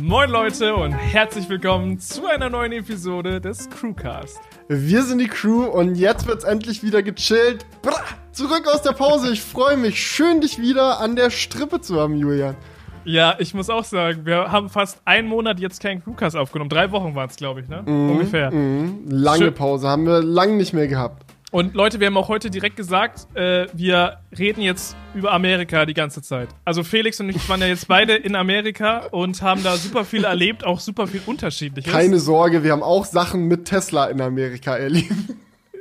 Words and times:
Moin 0.00 0.30
Leute 0.30 0.74
und 0.74 0.92
herzlich 0.92 1.50
willkommen 1.50 1.98
zu 1.98 2.26
einer 2.26 2.48
neuen 2.48 2.72
Episode 2.72 3.42
des 3.42 3.68
Crewcast. 3.68 4.40
Wir 4.66 5.02
sind 5.02 5.18
die 5.18 5.28
Crew 5.28 5.64
und 5.64 5.96
jetzt 5.96 6.26
wird's 6.26 6.44
endlich 6.44 6.82
wieder 6.82 7.02
gechillt. 7.02 7.66
Bra, 7.82 8.00
zurück 8.32 8.66
aus 8.72 8.80
der 8.80 8.92
Pause. 8.92 9.30
Ich 9.34 9.42
freue 9.42 9.76
mich. 9.76 10.00
Schön, 10.00 10.40
dich 10.40 10.58
wieder 10.58 10.98
an 10.98 11.14
der 11.14 11.28
Strippe 11.28 11.82
zu 11.82 12.00
haben, 12.00 12.16
Julian. 12.16 12.56
Ja, 13.04 13.36
ich 13.38 13.52
muss 13.52 13.68
auch 13.68 13.84
sagen, 13.84 14.24
wir 14.24 14.50
haben 14.50 14.70
fast 14.70 15.02
einen 15.04 15.28
Monat 15.28 15.60
jetzt 15.60 15.82
keinen 15.82 16.02
Crewcast 16.02 16.36
aufgenommen. 16.36 16.70
Drei 16.70 16.90
Wochen 16.90 17.14
waren 17.14 17.28
es, 17.28 17.36
glaube 17.36 17.60
ich, 17.60 17.68
ne? 17.68 17.82
Mm, 17.84 18.12
Ungefähr. 18.12 18.50
Mm, 18.50 19.04
lange 19.10 19.38
Schön. 19.44 19.54
Pause, 19.54 19.88
haben 19.88 20.06
wir 20.06 20.22
lang 20.22 20.56
nicht 20.56 20.72
mehr 20.72 20.88
gehabt. 20.88 21.22
Und 21.52 21.74
Leute, 21.74 22.00
wir 22.00 22.06
haben 22.06 22.16
auch 22.16 22.28
heute 22.28 22.48
direkt 22.48 22.76
gesagt, 22.76 23.26
äh, 23.36 23.66
wir 23.74 24.20
reden 24.38 24.62
jetzt 24.62 24.96
über 25.14 25.32
Amerika 25.32 25.84
die 25.84 25.92
ganze 25.92 26.22
Zeit. 26.22 26.48
Also 26.64 26.82
Felix 26.82 27.20
und 27.20 27.28
ich 27.28 27.46
waren 27.46 27.60
ja 27.60 27.66
jetzt 27.66 27.88
beide 27.88 28.14
in 28.14 28.34
Amerika 28.34 29.04
und 29.10 29.42
haben 29.42 29.62
da 29.62 29.76
super 29.76 30.06
viel 30.06 30.24
erlebt, 30.24 30.64
auch 30.64 30.80
super 30.80 31.06
viel 31.06 31.20
unterschiedliches. 31.26 31.92
Keine 31.92 32.18
Sorge, 32.20 32.64
wir 32.64 32.72
haben 32.72 32.82
auch 32.82 33.04
Sachen 33.04 33.48
mit 33.48 33.66
Tesla 33.66 34.06
in 34.06 34.22
Amerika 34.22 34.76
erlebt. 34.76 35.12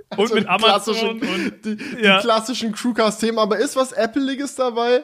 Also 0.09 0.34
und 0.34 0.41
mit 0.41 0.49
Amazon 0.49 1.21
und 1.21 1.21
die, 1.63 1.77
ja. 2.03 2.17
die 2.17 2.23
klassischen 2.23 2.73
Crewcast-Themen. 2.73 3.39
Aber 3.39 3.58
ist 3.58 3.77
was 3.77 3.94
Appleiges 3.94 4.55
dabei? 4.55 4.99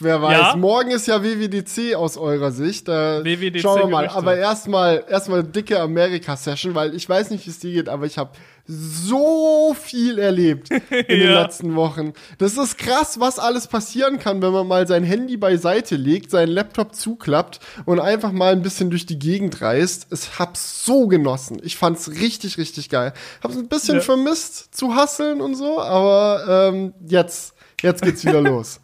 Wer 0.00 0.20
weiß, 0.20 0.38
ja. 0.38 0.56
morgen 0.56 0.90
ist 0.90 1.06
ja 1.06 1.22
WWDC 1.22 1.94
aus 1.94 2.16
eurer 2.16 2.50
Sicht. 2.50 2.88
Da 2.88 3.24
WWDC 3.24 3.60
schauen 3.60 3.82
wir 3.82 3.86
mal. 3.86 4.00
Gerüchte. 4.00 4.18
Aber 4.18 4.36
erstmal 4.36 5.04
erstmal 5.08 5.44
dicke 5.44 5.78
Amerika-Session, 5.78 6.74
weil 6.74 6.96
ich 6.96 7.08
weiß 7.08 7.30
nicht, 7.30 7.46
wie 7.46 7.50
es 7.50 7.60
dir 7.60 7.72
geht, 7.72 7.88
aber 7.88 8.06
ich 8.06 8.18
habe 8.18 8.32
so 8.66 9.74
viel 9.78 10.18
erlebt 10.18 10.70
in 10.70 10.80
ja. 10.90 11.02
den 11.02 11.32
letzten 11.32 11.74
Wochen. 11.74 12.14
Das 12.38 12.56
ist 12.56 12.78
krass, 12.78 13.20
was 13.20 13.38
alles 13.38 13.66
passieren 13.66 14.18
kann, 14.18 14.40
wenn 14.42 14.52
man 14.52 14.66
mal 14.66 14.86
sein 14.86 15.04
Handy 15.04 15.36
beiseite 15.36 15.96
legt, 15.96 16.30
seinen 16.30 16.48
Laptop 16.48 16.94
zuklappt 16.94 17.60
und 17.84 18.00
einfach 18.00 18.32
mal 18.32 18.52
ein 18.52 18.62
bisschen 18.62 18.90
durch 18.90 19.06
die 19.06 19.18
Gegend 19.18 19.60
reist. 19.60 20.06
Ich 20.10 20.38
hab's 20.38 20.84
so 20.84 21.06
genossen. 21.08 21.60
Ich 21.62 21.76
fand's 21.76 22.10
richtig, 22.10 22.56
richtig 22.56 22.88
geil. 22.88 23.12
Hab's 23.42 23.56
ein 23.56 23.68
bisschen 23.68 23.96
ja. 23.96 24.00
vermisst 24.00 24.74
zu 24.74 24.94
hasseln 24.94 25.40
und 25.40 25.54
so, 25.54 25.80
aber 25.80 26.70
ähm, 26.72 26.94
jetzt, 27.06 27.54
jetzt 27.82 28.02
geht's 28.02 28.24
wieder 28.24 28.40
los. 28.40 28.80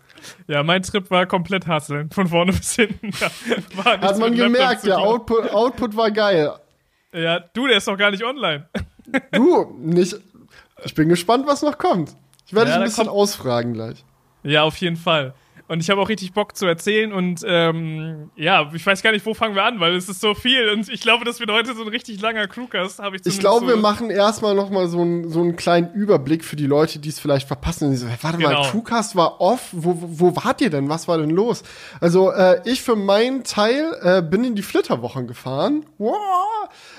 Ja, 0.46 0.62
mein 0.62 0.82
Trip 0.82 1.10
war 1.10 1.24
komplett 1.24 1.66
hasseln, 1.66 2.10
von 2.10 2.26
vorne 2.26 2.52
bis 2.52 2.74
hinten. 2.74 3.12
Hat 3.84 4.18
man 4.18 4.34
gemerkt, 4.34 4.84
der 4.84 4.98
Output, 4.98 5.50
Output 5.50 5.96
war 5.96 6.10
geil. 6.10 6.52
Ja, 7.12 7.40
du, 7.40 7.66
der 7.66 7.78
ist 7.78 7.88
doch 7.88 7.96
gar 7.96 8.10
nicht 8.10 8.24
online. 8.24 8.68
Du, 9.32 9.76
nicht. 9.78 10.16
Ich 10.84 10.94
bin 10.94 11.08
gespannt, 11.08 11.46
was 11.46 11.62
noch 11.62 11.78
kommt. 11.78 12.16
Ich 12.46 12.54
werde 12.54 12.70
ja, 12.70 12.76
dich 12.76 12.84
ein 12.84 12.88
bisschen 12.88 13.08
ausfragen 13.08 13.74
gleich. 13.74 14.04
Ja, 14.42 14.62
auf 14.62 14.76
jeden 14.78 14.96
Fall. 14.96 15.34
Und 15.70 15.78
ich 15.78 15.88
habe 15.88 16.00
auch 16.00 16.08
richtig 16.08 16.32
Bock 16.32 16.56
zu 16.56 16.66
erzählen 16.66 17.12
und 17.12 17.42
ähm, 17.46 18.32
ja, 18.34 18.68
ich 18.74 18.84
weiß 18.84 19.02
gar 19.02 19.12
nicht, 19.12 19.24
wo 19.24 19.34
fangen 19.34 19.54
wir 19.54 19.62
an, 19.62 19.78
weil 19.78 19.94
es 19.94 20.08
ist 20.08 20.20
so 20.20 20.34
viel 20.34 20.68
und 20.70 20.88
ich 20.88 21.00
glaube, 21.00 21.24
das 21.24 21.38
wird 21.38 21.48
heute 21.48 21.76
so 21.76 21.82
ein 21.82 21.88
richtig 21.88 22.20
langer 22.20 22.48
Crewcast, 22.48 22.98
habe 22.98 23.14
ich 23.14 23.22
Ich 23.24 23.38
glaube, 23.38 23.66
so 23.66 23.68
wir 23.68 23.76
machen 23.76 24.10
erstmal 24.10 24.56
nochmal 24.56 24.88
so, 24.88 25.00
ein, 25.00 25.30
so 25.30 25.40
einen 25.40 25.54
kleinen 25.54 25.92
Überblick 25.92 26.44
für 26.44 26.56
die 26.56 26.66
Leute, 26.66 26.98
die 26.98 27.08
es 27.08 27.20
vielleicht 27.20 27.46
verpassen. 27.46 27.94
So, 27.96 28.08
warte 28.20 28.38
genau. 28.38 28.50
mal, 28.50 28.68
Crewcast 28.68 29.14
war 29.14 29.40
off, 29.40 29.68
wo, 29.70 29.96
wo 29.96 30.34
wart 30.34 30.60
ihr 30.60 30.70
denn? 30.70 30.88
Was 30.88 31.06
war 31.06 31.18
denn 31.18 31.30
los? 31.30 31.62
Also 32.00 32.32
äh, 32.32 32.60
ich 32.64 32.82
für 32.82 32.96
meinen 32.96 33.44
Teil 33.44 33.96
äh, 34.02 34.22
bin 34.22 34.42
in 34.42 34.56
die 34.56 34.62
Flitterwochen 34.62 35.28
gefahren. 35.28 35.86
Wow. 35.98 36.16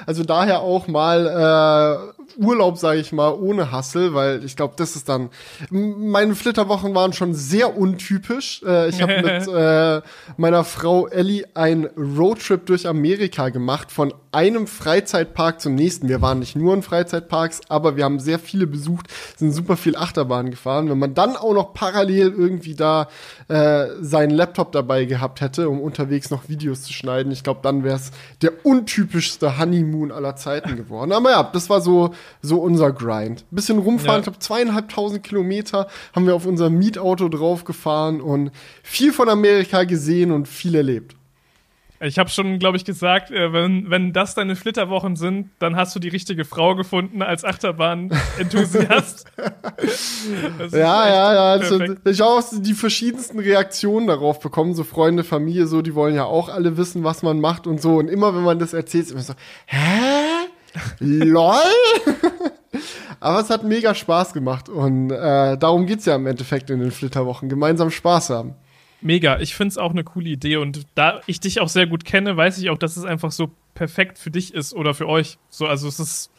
Also 0.06 0.24
daher 0.24 0.62
auch 0.62 0.88
mal 0.88 2.14
äh, 2.18 2.21
Urlaub, 2.38 2.78
sage 2.78 3.00
ich 3.00 3.12
mal, 3.12 3.30
ohne 3.30 3.72
Hassel, 3.72 4.14
weil 4.14 4.44
ich 4.44 4.56
glaube, 4.56 4.74
das 4.78 4.96
ist 4.96 5.10
dann. 5.10 5.30
Meine 5.70 6.36
Flitterwochen 6.36 6.94
waren 6.96 7.14
schon 7.14 7.34
sehr 7.34 7.78
untypisch. 7.78 8.62
Äh, 8.66 8.90
ich 8.90 9.02
habe 9.02 9.22
mit 9.22 9.48
äh, 9.54 10.02
meiner 10.38 10.64
Frau 10.64 11.08
Ellie 11.08 11.46
einen 11.54 11.86
Roadtrip 11.86 12.66
durch 12.66 12.88
Amerika 12.88 13.50
gemacht, 13.50 13.92
von 13.92 14.14
einem 14.32 14.68
Freizeitpark 14.68 15.60
zum 15.60 15.76
nächsten. 15.76 16.08
Wir 16.08 16.22
waren 16.22 16.40
nicht 16.40 16.56
nur 16.56 16.74
in 16.74 16.84
Freizeitparks, 16.84 17.62
aber 17.68 17.98
wir 17.98 18.06
haben 18.06 18.20
sehr 18.20 18.40
viele 18.40 18.66
besucht, 18.66 19.08
sind 19.36 19.52
super 19.52 19.76
viel 19.76 19.96
Achterbahn 19.96 20.52
gefahren. 20.52 20.90
Wenn 20.90 21.00
man 21.00 21.14
dann 21.14 21.36
auch 21.36 21.54
noch 21.54 21.74
parallel 21.74 22.34
irgendwie 22.38 22.76
da 22.76 23.10
äh, 23.50 23.88
seinen 24.00 24.32
Laptop 24.32 24.72
dabei 24.72 25.06
gehabt 25.06 25.42
hätte, 25.42 25.70
um 25.70 25.82
unterwegs 25.82 26.30
noch 26.30 26.48
Videos 26.48 26.84
zu 26.84 26.94
schneiden, 26.94 27.32
ich 27.32 27.44
glaube, 27.44 27.60
dann 27.64 27.84
wäre 27.84 27.98
es 27.98 28.12
der 28.42 28.66
untypischste 28.66 29.60
Honeymoon 29.60 30.12
aller 30.12 30.36
Zeiten 30.36 30.78
geworden. 30.78 31.12
Aber 31.12 31.32
ja, 31.32 31.44
das 31.44 31.70
war 31.70 31.82
so 31.82 32.14
so 32.42 32.60
unser 32.60 32.92
Grind. 32.92 33.46
Bisschen 33.52 33.80
rumfahren, 33.80 34.16
ja. 34.16 34.20
ich 34.20 34.24
glaube 34.24 34.40
zweieinhalbtausend 34.40 35.24
Kilometer 35.24 35.88
haben 36.16 36.26
wir 36.26 36.36
auf 36.36 36.46
unser 36.46 36.70
Mietauto 36.70 37.30
draufgefahren 37.30 38.22
und 38.22 38.52
viel 38.84 39.14
von 39.14 39.30
Amerika 39.30 39.84
gesehen 39.84 40.32
und 40.32 40.48
viel 40.48 40.76
erlebt. 40.76 41.16
Ich 42.04 42.18
habe 42.18 42.32
schon, 42.32 42.58
glaube 42.58 42.78
ich, 42.78 42.86
gesagt, 42.86 43.30
äh, 43.30 43.54
wenn, 43.54 43.92
wenn 43.92 44.12
das 44.12 44.34
deine 44.34 44.56
Flitterwochen 44.56 45.16
sind, 45.16 45.52
dann 45.60 45.76
hast 45.76 45.96
du 45.96 46.00
die 46.00 46.08
richtige 46.08 46.46
Frau 46.46 46.74
gefunden 46.74 47.22
als 47.22 47.46
Achterbahn-Enthusiast. 47.46 49.26
ja, 50.72 51.08
ja, 51.08 51.34
ja. 51.34 51.52
Also, 51.52 51.80
ich 51.80 52.22
habe 52.22 52.32
auch 52.32 52.44
die 52.52 52.74
verschiedensten 52.74 53.38
Reaktionen 53.38 54.08
darauf 54.08 54.40
bekommen. 54.40 54.74
So 54.74 54.84
Freunde, 54.84 55.24
Familie, 55.24 55.68
so, 55.68 55.84
die 55.84 55.94
wollen 55.94 56.16
ja 56.16 56.26
auch 56.26 56.50
alle 56.50 56.76
wissen, 56.76 57.04
was 57.04 57.22
man 57.22 57.40
macht 57.40 57.68
und 57.68 57.80
so. 57.80 57.98
Und 57.98 58.08
immer, 58.08 58.36
wenn 58.36 58.44
man 58.44 58.58
das 58.58 58.74
erzählt, 58.74 59.06
ist 59.06 59.12
immer 59.12 59.22
so, 59.22 59.34
hä? 59.68 59.78
LOL? 61.00 61.56
Aber 63.20 63.40
es 63.40 63.50
hat 63.50 63.64
mega 63.64 63.94
Spaß 63.94 64.34
gemacht 64.34 64.70
und 64.70 65.12
äh, 65.12 65.58
darum 65.58 65.86
geht's 65.86 66.06
ja 66.06 66.16
im 66.16 66.26
Endeffekt 66.26 66.70
in 66.70 66.80
den 66.80 66.92
Flitterwochen. 66.92 67.50
Gemeinsam 67.50 67.92
Spaß 67.92 68.32
haben. 68.32 68.56
Mega, 69.02 69.40
ich 69.40 69.56
find's 69.56 69.78
auch 69.78 69.92
eine 69.92 70.04
coole 70.04 70.30
Idee 70.30 70.58
und 70.58 70.86
da 70.96 71.22
ich 71.26 71.40
dich 71.40 71.60
auch 71.60 71.70
sehr 71.70 71.88
gut 71.88 72.06
kenne, 72.06 72.38
weiß 72.38 72.58
ich 72.60 72.70
auch, 72.70 72.78
dass 72.78 72.98
es 72.98 73.04
einfach 73.04 73.32
so 73.32 73.52
perfekt 73.74 74.20
für 74.20 74.32
dich 74.32 74.54
ist 74.54 74.74
oder 74.74 74.94
für 74.94 75.08
euch. 75.08 75.38
So, 75.50 75.68
also 75.68 75.88
es 75.88 76.00
ist 76.00 76.32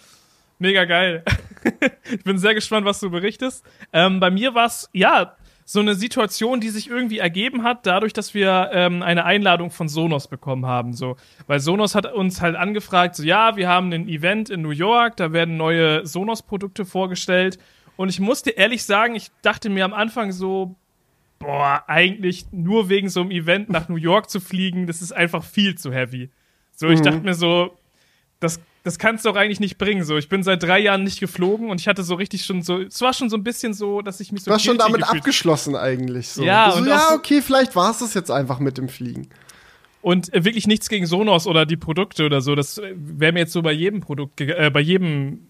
mega 0.58 0.84
geil. 0.84 1.24
ich 2.10 2.24
bin 2.24 2.38
sehr 2.38 2.54
gespannt, 2.54 2.86
was 2.86 3.00
du 3.00 3.10
berichtest. 3.10 3.64
Ähm, 3.92 4.20
bei 4.20 4.30
mir 4.30 4.54
war's 4.54 4.88
ja 4.92 5.36
so 5.72 5.80
eine 5.80 5.94
Situation, 5.94 6.60
die 6.60 6.68
sich 6.68 6.90
irgendwie 6.90 7.16
ergeben 7.16 7.62
hat, 7.62 7.86
dadurch, 7.86 8.12
dass 8.12 8.34
wir 8.34 8.68
ähm, 8.74 9.02
eine 9.02 9.24
Einladung 9.24 9.70
von 9.70 9.88
Sonos 9.88 10.28
bekommen 10.28 10.66
haben. 10.66 10.92
So, 10.92 11.16
weil 11.46 11.60
Sonos 11.60 11.94
hat 11.94 12.12
uns 12.12 12.42
halt 12.42 12.56
angefragt, 12.56 13.16
so 13.16 13.22
ja, 13.22 13.56
wir 13.56 13.70
haben 13.70 13.90
ein 13.90 14.06
Event 14.06 14.50
in 14.50 14.60
New 14.60 14.72
York, 14.72 15.16
da 15.16 15.32
werden 15.32 15.56
neue 15.56 16.06
Sonos-Produkte 16.06 16.84
vorgestellt. 16.84 17.58
Und 17.96 18.10
ich 18.10 18.20
musste 18.20 18.50
ehrlich 18.50 18.84
sagen, 18.84 19.14
ich 19.14 19.30
dachte 19.40 19.70
mir 19.70 19.86
am 19.86 19.94
Anfang 19.94 20.32
so, 20.32 20.74
boah, 21.38 21.84
eigentlich 21.86 22.44
nur 22.52 22.90
wegen 22.90 23.08
so 23.08 23.22
einem 23.22 23.30
Event 23.30 23.70
nach 23.70 23.88
New 23.88 23.96
York 23.96 24.28
zu 24.28 24.40
fliegen, 24.40 24.86
das 24.86 25.00
ist 25.00 25.12
einfach 25.12 25.42
viel 25.42 25.78
zu 25.78 25.90
heavy. 25.90 26.28
So, 26.74 26.88
ich 26.88 27.00
mhm. 27.00 27.04
dachte 27.04 27.20
mir 27.20 27.34
so, 27.34 27.78
das 28.42 28.60
das 28.82 28.98
kannst 28.98 29.24
du 29.24 29.30
doch 29.30 29.36
eigentlich 29.36 29.60
nicht 29.60 29.78
bringen. 29.78 30.04
So, 30.04 30.16
ich 30.16 30.28
bin 30.28 30.42
seit 30.42 30.62
drei 30.62 30.80
Jahren 30.80 31.04
nicht 31.04 31.20
geflogen 31.20 31.70
und 31.70 31.80
ich 31.80 31.86
hatte 31.86 32.02
so 32.02 32.14
richtig 32.16 32.44
schon 32.44 32.62
so, 32.62 32.80
es 32.80 33.00
war 33.00 33.12
schon 33.12 33.30
so 33.30 33.36
ein 33.36 33.44
bisschen 33.44 33.74
so, 33.74 34.02
dass 34.02 34.18
ich 34.20 34.32
mich 34.32 34.42
so. 34.42 34.50
Du 34.50 34.54
hast 34.54 34.64
schon 34.64 34.78
damit 34.78 35.04
abgeschlossen 35.04 35.76
eigentlich. 35.76 36.28
So. 36.28 36.42
Ja, 36.42 36.72
so, 36.72 36.84
ja, 36.84 37.14
okay, 37.14 37.42
vielleicht 37.42 37.76
war 37.76 37.92
es 37.92 37.98
das 37.98 38.14
jetzt 38.14 38.30
einfach 38.30 38.58
mit 38.58 38.78
dem 38.78 38.88
Fliegen. 38.88 39.28
Und 40.00 40.34
äh, 40.34 40.44
wirklich 40.44 40.66
nichts 40.66 40.88
gegen 40.88 41.06
Sonos 41.06 41.46
oder 41.46 41.64
die 41.64 41.76
Produkte 41.76 42.26
oder 42.26 42.40
so. 42.40 42.56
Das 42.56 42.78
äh, 42.78 42.92
wäre 42.96 43.32
mir 43.32 43.40
jetzt 43.40 43.52
so 43.52 43.62
bei 43.62 43.72
jedem 43.72 44.00
Produkt, 44.00 44.40
äh, 44.40 44.70
bei 44.72 44.80
jedem 44.80 45.46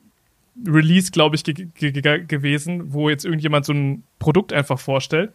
Release, 0.66 1.10
glaube 1.10 1.36
ich, 1.36 1.44
ge 1.44 1.54
ge 1.74 2.24
gewesen, 2.26 2.92
wo 2.92 3.08
jetzt 3.08 3.24
irgendjemand 3.24 3.64
so 3.64 3.72
ein 3.72 4.04
Produkt 4.18 4.52
einfach 4.52 4.78
vorstellt. 4.78 5.32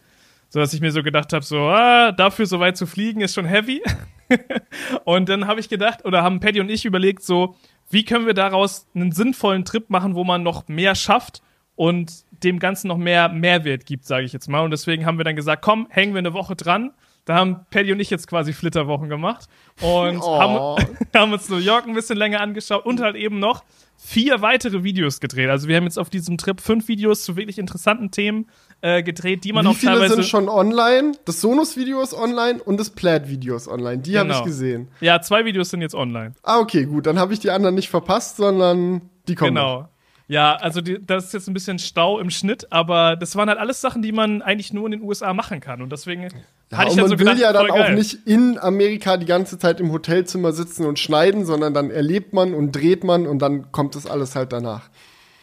So 0.50 0.60
dass 0.60 0.72
ich 0.72 0.80
mir 0.80 0.92
so 0.92 1.02
gedacht 1.02 1.32
habe, 1.32 1.44
so, 1.44 1.58
ah, 1.58 2.12
dafür 2.12 2.46
so 2.46 2.60
weit 2.60 2.76
zu 2.76 2.86
fliegen 2.86 3.20
ist 3.20 3.34
schon 3.34 3.44
heavy. 3.44 3.82
und 5.04 5.28
dann 5.28 5.46
habe 5.46 5.60
ich 5.60 5.68
gedacht, 5.68 6.04
oder 6.04 6.22
haben 6.22 6.40
Paddy 6.40 6.60
und 6.60 6.70
ich 6.70 6.84
überlegt, 6.84 7.22
so, 7.22 7.56
wie 7.90 8.04
können 8.04 8.26
wir 8.26 8.34
daraus 8.34 8.86
einen 8.94 9.12
sinnvollen 9.12 9.64
Trip 9.64 9.88
machen, 9.90 10.14
wo 10.14 10.24
man 10.24 10.42
noch 10.42 10.68
mehr 10.68 10.94
schafft 10.94 11.42
und 11.74 12.24
dem 12.42 12.58
Ganzen 12.58 12.88
noch 12.88 12.98
mehr 12.98 13.28
Mehrwert 13.28 13.86
gibt, 13.86 14.04
sage 14.04 14.24
ich 14.24 14.32
jetzt 14.32 14.48
mal. 14.48 14.64
Und 14.64 14.70
deswegen 14.70 15.06
haben 15.06 15.18
wir 15.18 15.24
dann 15.24 15.36
gesagt, 15.36 15.62
komm, 15.62 15.86
hängen 15.90 16.14
wir 16.14 16.18
eine 16.18 16.34
Woche 16.34 16.56
dran. 16.56 16.92
Da 17.24 17.34
haben 17.34 17.66
Paddy 17.70 17.92
und 17.92 18.00
ich 18.00 18.08
jetzt 18.10 18.26
quasi 18.26 18.52
Flitterwochen 18.52 19.08
gemacht 19.08 19.48
und 19.82 20.18
oh. 20.22 20.40
haben, 20.40 20.86
haben, 21.14 21.32
uns 21.32 21.48
New 21.48 21.58
York 21.58 21.86
ein 21.86 21.94
bisschen 21.94 22.16
länger 22.16 22.40
angeschaut 22.40 22.86
und 22.86 23.00
halt 23.00 23.16
eben 23.16 23.38
noch 23.38 23.64
vier 23.96 24.40
weitere 24.40 24.82
Videos 24.82 25.20
gedreht. 25.20 25.50
Also 25.50 25.68
wir 25.68 25.76
haben 25.76 25.84
jetzt 25.84 25.98
auf 25.98 26.08
diesem 26.08 26.38
Trip 26.38 26.60
fünf 26.60 26.88
Videos 26.88 27.24
zu 27.24 27.36
wirklich 27.36 27.58
interessanten 27.58 28.10
Themen 28.10 28.46
äh, 28.80 29.02
gedreht, 29.02 29.44
die 29.44 29.52
man 29.52 29.64
Wie 29.64 29.68
auch 29.68 29.78
teilweise. 29.78 30.14
Viele 30.14 30.22
sind 30.22 30.26
schon 30.26 30.48
online? 30.48 31.12
Das 31.24 31.40
Sonos-Video 31.40 32.00
ist 32.02 32.14
online 32.14 32.62
und 32.62 32.78
das 32.78 32.90
Plaid-Video 32.90 33.56
ist 33.56 33.68
online. 33.68 33.98
Die 33.98 34.12
genau. 34.12 34.22
habe 34.22 34.32
ich 34.32 34.44
gesehen. 34.44 34.88
Ja, 35.00 35.20
zwei 35.20 35.44
Videos 35.44 35.70
sind 35.70 35.82
jetzt 35.82 35.94
online. 35.94 36.32
Ah, 36.42 36.58
okay, 36.58 36.84
gut. 36.84 37.06
Dann 37.06 37.18
habe 37.18 37.32
ich 37.32 37.40
die 37.40 37.50
anderen 37.50 37.74
nicht 37.74 37.88
verpasst, 37.88 38.36
sondern 38.36 39.02
die 39.26 39.34
kommen. 39.34 39.54
Genau. 39.54 39.80
Noch. 39.80 39.88
Ja, 40.28 40.56
also 40.56 40.82
die, 40.82 41.04
das 41.04 41.24
ist 41.26 41.32
jetzt 41.32 41.48
ein 41.48 41.54
bisschen 41.54 41.78
Stau 41.78 42.18
im 42.18 42.28
Schnitt, 42.28 42.70
aber 42.70 43.16
das 43.16 43.34
waren 43.34 43.48
halt 43.48 43.58
alles 43.58 43.80
Sachen, 43.80 44.02
die 44.02 44.12
man 44.12 44.42
eigentlich 44.42 44.74
nur 44.74 44.84
in 44.84 44.92
den 44.92 45.02
USA 45.02 45.32
machen 45.32 45.60
kann. 45.60 45.80
Und 45.80 45.90
deswegen 45.90 46.22
ja, 46.22 46.28
hatte 46.76 46.90
ich 46.90 46.96
dann 46.96 47.08
man 47.08 47.10
so 47.10 47.18
will 47.18 47.18
gedacht, 47.18 47.38
ja 47.38 47.52
dann 47.54 47.70
auch 47.70 47.88
nicht 47.88 48.26
in 48.26 48.58
Amerika 48.58 49.16
die 49.16 49.24
ganze 49.24 49.58
Zeit 49.58 49.80
im 49.80 49.90
Hotelzimmer 49.90 50.52
sitzen 50.52 50.84
und 50.84 50.98
schneiden, 50.98 51.46
sondern 51.46 51.72
dann 51.72 51.90
erlebt 51.90 52.34
man 52.34 52.52
und 52.52 52.72
dreht 52.72 53.04
man 53.04 53.26
und 53.26 53.38
dann 53.38 53.72
kommt 53.72 53.94
das 53.94 54.06
alles 54.06 54.36
halt 54.36 54.52
danach. 54.52 54.90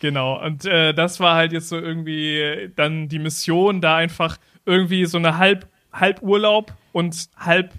Genau, 0.06 0.40
und 0.40 0.66
äh, 0.66 0.94
das 0.94 1.20
war 1.20 1.34
halt 1.34 1.52
jetzt 1.52 1.68
so 1.70 1.80
irgendwie 1.80 2.72
dann 2.76 3.08
die 3.08 3.18
Mission, 3.18 3.82
da 3.82 3.96
einfach 3.96 4.38
irgendwie 4.64 5.04
so 5.08 5.18
eine 5.18 5.40
halb, 5.40 5.68
halb 5.92 6.22
Urlaub 6.22 6.76
und 6.92 7.28
halb 7.36 7.74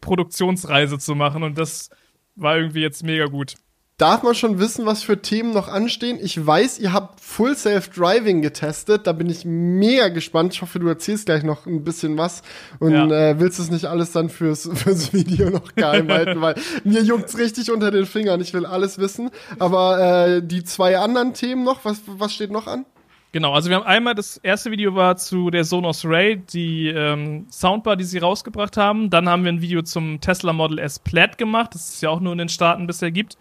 Produktionsreise 0.00 1.00
zu 1.00 1.16
machen 1.16 1.42
und 1.42 1.58
das 1.58 1.90
war 2.36 2.56
irgendwie 2.56 2.82
jetzt 2.82 3.02
mega 3.02 3.24
gut. 3.26 3.56
Darf 3.98 4.22
man 4.22 4.34
schon 4.34 4.58
wissen, 4.58 4.84
was 4.84 5.02
für 5.02 5.22
Themen 5.22 5.54
noch 5.54 5.68
anstehen? 5.68 6.18
Ich 6.20 6.46
weiß, 6.46 6.78
ihr 6.80 6.92
habt 6.92 7.18
Full 7.18 7.56
Self 7.56 7.88
Driving 7.88 8.42
getestet. 8.42 9.06
Da 9.06 9.12
bin 9.12 9.30
ich 9.30 9.46
mega 9.46 10.08
gespannt. 10.08 10.52
Ich 10.52 10.60
hoffe, 10.60 10.78
du 10.78 10.86
erzählst 10.86 11.24
gleich 11.24 11.42
noch 11.42 11.64
ein 11.64 11.82
bisschen 11.82 12.18
was 12.18 12.42
und 12.78 12.92
ja. 12.92 13.06
äh, 13.06 13.40
willst 13.40 13.58
es 13.58 13.70
nicht 13.70 13.86
alles 13.86 14.12
dann 14.12 14.28
fürs, 14.28 14.68
fürs 14.74 15.14
Video 15.14 15.48
noch 15.48 15.74
geheim 15.74 16.10
halten, 16.10 16.42
weil 16.42 16.56
mir 16.84 17.00
juckt's 17.00 17.38
richtig 17.38 17.70
unter 17.70 17.90
den 17.90 18.04
Fingern. 18.04 18.42
Ich 18.42 18.52
will 18.52 18.66
alles 18.66 18.98
wissen. 18.98 19.30
Aber 19.58 19.98
äh, 19.98 20.42
die 20.42 20.62
zwei 20.62 20.98
anderen 20.98 21.32
Themen 21.32 21.64
noch, 21.64 21.86
was, 21.86 22.02
was 22.06 22.34
steht 22.34 22.50
noch 22.50 22.66
an? 22.66 22.84
Genau, 23.32 23.54
also 23.54 23.70
wir 23.70 23.76
haben 23.76 23.86
einmal, 23.86 24.14
das 24.14 24.36
erste 24.36 24.70
Video 24.70 24.94
war 24.94 25.16
zu 25.16 25.48
der 25.48 25.64
Sonos 25.64 26.04
Ray, 26.04 26.36
die 26.36 26.88
ähm, 26.88 27.46
Soundbar, 27.50 27.96
die 27.96 28.04
sie 28.04 28.18
rausgebracht 28.18 28.76
haben. 28.76 29.08
Dann 29.08 29.26
haben 29.26 29.44
wir 29.44 29.52
ein 29.52 29.62
Video 29.62 29.80
zum 29.80 30.20
Tesla 30.20 30.52
Model 30.52 30.80
S 30.80 30.98
Plaid 30.98 31.38
gemacht, 31.38 31.74
das 31.74 31.94
es 31.94 32.02
ja 32.02 32.10
auch 32.10 32.20
nur 32.20 32.32
in 32.32 32.38
den 32.38 32.50
Staaten 32.50 32.86
bisher 32.86 33.10
gibt. 33.10 33.38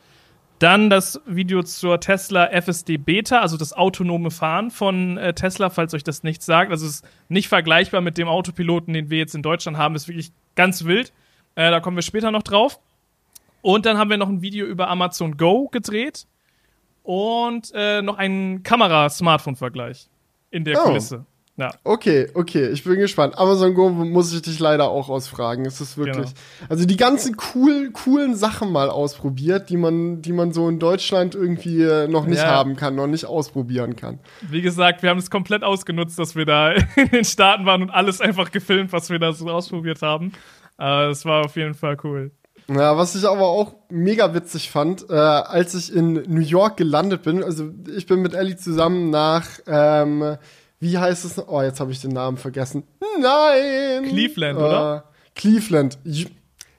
Dann 0.59 0.89
das 0.89 1.19
Video 1.25 1.63
zur 1.63 1.99
Tesla 1.99 2.47
FSD 2.47 2.97
Beta, 2.97 3.41
also 3.41 3.57
das 3.57 3.73
autonome 3.73 4.31
Fahren 4.31 4.71
von 4.71 5.17
äh, 5.17 5.33
Tesla, 5.33 5.69
falls 5.69 5.93
euch 5.93 6.03
das 6.03 6.23
nichts 6.23 6.45
sagt. 6.45 6.71
Also 6.71 6.85
es 6.85 6.95
ist 6.95 7.05
nicht 7.27 7.49
vergleichbar 7.49 8.01
mit 8.01 8.17
dem 8.17 8.29
Autopiloten, 8.29 8.93
den 8.93 9.09
wir 9.09 9.17
jetzt 9.17 9.35
in 9.35 9.41
Deutschland 9.41 9.77
haben. 9.77 9.95
Ist 9.95 10.07
wirklich 10.07 10.31
ganz 10.55 10.85
wild. 10.85 11.11
Äh, 11.55 11.71
da 11.71 11.81
kommen 11.81 11.97
wir 11.97 12.03
später 12.03 12.31
noch 12.31 12.43
drauf. 12.43 12.79
Und 13.61 13.85
dann 13.85 13.97
haben 13.97 14.09
wir 14.09 14.17
noch 14.17 14.29
ein 14.29 14.41
Video 14.41 14.65
über 14.65 14.87
Amazon 14.89 15.37
Go 15.37 15.67
gedreht 15.67 16.27
und 17.03 17.71
äh, 17.73 18.01
noch 18.01 18.17
einen 18.17 18.63
Kamera-Smartphone-Vergleich 18.63 20.07
in 20.51 20.63
der 20.63 20.79
oh. 20.79 20.83
Kulisse. 20.83 21.25
Ja. 21.57 21.71
Okay, 21.85 22.27
okay, 22.33 22.67
ich 22.67 22.83
bin 22.83 22.99
gespannt. 22.99 23.37
Amazon 23.37 23.73
Go 23.75 23.89
muss 23.89 24.33
ich 24.33 24.41
dich 24.41 24.59
leider 24.59 24.89
auch 24.89 25.07
ausfragen. 25.07 25.65
Es 25.65 25.79
ist 25.79 25.97
wirklich, 25.97 26.25
genau. 26.25 26.67
also 26.67 26.85
die 26.85 26.97
ganzen 26.97 27.37
cool, 27.53 27.91
coolen 27.93 28.35
Sachen 28.35 28.73
mal 28.73 28.89
ausprobiert, 28.89 29.69
die 29.69 29.77
man, 29.77 30.21
die 30.21 30.33
man 30.33 30.51
so 30.51 30.67
in 30.67 30.79
Deutschland 30.79 31.33
irgendwie 31.33 31.81
äh, 31.81 32.09
noch 32.09 32.25
nicht 32.25 32.41
ja. 32.41 32.47
haben 32.47 32.75
kann, 32.75 32.95
noch 32.95 33.07
nicht 33.07 33.25
ausprobieren 33.25 33.95
kann. 33.95 34.19
Wie 34.41 34.61
gesagt, 34.61 35.01
wir 35.01 35.09
haben 35.09 35.17
es 35.17 35.29
komplett 35.29 35.63
ausgenutzt, 35.63 36.19
dass 36.19 36.35
wir 36.35 36.45
da 36.45 36.71
in 36.97 37.09
den 37.09 37.25
Staaten 37.25 37.65
waren 37.65 37.81
und 37.83 37.89
alles 37.89 38.19
einfach 38.19 38.51
gefilmt, 38.51 38.91
was 38.91 39.09
wir 39.09 39.19
da 39.19 39.31
so 39.31 39.49
ausprobiert 39.49 40.01
haben. 40.01 40.33
Aber 40.75 41.07
es 41.07 41.23
war 41.23 41.45
auf 41.45 41.55
jeden 41.55 41.73
Fall 41.73 41.95
cool. 42.03 42.31
Ja, 42.67 42.97
was 42.97 43.15
ich 43.15 43.25
aber 43.25 43.47
auch 43.47 43.75
mega 43.89 44.33
witzig 44.33 44.71
fand, 44.71 45.09
äh, 45.09 45.13
als 45.13 45.73
ich 45.75 45.95
in 45.95 46.13
New 46.27 46.41
York 46.41 46.77
gelandet 46.77 47.21
bin, 47.21 47.43
also 47.43 47.69
ich 47.95 48.07
bin 48.07 48.21
mit 48.21 48.33
Ellie 48.33 48.57
zusammen 48.57 49.11
nach 49.11 49.47
ähm, 49.67 50.37
wie 50.79 50.97
heißt 50.97 51.25
es? 51.25 51.47
Oh, 51.47 51.61
jetzt 51.61 51.79
habe 51.79 51.91
ich 51.91 52.01
den 52.01 52.11
Namen 52.11 52.37
vergessen. 52.37 52.83
Nein! 53.19 54.09
Cleveland, 54.09 54.59
äh, 54.59 54.61
oder? 54.61 55.03
Cleveland. 55.35 55.97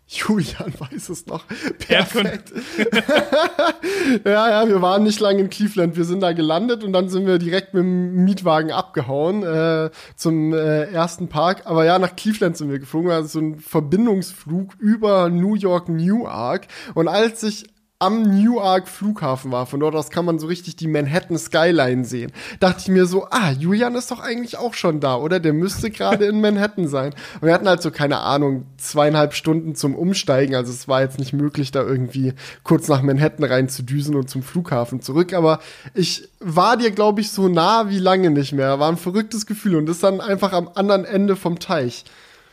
Julian 0.09 0.73
weiß 0.79 1.09
es 1.09 1.27
noch. 1.27 1.45
Perfekt. 1.79 2.53
ja, 4.25 4.51
ja, 4.51 4.69
wir 4.69 4.81
waren 4.81 5.03
nicht 5.03 5.19
lange 5.19 5.41
in 5.41 5.51
Cleveland. 5.51 5.97
Wir 5.97 6.05
sind 6.05 6.21
da 6.21 6.33
gelandet 6.33 6.85
und 6.85 6.93
dann 6.93 7.09
sind 7.09 7.27
wir 7.27 7.39
direkt 7.39 7.75
mit 7.75 7.83
dem 7.83 8.25
Mietwagen 8.25 8.71
abgehauen 8.71 9.43
äh, 9.43 9.91
zum 10.15 10.53
äh, 10.53 10.85
ersten 10.85 11.29
Park. 11.29 11.63
Aber 11.65 11.85
ja, 11.85 11.99
nach 11.99 12.15
Cleveland 12.15 12.57
sind 12.57 12.71
wir 12.71 12.79
geflogen. 12.79 13.11
Also 13.11 13.29
so 13.29 13.41
ein 13.41 13.59
Verbindungsflug 13.59 14.77
über 14.79 15.29
New 15.29 15.57
York, 15.57 15.89
Newark. 15.89 16.69
Und 16.95 17.09
als 17.09 17.43
ich 17.43 17.65
am 17.99 18.23
Newark 18.23 18.89
Flughafen 18.89 19.53
war. 19.53 19.65
Von 19.65 19.81
dort 19.81 19.95
aus 19.95 20.11
kann 20.11 20.27
man 20.27 20.39
so 20.39 20.47
richtig 20.47 20.77
die 20.77 20.87
Manhattan 20.87 21.39
Skyline 21.39 22.05
sehen. 22.05 22.31
Dachte 22.61 22.81
ich 22.81 22.89
mir 22.89 23.07
so, 23.07 23.27
ah, 23.31 23.53
Julian 23.53 23.95
ist 23.95 24.11
doch 24.11 24.21
eigentlich 24.21 24.59
auch 24.59 24.75
schon 24.75 25.01
da, 25.01 25.17
oder? 25.17 25.41
Der 25.41 25.55
müsste 25.55 25.91
gerade 25.91 26.27
in 26.27 26.41
Manhattan 26.41 26.89
sein. 26.89 27.15
Und 27.41 27.47
wir 27.47 27.55
hatten 27.55 27.69
halt 27.69 27.81
so, 27.81 27.91
keine 27.91 28.19
Ahnung, 28.19 28.67
zweieinhalb 28.77 29.33
Stunden 29.33 29.75
zum 29.75 29.95
Umsteigen. 29.95 30.55
Also 30.55 30.73
es 30.73 30.89
war 30.89 31.01
jetzt 31.01 31.19
nicht 31.19 31.33
möglich, 31.33 31.71
da 31.71 31.83
irgendwie 31.83 32.35
kurz 32.65 32.89
nach 32.89 33.01
Manhattan 33.01 33.45
reinzudüsen 33.45 34.15
und 34.15 34.29
zum 34.29 34.43
Flughafen 34.43 35.01
zurück. 35.01 35.33
Aber 35.33 35.61
ich 35.95 36.29
war 36.39 36.77
dir, 36.77 36.91
glaube 36.91 37.23
ich, 37.23 37.31
so 37.31 37.49
nah 37.49 37.89
wie 37.89 37.99
lange 37.99 38.31
nicht 38.31 38.53
mehr. 38.53 38.79
War 38.79 38.91
ein 38.91 38.99
verrücktes 38.99 39.47
Gefühl 39.47 39.77
und 39.77 39.89
ist 39.89 40.03
dann 40.03 40.21
einfach 40.21 40.53
am 40.53 40.71
anderen 40.75 41.07
Ende 41.07 41.35
vom 41.35 41.59
Teich. 41.59 42.05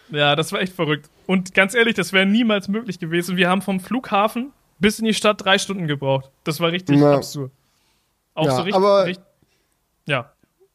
Ja, 0.10 0.38
das 0.38 0.54
war 0.54 0.62
echt 0.62 0.74
verrückt. 0.74 1.10
Und 1.25 1.54
ganz 1.54 1.74
ehrlich, 1.74 1.95
das 1.95 2.13
wäre 2.13 2.25
niemals 2.25 2.69
möglich 2.69 3.00
gewesen. 3.00 3.36
Wir 3.36 3.50
haben 3.50 3.62
vom 3.62 3.80
Flughafen 3.80 4.51
bis 4.79 4.99
in 4.99 5.05
die 5.05 5.13
Stadt 5.13 5.43
drei 5.43 5.57
Stunden 5.57 5.87
gebraucht. 5.87 6.31
Das 6.43 6.59
war 6.59 6.71
richtig 6.71 6.99
Na. 6.99 7.15
absurd. 7.15 7.51
Auch 8.33 8.45
ja, 8.45 8.51
so 8.51 8.61
richtig, 8.61 8.75
aber 8.75 9.05
richtig, 9.05 9.25
Ja. 10.05 10.31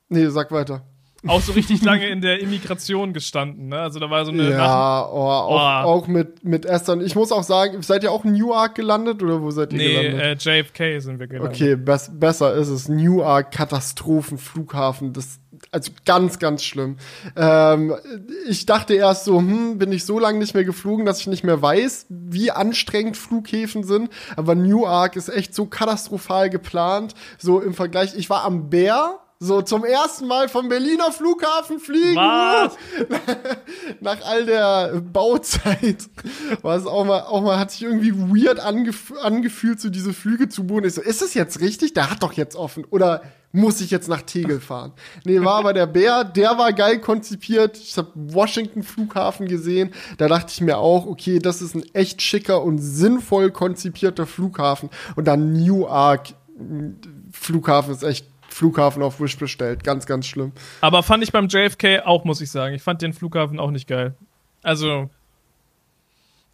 Nee, 0.09 0.27
sag 0.29 0.51
weiter. 0.53 0.83
Auch 1.27 1.41
so 1.41 1.53
richtig 1.53 1.83
lange 1.83 2.07
in 2.11 2.21
der 2.21 2.41
Immigration 2.41 3.13
gestanden, 3.13 3.69
ne? 3.69 3.81
Also 3.81 3.99
da 3.99 4.09
war 4.09 4.25
so 4.25 4.31
eine. 4.31 4.51
Ja, 4.51 5.05
oh, 5.05 5.17
auch, 5.17 5.51
oh. 5.51 5.89
auch, 5.89 6.07
mit, 6.07 6.45
mit 6.45 6.65
Esther. 6.65 7.01
Ich 7.01 7.17
muss 7.17 7.33
auch 7.33 7.43
sagen, 7.43 7.83
seid 7.83 8.05
ihr 8.05 8.13
auch 8.13 8.25
in 8.25 8.33
Newark 8.33 8.77
gelandet 8.77 9.23
oder 9.23 9.43
wo 9.43 9.51
seid 9.51 9.73
ihr 9.73 9.79
nee, 9.79 10.11
gelandet? 10.11 10.45
Nee, 10.45 10.53
äh, 10.53 10.61
JFK 10.61 11.01
sind 11.03 11.19
wir 11.19 11.27
gelandet. 11.27 11.55
Okay, 11.55 11.75
bes 11.75 12.11
besser 12.13 12.55
ist 12.55 12.69
es. 12.69 12.89
Newark, 12.89 13.51
Katastrophenflughafen. 13.51 15.13
Das 15.13 15.41
also 15.71 15.93
ganz, 16.05 16.39
ganz 16.39 16.63
schlimm. 16.63 16.97
Ähm, 17.37 17.95
ich 18.49 18.67
dachte 18.67 18.95
erst 18.95 19.25
so, 19.25 19.39
hm, 19.39 19.79
bin 19.79 19.93
ich 19.93 20.05
so 20.05 20.19
lange 20.19 20.39
nicht 20.39 20.55
mehr 20.55 20.65
geflogen, 20.65 21.07
dass 21.07 21.21
ich 21.21 21.27
nicht 21.27 21.45
mehr 21.45 21.61
weiß, 21.61 22.07
wie 22.09 22.51
anstrengend 22.51 23.17
Flughäfen 23.17 23.85
sind. 23.85 24.11
Aber 24.37 24.55
Newark 24.55 25.17
ist 25.17 25.29
echt 25.29 25.55
so 25.55 25.67
katastrophal 25.67 26.51
geplant. 26.51 27.15
So 27.39 27.61
im 27.61 27.75
Vergleich, 27.75 28.15
ich 28.17 28.31
war 28.31 28.45
am 28.45 28.71
Bär, 28.71 29.21
so 29.41 29.63
zum 29.63 29.85
ersten 29.85 30.27
Mal 30.27 30.49
vom 30.49 30.69
Berliner 30.69 31.13
Flughafen 31.13 31.79
fliegen. 31.79 32.17
Was? 32.17 32.77
Nach 34.01 34.21
all 34.25 34.47
der 34.47 35.01
Bauzeit. 35.01 36.09
War 36.63 36.77
es 36.77 36.87
auch 36.87 37.05
mal, 37.05 37.23
auch 37.23 37.43
mal 37.43 37.59
hat 37.59 37.71
sich 37.71 37.83
irgendwie 37.83 38.15
weird 38.15 38.61
angef 38.61 39.13
angefühlt, 39.23 39.81
so 39.81 39.91
diese 39.91 40.13
Flüge 40.13 40.49
zu 40.49 40.65
buchen. 40.65 40.85
Ich 40.85 40.95
so, 40.95 41.03
ist 41.03 41.23
das 41.23 41.35
jetzt 41.35 41.61
richtig? 41.61 41.95
Der 41.95 42.11
hat 42.11 42.23
doch 42.23 42.33
jetzt 42.33 42.57
offen. 42.57 42.85
Oder 42.91 43.23
muss 43.53 43.81
ich 43.81 43.91
jetzt 43.91 44.09
nach 44.09 44.23
Tegel 44.23 44.61
fahren. 44.61 44.93
Nee, 45.25 45.41
war 45.41 45.55
aber 45.55 45.73
der 45.73 45.87
Bär, 45.87 46.25
der 46.25 46.59
war 46.59 46.73
geil 46.73 47.01
konzipiert. 47.01 47.79
Ich 47.79 47.97
habe 47.97 48.11
Washington 48.15 48.83
Flughafen 48.83 49.49
gesehen. 49.49 49.93
Da 50.19 50.29
dachte 50.29 50.53
ich 50.53 50.61
mir 50.61 50.79
auch, 50.79 51.07
okay, 51.07 51.39
das 51.39 51.63
ist 51.63 51.75
ein 51.75 51.85
echt 51.95 52.21
schicker 52.21 52.63
und 52.63 52.79
sinnvoll 52.79 53.51
konzipierter 53.51 54.27
Flughafen. 54.27 54.91
Und 55.17 55.27
dann 55.27 55.53
Newark 55.53 56.35
Flughafen 57.33 57.95
ist 57.95 58.03
echt 58.03 58.27
Flughafen 58.49 59.03
auf 59.03 59.21
Wish 59.21 59.37
bestellt. 59.37 59.85
Ganz, 59.85 60.07
ganz 60.07 60.27
schlimm. 60.27 60.53
Aber 60.81 61.03
fand 61.03 61.23
ich 61.23 61.33
beim 61.33 61.49
JFK 61.49 62.01
auch, 62.05 62.25
muss 62.25 62.41
ich 62.41 62.51
sagen. 62.51 62.75
Ich 62.75 62.83
fand 62.83 63.03
den 63.03 63.13
Flughafen 63.13 63.61
auch 63.61 63.71
nicht 63.71 63.87
geil. 63.87 64.15
Also, 64.63 65.11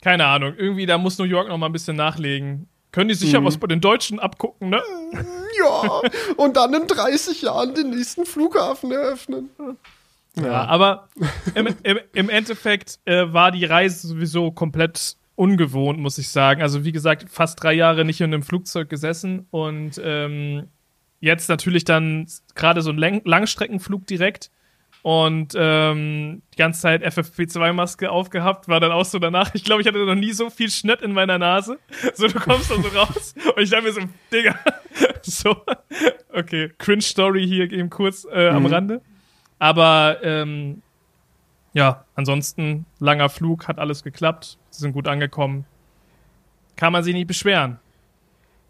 keine 0.02 0.26
Ahnung. 0.26 0.54
Irgendwie, 0.56 0.86
da 0.86 0.98
muss 0.98 1.18
New 1.18 1.24
York 1.24 1.48
noch 1.48 1.58
mal 1.58 1.66
ein 1.66 1.72
bisschen 1.72 1.96
nachlegen. 1.96 2.68
Können 2.92 3.08
die 3.08 3.14
sicher 3.14 3.40
mhm. 3.40 3.46
was 3.46 3.56
bei 3.56 3.66
den 3.66 3.80
Deutschen 3.80 4.20
abgucken, 4.20 4.70
ne? 4.70 4.82
Ja, 5.58 6.00
und 6.36 6.56
dann 6.56 6.74
in 6.74 6.88
30 6.88 7.42
Jahren 7.42 7.74
den 7.74 7.90
nächsten 7.90 8.26
Flughafen 8.26 8.90
eröffnen. 8.90 9.50
Ja, 10.36 10.44
ja 10.44 10.64
aber 10.64 11.08
im, 11.54 11.68
im, 11.84 11.98
im 12.12 12.28
Endeffekt 12.28 12.98
äh, 13.04 13.32
war 13.32 13.52
die 13.52 13.64
Reise 13.64 14.08
sowieso 14.08 14.50
komplett 14.50 15.16
ungewohnt, 15.36 15.98
muss 15.98 16.18
ich 16.18 16.28
sagen. 16.28 16.62
Also 16.62 16.84
wie 16.84 16.92
gesagt, 16.92 17.26
fast 17.28 17.62
drei 17.62 17.72
Jahre 17.72 18.04
nicht 18.04 18.20
in 18.20 18.32
einem 18.32 18.42
Flugzeug 18.42 18.88
gesessen 18.88 19.46
und 19.50 20.00
ähm, 20.02 20.68
jetzt 21.20 21.48
natürlich 21.48 21.84
dann 21.84 22.26
gerade 22.54 22.82
so 22.82 22.90
ein 22.90 22.98
Lang 22.98 23.22
Langstreckenflug 23.24 24.06
direkt 24.06 24.50
und 25.04 25.52
ähm, 25.54 26.40
die 26.54 26.56
ganze 26.56 26.80
Zeit 26.80 27.04
FFP2-Maske 27.04 28.10
aufgehabt, 28.10 28.68
war 28.68 28.80
dann 28.80 28.90
auch 28.90 29.04
so 29.04 29.18
danach. 29.18 29.54
Ich 29.54 29.62
glaube, 29.62 29.82
ich 29.82 29.86
hatte 29.86 30.02
noch 30.02 30.14
nie 30.14 30.32
so 30.32 30.48
viel 30.48 30.70
Schnitt 30.70 31.02
in 31.02 31.12
meiner 31.12 31.38
Nase. 31.38 31.78
So, 32.14 32.26
du 32.26 32.40
kommst 32.40 32.70
da 32.70 32.76
so 32.76 32.88
raus 32.88 33.34
und 33.54 33.62
ich 33.62 33.68
dachte 33.68 33.84
mir 33.84 33.92
so, 33.92 34.00
Digga, 34.32 34.58
so, 35.22 35.56
okay, 36.32 36.72
Cringe-Story 36.78 37.46
hier 37.46 37.70
eben 37.70 37.90
kurz 37.90 38.26
äh, 38.32 38.50
mhm. 38.50 38.56
am 38.56 38.66
Rande. 38.66 39.02
Aber 39.58 40.20
ähm, 40.22 40.80
ja, 41.74 42.06
ansonsten 42.14 42.86
langer 42.98 43.28
Flug, 43.28 43.68
hat 43.68 43.78
alles 43.78 44.04
geklappt, 44.04 44.56
sie 44.70 44.80
sind 44.80 44.92
gut 44.92 45.06
angekommen. 45.06 45.66
Kann 46.76 46.94
man 46.94 47.04
sich 47.04 47.12
nicht 47.12 47.26
beschweren. 47.26 47.78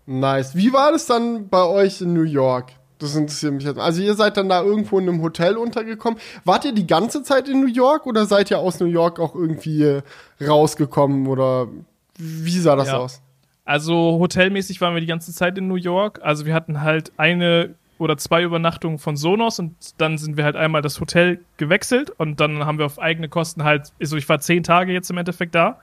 Nice. 0.07 0.55
Wie 0.55 0.73
war 0.73 0.93
das 0.93 1.07
dann 1.07 1.49
bei 1.49 1.65
euch 1.65 2.01
in 2.01 2.13
New 2.13 2.23
York? 2.23 2.73
Das 2.99 3.17
interessiert 3.17 3.55
mich 3.55 3.65
jetzt. 3.65 3.79
Also 3.79 4.03
ihr 4.03 4.15
seid 4.15 4.37
dann 4.37 4.49
da 4.49 4.63
irgendwo 4.63 4.99
in 4.99 5.09
einem 5.09 5.23
Hotel 5.23 5.57
untergekommen. 5.57 6.19
Wart 6.45 6.65
ihr 6.65 6.73
die 6.73 6.87
ganze 6.87 7.23
Zeit 7.23 7.49
in 7.49 7.61
New 7.61 7.73
York 7.73 8.07
oder 8.07 8.27
seid 8.27 8.51
ihr 8.51 8.59
aus 8.59 8.81
New 8.81 8.87
York 8.87 9.19
auch 9.19 9.35
irgendwie 9.35 10.01
rausgekommen 10.41 11.27
oder 11.27 11.69
wie 12.17 12.59
sah 12.59 12.77
das 12.77 12.89
ja. 12.89 12.99
aus? 12.99 13.21
Also 13.65 14.19
hotelmäßig 14.19 14.81
waren 14.81 14.95
wir 14.95 15.01
die 15.01 15.07
ganze 15.07 15.33
Zeit 15.33 15.59
in 15.59 15.69
New 15.69 15.77
York. 15.77 16.21
Also 16.23 16.47
wir 16.47 16.55
hatten 16.55 16.83
halt 16.83 17.13
eine 17.17 17.75
oder 17.99 18.17
zwei 18.17 18.43
Übernachtungen 18.43 18.99
von 18.99 19.17
Sonos 19.17 19.59
und 19.59 19.75
dann 19.99 20.19
sind 20.19 20.37
wir 20.37 20.45
halt 20.45 20.57
einmal 20.57 20.83
das 20.83 21.01
Hotel 21.01 21.41
gewechselt 21.57 22.11
und 22.11 22.41
dann 22.41 22.65
haben 22.67 22.79
wir 22.79 22.87
auf 22.87 22.99
eigene 22.99 23.29
Kosten 23.29 23.65
halt, 23.65 23.93
also 24.01 24.17
ich 24.17 24.29
war 24.29 24.41
zehn 24.41 24.63
Tage 24.63 24.93
jetzt 24.93 25.11
im 25.11 25.17
Endeffekt 25.17 25.55
da. 25.55 25.81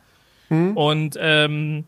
Mhm. 0.50 0.76
Und 0.76 1.18
ähm, 1.20 1.86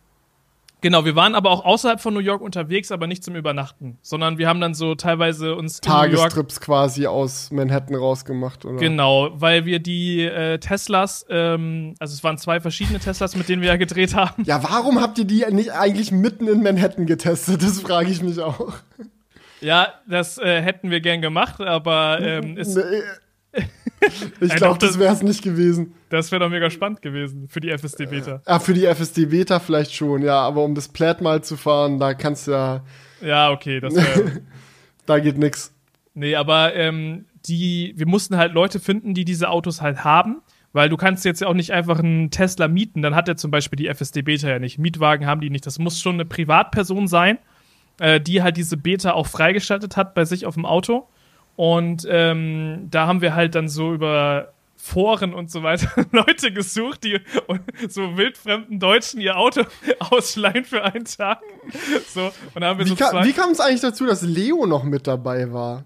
Genau, 0.83 1.05
wir 1.05 1.15
waren 1.15 1.33
aber 1.33 1.49
auch 1.49 1.63
außerhalb 1.63 2.01
von 2.01 2.13
New 2.13 2.19
York 2.19 2.41
unterwegs, 2.41 2.91
aber 2.91 3.07
nicht 3.07 3.23
zum 3.23 3.37
Übernachten, 3.37 3.97
sondern 4.01 4.37
wir 4.37 4.49
haben 4.49 4.59
dann 4.59 4.73
so 4.73 4.95
teilweise 4.95 5.55
uns 5.55 5.79
Tagestrips 5.79 6.59
quasi 6.59 7.07
aus 7.07 7.51
Manhattan 7.51 7.95
rausgemacht, 7.95 8.65
oder? 8.65 8.75
Genau, 8.79 9.29
weil 9.33 9.63
wir 9.63 9.79
die 9.79 10.25
äh, 10.25 10.59
Teslas, 10.59 11.25
ähm, 11.29 11.95
also 11.99 12.13
es 12.13 12.21
waren 12.21 12.37
zwei 12.37 12.59
verschiedene 12.59 12.99
Teslas, 12.99 13.37
mit 13.37 13.47
denen 13.47 13.61
wir 13.61 13.69
ja 13.69 13.77
gedreht 13.77 14.13
haben. 14.15 14.43
Ja, 14.43 14.61
warum 14.61 14.99
habt 14.99 15.17
ihr 15.17 15.25
die 15.25 15.45
nicht 15.51 15.71
eigentlich 15.71 16.11
mitten 16.11 16.49
in 16.49 16.61
Manhattan 16.61 17.05
getestet? 17.05 17.63
Das 17.63 17.79
frage 17.79 18.11
ich 18.11 18.21
mich 18.21 18.41
auch. 18.41 18.73
Ja, 19.61 19.87
das 20.05 20.37
äh, 20.37 20.61
hätten 20.61 20.91
wir 20.91 20.99
gern 20.99 21.21
gemacht, 21.21 21.61
aber 21.61 22.19
ähm, 22.19 22.57
es, 22.57 22.75
nee. 22.75 22.81
Ich 24.41 24.55
glaube, 24.55 24.79
das 24.79 24.99
wäre 24.99 25.13
es 25.13 25.21
nicht 25.21 25.43
gewesen. 25.43 25.93
Das 26.09 26.31
wäre 26.31 26.41
doch 26.41 26.49
mega 26.49 26.69
spannend 26.69 27.01
gewesen 27.01 27.47
für 27.47 27.59
die 27.59 27.69
FSD 27.69 28.07
Beta. 28.07 28.41
Ja, 28.47 28.59
für 28.59 28.73
die 28.73 28.85
FSD 28.85 29.27
Beta 29.27 29.59
vielleicht 29.59 29.93
schon, 29.93 30.21
ja, 30.23 30.41
aber 30.41 30.63
um 30.63 30.75
das 30.75 30.87
Plaid 30.87 31.21
mal 31.21 31.43
zu 31.43 31.55
fahren, 31.55 31.99
da 31.99 32.13
kannst 32.13 32.47
du 32.47 32.51
ja. 32.51 32.83
Ja, 33.21 33.51
okay, 33.51 33.79
das 33.79 33.95
wäre. 33.95 34.41
da 35.05 35.19
geht 35.19 35.37
nix. 35.37 35.73
Nee, 36.13 36.35
aber 36.35 36.75
ähm, 36.75 37.25
die, 37.45 37.93
wir 37.95 38.07
mussten 38.07 38.37
halt 38.37 38.53
Leute 38.53 38.79
finden, 38.79 39.13
die 39.13 39.25
diese 39.25 39.49
Autos 39.49 39.81
halt 39.81 40.03
haben, 40.03 40.41
weil 40.71 40.89
du 40.89 40.97
kannst 40.97 41.25
jetzt 41.25 41.41
ja 41.41 41.47
auch 41.47 41.53
nicht 41.53 41.71
einfach 41.71 41.99
einen 41.99 42.31
Tesla 42.31 42.67
mieten, 42.67 43.01
dann 43.01 43.15
hat 43.15 43.27
er 43.27 43.37
zum 43.37 43.51
Beispiel 43.51 43.77
die 43.77 43.87
FSD 43.87 44.23
Beta 44.23 44.49
ja 44.49 44.59
nicht. 44.59 44.79
Mietwagen 44.79 45.25
haben 45.25 45.41
die 45.41 45.49
nicht. 45.49 45.65
Das 45.65 45.79
muss 45.79 46.01
schon 46.01 46.15
eine 46.15 46.25
Privatperson 46.25 47.07
sein, 47.07 47.37
äh, 47.99 48.19
die 48.19 48.41
halt 48.41 48.57
diese 48.57 48.77
Beta 48.77 49.13
auch 49.13 49.27
freigeschaltet 49.27 49.97
hat 49.97 50.13
bei 50.13 50.25
sich 50.25 50.45
auf 50.45 50.55
dem 50.55 50.65
Auto. 50.65 51.07
Und 51.55 52.07
ähm, 52.09 52.87
da 52.89 53.07
haben 53.07 53.21
wir 53.21 53.35
halt 53.35 53.55
dann 53.55 53.67
so 53.67 53.93
über 53.93 54.53
Foren 54.83 55.33
und 55.33 55.49
so 55.49 55.63
weiter 55.63 55.87
Leute 56.11 56.51
gesucht, 56.51 57.05
die 57.05 57.21
so 57.87 58.17
wildfremden 58.17 58.79
Deutschen 58.79 59.21
ihr 59.21 59.37
Auto 59.37 59.63
ausleihen 59.99 60.65
für 60.65 60.83
einen 60.83 61.05
Tag. 61.05 61.39
So, 62.13 62.31
und 62.53 62.63
haben 62.63 62.79
wir 62.79 62.85
wie, 62.85 62.89
so 62.89 62.95
kam, 62.95 63.23
wie 63.23 63.31
kam 63.31 63.51
es 63.51 63.61
eigentlich 63.61 63.81
dazu, 63.81 64.05
dass 64.05 64.23
Leo 64.23 64.65
noch 64.65 64.83
mit 64.83 65.07
dabei 65.07 65.53
war? 65.53 65.85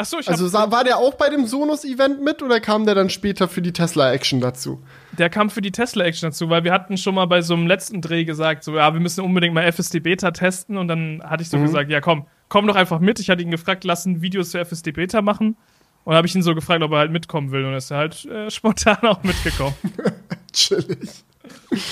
Ach 0.00 0.06
so, 0.06 0.18
ich 0.18 0.30
also 0.30 0.50
war 0.50 0.84
der 0.84 0.96
auch 0.96 1.12
bei 1.16 1.28
dem 1.28 1.44
Sonos-Event 1.44 2.22
mit 2.24 2.42
oder 2.42 2.58
kam 2.58 2.86
der 2.86 2.94
dann 2.94 3.10
später 3.10 3.46
für 3.48 3.60
die 3.60 3.74
Tesla-Action 3.74 4.40
dazu? 4.40 4.80
Der 5.18 5.28
kam 5.28 5.50
für 5.50 5.60
die 5.60 5.72
Tesla-Action 5.72 6.30
dazu, 6.30 6.48
weil 6.48 6.64
wir 6.64 6.72
hatten 6.72 6.96
schon 6.96 7.14
mal 7.14 7.26
bei 7.26 7.42
so 7.42 7.52
einem 7.52 7.66
letzten 7.66 8.00
Dreh 8.00 8.24
gesagt, 8.24 8.64
so, 8.64 8.74
ja, 8.74 8.94
wir 8.94 9.00
müssen 9.00 9.22
unbedingt 9.22 9.52
mal 9.54 9.70
FSD 9.70 10.00
Beta 10.00 10.30
testen 10.30 10.78
und 10.78 10.88
dann 10.88 11.22
hatte 11.22 11.42
ich 11.42 11.50
so 11.50 11.58
mhm. 11.58 11.64
gesagt, 11.64 11.90
ja 11.90 12.00
komm, 12.00 12.24
komm 12.50 12.66
doch 12.66 12.76
einfach 12.76 13.00
mit. 13.00 13.18
Ich 13.18 13.30
hatte 13.30 13.42
ihn 13.42 13.50
gefragt, 13.50 13.84
lass 13.84 14.04
ein 14.04 14.20
Video 14.20 14.42
zur 14.42 14.60
FSD 14.60 14.92
Beta 14.92 15.22
machen. 15.22 15.56
Und 16.04 16.14
habe 16.14 16.26
ich 16.26 16.34
ihn 16.34 16.42
so 16.42 16.54
gefragt, 16.54 16.82
ob 16.82 16.92
er 16.92 16.98
halt 16.98 17.12
mitkommen 17.12 17.50
will. 17.52 17.64
Und 17.64 17.72
er 17.72 17.78
ist 17.78 17.90
halt 17.90 18.26
äh, 18.26 18.50
spontan 18.50 18.98
auch 19.02 19.22
mitgekommen. 19.22 19.74
Chillig. 20.52 21.24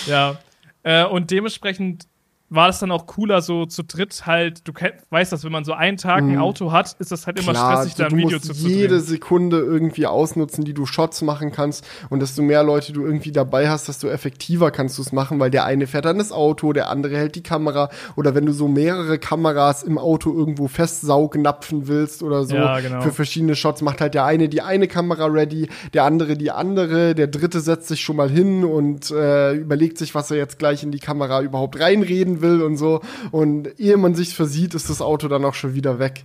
Ja. 0.07 0.39
Äh, 0.83 1.05
und 1.05 1.31
dementsprechend 1.31 2.07
war 2.51 2.67
das 2.69 2.79
dann 2.79 2.91
auch 2.91 3.07
cooler, 3.07 3.43
so 3.43 3.67
zu 3.67 3.83
dritt 3.83 4.25
halt, 4.25 4.67
du 4.67 4.73
weißt 5.11 5.33
das, 5.33 5.45
wenn 5.45 5.53
man 5.53 5.65
so 5.65 5.75
einen 5.75 5.99
Tag 5.99 6.23
ein 6.23 6.37
mhm. 6.37 6.39
Auto 6.39 6.73
hat, 6.73 6.97
ist 6.99 7.13
das 7.13 7.27
halt 7.27 7.39
immer 7.39 7.53
Klar, 7.53 7.77
stressig, 7.77 7.95
da 7.97 8.07
ein 8.07 8.17
Video 8.17 8.39
zu, 8.39 8.55
zu 8.55 8.69
jede 8.69 9.01
Sekunde 9.01 9.59
irgendwie 9.59 10.07
ausnutzen, 10.07 10.65
die 10.65 10.73
du 10.73 10.87
Shots 10.87 11.21
machen 11.21 11.53
kannst 11.53 11.87
und 12.09 12.21
desto 12.21 12.41
mehr 12.41 12.63
Leute 12.63 12.93
du 12.93 13.05
irgendwie 13.05 13.33
dabei 13.33 13.69
hast, 13.69 13.89
desto 13.89 14.09
effektiver 14.09 14.71
kannst 14.71 14.97
du 14.97 15.03
es 15.03 15.13
machen, 15.13 15.39
weil 15.41 15.51
der 15.51 15.67
eine 15.67 15.87
fährt 15.87 16.07
dann 16.07 16.19
das 16.19 16.33
Auto, 16.33 16.73
der 16.73 16.89
andere 16.89 17.19
hält 17.19 17.35
die 17.35 17.43
Kamera 17.43 17.91
oder 18.17 18.35
wenn 18.35 18.47
du 18.47 18.53
so 18.53 18.67
mehrere 18.67 19.19
Kameras 19.19 19.83
im 19.83 19.99
Auto 19.99 20.33
irgendwo 20.33 20.69
festsaugnapfen 20.69 21.87
willst 21.87 22.23
oder 22.23 22.45
so 22.45 22.57
ja, 22.57 22.81
genau. 22.81 23.03
für 23.03 23.13
verschiedene 23.13 23.57
Shots, 23.57 23.83
macht 23.83 24.01
halt 24.01 24.15
der 24.15 24.25
eine 24.25 24.49
die 24.49 24.63
eine 24.63 24.89
Kamera 24.89 25.27
ready, 25.27 25.69
der 25.93 26.05
andere 26.05 26.37
die 26.37 26.51
andere, 26.51 27.15
der 27.15 27.27
dritte 27.27 27.61
setzt 27.61 27.89
sich 27.89 28.01
schon 28.01 28.17
mal 28.17 28.31
hin 28.31 28.65
und 28.65 29.11
äh, 29.11 29.53
überlegt 29.53 29.99
sich, 29.99 30.15
was 30.15 30.31
er 30.31 30.39
jetzt 30.39 30.59
gleich 30.59 30.83
in 30.83 30.93
die 30.93 30.99
Kamera 30.99 31.43
überhaupt 31.43 31.79
reinreden 31.79 32.38
will 32.41 32.63
und 32.63 32.77
so. 32.77 33.01
Und 33.31 33.79
ehe 33.79 33.97
man 33.97 34.15
sich 34.15 34.35
versieht, 34.35 34.75
ist 34.75 34.91
das 34.91 35.01
Auto 35.01 35.29
dann 35.29 35.45
auch 35.45 35.55
schon 35.55 35.75
wieder 35.75 35.99
weg. 35.99 36.25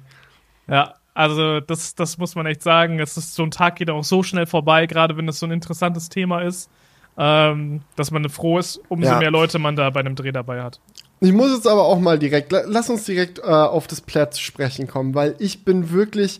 Ja, 0.68 0.96
also 1.14 1.60
das, 1.60 1.96
das 1.96 2.18
muss 2.18 2.36
man 2.36 2.46
echt 2.46 2.64
sagen. 2.64 3.00
Es 3.00 3.18
ist, 3.18 3.36
so 3.36 3.44
ein 3.44 3.52
Tag 3.52 3.76
geht 3.76 3.90
auch 3.90 4.04
so 4.04 4.24
schnell 4.24 4.46
vorbei, 4.46 4.88
gerade 4.88 5.16
wenn 5.18 5.28
es 5.28 5.40
so 5.40 5.46
ein 5.46 5.52
interessantes 5.52 6.10
Thema 6.10 6.42
ist, 6.42 6.70
ähm, 7.18 7.82
dass 7.96 8.12
man 8.12 8.28
froh 8.30 8.58
ist, 8.58 8.82
umso 8.90 9.10
ja. 9.10 9.20
mehr 9.20 9.32
Leute 9.32 9.60
man 9.60 9.76
da 9.76 9.90
bei 9.90 10.00
einem 10.00 10.16
Dreh 10.16 10.32
dabei 10.32 10.64
hat. 10.64 10.80
Ich 11.20 11.32
muss 11.32 11.52
jetzt 11.54 11.68
aber 11.68 11.84
auch 11.84 12.00
mal 12.00 12.20
direkt, 12.20 12.52
lass 12.52 12.90
uns 12.90 13.06
direkt 13.06 13.40
äh, 13.40 13.44
auf 13.44 13.88
das 13.88 14.02
Plaid 14.02 14.34
zu 14.34 14.42
sprechen 14.42 14.88
kommen, 14.88 15.16
weil 15.16 15.36
ich 15.40 15.64
bin 15.64 15.92
wirklich, 15.92 16.40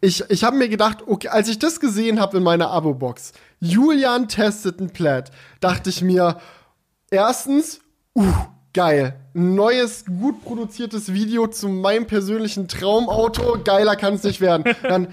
ich, 0.00 0.24
ich 0.28 0.44
habe 0.44 0.56
mir 0.56 0.68
gedacht, 0.68 0.98
okay, 1.06 1.28
als 1.28 1.48
ich 1.48 1.58
das 1.58 1.80
gesehen 1.80 2.20
habe 2.20 2.36
in 2.36 2.42
meiner 2.42 2.70
Abo-Box, 2.70 3.32
Julian 3.60 4.28
testet 4.28 4.80
ein 4.80 4.90
Plaid, 4.90 5.30
dachte 5.60 5.88
ich 5.88 6.02
mir, 6.02 6.38
erstens, 7.10 7.80
uh, 8.14 8.24
geil. 8.72 9.18
Neues, 9.34 10.04
gut 10.06 10.44
produziertes 10.44 11.12
Video 11.12 11.46
zu 11.46 11.68
meinem 11.68 12.06
persönlichen 12.06 12.68
Traumauto. 12.68 13.58
Geiler 13.64 13.96
kann 13.96 14.14
es 14.14 14.22
nicht 14.22 14.40
werden. 14.40 14.64
Dann, 14.82 15.08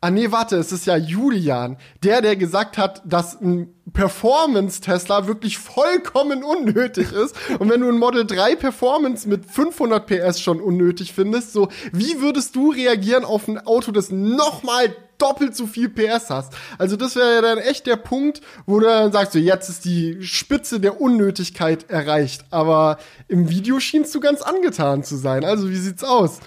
ah 0.00 0.10
nee, 0.10 0.30
warte, 0.30 0.56
es 0.56 0.72
ist 0.72 0.86
ja 0.86 0.96
Julian. 0.96 1.76
Der, 2.02 2.22
der 2.22 2.36
gesagt 2.36 2.78
hat, 2.78 3.02
dass 3.04 3.40
ein 3.40 3.74
Performance-Tesla 3.92 5.26
wirklich 5.26 5.58
vollkommen 5.58 6.44
unnötig 6.44 7.12
ist. 7.12 7.34
Und 7.58 7.70
wenn 7.70 7.80
du 7.80 7.88
ein 7.88 7.98
Model 7.98 8.26
3 8.26 8.56
Performance 8.56 9.28
mit 9.28 9.46
500 9.46 10.06
PS 10.06 10.40
schon 10.40 10.60
unnötig 10.60 11.12
findest, 11.12 11.52
so, 11.52 11.68
wie 11.92 12.20
würdest 12.20 12.56
du 12.56 12.70
reagieren 12.70 13.24
auf 13.24 13.48
ein 13.48 13.58
Auto, 13.66 13.92
das 13.92 14.10
nochmal 14.10 14.94
doppelt 15.18 15.56
so 15.56 15.66
viel 15.66 15.88
PS 15.88 16.30
hast. 16.30 16.54
Also 16.78 16.96
das 16.96 17.16
wäre 17.16 17.34
ja 17.34 17.42
dann 17.42 17.58
echt 17.58 17.86
der 17.86 17.96
Punkt, 17.96 18.40
wo 18.66 18.80
du 18.80 18.86
dann 18.86 19.12
sagst, 19.12 19.32
so, 19.32 19.38
jetzt 19.38 19.68
ist 19.68 19.84
die 19.84 20.22
Spitze 20.22 20.80
der 20.80 21.00
Unnötigkeit 21.00 21.90
erreicht. 21.90 22.44
Aber 22.50 22.98
im 23.28 23.48
Video 23.50 23.80
schienst 23.80 24.14
du 24.14 24.20
ganz 24.20 24.42
angetan 24.42 25.02
zu 25.02 25.16
sein. 25.16 25.44
Also 25.44 25.70
wie 25.70 25.76
sieht's 25.76 26.04
aus? 26.04 26.40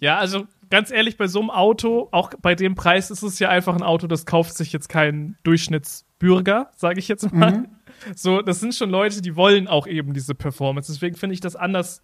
Ja, 0.00 0.18
also 0.18 0.46
ganz 0.70 0.90
ehrlich, 0.90 1.16
bei 1.16 1.26
so 1.26 1.40
einem 1.40 1.50
Auto, 1.50 2.08
auch 2.12 2.32
bei 2.40 2.54
dem 2.54 2.74
Preis, 2.74 3.10
ist 3.10 3.22
es 3.22 3.38
ja 3.38 3.48
einfach 3.48 3.74
ein 3.74 3.82
Auto, 3.82 4.06
das 4.06 4.26
kauft 4.26 4.56
sich 4.56 4.72
jetzt 4.72 4.88
kein 4.88 5.36
Durchschnittsbürger, 5.42 6.70
sage 6.76 6.98
ich 6.98 7.08
jetzt 7.08 7.32
mal. 7.32 7.52
Mhm. 7.52 7.68
So, 8.14 8.42
das 8.42 8.60
sind 8.60 8.74
schon 8.74 8.90
Leute, 8.90 9.22
die 9.22 9.34
wollen 9.34 9.66
auch 9.66 9.86
eben 9.86 10.14
diese 10.14 10.34
Performance. 10.34 10.92
Deswegen 10.92 11.16
finde 11.16 11.34
ich 11.34 11.40
das 11.40 11.56
anders 11.56 12.02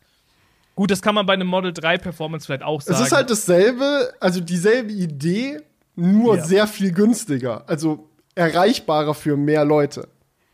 Gut, 0.75 0.91
das 0.91 1.03
kann 1.03 1.15
man 1.15 1.25
bei 1.25 1.35
einem 1.35 1.47
Model 1.47 1.73
3 1.73 1.99
Performance 1.99 2.47
vielleicht 2.47 2.65
auch 2.65 2.81
sagen. 2.81 3.01
Es 3.01 3.07
ist 3.07 3.13
halt 3.13 3.31
dasselbe, 3.31 4.13
also 4.21 4.41
dieselbe 4.41 4.93
Idee, 4.93 5.61
nur 5.95 6.37
ja. 6.37 6.45
sehr 6.45 6.67
viel 6.67 6.93
günstiger. 6.93 7.65
Also 7.69 8.09
erreichbarer 8.35 9.15
für 9.15 9.37
mehr 9.37 9.65
Leute. 9.65 10.09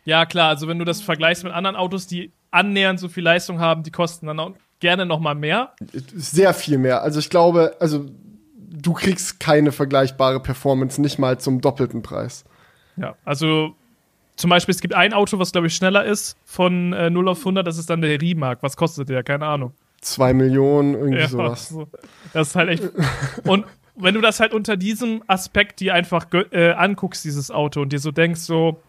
Ja, 0.04 0.26
klar, 0.26 0.48
also 0.48 0.68
wenn 0.68 0.78
du 0.78 0.84
das 0.84 1.00
vergleichst 1.00 1.44
mit 1.44 1.52
anderen 1.52 1.76
Autos, 1.76 2.06
die 2.06 2.32
annähernd 2.50 3.00
so 3.00 3.08
viel 3.08 3.24
Leistung 3.24 3.60
haben, 3.60 3.82
die 3.82 3.90
kosten 3.90 4.26
dann 4.26 4.38
auch 4.40 4.52
gerne 4.80 5.06
noch 5.06 5.20
mal 5.20 5.34
mehr. 5.34 5.72
Sehr 6.14 6.52
viel 6.52 6.78
mehr. 6.78 7.02
Also 7.02 7.18
ich 7.20 7.30
glaube, 7.30 7.76
also 7.80 8.06
du 8.56 8.92
kriegst 8.92 9.40
keine 9.40 9.72
vergleichbare 9.72 10.40
Performance, 10.40 11.00
nicht 11.00 11.18
mal 11.18 11.38
zum 11.38 11.60
doppelten 11.60 12.02
Preis. 12.02 12.44
Ja, 12.96 13.14
also 13.24 13.74
zum 14.36 14.50
Beispiel, 14.50 14.74
es 14.74 14.80
gibt 14.80 14.94
ein 14.94 15.14
Auto, 15.14 15.38
was 15.38 15.52
glaube 15.52 15.68
ich 15.68 15.74
schneller 15.74 16.04
ist 16.04 16.36
von 16.44 16.92
äh, 16.92 17.08
0 17.08 17.28
auf 17.28 17.38
100, 17.38 17.66
das 17.66 17.78
ist 17.78 17.88
dann 17.88 18.02
der 18.02 18.20
Rimac. 18.20 18.62
Was 18.62 18.76
kostet 18.76 19.08
der? 19.08 19.22
Keine 19.22 19.46
Ahnung 19.46 19.72
zwei 20.00 20.32
Millionen, 20.32 20.94
irgendwie 20.94 21.18
ja, 21.18 21.28
sowas. 21.28 21.68
So. 21.68 21.88
Das 22.32 22.48
ist 22.48 22.56
halt 22.56 22.70
echt. 22.70 22.84
Und 23.44 23.66
wenn 23.96 24.14
du 24.14 24.20
das 24.20 24.40
halt 24.40 24.54
unter 24.54 24.76
diesem 24.76 25.22
Aspekt 25.26 25.80
dir 25.80 25.94
einfach 25.94 26.26
äh, 26.52 26.72
anguckst, 26.72 27.24
dieses 27.24 27.50
Auto, 27.50 27.82
und 27.82 27.92
dir 27.92 27.98
so 27.98 28.10
denkst, 28.10 28.40
so, 28.40 28.80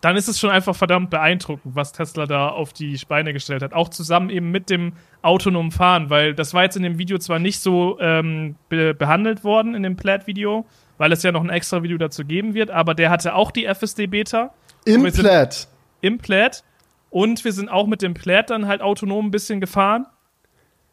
dann 0.00 0.16
ist 0.16 0.28
es 0.28 0.38
schon 0.38 0.50
einfach 0.50 0.74
verdammt 0.74 1.10
beeindruckend, 1.10 1.76
was 1.76 1.92
Tesla 1.92 2.26
da 2.26 2.48
auf 2.48 2.72
die 2.72 2.98
Beine 3.08 3.32
gestellt 3.32 3.62
hat. 3.62 3.72
Auch 3.72 3.88
zusammen 3.88 4.30
eben 4.30 4.50
mit 4.50 4.68
dem 4.68 4.94
autonomen 5.22 5.70
Fahren, 5.70 6.10
weil 6.10 6.34
das 6.34 6.54
war 6.54 6.64
jetzt 6.64 6.76
in 6.76 6.82
dem 6.82 6.98
Video 6.98 7.18
zwar 7.18 7.38
nicht 7.38 7.60
so 7.60 7.98
ähm, 8.00 8.56
be 8.68 8.94
behandelt 8.94 9.44
worden, 9.44 9.76
in 9.76 9.84
dem 9.84 9.94
Plaid-Video, 9.94 10.66
weil 10.98 11.12
es 11.12 11.22
ja 11.22 11.30
noch 11.30 11.42
ein 11.42 11.50
extra 11.50 11.84
Video 11.84 11.98
dazu 11.98 12.24
geben 12.24 12.54
wird, 12.54 12.70
aber 12.70 12.94
der 12.94 13.10
hatte 13.10 13.34
auch 13.36 13.52
die 13.52 13.64
FSD-Beta. 13.64 14.52
Im 14.84 15.04
Plaid. 15.04 15.68
Im 16.00 16.18
Plaid. 16.18 16.64
Und 17.12 17.44
wir 17.44 17.52
sind 17.52 17.68
auch 17.68 17.86
mit 17.86 18.00
dem 18.00 18.14
Plaid 18.14 18.48
dann 18.48 18.66
halt 18.66 18.80
autonom 18.80 19.26
ein 19.26 19.30
bisschen 19.30 19.60
gefahren. 19.60 20.06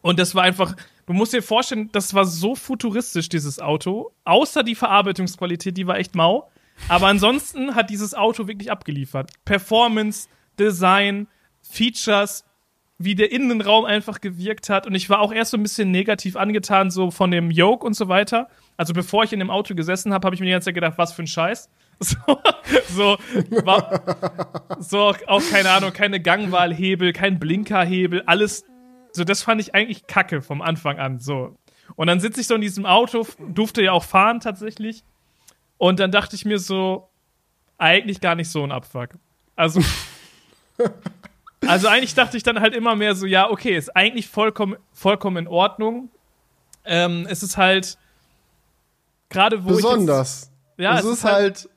Und 0.02 0.18
das 0.18 0.34
war 0.34 0.42
einfach, 0.42 0.76
du 1.06 1.14
musst 1.14 1.32
dir 1.32 1.42
vorstellen, 1.42 1.88
das 1.92 2.12
war 2.12 2.26
so 2.26 2.54
futuristisch, 2.54 3.30
dieses 3.30 3.58
Auto. 3.58 4.12
Außer 4.24 4.62
die 4.62 4.74
Verarbeitungsqualität, 4.74 5.78
die 5.78 5.86
war 5.86 5.98
echt 5.98 6.14
mau. 6.14 6.50
Aber 6.88 7.06
ansonsten 7.06 7.74
hat 7.74 7.88
dieses 7.88 8.12
Auto 8.12 8.46
wirklich 8.46 8.70
abgeliefert. 8.70 9.32
Performance, 9.46 10.28
Design, 10.58 11.26
Features, 11.62 12.44
wie 12.98 13.14
der 13.14 13.32
Innenraum 13.32 13.86
einfach 13.86 14.20
gewirkt 14.20 14.68
hat. 14.68 14.86
Und 14.86 14.94
ich 14.94 15.08
war 15.08 15.20
auch 15.20 15.32
erst 15.32 15.52
so 15.52 15.56
ein 15.56 15.62
bisschen 15.62 15.90
negativ 15.90 16.36
angetan, 16.36 16.90
so 16.90 17.10
von 17.10 17.30
dem 17.30 17.50
Yoke 17.50 17.86
und 17.86 17.94
so 17.94 18.08
weiter. 18.08 18.50
Also 18.76 18.92
bevor 18.92 19.24
ich 19.24 19.32
in 19.32 19.38
dem 19.38 19.50
Auto 19.50 19.74
gesessen 19.74 20.12
habe, 20.12 20.26
habe 20.26 20.34
ich 20.34 20.40
mir 20.40 20.48
die 20.48 20.52
ganze 20.52 20.66
Zeit 20.66 20.74
gedacht, 20.74 20.98
was 20.98 21.14
für 21.14 21.22
ein 21.22 21.26
Scheiß. 21.26 21.70
So, 22.02 22.16
so, 22.88 23.18
war, 23.64 24.78
so 24.80 25.14
auch 25.26 25.42
keine 25.50 25.70
Ahnung, 25.70 25.92
keine 25.92 26.20
Gangwahlhebel, 26.20 27.12
kein 27.12 27.38
Blinkerhebel, 27.38 28.22
alles. 28.26 28.64
So, 29.12 29.24
das 29.24 29.42
fand 29.42 29.60
ich 29.60 29.74
eigentlich 29.74 30.06
kacke 30.06 30.40
vom 30.40 30.62
Anfang 30.62 30.98
an. 30.98 31.18
So. 31.18 31.56
Und 31.96 32.06
dann 32.06 32.20
sitze 32.20 32.40
ich 32.40 32.46
so 32.46 32.54
in 32.54 32.60
diesem 32.60 32.86
Auto, 32.86 33.26
durfte 33.38 33.82
ja 33.82 33.92
auch 33.92 34.04
fahren 34.04 34.40
tatsächlich. 34.40 35.04
Und 35.76 36.00
dann 36.00 36.10
dachte 36.10 36.36
ich 36.36 36.44
mir 36.44 36.58
so, 36.58 37.10
eigentlich 37.76 38.20
gar 38.20 38.34
nicht 38.34 38.50
so 38.50 38.62
ein 38.62 38.72
Abfuck. 38.72 39.10
Also, 39.56 39.80
Also 41.66 41.88
eigentlich 41.88 42.14
dachte 42.14 42.36
ich 42.36 42.42
dann 42.42 42.60
halt 42.60 42.74
immer 42.74 42.96
mehr 42.96 43.14
so, 43.14 43.26
ja, 43.26 43.50
okay, 43.50 43.76
ist 43.76 43.94
eigentlich 43.94 44.28
vollkommen, 44.28 44.76
vollkommen 44.92 45.36
in 45.36 45.48
Ordnung. 45.48 46.10
Ähm, 46.84 47.26
es 47.28 47.42
ist 47.42 47.56
halt 47.56 47.98
gerade 49.28 49.64
wo 49.64 49.68
Besonders. 49.68 50.50
Ich 50.76 50.78
jetzt, 50.78 50.84
ja, 50.84 50.98
es, 50.98 51.04
es 51.04 51.12
ist 51.18 51.24
halt, 51.24 51.34
halt 51.34 51.68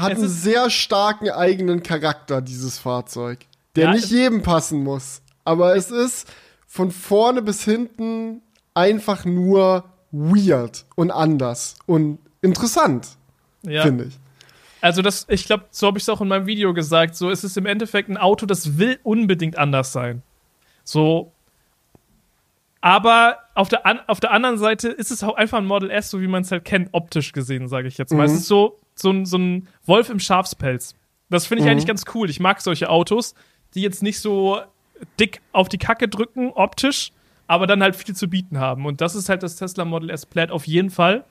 hat 0.00 0.12
einen 0.12 0.28
sehr 0.28 0.70
starken 0.70 1.30
eigenen 1.30 1.82
Charakter, 1.82 2.40
dieses 2.40 2.78
Fahrzeug, 2.78 3.40
der 3.76 3.86
ja, 3.86 3.92
nicht 3.92 4.10
jedem 4.10 4.42
passen 4.42 4.82
muss. 4.82 5.22
Aber 5.44 5.76
es 5.76 5.90
ist 5.90 6.28
von 6.66 6.90
vorne 6.90 7.42
bis 7.42 7.64
hinten 7.64 8.42
einfach 8.74 9.24
nur 9.24 9.84
weird 10.10 10.84
und 10.94 11.10
anders 11.10 11.76
und 11.86 12.18
interessant, 12.42 13.08
ja. 13.62 13.82
finde 13.82 14.04
ich. 14.04 14.18
Also 14.80 15.02
das, 15.02 15.26
ich 15.28 15.44
glaube, 15.46 15.64
so 15.70 15.88
habe 15.88 15.98
ich 15.98 16.04
es 16.04 16.08
auch 16.08 16.20
in 16.20 16.28
meinem 16.28 16.46
Video 16.46 16.72
gesagt. 16.72 17.16
So 17.16 17.30
ist 17.30 17.42
es 17.42 17.56
im 17.56 17.66
Endeffekt 17.66 18.08
ein 18.08 18.16
Auto, 18.16 18.46
das 18.46 18.78
will 18.78 19.00
unbedingt 19.02 19.58
anders 19.58 19.92
sein. 19.92 20.22
So, 20.84 21.32
aber 22.80 23.38
auf 23.54 23.68
der, 23.68 23.86
an, 23.86 24.00
auf 24.06 24.20
der 24.20 24.30
anderen 24.30 24.56
Seite 24.56 24.88
ist 24.88 25.10
es 25.10 25.24
auch 25.24 25.34
einfach 25.34 25.58
ein 25.58 25.66
Model 25.66 25.90
S, 25.90 26.10
so 26.10 26.20
wie 26.20 26.28
man 26.28 26.42
es 26.42 26.52
halt 26.52 26.64
kennt, 26.64 26.90
optisch 26.92 27.32
gesehen, 27.32 27.68
sage 27.68 27.88
ich 27.88 27.98
jetzt 27.98 28.12
mal. 28.12 28.28
Mhm. 28.28 28.34
Es 28.34 28.40
ist 28.40 28.46
so, 28.46 28.78
so, 29.00 29.10
ein, 29.10 29.26
so 29.26 29.38
ein 29.38 29.68
Wolf 29.84 30.10
im 30.10 30.20
Schafspelz. 30.20 30.94
Das 31.30 31.46
finde 31.46 31.60
ich 31.60 31.66
mhm. 31.66 31.72
eigentlich 31.72 31.86
ganz 31.86 32.04
cool. 32.14 32.30
Ich 32.30 32.40
mag 32.40 32.60
solche 32.60 32.88
Autos, 32.88 33.34
die 33.74 33.82
jetzt 33.82 34.02
nicht 34.02 34.20
so 34.20 34.60
dick 35.20 35.40
auf 35.52 35.68
die 35.68 35.78
Kacke 35.78 36.08
drücken, 36.08 36.50
optisch, 36.54 37.12
aber 37.46 37.66
dann 37.66 37.82
halt 37.82 37.96
viel 37.96 38.14
zu 38.14 38.28
bieten 38.28 38.58
haben. 38.58 38.86
Und 38.86 39.00
das 39.00 39.14
ist 39.14 39.28
halt 39.28 39.42
das 39.42 39.56
Tesla 39.56 39.84
Model 39.84 40.10
S 40.10 40.26
Plaid 40.26 40.50
auf 40.50 40.66
jeden 40.66 40.90
Fall. 40.90 41.24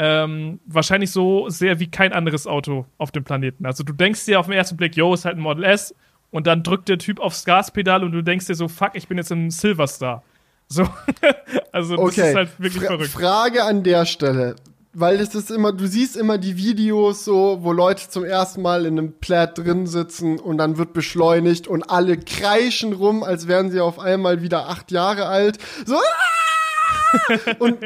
Ähm, 0.00 0.60
wahrscheinlich 0.64 1.10
so 1.10 1.48
sehr 1.48 1.80
wie 1.80 1.90
kein 1.90 2.12
anderes 2.12 2.46
Auto 2.46 2.86
auf 2.98 3.10
dem 3.10 3.24
Planeten. 3.24 3.66
Also 3.66 3.82
du 3.82 3.92
denkst 3.92 4.26
dir 4.26 4.38
auf 4.38 4.46
den 4.46 4.54
ersten 4.54 4.76
Blick, 4.76 4.96
yo, 4.96 5.12
ist 5.12 5.24
halt 5.24 5.36
ein 5.36 5.42
Model 5.42 5.64
S 5.64 5.94
und 6.30 6.46
dann 6.46 6.62
drückt 6.62 6.88
der 6.88 6.98
Typ 6.98 7.18
aufs 7.18 7.44
Gaspedal 7.44 8.04
und 8.04 8.12
du 8.12 8.22
denkst 8.22 8.46
dir 8.46 8.54
so, 8.54 8.68
fuck, 8.68 8.92
ich 8.94 9.08
bin 9.08 9.18
jetzt 9.18 9.32
im 9.32 9.50
Silverstar. 9.50 10.22
So, 10.68 10.88
also 11.72 11.96
das 11.96 12.04
okay. 12.04 12.30
ist 12.30 12.36
halt 12.36 12.60
wirklich 12.60 12.84
Fra 12.84 12.94
verrückt. 12.94 13.10
Frage 13.10 13.64
an 13.64 13.82
der 13.82 14.04
Stelle, 14.04 14.54
weil 15.00 15.20
es 15.20 15.34
ist 15.34 15.50
immer, 15.50 15.72
du 15.72 15.86
siehst 15.86 16.16
immer 16.16 16.38
die 16.38 16.56
Videos 16.56 17.24
so, 17.24 17.58
wo 17.62 17.72
Leute 17.72 18.08
zum 18.08 18.24
ersten 18.24 18.62
Mal 18.62 18.86
in 18.86 18.98
einem 18.98 19.12
Plaid 19.18 19.58
drin 19.58 19.86
sitzen 19.86 20.38
und 20.38 20.58
dann 20.58 20.78
wird 20.78 20.92
beschleunigt 20.92 21.68
und 21.68 21.84
alle 21.84 22.18
kreischen 22.18 22.92
rum, 22.92 23.22
als 23.22 23.48
wären 23.48 23.70
sie 23.70 23.80
auf 23.80 23.98
einmal 23.98 24.42
wieder 24.42 24.68
acht 24.68 24.90
Jahre 24.90 25.26
alt. 25.26 25.58
So, 25.86 25.96
ah! 25.96 27.54
und 27.58 27.78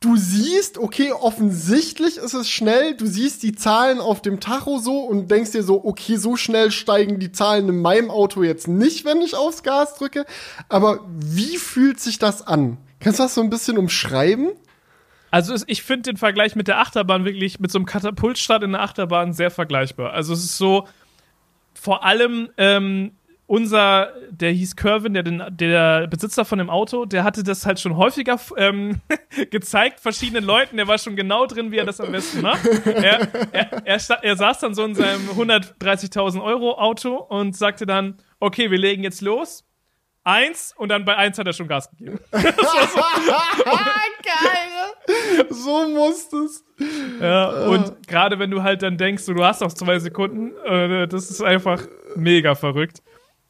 du 0.00 0.16
siehst, 0.16 0.78
okay, 0.78 1.12
offensichtlich 1.12 2.18
ist 2.18 2.34
es 2.34 2.48
schnell, 2.48 2.94
du 2.94 3.06
siehst 3.06 3.42
die 3.42 3.54
Zahlen 3.54 4.00
auf 4.00 4.22
dem 4.22 4.40
Tacho 4.40 4.78
so 4.78 5.00
und 5.00 5.30
denkst 5.30 5.52
dir 5.52 5.62
so, 5.62 5.84
okay, 5.84 6.16
so 6.16 6.36
schnell 6.36 6.70
steigen 6.70 7.18
die 7.18 7.32
Zahlen 7.32 7.68
in 7.68 7.80
meinem 7.80 8.10
Auto 8.10 8.42
jetzt 8.42 8.68
nicht, 8.68 9.04
wenn 9.04 9.22
ich 9.22 9.34
aufs 9.34 9.62
Gas 9.62 9.94
drücke. 9.94 10.24
Aber 10.68 11.04
wie 11.08 11.56
fühlt 11.56 12.00
sich 12.00 12.18
das 12.18 12.46
an? 12.46 12.78
Kannst 13.00 13.18
du 13.18 13.24
das 13.24 13.34
so 13.34 13.40
ein 13.40 13.50
bisschen 13.50 13.78
umschreiben? 13.78 14.50
Also 15.30 15.54
ich 15.66 15.82
finde 15.82 16.10
den 16.10 16.16
Vergleich 16.16 16.56
mit 16.56 16.68
der 16.68 16.80
Achterbahn 16.80 17.24
wirklich 17.24 17.60
mit 17.60 17.70
so 17.70 17.78
einem 17.78 17.86
Katapultstart 17.86 18.62
in 18.62 18.72
der 18.72 18.82
Achterbahn 18.82 19.32
sehr 19.32 19.50
vergleichbar. 19.50 20.12
Also 20.12 20.32
es 20.32 20.44
ist 20.44 20.56
so 20.56 20.86
vor 21.74 22.04
allem 22.04 22.50
ähm, 22.56 23.12
unser, 23.48 24.12
der 24.30 24.52
hieß 24.52 24.76
Kervin, 24.76 25.14
der, 25.14 25.22
der 25.22 26.06
Besitzer 26.06 26.44
von 26.44 26.58
dem 26.58 26.68
Auto, 26.68 27.06
der 27.06 27.24
hatte 27.24 27.42
das 27.42 27.64
halt 27.64 27.80
schon 27.80 27.96
häufiger 27.96 28.38
ähm, 28.58 29.00
gezeigt, 29.50 30.00
verschiedenen 30.00 30.44
Leuten. 30.44 30.76
Der 30.76 30.86
war 30.86 30.98
schon 30.98 31.16
genau 31.16 31.46
drin, 31.46 31.72
wie 31.72 31.78
er 31.78 31.86
das 31.86 31.98
am 31.98 32.12
besten 32.12 32.42
macht. 32.42 32.66
Er, 32.86 33.26
er, 33.52 33.86
er, 33.86 34.00
er 34.22 34.36
saß 34.36 34.58
dann 34.60 34.74
so 34.74 34.84
in 34.84 34.94
seinem 34.94 35.30
130.000 35.30 36.42
Euro 36.42 36.78
Auto 36.78 37.16
und 37.16 37.56
sagte 37.56 37.86
dann, 37.86 38.18
okay, 38.38 38.70
wir 38.70 38.78
legen 38.78 39.02
jetzt 39.02 39.22
los. 39.22 39.64
Eins 40.28 40.74
und 40.76 40.90
dann 40.90 41.06
bei 41.06 41.16
eins 41.16 41.38
hat 41.38 41.46
er 41.46 41.54
schon 41.54 41.68
Gas 41.68 41.88
gegeben. 41.88 42.18
so. 42.32 42.38
Geil. 44.22 45.46
So 45.48 45.88
muss 45.88 46.30
es. 46.34 46.64
Ja, 47.18 47.66
und 47.66 48.06
gerade 48.06 48.38
wenn 48.38 48.50
du 48.50 48.62
halt 48.62 48.82
dann 48.82 48.98
denkst, 48.98 49.24
du 49.24 49.42
hast 49.42 49.62
noch 49.62 49.72
zwei 49.72 49.98
Sekunden, 49.98 50.52
äh, 50.66 51.08
das 51.08 51.30
ist 51.30 51.40
einfach 51.40 51.82
mega 52.14 52.54
verrückt. 52.54 53.02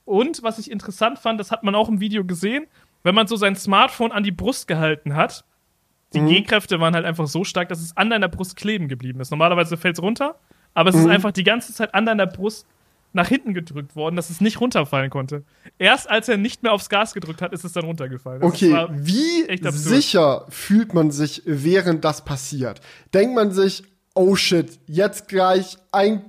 Und 0.04 0.44
was 0.44 0.60
ich 0.60 0.70
interessant 0.70 1.18
fand, 1.18 1.40
das 1.40 1.50
hat 1.50 1.64
man 1.64 1.74
auch 1.74 1.88
im 1.88 1.98
Video 1.98 2.24
gesehen, 2.24 2.68
wenn 3.02 3.14
man 3.16 3.26
so 3.26 3.34
sein 3.34 3.56
Smartphone 3.56 4.12
an 4.12 4.22
die 4.22 4.30
Brust 4.30 4.68
gehalten 4.68 5.16
hat, 5.16 5.44
die 6.12 6.20
mhm. 6.20 6.28
G-Kräfte 6.28 6.78
waren 6.78 6.94
halt 6.94 7.04
einfach 7.04 7.26
so 7.26 7.42
stark, 7.42 7.70
dass 7.70 7.80
es 7.80 7.96
an 7.96 8.08
deiner 8.08 8.28
Brust 8.28 8.54
kleben 8.56 8.86
geblieben 8.86 9.20
ist. 9.20 9.30
Normalerweise 9.30 9.76
fällt 9.76 9.96
es 9.96 10.02
runter, 10.02 10.36
aber 10.74 10.90
es 10.90 10.96
mhm. 10.96 11.02
ist 11.02 11.08
einfach 11.08 11.32
die 11.32 11.44
ganze 11.44 11.74
Zeit 11.74 11.92
an 11.92 12.06
deiner 12.06 12.26
Brust 12.26 12.68
nach 13.12 13.28
hinten 13.28 13.54
gedrückt 13.54 13.96
worden, 13.96 14.16
dass 14.16 14.30
es 14.30 14.40
nicht 14.40 14.60
runterfallen 14.60 15.10
konnte. 15.10 15.44
Erst 15.78 16.10
als 16.10 16.28
er 16.28 16.36
nicht 16.36 16.62
mehr 16.62 16.72
aufs 16.72 16.88
Gas 16.88 17.14
gedrückt 17.14 17.42
hat, 17.42 17.52
ist 17.52 17.64
es 17.64 17.72
dann 17.72 17.84
runtergefallen. 17.84 18.40
Das 18.40 18.50
okay, 18.50 18.86
wie 18.90 19.46
sicher 19.70 20.46
fühlt 20.48 20.94
man 20.94 21.10
sich, 21.10 21.42
während 21.44 22.04
das 22.04 22.24
passiert? 22.24 22.80
Denkt 23.14 23.34
man 23.34 23.50
sich, 23.52 23.82
oh 24.14 24.36
shit, 24.36 24.78
jetzt 24.86 25.28
gleich 25.28 25.78
ein 25.92 26.22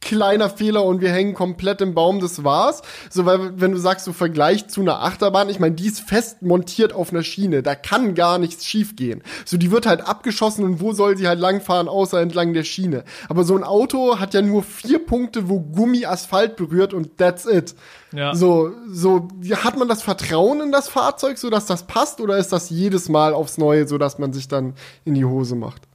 kleiner 0.00 0.48
Fehler 0.48 0.84
und 0.84 1.00
wir 1.00 1.12
hängen 1.12 1.34
komplett 1.34 1.80
im 1.80 1.94
Baum, 1.94 2.20
das 2.20 2.42
war's. 2.42 2.82
So, 3.10 3.26
weil, 3.26 3.60
wenn 3.60 3.72
du 3.72 3.78
sagst, 3.78 4.06
so 4.06 4.12
Vergleich 4.12 4.68
zu 4.68 4.80
einer 4.80 5.02
Achterbahn, 5.02 5.48
ich 5.50 5.60
meine, 5.60 5.74
die 5.74 5.86
ist 5.86 6.00
fest 6.00 6.42
montiert 6.42 6.92
auf 6.92 7.12
einer 7.12 7.22
Schiene, 7.22 7.62
da 7.62 7.74
kann 7.74 8.14
gar 8.14 8.38
nichts 8.38 8.64
schiefgehen. 8.64 9.22
So, 9.44 9.56
die 9.56 9.70
wird 9.70 9.86
halt 9.86 10.00
abgeschossen 10.00 10.64
und 10.64 10.80
wo 10.80 10.92
soll 10.92 11.16
sie 11.16 11.28
halt 11.28 11.38
langfahren, 11.38 11.88
außer 11.88 12.20
entlang 12.20 12.54
der 12.54 12.64
Schiene. 12.64 13.04
Aber 13.28 13.44
so 13.44 13.56
ein 13.56 13.64
Auto 13.64 14.18
hat 14.18 14.34
ja 14.34 14.42
nur 14.42 14.62
vier 14.62 15.04
Punkte, 15.04 15.48
wo 15.48 15.60
Gummi 15.60 16.06
Asphalt 16.06 16.56
berührt 16.56 16.94
und 16.94 17.18
that's 17.18 17.44
it. 17.46 17.74
Ja. 18.12 18.34
So, 18.34 18.72
so, 18.88 19.28
hat 19.56 19.78
man 19.78 19.88
das 19.88 20.02
Vertrauen 20.02 20.60
in 20.60 20.72
das 20.72 20.88
Fahrzeug, 20.88 21.38
so 21.38 21.50
dass 21.50 21.66
das 21.66 21.86
passt, 21.86 22.20
oder 22.20 22.38
ist 22.38 22.52
das 22.52 22.70
jedes 22.70 23.08
Mal 23.08 23.34
aufs 23.34 23.58
Neue, 23.58 23.86
so 23.86 23.98
dass 23.98 24.18
man 24.18 24.32
sich 24.32 24.48
dann 24.48 24.74
in 25.04 25.14
die 25.14 25.24
Hose 25.24 25.54
macht? 25.54 25.89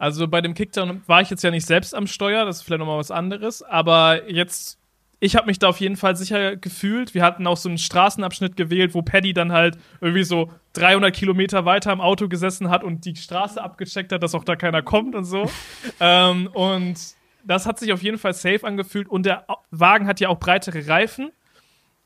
Also 0.00 0.26
bei 0.28 0.40
dem 0.40 0.54
Kickdown 0.54 1.02
war 1.06 1.20
ich 1.20 1.28
jetzt 1.28 1.44
ja 1.44 1.50
nicht 1.50 1.66
selbst 1.66 1.94
am 1.94 2.06
Steuer, 2.06 2.46
das 2.46 2.56
ist 2.56 2.62
vielleicht 2.62 2.78
nochmal 2.78 2.96
was 2.96 3.10
anderes, 3.10 3.60
aber 3.60 4.30
jetzt, 4.30 4.78
ich 5.20 5.36
habe 5.36 5.46
mich 5.46 5.58
da 5.58 5.68
auf 5.68 5.78
jeden 5.78 5.96
Fall 5.96 6.16
sicher 6.16 6.56
gefühlt. 6.56 7.12
Wir 7.12 7.22
hatten 7.22 7.46
auch 7.46 7.58
so 7.58 7.68
einen 7.68 7.76
Straßenabschnitt 7.76 8.56
gewählt, 8.56 8.94
wo 8.94 9.02
Paddy 9.02 9.34
dann 9.34 9.52
halt 9.52 9.76
irgendwie 10.00 10.22
so 10.22 10.50
300 10.72 11.14
Kilometer 11.14 11.66
weiter 11.66 11.92
im 11.92 12.00
Auto 12.00 12.28
gesessen 12.28 12.70
hat 12.70 12.82
und 12.82 13.04
die 13.04 13.14
Straße 13.14 13.62
abgecheckt 13.62 14.10
hat, 14.10 14.22
dass 14.22 14.34
auch 14.34 14.42
da 14.42 14.56
keiner 14.56 14.80
kommt 14.80 15.14
und 15.14 15.24
so. 15.24 15.50
ähm, 16.00 16.46
und 16.54 16.96
das 17.44 17.66
hat 17.66 17.78
sich 17.78 17.92
auf 17.92 18.02
jeden 18.02 18.16
Fall 18.16 18.32
safe 18.32 18.66
angefühlt 18.66 19.06
und 19.06 19.26
der 19.26 19.44
Wagen 19.70 20.06
hat 20.06 20.18
ja 20.18 20.30
auch 20.30 20.38
breitere 20.38 20.88
Reifen. 20.88 21.30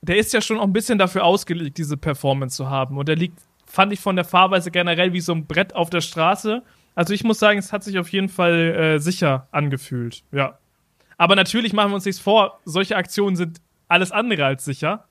Der 0.03 0.17
ist 0.17 0.33
ja 0.33 0.41
schon 0.41 0.59
auch 0.59 0.65
ein 0.65 0.73
bisschen 0.73 0.99
dafür 0.99 1.23
ausgelegt, 1.23 1.79
diese 1.79 1.97
Performance 1.97 2.57
zu 2.57 2.69
haben. 2.69 2.99
Und 2.99 3.07
der 3.07 3.15
liegt, 3.15 3.39
fand 3.67 3.93
ich 3.93 4.01
von 4.01 4.17
der 4.17 4.25
Fahrweise 4.25 4.73
generell 4.73 5.13
wie 5.13 5.21
so 5.21 5.33
ein 5.33 5.47
Brett 5.47 5.77
auf 5.77 5.91
der 5.91 6.01
Straße 6.01 6.65
also 6.95 7.13
ich 7.13 7.25
muss 7.25 7.39
sagen, 7.39 7.59
es 7.59 7.73
hat 7.73 7.85
sich 7.85 7.99
auf 7.99 8.09
jeden 8.11 8.29
Fall 8.29 8.75
äh, 8.75 8.99
sicher 8.99 9.49
angefühlt, 9.51 10.25
ja. 10.33 10.59
Aber 11.17 11.37
natürlich 11.37 11.73
machen 11.73 11.91
wir 11.91 11.97
uns 11.97 12.05
nichts 12.05 12.21
vor, 12.21 12.61
solche 12.65 12.97
Aktionen 12.97 13.37
sind 13.37 13.61
alles 13.89 14.13
andere 14.13 14.45
als 14.45 14.65
sicher. 14.65 15.07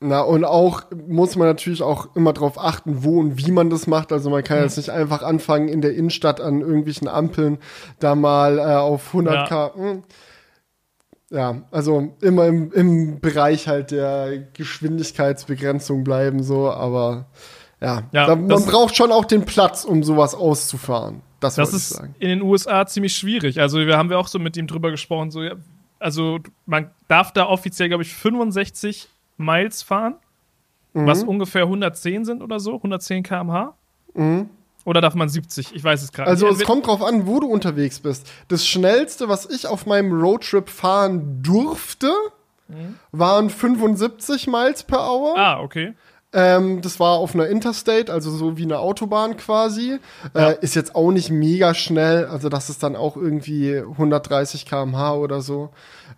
Na, 0.00 0.20
und 0.20 0.44
auch 0.44 0.82
muss 1.06 1.36
man 1.36 1.48
natürlich 1.48 1.82
auch 1.82 2.14
immer 2.14 2.32
darauf 2.32 2.58
achten, 2.58 3.04
wo 3.04 3.20
und 3.20 3.38
wie 3.38 3.52
man 3.52 3.70
das 3.70 3.86
macht. 3.86 4.12
Also 4.12 4.28
man 4.28 4.42
kann 4.44 4.58
mhm. 4.58 4.64
jetzt 4.64 4.76
nicht 4.76 4.90
einfach 4.90 5.22
anfangen, 5.22 5.68
in 5.68 5.80
der 5.80 5.94
Innenstadt 5.94 6.40
an 6.40 6.60
irgendwelchen 6.60 7.08
Ampeln 7.08 7.58
da 8.00 8.14
mal 8.14 8.58
äh, 8.58 8.62
auf 8.62 9.06
100 9.08 9.50
ja. 9.50 9.74
Hm. 9.74 10.02
Ja, 11.30 11.62
also 11.70 12.14
immer 12.20 12.46
im, 12.46 12.70
im 12.72 13.20
Bereich 13.20 13.66
halt 13.66 13.90
der 13.90 14.38
Geschwindigkeitsbegrenzung 14.52 16.04
bleiben, 16.04 16.42
so, 16.42 16.70
aber 16.70 17.26
ja, 17.80 18.02
ja 18.12 18.26
da, 18.26 18.36
man 18.36 18.64
braucht 18.64 18.96
schon 18.96 19.12
auch 19.12 19.24
den 19.24 19.44
Platz, 19.44 19.84
um 19.84 20.02
sowas 20.02 20.34
auszufahren. 20.34 21.22
Das, 21.40 21.56
das 21.56 21.74
ist 21.74 21.90
sagen. 21.90 22.14
in 22.18 22.28
den 22.28 22.42
USA 22.42 22.86
ziemlich 22.86 23.14
schwierig. 23.16 23.60
Also 23.60 23.78
wir 23.78 23.98
haben 23.98 24.08
wir 24.08 24.18
auch 24.18 24.28
so 24.28 24.38
mit 24.38 24.56
ihm 24.56 24.66
drüber 24.66 24.90
gesprochen. 24.90 25.30
So, 25.30 25.42
also 25.98 26.38
man 26.64 26.90
darf 27.08 27.32
da 27.32 27.46
offiziell, 27.46 27.88
glaube 27.88 28.02
ich, 28.02 28.14
65 28.14 29.08
Miles 29.36 29.82
fahren, 29.82 30.14
mhm. 30.94 31.06
was 31.06 31.22
ungefähr 31.22 31.62
110 31.62 32.24
sind 32.24 32.42
oder 32.42 32.60
so, 32.60 32.76
110 32.76 33.22
km/h. 33.22 33.74
Mhm. 34.14 34.48
Oder 34.84 35.00
darf 35.00 35.14
man 35.14 35.28
70? 35.28 35.74
Ich 35.74 35.82
weiß 35.82 36.02
es 36.02 36.12
gerade 36.12 36.30
Also 36.30 36.46
nicht. 36.46 36.60
es 36.60 36.66
kommt 36.66 36.86
drauf 36.86 37.02
an, 37.02 37.26
wo 37.26 37.40
du 37.40 37.46
unterwegs 37.46 38.00
bist. 38.00 38.30
Das 38.48 38.66
schnellste, 38.66 39.28
was 39.28 39.48
ich 39.48 39.66
auf 39.66 39.86
meinem 39.86 40.12
Roadtrip 40.12 40.68
fahren 40.68 41.42
durfte, 41.42 42.12
mhm. 42.68 42.98
waren 43.12 43.50
75 43.50 44.46
Miles 44.46 44.82
per 44.82 45.00
Hour. 45.10 45.38
Ah, 45.38 45.60
okay. 45.60 45.94
Ähm, 46.34 46.82
das 46.82 46.98
war 46.98 47.12
auf 47.12 47.34
einer 47.34 47.46
Interstate, 47.46 48.12
also 48.12 48.30
so 48.30 48.58
wie 48.58 48.64
eine 48.64 48.80
Autobahn 48.80 49.36
quasi. 49.36 50.00
Ja. 50.34 50.50
Äh, 50.50 50.58
ist 50.60 50.74
jetzt 50.74 50.94
auch 50.94 51.12
nicht 51.12 51.30
mega 51.30 51.74
schnell, 51.74 52.26
also 52.26 52.48
das 52.48 52.68
ist 52.68 52.82
dann 52.82 52.96
auch 52.96 53.16
irgendwie 53.16 53.78
130 53.78 54.66
km/h 54.66 55.14
oder 55.14 55.40
so. 55.40 55.70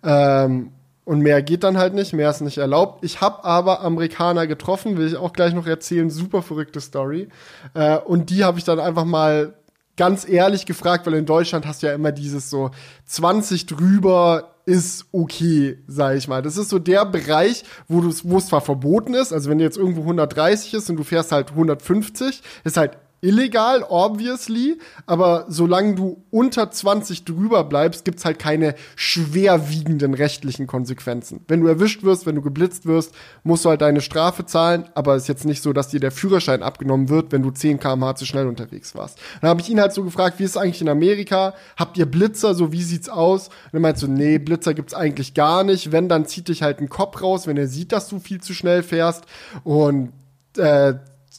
Ähm, 0.03 0.71
und 1.05 1.21
mehr 1.21 1.41
geht 1.41 1.63
dann 1.63 1.77
halt 1.77 1.93
nicht, 1.93 2.11
mehr 2.11 2.29
ist 2.29 2.41
nicht 2.41 2.57
erlaubt. 2.57 3.05
Ich 3.05 3.21
habe 3.21 3.45
aber 3.45 3.81
Amerikaner 3.81 4.45
getroffen, 4.45 4.97
will 4.97 5.07
ich 5.07 5.15
auch 5.15 5.31
gleich 5.31 5.53
noch 5.53 5.65
erzählen, 5.65 6.09
super 6.09 6.41
verrückte 6.41 6.81
Story. 6.81 7.29
Äh, 7.75 7.97
und 7.99 8.29
die 8.29 8.43
habe 8.43 8.57
ich 8.57 8.65
dann 8.65 8.79
einfach 8.79 9.05
mal 9.05 9.53
ganz 9.95 10.27
ehrlich 10.27 10.65
gefragt, 10.65 11.05
weil 11.05 11.13
in 11.13 11.25
Deutschland 11.25 11.65
hast 11.65 11.81
du 11.81 11.87
ja 11.87 11.93
immer 11.93 12.11
dieses 12.11 12.49
so 12.49 12.71
20 13.05 13.67
drüber 13.67 14.55
ist 14.67 15.05
okay, 15.13 15.77
sag 15.87 16.17
ich 16.17 16.27
mal. 16.27 16.41
Das 16.41 16.57
ist 16.57 16.69
so 16.69 16.77
der 16.77 17.05
Bereich, 17.05 17.63
wo 17.87 18.01
du 18.01 18.13
wo 18.23 18.37
es 18.37 18.47
zwar 18.47 18.59
verboten 18.59 19.13
ist, 19.13 19.31
also 19.31 19.49
wenn 19.49 19.61
jetzt 19.61 19.77
irgendwo 19.77 20.01
130 20.01 20.73
ist 20.73 20.89
und 20.89 20.97
du 20.97 21.03
fährst 21.03 21.31
halt 21.31 21.51
150, 21.51 22.43
ist 22.65 22.75
halt 22.75 22.97
illegal, 23.21 23.83
obviously, 23.87 24.77
aber 25.05 25.45
solange 25.47 25.95
du 25.95 26.23
unter 26.29 26.69
20 26.69 27.25
drüber 27.25 27.63
bleibst, 27.63 28.05
gibt's 28.05 28.25
halt 28.25 28.37
keine 28.37 28.75
schwerwiegenden 28.95 30.13
rechtlichen 30.13 30.67
Konsequenzen. 30.67 31.43
Wenn 31.47 31.61
du 31.61 31.67
erwischt 31.67 32.03
wirst, 32.03 32.25
wenn 32.25 32.35
du 32.35 32.41
geblitzt 32.41 32.85
wirst, 32.85 33.13
musst 33.43 33.65
du 33.65 33.69
halt 33.69 33.81
deine 33.81 34.01
Strafe 34.01 34.45
zahlen, 34.45 34.85
aber 34.93 35.15
ist 35.15 35.27
jetzt 35.27 35.45
nicht 35.45 35.63
so, 35.63 35.73
dass 35.73 35.87
dir 35.89 35.99
der 35.99 36.11
Führerschein 36.11 36.61
abgenommen 36.61 37.09
wird, 37.09 37.31
wenn 37.31 37.41
du 37.41 37.49
10 37.49 37.79
km/h 37.79 38.15
zu 38.15 38.25
schnell 38.25 38.47
unterwegs 38.47 38.93
warst. 38.95 39.19
Dann 39.41 39.49
habe 39.49 39.61
ich 39.61 39.69
ihn 39.69 39.79
halt 39.79 39.93
so 39.93 40.03
gefragt, 40.03 40.39
wie 40.39 40.43
ist 40.43 40.51
es 40.51 40.57
eigentlich 40.57 40.81
in 40.81 40.89
Amerika? 40.89 41.55
Habt 41.75 41.97
ihr 41.97 42.05
Blitzer? 42.05 42.53
So, 42.53 42.71
wie 42.71 42.83
sieht's 42.83 43.09
aus? 43.09 43.47
Und 43.47 43.73
er 43.73 43.79
meint 43.79 43.97
so, 43.97 44.07
nee, 44.07 44.37
Blitzer 44.37 44.75
gibt's 44.75 44.93
eigentlich 44.93 45.33
gar 45.33 45.63
nicht. 45.63 45.91
Wenn, 45.91 46.07
dann 46.07 46.25
zieht 46.25 46.49
dich 46.49 46.61
halt 46.61 46.79
ein 46.79 46.89
Kopf 46.89 47.21
raus, 47.21 47.47
wenn 47.47 47.57
er 47.57 47.67
sieht, 47.67 47.91
dass 47.91 48.09
du 48.09 48.19
viel 48.19 48.41
zu 48.41 48.53
schnell 48.53 48.83
fährst 48.83 49.25
und 49.63 50.13
äh, 50.57 50.93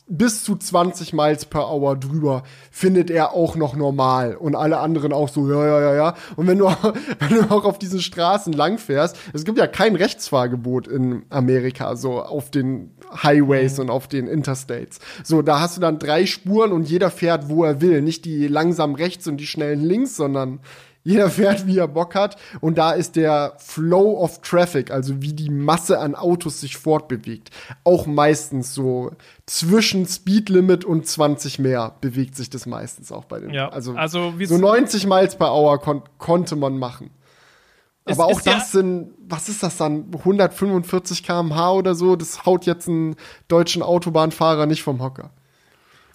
bis 0.08 0.42
zu 0.42 0.56
20 0.56 1.12
Miles 1.12 1.44
per 1.44 1.70
Hour 1.70 1.96
drüber 1.96 2.42
findet 2.70 3.10
er 3.10 3.32
auch 3.32 3.56
noch 3.56 3.76
normal. 3.76 4.36
Und 4.36 4.54
alle 4.54 4.78
anderen 4.78 5.12
auch 5.12 5.28
so 5.28 5.50
ja 5.50 5.66
ja 5.66 5.80
ja 5.80 5.94
ja. 5.94 6.14
Und 6.36 6.46
wenn 6.46 6.58
du 6.58 6.66
wenn 7.18 7.28
du 7.28 7.50
auch 7.50 7.64
auf 7.64 7.78
diesen 7.78 8.00
Straßen 8.00 8.52
lang 8.52 8.78
fährst 8.78 9.16
es 9.32 9.44
gibt 9.44 9.58
ja 9.58 9.66
kein 9.66 9.96
Rechtsfahrgebot 9.96 10.88
in 10.88 11.24
Amerika 11.30 11.96
so 11.96 12.22
auf 12.22 12.50
den 12.50 12.90
Highways 13.22 13.76
mhm. 13.76 13.84
und 13.84 13.90
auf 13.90 14.08
den 14.08 14.26
Interstates. 14.26 14.98
So 15.24 15.42
da 15.42 15.60
hast 15.60 15.76
du 15.76 15.80
dann 15.80 15.98
drei 15.98 16.26
Spuren 16.26 16.72
und 16.72 16.88
jeder 16.88 17.10
fährt 17.10 17.48
wo 17.48 17.64
er 17.64 17.80
will. 17.80 18.02
Nicht 18.02 18.24
die 18.24 18.48
langsam 18.48 18.94
rechts 18.94 19.26
und 19.28 19.36
die 19.36 19.46
schnellen 19.46 19.84
links 19.84 20.16
sondern 20.16 20.60
jeder 21.08 21.30
fährt, 21.30 21.66
wie 21.66 21.78
er 21.78 21.88
Bock 21.88 22.14
hat. 22.14 22.36
Und 22.60 22.76
da 22.76 22.92
ist 22.92 23.16
der 23.16 23.54
Flow 23.56 24.22
of 24.22 24.42
Traffic, 24.42 24.90
also 24.90 25.22
wie 25.22 25.32
die 25.32 25.48
Masse 25.48 25.98
an 26.00 26.14
Autos 26.14 26.60
sich 26.60 26.76
fortbewegt, 26.76 27.50
auch 27.82 28.06
meistens 28.06 28.74
so 28.74 29.12
zwischen 29.46 30.06
Speedlimit 30.06 30.84
und 30.84 31.06
20 31.06 31.60
mehr 31.60 31.94
bewegt 32.02 32.36
sich 32.36 32.50
das 32.50 32.66
meistens 32.66 33.10
auch 33.10 33.24
bei 33.24 33.40
den. 33.40 33.54
Ja, 33.54 33.70
also, 33.70 33.94
also 33.94 34.34
so 34.44 34.58
90 34.58 35.06
Miles 35.06 35.34
per 35.36 35.54
Hour 35.54 35.80
kon 35.80 36.02
konnte 36.18 36.56
man 36.56 36.76
machen. 36.76 37.10
Aber 38.04 38.26
auch 38.26 38.40
das 38.42 38.72
sind, 38.72 39.12
was 39.26 39.48
ist 39.48 39.62
das 39.62 39.78
dann? 39.78 40.10
145 40.12 41.22
km/h 41.22 41.72
oder 41.72 41.94
so? 41.94 42.16
Das 42.16 42.44
haut 42.44 42.66
jetzt 42.66 42.86
einen 42.86 43.16
deutschen 43.48 43.82
Autobahnfahrer 43.82 44.66
nicht 44.66 44.82
vom 44.82 45.02
Hocker. 45.02 45.30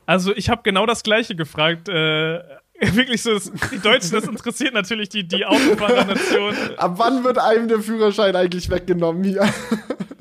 Also 0.05 0.35
ich 0.35 0.49
habe 0.49 0.61
genau 0.63 0.85
das 0.85 1.01
gleiche 1.01 1.35
gefragt. 1.35 1.89
Äh, 1.89 2.41
wirklich 2.93 3.21
so, 3.21 3.37
die 3.71 3.79
Deutschen, 3.79 4.11
das 4.11 4.27
interessiert 4.27 4.73
natürlich 4.73 5.09
die, 5.09 5.27
die 5.27 5.45
Autofahrernation. 5.45 6.55
Ab 6.77 6.93
wann 6.97 7.23
wird 7.23 7.37
einem 7.37 7.67
der 7.67 7.79
Führerschein 7.79 8.35
eigentlich 8.35 8.69
weggenommen 8.69 9.23
hier? 9.23 9.47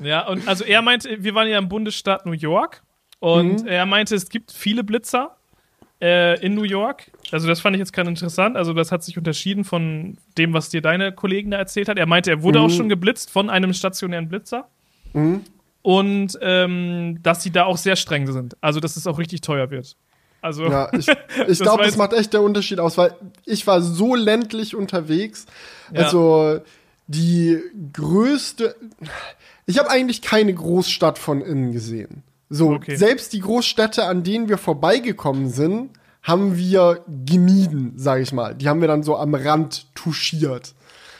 Ja, 0.03 0.27
und 0.27 0.45
also 0.49 0.65
er 0.65 0.81
meinte, 0.81 1.23
wir 1.23 1.33
waren 1.33 1.47
ja 1.47 1.57
im 1.57 1.69
Bundesstaat 1.69 2.25
New 2.25 2.33
York 2.33 2.83
und 3.19 3.61
mhm. 3.61 3.67
er 3.67 3.85
meinte, 3.85 4.15
es 4.15 4.27
gibt 4.27 4.51
viele 4.51 4.83
Blitzer 4.83 5.37
äh, 6.01 6.45
in 6.45 6.55
New 6.55 6.63
York. 6.63 7.09
Also 7.31 7.47
das 7.47 7.61
fand 7.61 7.75
ich 7.75 7.79
jetzt 7.79 7.93
gerade 7.93 8.09
interessant. 8.09 8.57
Also 8.57 8.73
das 8.73 8.91
hat 8.91 9.03
sich 9.03 9.17
unterschieden 9.17 9.63
von 9.63 10.17
dem, 10.37 10.53
was 10.53 10.69
dir 10.69 10.81
deine 10.81 11.13
Kollegen 11.13 11.51
da 11.51 11.57
erzählt 11.57 11.87
hat. 11.87 11.97
Er 11.97 12.05
meinte, 12.05 12.31
er 12.31 12.43
wurde 12.43 12.59
mhm. 12.59 12.65
auch 12.65 12.69
schon 12.69 12.89
geblitzt 12.89 13.31
von 13.31 13.49
einem 13.49 13.73
stationären 13.73 14.27
Blitzer. 14.27 14.67
Mhm. 15.13 15.41
Und 15.81 16.37
ähm, 16.41 17.19
dass 17.23 17.43
sie 17.43 17.51
da 17.51 17.63
auch 17.63 17.77
sehr 17.77 17.95
streng 17.95 18.27
sind. 18.27 18.57
Also 18.61 18.81
dass 18.81 18.97
es 18.97 19.07
auch 19.07 19.17
richtig 19.19 19.39
teuer 19.41 19.71
wird. 19.71 19.95
Also, 20.43 20.65
ja, 20.65 20.91
ich, 20.93 21.07
ich 21.47 21.59
glaube, 21.59 21.83
das 21.83 21.95
macht 21.95 22.11
echt 22.11 22.33
der 22.33 22.41
Unterschied 22.41 22.79
aus, 22.79 22.97
weil 22.97 23.15
ich 23.45 23.65
war 23.65 23.81
so 23.81 24.13
ländlich 24.13 24.75
unterwegs. 24.75 25.45
Ja. 25.93 26.01
Also 26.01 26.59
die 27.07 27.61
größte. 27.93 28.75
Ich 29.65 29.79
habe 29.79 29.89
eigentlich 29.89 30.21
keine 30.21 30.53
Großstadt 30.53 31.17
von 31.17 31.41
innen 31.41 31.71
gesehen. 31.71 32.23
So, 32.49 32.71
okay. 32.71 32.97
selbst 32.97 33.31
die 33.31 33.39
Großstädte, 33.39 34.03
an 34.03 34.23
denen 34.23 34.49
wir 34.49 34.57
vorbeigekommen 34.57 35.49
sind, 35.49 35.91
haben 36.21 36.57
wir 36.57 37.05
gemieden, 37.25 37.93
sag 37.95 38.21
ich 38.21 38.33
mal. 38.33 38.53
Die 38.53 38.67
haben 38.67 38.81
wir 38.81 38.89
dann 38.89 39.03
so 39.03 39.15
am 39.15 39.33
Rand 39.35 39.87
touchiert. 39.95 40.73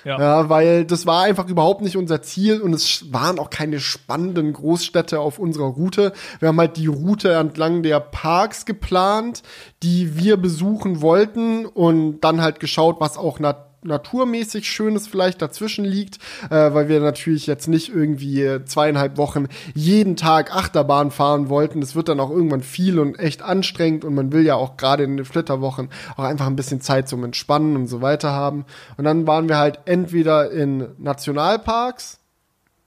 Ja. 0.04 0.20
ja. 0.20 0.50
weil 0.50 0.86
das 0.86 1.06
war 1.06 1.24
einfach 1.24 1.48
überhaupt 1.48 1.82
nicht 1.82 1.98
unser 1.98 2.22
Ziel 2.22 2.62
und 2.62 2.74
es 2.74 3.12
waren 3.14 3.40
auch 3.40 3.50
keine 3.50 3.80
spannenden 3.80 4.54
Großstädte 4.54 5.20
auf 5.20 5.40
unserer 5.40 5.68
Route. 5.68 6.14
Wir 6.40 6.50
haben 6.50 6.60
halt 6.60 6.78
die 6.78 6.88
Route 6.88 7.34
entlang 7.34 7.84
der 7.84 8.00
Parks 8.00 8.66
geplant, 8.66 9.44
die 9.82 10.18
wir 10.18 10.38
besuchen 10.38 11.02
wollten 11.02 11.66
und 11.66 12.22
dann 12.22 12.42
halt 12.42 12.60
geschaut, 12.60 13.00
was 13.00 13.18
auch 13.18 13.40
natürlich 13.40 13.73
naturmäßig 13.84 14.70
Schönes 14.70 15.08
vielleicht 15.08 15.42
dazwischen 15.42 15.86
liegt, 15.86 16.18
äh, 16.50 16.74
weil 16.74 16.88
wir 16.90 17.00
natürlich 17.00 17.48
jetzt 17.48 17.68
nicht 17.68 17.90
irgendwie 17.90 18.60
zweieinhalb 18.66 19.18
Wochen 19.18 19.48
jeden 19.74 20.16
Tag 20.16 20.56
Achterbahn 20.56 21.12
fahren 21.12 21.50
wollten. 21.50 21.82
Das 21.82 21.96
wird 21.96 22.10
dann 22.10 22.20
auch 22.20 22.30
irgendwann 22.30 22.62
viel 22.62 23.00
und 23.00 23.20
echt 23.20 23.42
anstrengend 23.42 24.06
und 24.06 24.16
man 24.16 24.32
will 24.32 24.46
ja 24.46 24.56
auch 24.56 24.78
gerade 24.78 25.04
in 25.04 25.18
den 25.18 25.26
Flitterwochen 25.26 25.90
auch 26.16 26.24
einfach 26.24 26.48
ein 26.48 26.56
bisschen 26.56 26.82
Zeit 26.82 27.08
zum 27.08 27.24
Entspannen 27.24 27.76
und 27.76 27.88
so 27.88 28.02
weiter 28.02 28.32
haben. 28.32 28.66
Und 28.98 29.06
dann 29.06 29.28
waren 29.28 29.50
wir 29.50 29.58
halt 29.58 29.80
entweder 29.86 30.52
in 30.52 30.88
Nationalparks 30.98 32.20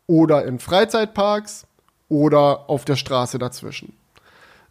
oder 0.07 0.45
in 0.45 0.59
Freizeitparks 0.59 1.67
oder 2.09 2.71
auf 2.71 2.85
der 2.85 2.97
Straße 2.97 3.39
dazwischen. 3.39 3.95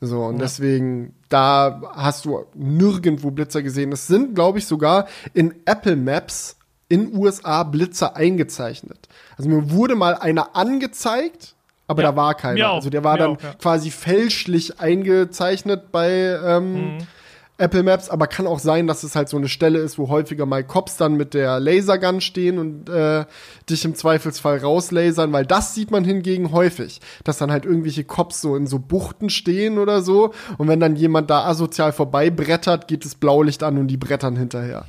So, 0.02 0.24
und 0.24 0.36
ja. 0.36 0.42
deswegen, 0.42 1.14
da 1.36 1.82
hast 1.94 2.24
du 2.24 2.46
nirgendwo 2.54 3.30
Blitzer 3.30 3.62
gesehen. 3.62 3.92
Es 3.92 4.08
sind, 4.08 4.36
glaube 4.36 4.58
ich, 4.58 4.68
sogar 4.68 5.06
in 5.34 5.54
Apple 5.66 5.98
Maps 5.98 6.56
in 6.88 7.14
USA 7.14 7.64
Blitzer 7.64 8.16
eingezeichnet. 8.16 9.10
Also 9.38 9.50
mir 9.50 9.70
wurde 9.70 9.96
mal 9.96 10.16
einer 10.16 10.56
angezeigt, 10.56 11.56
aber 11.88 12.04
ja, 12.04 12.12
da 12.12 12.16
war 12.16 12.36
keiner. 12.36 12.58
Also 12.70 12.90
der 12.90 13.04
war 13.04 13.18
dann 13.18 13.32
auch, 13.32 13.42
ja. 13.42 13.54
quasi 13.56 13.92
fälschlich 13.92 14.80
eingezeichnet 14.80 15.92
bei 15.92 16.10
ähm, 16.10 16.74
mhm. 16.74 16.98
Apple 17.58 17.84
Maps, 17.84 18.10
aber 18.10 18.28
kann 18.28 18.48
auch 18.48 18.60
sein, 18.60 18.86
dass 18.86 19.04
es 19.04 19.16
halt 19.16 19.30
so 19.30 19.38
eine 19.38 19.48
Stelle 19.48 19.80
ist, 19.80 19.98
wo 19.98 20.10
häufiger 20.10 20.46
mal 20.46 20.64
Cops 20.64 20.98
dann 20.98 21.16
mit 21.16 21.34
der 21.34 21.60
Lasergun 21.60 22.20
stehen 22.20 22.58
und 22.58 22.90
äh, 22.90 23.26
dich 23.70 23.86
im 23.86 23.96
Zweifelsfall 23.96 24.58
rauslasern, 24.58 25.32
weil 25.32 25.46
das 25.46 25.74
sieht 25.74 25.90
man 25.90 26.04
hingegen 26.04 26.52
häufig, 26.52 27.00
dass 27.24 27.38
dann 27.38 27.52
halt 27.52 27.66
irgendwelche 27.66 28.04
Cops 28.04 28.42
so 28.42 28.58
in 28.58 28.68
so 28.68 28.80
Buchten 28.80 29.30
stehen 29.30 29.78
oder 29.78 30.02
so 30.02 30.34
und 30.58 30.68
wenn 30.68 30.82
dann 30.82 30.98
jemand 30.98 31.30
da 31.30 31.46
asozial 31.46 31.94
vorbeibrettert, 31.94 32.90
geht 32.90 33.06
das 33.06 33.16
Blaulicht 33.16 33.64
an 33.64 33.78
und 33.78 33.88
die 33.88 33.98
brettern 33.98 34.36
hinterher. 34.36 34.86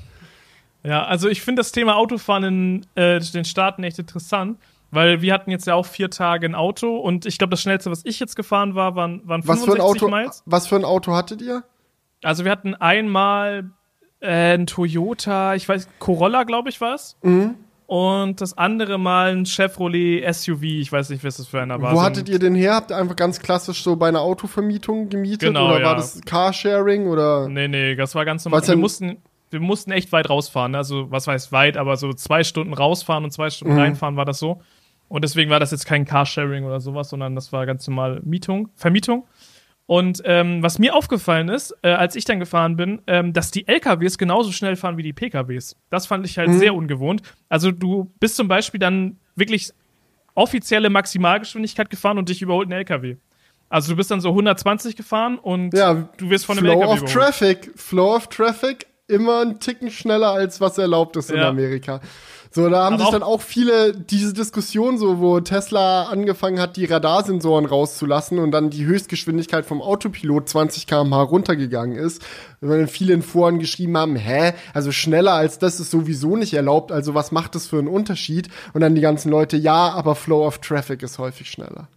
Ja, 0.82 1.04
also 1.04 1.28
ich 1.28 1.42
finde 1.42 1.60
das 1.60 1.70
Thema 1.72 1.96
Autofahren 1.96 2.44
in 2.44 2.86
äh, 2.96 3.20
den 3.20 3.44
Staaten 3.44 3.84
echt 3.84 3.98
interessant. 3.98 4.58
Weil 4.92 5.20
wir 5.20 5.34
hatten 5.34 5.50
jetzt 5.50 5.66
ja 5.66 5.74
auch 5.74 5.84
vier 5.84 6.10
Tage 6.10 6.46
ein 6.46 6.54
Auto 6.54 6.96
und 6.96 7.26
ich 7.26 7.38
glaube, 7.38 7.50
das 7.50 7.60
schnellste, 7.60 7.90
was 7.90 8.02
ich 8.04 8.20
jetzt 8.20 8.36
gefahren 8.36 8.76
war, 8.76 8.94
waren, 8.94 9.20
waren 9.26 9.42
65 9.42 9.48
was 9.48 9.64
für 9.64 9.74
ein 9.74 9.80
Auto, 9.80 10.08
Miles. 10.08 10.42
Was 10.46 10.66
für 10.68 10.76
ein 10.76 10.84
Auto 10.84 11.12
hattet 11.12 11.42
ihr? 11.42 11.64
Also 12.22 12.44
wir 12.44 12.50
hatten 12.52 12.74
einmal 12.74 13.70
äh, 14.20 14.54
ein 14.54 14.66
Toyota, 14.66 15.54
ich 15.54 15.68
weiß, 15.68 15.88
Corolla, 15.98 16.44
glaube 16.44 16.68
ich, 16.68 16.80
war 16.80 16.94
es. 16.94 17.16
Mhm. 17.22 17.56
Und 17.86 18.40
das 18.40 18.58
andere 18.58 18.98
Mal 18.98 19.36
ein 19.36 19.46
Chevrolet 19.46 20.24
SUV, 20.34 20.62
ich 20.62 20.90
weiß 20.90 21.10
nicht, 21.10 21.22
was 21.22 21.36
das 21.36 21.46
für 21.46 21.62
einer 21.62 21.80
war. 21.80 21.94
Wo 21.94 22.02
hattet 22.02 22.28
ihr 22.28 22.40
den 22.40 22.56
her? 22.56 22.74
Habt 22.74 22.90
ihr 22.90 22.96
einfach 22.96 23.14
ganz 23.14 23.38
klassisch 23.38 23.84
so 23.84 23.94
bei 23.94 24.08
einer 24.08 24.22
Autovermietung 24.22 25.08
gemietet? 25.08 25.48
Genau, 25.48 25.68
oder 25.68 25.80
ja. 25.80 25.86
war 25.86 25.94
das 25.94 26.20
Carsharing 26.22 27.06
oder? 27.06 27.48
Nee, 27.48 27.68
nee, 27.68 27.94
das 27.94 28.16
war 28.16 28.24
ganz 28.24 28.44
normal. 28.44 28.66
Wir 28.66 28.76
mussten, 28.76 29.18
wir 29.50 29.60
mussten 29.60 29.92
echt 29.92 30.10
weit 30.10 30.28
rausfahren. 30.28 30.72
Ne? 30.72 30.78
Also, 30.78 31.12
was 31.12 31.28
heißt 31.28 31.52
weit, 31.52 31.76
aber 31.76 31.96
so 31.96 32.12
zwei 32.12 32.42
Stunden 32.42 32.74
rausfahren 32.74 33.22
und 33.22 33.30
zwei 33.30 33.50
Stunden 33.50 33.74
mhm. 33.74 33.80
reinfahren 33.80 34.16
war 34.16 34.24
das 34.24 34.40
so. 34.40 34.60
Und 35.08 35.22
deswegen 35.22 35.50
war 35.50 35.60
das 35.60 35.70
jetzt 35.70 35.86
kein 35.86 36.04
Carsharing 36.04 36.64
oder 36.64 36.80
sowas, 36.80 37.10
sondern 37.10 37.36
das 37.36 37.52
war 37.52 37.66
ganz 37.66 37.86
normal 37.86 38.20
Mietung, 38.24 38.70
Vermietung. 38.74 39.24
Und 39.86 40.20
ähm, 40.24 40.62
was 40.62 40.80
mir 40.80 40.94
aufgefallen 40.94 41.48
ist, 41.48 41.72
äh, 41.82 41.90
als 41.90 42.16
ich 42.16 42.24
dann 42.24 42.40
gefahren 42.40 42.76
bin, 42.76 43.02
ähm, 43.06 43.32
dass 43.32 43.52
die 43.52 43.68
LKWs 43.68 44.18
genauso 44.18 44.50
schnell 44.50 44.74
fahren 44.74 44.96
wie 44.96 45.04
die 45.04 45.12
PKWs. 45.12 45.76
Das 45.90 46.06
fand 46.06 46.26
ich 46.26 46.38
halt 46.38 46.48
mhm. 46.48 46.58
sehr 46.58 46.74
ungewohnt. 46.74 47.22
Also 47.48 47.70
du 47.70 48.10
bist 48.18 48.34
zum 48.34 48.48
Beispiel 48.48 48.80
dann 48.80 49.18
wirklich 49.36 49.72
offizielle 50.34 50.90
Maximalgeschwindigkeit 50.90 51.88
gefahren 51.88 52.18
und 52.18 52.28
dich 52.28 52.42
überholt 52.42 52.68
ein 52.68 52.72
LKW. 52.72 53.16
Also 53.68 53.92
du 53.92 53.96
bist 53.96 54.10
dann 54.10 54.20
so 54.20 54.28
120 54.30 54.96
gefahren 54.96 55.38
und 55.38 55.72
ja, 55.72 56.08
du 56.16 56.30
wirst 56.30 56.46
von 56.46 56.58
einem 56.58 56.66
Flow 56.66 56.80
LKW 56.80 56.92
of 56.92 56.98
überholt. 56.98 57.12
Traffic, 57.12 57.72
Flow 57.76 58.16
of 58.16 58.26
Traffic, 58.28 58.86
immer 59.08 59.42
ein 59.42 59.60
Ticken 59.60 59.90
schneller 59.90 60.32
als 60.32 60.60
was 60.60 60.78
erlaubt 60.78 61.16
ist 61.16 61.30
ja. 61.30 61.36
in 61.36 61.42
Amerika. 61.42 62.00
So, 62.50 62.68
da 62.68 62.84
haben 62.84 62.94
Aber 62.94 63.04
sich 63.04 63.12
dann 63.12 63.22
auch 63.22 63.40
viele 63.40 63.92
diese 63.92 64.32
Diskussion 64.32 64.98
so, 64.98 65.18
wo 65.18 65.40
Tesla 65.40 66.04
angefangen 66.04 66.60
hat, 66.60 66.76
die 66.76 66.84
Radarsensoren 66.84 67.66
rauszulassen 67.66 68.38
und 68.38 68.50
dann 68.50 68.70
die 68.70 68.84
Höchstgeschwindigkeit 68.84 69.66
vom 69.66 69.82
Autopilot 69.82 70.48
20 70.48 70.86
km/h 70.86 71.22
runtergegangen 71.22 71.96
ist. 71.96 72.24
Weil 72.60 72.78
dann 72.78 72.88
viele 72.88 73.14
in 73.14 73.22
Foren 73.22 73.58
geschrieben 73.58 73.96
haben, 73.96 74.16
hä, 74.16 74.54
also 74.72 74.92
schneller 74.92 75.34
als 75.34 75.58
das 75.58 75.80
ist 75.80 75.90
sowieso 75.90 76.36
nicht 76.36 76.54
erlaubt, 76.54 76.92
also 76.92 77.14
was 77.14 77.32
macht 77.32 77.54
das 77.54 77.66
für 77.66 77.78
einen 77.78 77.88
Unterschied? 77.88 78.48
Und 78.72 78.80
dann 78.80 78.94
die 78.94 79.00
ganzen 79.00 79.30
Leute, 79.30 79.56
ja, 79.56 79.90
aber 79.90 80.14
Flow 80.14 80.46
of 80.46 80.58
Traffic 80.58 81.02
ist 81.02 81.18
häufig 81.18 81.50
schneller. 81.50 81.88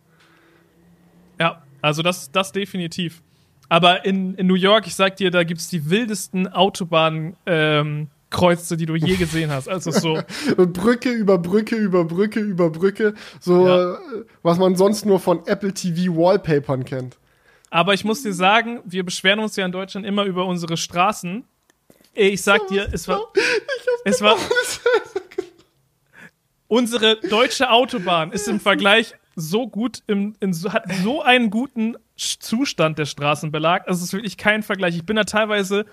Ja, 1.39 1.61
also 1.81 2.01
das, 2.01 2.31
das 2.31 2.51
definitiv. 2.51 3.21
Aber 3.69 4.03
in, 4.03 4.33
in 4.35 4.47
New 4.47 4.55
York, 4.55 4.87
ich 4.87 4.95
sag 4.95 5.15
dir, 5.17 5.29
da 5.31 5.43
gibt's 5.43 5.69
die 5.69 5.89
wildesten 5.89 6.47
Autobahn, 6.47 7.35
ähm, 7.45 8.09
kreuzte, 8.29 8.77
die 8.77 8.85
du 8.85 8.95
je 8.95 9.15
gesehen 9.15 9.51
hast. 9.51 9.67
Also 9.67 9.91
so. 9.91 10.19
Brücke 10.57 11.11
über 11.11 11.37
Brücke 11.37 11.75
über 11.75 12.05
Brücke 12.05 12.39
über 12.39 12.69
Brücke. 12.69 13.13
So, 13.39 13.67
ja. 13.67 13.97
was 14.43 14.57
man 14.57 14.75
sonst 14.75 15.05
nur 15.05 15.19
von 15.19 15.45
Apple 15.45 15.73
TV 15.73 16.15
Wallpapern 16.15 16.85
kennt. 16.85 17.17
Aber 17.69 17.93
ich 17.93 18.03
muss 18.03 18.23
dir 18.23 18.33
sagen, 18.33 18.81
wir 18.85 19.03
beschweren 19.03 19.39
uns 19.39 19.55
ja 19.55 19.65
in 19.65 19.71
Deutschland 19.71 20.05
immer 20.05 20.23
über 20.23 20.45
unsere 20.45 20.77
Straßen. 20.77 21.43
Ey, 22.15 22.29
ich 22.29 22.41
sag 22.41 22.67
dir, 22.67 22.89
es 22.91 23.07
war. 23.07 23.21
Es 24.05 24.21
war. 24.21 24.37
Unsere 26.67 27.19
deutsche 27.19 27.69
Autobahn 27.69 28.31
ist 28.31 28.47
im 28.47 28.61
Vergleich 28.61 29.13
so 29.35 29.67
gut, 29.67 30.03
im, 30.07 30.35
in, 30.39 30.53
hat 30.71 30.85
so 31.03 31.21
einen 31.21 31.49
guten 31.49 31.97
Zustand 32.15 32.97
der 32.97 33.05
Straßenbelag. 33.05 33.87
Also 33.87 33.99
es 33.99 34.05
ist 34.05 34.13
wirklich 34.13 34.37
kein 34.37 34.63
Vergleich. 34.63 34.95
Ich 34.95 35.05
bin 35.05 35.15
da 35.15 35.23
teilweise 35.23 35.85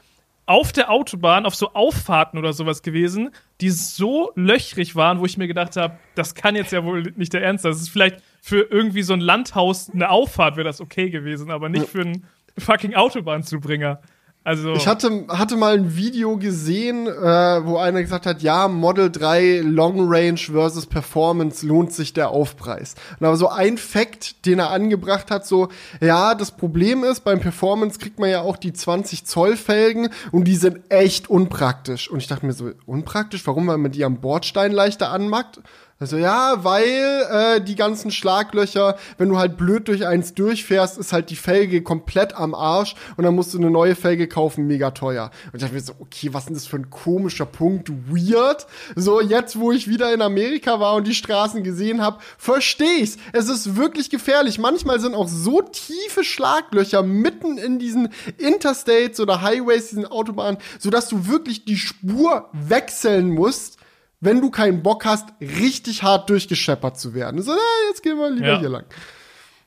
auf 0.47 0.73
der 0.73 0.91
Autobahn, 0.91 1.45
auf 1.45 1.57
so 1.57 1.73
Auffahrten 1.75 2.39
oder 2.39 2.53
sowas 2.53 2.83
gewesen, 2.83 3.31
die 3.61 3.71
so 3.71 4.31
löchrig 4.37 4.95
waren, 4.95 5.19
wo 5.19 5.27
ich 5.27 5.37
mir 5.37 5.49
gedacht 5.49 5.77
habe, 5.77 5.99
das 6.15 6.35
kann 6.35 6.55
jetzt 6.55 6.73
ja 6.73 6.85
wohl 6.85 7.13
nicht 7.17 7.33
der 7.33 7.43
Ernst 7.43 7.63
sein. 7.63 7.73
Das 7.73 7.81
ist 7.81 7.89
vielleicht 7.89 8.23
für 8.41 8.61
irgendwie 8.71 9.03
so 9.03 9.13
ein 9.13 9.21
Landhaus 9.21 9.91
eine 9.91 10.09
Auffahrt 10.09 10.57
wäre 10.57 10.67
das 10.67 10.81
okay 10.81 11.11
gewesen, 11.11 11.51
aber 11.51 11.69
nicht 11.69 11.89
für 11.89 12.03
einen 12.03 12.27
fucking 12.57 12.95
Autobahnzubringer. 12.95 14.01
Also 14.47 14.75
ich 14.75 14.87
hatte, 14.87 15.25
hatte 15.27 15.57
mal 15.57 15.75
ein 15.75 15.97
Video 15.97 16.37
gesehen, 16.37 17.09
äh, 17.09 17.67
wo 17.67 17.79
einer 17.79 18.01
gesagt 18.01 18.27
hat, 18.27 18.43
ja, 18.43 18.69
Model 18.69 19.11
3 19.11 19.63
Long 19.65 20.07
Range 20.09 20.39
versus 20.39 20.87
Performance 20.87 21.67
lohnt 21.67 21.93
sich 21.93 22.13
der 22.13 22.31
Aufpreis. 22.31 22.95
Und 23.19 23.27
aber 23.27 23.37
so 23.37 23.49
ein 23.49 23.77
Fact, 23.77 24.47
den 24.47 24.61
er 24.61 24.71
angebracht 24.71 25.33
hat, 25.33 25.49
so, 25.49 25.67
ja, 26.01 26.37
das 26.37 26.53
Problem 26.53 27.03
ist, 27.03 27.25
beim 27.25 27.41
Performance 27.41 27.99
kriegt 27.99 28.21
man 28.21 28.31
ja 28.31 28.43
auch 28.43 28.57
die 28.57 28.73
20 28.73 29.27
Zoll 29.27 29.57
Felgen 29.57 30.11
und 30.31 30.45
die 30.45 30.55
sind 30.55 30.79
echt 30.91 31.29
unpraktisch. 31.29 32.09
Und 32.09 32.21
ich 32.21 32.29
dachte 32.29 32.47
mir 32.47 32.53
so, 32.53 32.71
unpraktisch? 32.87 33.45
Warum? 33.49 33.67
Weil 33.67 33.79
man 33.79 33.91
die 33.91 34.05
am 34.05 34.21
Bordstein 34.21 34.71
leichter 34.71 35.11
anmackt? 35.11 35.59
Also 35.99 36.19
ja, 36.19 36.63
weil 36.63 37.27
äh, 37.31 37.61
die 37.63 37.75
ganzen 37.75 38.11
Schlaglöcher, 38.11 38.99
wenn 39.17 39.31
du 39.31 39.39
halt 39.39 39.57
blöd 39.57 39.89
durch 39.89 40.07
eins 40.07 40.35
durchfährst, 40.35 40.99
ist 40.99 41.15
halt 41.15 41.31
die 41.31 41.37
Felge 41.37 41.83
komplett 41.83 42.37
am 42.37 42.55
Arsch 42.55 42.95
und 43.17 43.25
dann 43.25 43.35
musst 43.35 43.55
du 43.55 43.59
eine 43.59 43.71
neue 43.71 43.95
Felge 43.95 44.29
kaufen, 44.29 44.67
mega 44.67 44.91
teuer. 44.91 45.31
Und 45.47 45.55
ich 45.55 45.61
dachte 45.63 45.75
mir 45.75 45.81
so, 45.81 45.95
okay, 45.99 46.35
was 46.35 46.43
ist 46.43 46.49
denn 46.49 46.55
das 46.55 46.67
für 46.67 46.77
ein 46.77 46.91
komischer 46.91 47.47
Punkt? 47.47 47.91
Weird. 48.11 48.67
So, 48.95 49.23
jetzt, 49.23 49.59
wo 49.59 49.73
ich 49.73 49.89
wieder 49.89 50.13
in 50.13 50.21
Amerika 50.21 50.81
war 50.81 50.97
und 50.97 51.07
die 51.07 51.15
Straßen 51.15 51.63
gesehen 51.63 52.03
habe, 52.03 52.19
verstehe 52.37 52.99
ich's. 52.99 53.17
Es 53.33 53.49
ist 53.49 53.77
wirklich 53.77 54.11
gefährlich. 54.11 54.59
Manchmal 54.59 55.01
sind 55.01 55.15
auch 55.15 55.29
so 55.29 55.63
tiefe 55.63 56.25
Schlaglöcher 56.25 57.03
mitten 57.03 57.57
in 57.57 57.79
diesen 57.79 58.11
Interstates 58.37 59.19
oder 59.19 59.41
Highways, 59.41 59.89
diesen 59.89 60.05
Autobahnen, 60.05 60.59
sodass 60.79 61.09
du 61.09 61.27
wirklich 61.27 61.65
die 61.65 61.79
Spur 61.79 62.51
wechseln 62.53 63.31
musst 63.31 63.76
wenn 64.21 64.41
du 64.41 64.51
keinen 64.51 64.83
Bock 64.83 65.05
hast, 65.05 65.29
richtig 65.41 66.03
hart 66.03 66.31
durchgescheppert 66.31 66.99
zu 66.99 67.15
werden. 67.15 67.43
So, 67.43 67.53
na, 67.53 67.89
jetzt 67.89 68.03
gehen 68.03 68.17
wir 68.17 68.31
lieber 68.31 68.47
ja. 68.47 68.59
hier 68.59 68.69
lang. 68.69 68.85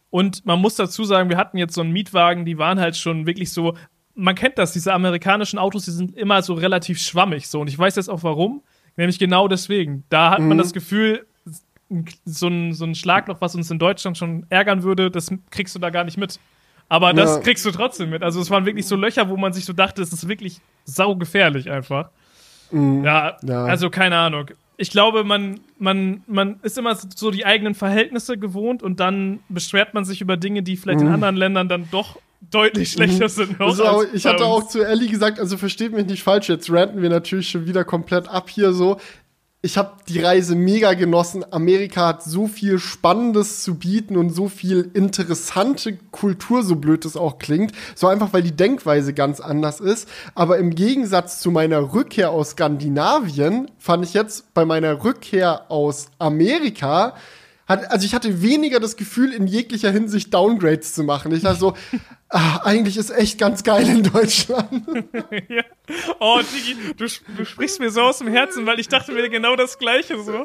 Und 0.09 0.45
man 0.45 0.59
muss 0.59 0.75
dazu 0.75 1.03
sagen, 1.03 1.29
wir 1.29 1.37
hatten 1.37 1.57
jetzt 1.57 1.75
so 1.75 1.81
einen 1.81 1.91
Mietwagen, 1.91 2.45
die 2.45 2.57
waren 2.57 2.79
halt 2.79 2.97
schon 2.97 3.27
wirklich 3.27 3.53
so, 3.53 3.75
man 4.15 4.35
kennt 4.35 4.57
das, 4.57 4.73
diese 4.73 4.93
amerikanischen 4.93 5.59
Autos, 5.59 5.85
die 5.85 5.91
sind 5.91 6.17
immer 6.17 6.41
so 6.41 6.53
relativ 6.53 6.99
schwammig 6.99 7.47
so. 7.47 7.61
Und 7.61 7.67
ich 7.67 7.77
weiß 7.77 7.95
jetzt 7.95 8.09
auch 8.09 8.23
warum. 8.23 8.63
Nämlich 8.97 9.19
genau 9.19 9.47
deswegen. 9.47 10.03
Da 10.09 10.31
hat 10.31 10.39
mhm. 10.39 10.49
man 10.49 10.57
das 10.57 10.73
Gefühl, 10.73 11.25
so 12.25 12.47
ein, 12.47 12.73
so 12.73 12.85
ein 12.85 12.95
Schlagloch, 12.95 13.39
was 13.39 13.55
uns 13.55 13.71
in 13.71 13.79
Deutschland 13.79 14.17
schon 14.17 14.45
ärgern 14.49 14.83
würde, 14.83 15.09
das 15.09 15.31
kriegst 15.51 15.73
du 15.73 15.79
da 15.79 15.89
gar 15.89 16.03
nicht 16.03 16.17
mit. 16.17 16.39
Aber 16.89 17.13
das 17.13 17.37
ja. 17.37 17.41
kriegst 17.41 17.65
du 17.65 17.71
trotzdem 17.71 18.09
mit. 18.09 18.23
Also 18.23 18.41
es 18.41 18.49
waren 18.49 18.65
wirklich 18.65 18.87
so 18.87 18.95
Löcher, 18.95 19.29
wo 19.29 19.37
man 19.37 19.53
sich 19.53 19.63
so 19.63 19.73
dachte, 19.73 20.01
es 20.01 20.11
ist 20.11 20.27
wirklich 20.27 20.59
saugefährlich 20.85 21.69
einfach. 21.69 22.09
Mhm. 22.71 23.03
Ja, 23.03 23.37
ja, 23.43 23.65
also 23.65 23.89
keine 23.89 24.17
Ahnung. 24.17 24.51
Ich 24.77 24.91
glaube, 24.91 25.23
man, 25.23 25.59
man, 25.77 26.23
man 26.27 26.59
ist 26.63 26.77
immer 26.77 26.95
so 26.95 27.31
die 27.31 27.45
eigenen 27.45 27.75
Verhältnisse 27.75 28.37
gewohnt 28.37 28.81
und 28.81 28.99
dann 28.99 29.39
beschwert 29.49 29.93
man 29.93 30.05
sich 30.05 30.21
über 30.21 30.37
Dinge, 30.37 30.63
die 30.63 30.77
vielleicht 30.77 31.01
mhm. 31.01 31.07
in 31.07 31.13
anderen 31.13 31.35
Ländern 31.35 31.67
dann 31.67 31.89
doch 31.91 32.17
deutlich 32.49 32.91
schlechter 32.91 33.25
mhm. 33.25 33.29
sind. 33.29 33.61
Auch, 33.61 34.03
ich 34.13 34.25
hatte 34.25 34.45
auch 34.45 34.67
zu 34.67 34.81
Ellie 34.81 35.09
gesagt, 35.09 35.39
also 35.39 35.57
versteht 35.57 35.91
mich 35.91 36.05
nicht 36.05 36.23
falsch, 36.23 36.47
jetzt 36.47 36.71
ranten 36.71 37.01
wir 37.01 37.09
natürlich 37.09 37.49
schon 37.49 37.67
wieder 37.67 37.83
komplett 37.83 38.29
ab 38.29 38.49
hier 38.49 38.71
so 38.71 38.97
ich 39.61 39.77
habe 39.77 39.91
die 40.07 40.19
Reise 40.19 40.55
mega 40.55 40.93
genossen. 40.93 41.43
Amerika 41.51 42.07
hat 42.07 42.23
so 42.23 42.47
viel 42.47 42.79
Spannendes 42.79 43.61
zu 43.61 43.75
bieten 43.75 44.15
und 44.15 44.29
so 44.29 44.47
viel 44.47 44.89
interessante 44.93 45.97
Kultur, 46.11 46.63
so 46.63 46.77
blöd 46.77 47.03
es 47.03 47.17
auch 47.17 47.39
klingt. 47.39 47.73
So 47.93 48.07
einfach, 48.07 48.31
weil 48.31 48.41
die 48.41 48.55
Denkweise 48.55 49.13
ganz 49.13 49.41
anders 49.41 49.81
ist. 49.81 50.07
Aber 50.33 50.59
im 50.59 50.75
Gegensatz 50.75 51.41
zu 51.41 51.51
meiner 51.51 51.93
Rückkehr 51.93 52.31
aus 52.31 52.51
Skandinavien 52.51 53.69
fand 53.77 54.05
ich 54.05 54.13
jetzt 54.13 54.53
bei 54.53 54.63
meiner 54.63 55.03
Rückkehr 55.03 55.69
aus 55.69 56.07
Amerika 56.19 57.15
also 57.69 58.03
ich 58.03 58.15
hatte 58.15 58.41
weniger 58.41 58.79
das 58.79 58.95
Gefühl, 58.95 59.31
in 59.31 59.45
jeglicher 59.45 59.91
Hinsicht 59.91 60.33
Downgrades 60.33 60.95
zu 60.95 61.03
machen. 61.03 61.31
Ich 61.31 61.43
dachte 61.43 61.59
so, 61.59 61.73
ah, 62.29 62.61
eigentlich 62.63 62.97
ist 62.97 63.09
echt 63.09 63.39
ganz 63.39 63.63
geil 63.63 63.87
in 63.87 64.03
Deutschland. 64.03 64.69
ja. 65.49 65.63
Oh, 66.19 66.39
Digi, 66.39 66.75
du, 66.95 67.05
du, 67.37 67.45
sprichst 67.45 67.79
mir 67.79 67.89
so 67.89 68.01
aus 68.01 68.19
dem 68.19 68.27
Herzen, 68.27 68.65
weil 68.65 68.79
ich 68.79 68.87
dachte 68.87 69.11
mir 69.11 69.29
genau 69.29 69.55
das 69.55 69.79
Gleiche 69.79 70.21
so. 70.21 70.43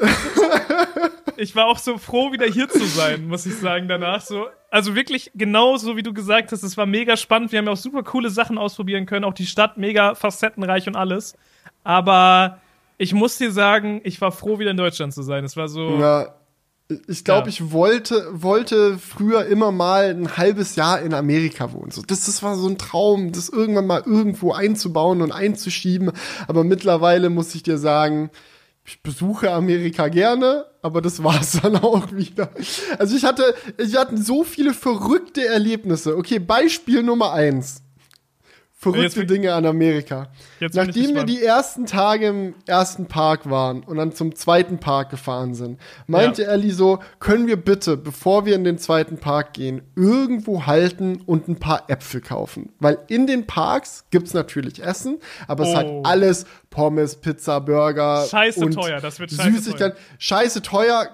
ich 1.37 1.55
war 1.55 1.67
auch 1.67 1.79
so 1.79 1.99
froh, 1.99 2.33
wieder 2.33 2.47
hier 2.47 2.69
zu 2.69 2.85
sein, 2.85 3.29
muss 3.29 3.47
ich 3.47 3.57
sagen, 3.57 3.89
danach 3.89 4.21
so. 4.21 4.47
Also 4.71 4.95
wirklich 4.95 5.31
genau 5.35 5.77
so, 5.77 5.97
wie 5.97 6.03
du 6.03 6.13
gesagt 6.13 6.53
hast, 6.53 6.63
es 6.63 6.77
war 6.77 6.87
mega 6.87 7.17
spannend. 7.17 7.53
Wir 7.53 7.59
haben 7.59 7.67
ja 7.67 7.73
auch 7.73 7.77
super 7.77 8.03
coole 8.03 8.31
Sachen 8.31 8.59
ausprobieren 8.59 9.07
können, 9.07 9.25
auch 9.25 9.35
die 9.35 9.47
Stadt 9.47 9.77
mega 9.77 10.15
facettenreich 10.15 10.89
und 10.89 10.97
alles. 10.97 11.37
Aber 11.85 12.61
ich 12.99 13.13
muss 13.13 13.37
dir 13.39 13.53
sagen, 13.53 14.01
ich 14.05 14.21
war 14.21 14.33
froh, 14.33 14.59
wieder 14.59 14.71
in 14.71 14.77
Deutschland 14.77 15.13
zu 15.13 15.23
sein. 15.23 15.45
Es 15.45 15.57
war 15.57 15.69
so. 15.69 15.99
Ja 15.99 16.35
ich 17.09 17.25
glaube, 17.25 17.49
ja. 17.49 17.49
ich 17.49 17.73
wollte, 17.73 18.29
wollte 18.31 18.99
früher 18.99 19.47
immer 19.47 19.73
mal 19.73 20.11
ein 20.11 20.37
halbes 20.37 20.77
Jahr 20.77 21.01
in 21.01 21.15
Amerika 21.15 21.73
wohnen. 21.73 21.91
So, 21.91 22.03
das, 22.03 22.27
das 22.27 22.43
war 22.43 22.57
so 22.57 22.69
ein 22.69 22.77
Traum, 22.77 23.33
das 23.33 23.49
irgendwann 23.49 23.87
mal 23.87 24.03
irgendwo 24.05 24.53
einzubauen 24.53 25.23
und 25.23 25.33
einzuschieben. 25.33 26.13
Aber 26.47 26.63
mittlerweile 26.63 27.31
muss 27.31 27.55
ich 27.55 27.63
dir 27.63 27.79
sagen, 27.79 28.31
ich 28.85 29.03
besuche 29.03 29.51
Amerika 29.51 30.09
gerne, 30.09 30.67
aber 30.83 31.01
das 31.01 31.25
war's 31.25 31.59
dann 31.63 31.77
auch 31.77 32.13
wieder. 32.13 32.51
Also 32.99 33.17
ich 33.17 33.25
hatte, 33.25 33.55
ich 33.79 33.97
hatte 33.97 34.19
so 34.19 34.45
viele 34.45 34.75
verrückte 34.75 35.47
Erlebnisse. 35.47 36.17
Okay, 36.19 36.39
Beispiel 36.39 37.03
Nummer 37.03 37.33
eins 37.33 37.84
verrückte 38.93 39.27
Dinge 39.27 39.55
an 39.55 39.67
Amerika. 39.67 40.29
Nachdem 40.61 41.15
wir 41.15 41.25
die 41.25 41.43
ersten 41.43 41.87
Tage 41.87 42.29
im 42.29 42.55
ersten 42.67 43.07
Park 43.07 43.49
waren 43.49 43.83
und 43.83 43.97
dann 43.97 44.13
zum 44.13 44.35
zweiten 44.35 44.79
Park 44.79 45.11
gefahren 45.11 45.55
sind, 45.55 45.81
meinte 46.07 46.43
ja. 46.43 46.49
Ellie 46.51 46.73
so, 46.73 46.99
können 47.19 47.47
wir 47.47 47.57
bitte, 47.57 47.97
bevor 47.97 48.47
wir 48.47 48.55
in 48.55 48.65
den 48.65 48.79
zweiten 48.79 49.19
Park 49.19 49.55
gehen, 49.55 49.83
irgendwo 49.97 50.67
halten 50.67 51.23
und 51.27 51.49
ein 51.49 51.57
paar 51.57 51.85
Äpfel 51.89 52.21
kaufen. 52.21 52.73
Weil 52.79 52.99
in 53.09 53.27
den 53.27 53.47
Parks 53.47 54.05
gibt's 54.11 54.35
natürlich 54.35 54.83
Essen, 54.83 55.19
aber 55.49 55.65
oh. 55.65 55.69
es 55.69 55.77
hat 55.77 55.87
oh. 55.87 56.03
alles 56.05 56.47
Pommes, 56.71 57.17
Pizza, 57.17 57.61
Burger. 57.61 58.27
Scheiße 58.29 58.65
und 58.65 58.73
teuer, 58.73 59.01
das 59.01 59.19
wird 59.21 59.31
scheiße 59.31 59.51
Süßigkeiten. 59.51 59.97
teuer. 59.97 60.19
Scheiße 60.19 60.63
teuer 60.63 61.09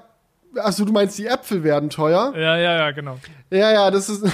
Achso, 0.56 0.84
du 0.84 0.92
meinst, 0.92 1.16
die 1.18 1.26
Äpfel 1.26 1.62
werden 1.62 1.90
teuer? 1.90 2.32
Ja, 2.34 2.56
ja, 2.56 2.72
ja, 2.76 2.90
genau. 2.90 3.18
Ja, 3.52 3.72
ja, 3.72 3.90
das 3.90 4.08
ist 4.08 4.24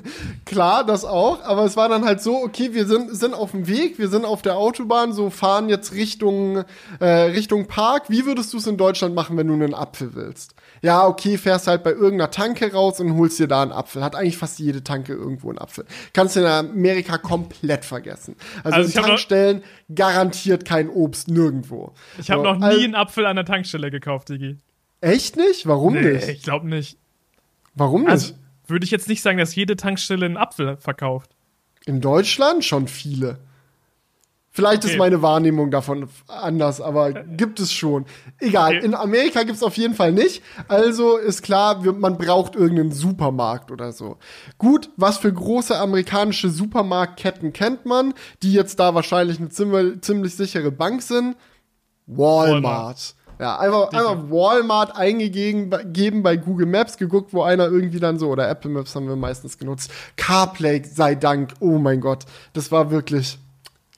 klar, 0.46 0.84
das 0.84 1.04
auch. 1.04 1.42
Aber 1.44 1.64
es 1.64 1.76
war 1.76 1.88
dann 1.88 2.04
halt 2.04 2.20
so, 2.20 2.42
okay, 2.42 2.74
wir 2.74 2.86
sind, 2.86 3.14
sind 3.16 3.34
auf 3.34 3.52
dem 3.52 3.66
Weg, 3.66 3.98
wir 3.98 4.08
sind 4.08 4.24
auf 4.24 4.42
der 4.42 4.56
Autobahn, 4.56 5.12
so 5.12 5.30
fahren 5.30 5.68
jetzt 5.68 5.94
Richtung, 5.94 6.64
äh, 7.00 7.06
Richtung 7.06 7.66
Park. 7.66 8.04
Wie 8.08 8.26
würdest 8.26 8.52
du 8.52 8.58
es 8.58 8.66
in 8.66 8.76
Deutschland 8.76 9.14
machen, 9.14 9.36
wenn 9.36 9.46
du 9.46 9.54
einen 9.54 9.74
Apfel 9.74 10.14
willst? 10.14 10.54
Ja, 10.82 11.06
okay, 11.06 11.38
fährst 11.38 11.66
halt 11.66 11.82
bei 11.84 11.92
irgendeiner 11.92 12.30
Tanke 12.30 12.72
raus 12.72 13.00
und 13.00 13.16
holst 13.16 13.38
dir 13.38 13.48
da 13.48 13.62
einen 13.62 13.72
Apfel. 13.72 14.04
Hat 14.04 14.14
eigentlich 14.14 14.36
fast 14.36 14.58
jede 14.58 14.84
Tanke 14.84 15.14
irgendwo 15.14 15.48
einen 15.48 15.58
Apfel. 15.58 15.84
Kannst 16.12 16.36
du 16.36 16.40
in 16.40 16.46
Amerika 16.46 17.18
komplett 17.18 17.84
vergessen. 17.84 18.36
Also, 18.62 18.76
also 18.76 18.98
in 18.98 19.04
Tankstellen 19.04 19.64
garantiert 19.94 20.64
kein 20.64 20.90
Obst 20.90 21.28
nirgendwo. 21.28 21.94
Ich 22.18 22.30
habe 22.30 22.42
so, 22.42 22.52
noch 22.52 22.58
nie 22.58 22.64
also, 22.64 22.84
einen 22.84 22.94
Apfel 22.94 23.26
an 23.26 23.36
der 23.36 23.44
Tankstelle 23.44 23.90
gekauft, 23.90 24.28
Digi. 24.28 24.58
Echt 25.00 25.36
nicht? 25.36 25.66
Warum 25.66 25.94
nee, 25.94 26.12
nicht? 26.12 26.28
Ich 26.28 26.42
glaube 26.42 26.68
nicht. 26.68 26.98
Warum 27.74 28.02
nicht? 28.02 28.10
Also, 28.10 28.34
würde 28.66 28.84
ich 28.84 28.90
jetzt 28.90 29.08
nicht 29.08 29.22
sagen, 29.22 29.38
dass 29.38 29.54
jede 29.54 29.76
Tankstelle 29.76 30.26
einen 30.26 30.36
Apfel 30.36 30.76
verkauft. 30.76 31.30
In 31.84 32.00
Deutschland 32.00 32.64
schon 32.64 32.88
viele. 32.88 33.38
Vielleicht 34.56 34.84
okay. 34.84 34.94
ist 34.94 34.98
meine 34.98 35.20
Wahrnehmung 35.20 35.70
davon 35.70 36.08
anders, 36.28 36.80
aber 36.80 37.12
gibt 37.12 37.60
es 37.60 37.74
schon. 37.74 38.06
Egal, 38.38 38.78
okay. 38.78 38.86
in 38.86 38.94
Amerika 38.94 39.42
gibt 39.42 39.56
es 39.56 39.62
auf 39.62 39.76
jeden 39.76 39.92
Fall 39.92 40.12
nicht. 40.12 40.42
Also 40.66 41.18
ist 41.18 41.42
klar, 41.42 41.82
man 41.92 42.16
braucht 42.16 42.56
irgendeinen 42.56 42.90
Supermarkt 42.90 43.70
oder 43.70 43.92
so. 43.92 44.16
Gut, 44.56 44.88
was 44.96 45.18
für 45.18 45.30
große 45.30 45.78
amerikanische 45.78 46.48
Supermarktketten 46.48 47.52
kennt 47.52 47.84
man, 47.84 48.14
die 48.42 48.54
jetzt 48.54 48.80
da 48.80 48.94
wahrscheinlich 48.94 49.38
eine 49.38 49.50
ziemlich, 49.50 50.00
ziemlich 50.00 50.34
sichere 50.34 50.72
Bank 50.72 51.02
sind? 51.02 51.36
Walmart. 52.06 52.64
Walmart. 52.64 53.15
Ja, 53.38 53.58
einfach, 53.58 53.92
einfach 53.92 54.30
Walmart 54.30 54.96
eingegeben 54.96 56.22
bei 56.22 56.36
Google 56.36 56.66
Maps, 56.66 56.96
geguckt, 56.96 57.34
wo 57.34 57.42
einer 57.42 57.66
irgendwie 57.66 58.00
dann 58.00 58.18
so, 58.18 58.30
oder 58.30 58.48
Apple 58.48 58.70
Maps 58.70 58.94
haben 58.94 59.08
wir 59.08 59.16
meistens 59.16 59.58
genutzt. 59.58 59.90
CarPlay 60.16 60.82
sei 60.84 61.14
Dank, 61.14 61.52
oh 61.60 61.78
mein 61.78 62.00
Gott, 62.00 62.24
das 62.54 62.72
war 62.72 62.90
wirklich 62.90 63.38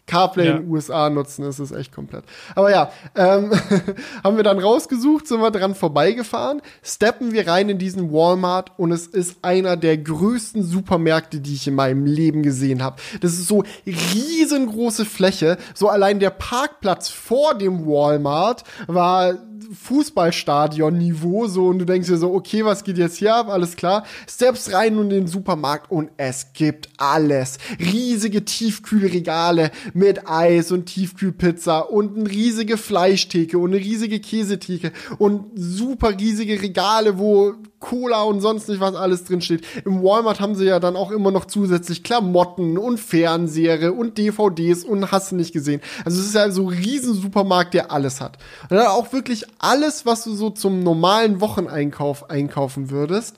CarPlay 0.09 0.47
ja. 0.47 0.57
in 0.57 0.62
den 0.62 0.71
USA 0.71 1.09
nutzen, 1.09 1.44
ist 1.44 1.61
es 1.61 1.71
echt 1.71 1.92
komplett. 1.92 2.25
Aber 2.57 2.71
ja, 2.71 2.90
ähm, 3.14 3.53
haben 4.25 4.37
wir 4.37 4.42
dann 4.42 4.59
rausgesucht, 4.59 5.29
sind 5.29 5.40
wir 5.40 5.53
dran 5.53 5.77
vorbeigefahren, 5.77 6.61
steppen 6.83 7.33
wir 7.33 7.47
rein 7.47 7.68
in 7.68 7.79
diesen 7.79 8.12
Walmart 8.12 8.73
und 8.77 8.90
es 8.90 9.07
ist 9.07 9.37
einer 9.42 9.77
der 9.77 9.99
größten 9.99 10.64
Supermärkte, 10.64 11.40
die 11.40 11.55
ich 11.55 11.68
in 11.68 11.75
meinem 11.77 12.07
Leben 12.07 12.42
gesehen 12.42 12.83
habe. 12.83 12.97
Das 13.21 13.35
ist 13.35 13.47
so 13.47 13.62
riesengroße 13.87 15.05
Fläche, 15.05 15.59
so 15.75 15.88
allein 15.88 16.18
der 16.18 16.31
Parkplatz 16.31 17.09
vor 17.09 17.55
dem 17.55 17.87
Walmart 17.87 18.64
war 18.87 19.35
Fußballstadion-Niveau, 19.73 21.47
so, 21.47 21.67
und 21.67 21.79
du 21.79 21.85
denkst 21.85 22.09
dir 22.09 22.17
so, 22.17 22.33
okay, 22.33 22.65
was 22.65 22.85
geht 22.85 22.99
jetzt 22.99 23.17
hier 23.19 23.35
ab? 23.35 23.49
Alles 23.49 23.77
klar. 23.77 24.05
Steps 24.29 24.73
rein 24.73 24.99
in 24.99 25.11
den 25.11 25.27
Supermarkt 25.27 25.91
und 25.91 26.11
es 26.17 26.53
gibt 26.53 26.89
alles. 26.97 27.59
Riesige 27.79 28.45
Tiefkühlregale 28.45 29.71
mit 29.95 30.29
Eis 30.29 30.73
und 30.73 30.87
Tiefkühlpizza 30.87 31.81
und 31.81 32.17
eine 32.17 32.31
riesige 32.31 32.77
Fleischtheke 32.77 33.59
und 33.59 33.75
eine 33.75 33.85
riesige 33.85 34.21
Käsetheke 34.21 34.93
und 35.19 35.51
super 35.55 36.19
riesige 36.19 36.61
Regale, 36.61 37.19
wo 37.19 37.55
Cola 37.81 38.23
und 38.23 38.41
sonst 38.41 38.69
nicht 38.69 38.81
was 38.81 38.95
alles 38.95 39.25
drin 39.25 39.41
steht. 39.41 39.64
Im 39.85 40.03
Walmart 40.03 40.41
haben 40.41 40.55
sie 40.55 40.64
ja 40.64 40.81
dann 40.81 40.97
auch 40.97 41.11
immer 41.11 41.31
noch 41.31 41.45
zusätzlich 41.45 42.03
Klamotten 42.03 42.77
und 42.79 42.99
Fernseher 42.99 43.95
und 43.97 44.19
DVDs 44.19 44.85
und 44.85 45.11
hast 45.12 45.33
du 45.33 45.37
nicht 45.37 45.53
gesehen. 45.53 45.81
Also 46.05 46.21
es 46.21 46.27
ist 46.27 46.35
ja 46.35 46.51
so 46.51 46.69
ein 46.69 46.77
riesen 46.77 47.14
Supermarkt, 47.14 47.75
der 47.75 47.93
alles 47.93 48.21
hat. 48.21 48.38
Und 48.69 48.77
dann 48.77 48.87
auch 48.88 49.12
wirklich 49.12 49.45
alles, 49.59 50.07
was 50.07 50.25
du 50.25 50.35
so 50.35 50.51
zum 50.51 50.83
normalen 50.83 51.41
Wocheneinkauf 51.41 52.31
einkaufen 52.31 52.91
würdest. 52.91 53.37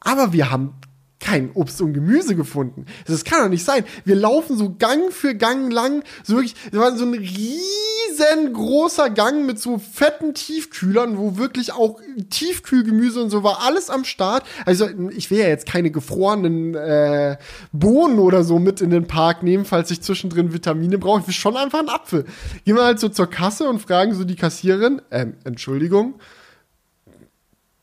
Aber 0.00 0.32
wir 0.32 0.50
haben 0.50 0.74
kein 1.20 1.50
Obst 1.52 1.80
und 1.80 1.94
Gemüse 1.94 2.36
gefunden. 2.36 2.86
Das 3.06 3.24
kann 3.24 3.42
doch 3.42 3.48
nicht 3.48 3.64
sein. 3.64 3.84
Wir 4.04 4.14
laufen 4.14 4.56
so 4.56 4.74
Gang 4.78 5.12
für 5.12 5.34
Gang 5.34 5.72
lang, 5.72 6.04
so 6.22 6.34
wirklich, 6.36 6.54
das 6.70 6.80
war 6.80 6.96
so 6.96 7.04
ein 7.04 7.14
riesengroßer 7.14 9.10
Gang 9.10 9.44
mit 9.44 9.58
so 9.58 9.78
fetten 9.78 10.34
Tiefkühlern, 10.34 11.18
wo 11.18 11.36
wirklich 11.36 11.72
auch 11.72 12.00
Tiefkühlgemüse 12.30 13.20
und 13.20 13.30
so 13.30 13.42
war 13.42 13.62
alles 13.64 13.90
am 13.90 14.04
Start. 14.04 14.44
Also 14.64 14.88
ich 15.10 15.30
will 15.30 15.38
ja 15.38 15.48
jetzt 15.48 15.66
keine 15.66 15.90
gefrorenen 15.90 16.76
äh, 16.76 17.36
Bohnen 17.72 18.20
oder 18.20 18.44
so 18.44 18.60
mit 18.60 18.80
in 18.80 18.90
den 18.90 19.08
Park 19.08 19.42
nehmen, 19.42 19.64
falls 19.64 19.90
ich 19.90 20.00
zwischendrin 20.02 20.52
Vitamine 20.52 20.98
brauche. 20.98 21.20
Ich 21.20 21.26
will 21.26 21.34
schon 21.34 21.56
einfach 21.56 21.80
einen 21.80 21.88
Apfel. 21.88 22.26
Gehen 22.64 22.76
wir 22.76 22.84
halt 22.84 23.00
so 23.00 23.08
zur 23.08 23.28
Kasse 23.28 23.68
und 23.68 23.80
fragen 23.80 24.14
so 24.14 24.22
die 24.22 24.36
Kassiererin, 24.36 25.02
ähm, 25.10 25.34
Entschuldigung, 25.44 26.14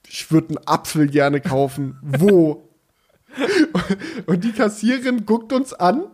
ich 0.08 0.32
würde 0.32 0.50
einen 0.50 0.67
Apfel 0.67 1.08
gerne 1.08 1.41
kaufen. 1.41 1.98
Wo? 2.02 2.64
Und 4.26 4.43
die 4.43 4.52
Kassierin 4.52 5.26
guckt 5.26 5.54
uns 5.54 5.74
an, 5.74 6.06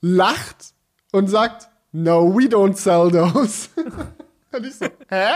lacht 0.00 0.74
und 1.12 1.28
sagt, 1.28 1.68
no, 1.92 2.34
we 2.34 2.44
don't 2.44 2.76
sell 2.76 3.10
those. 3.10 3.68
Und 4.52 4.66
ich 4.66 4.76
so, 4.76 4.86
hä? 5.08 5.34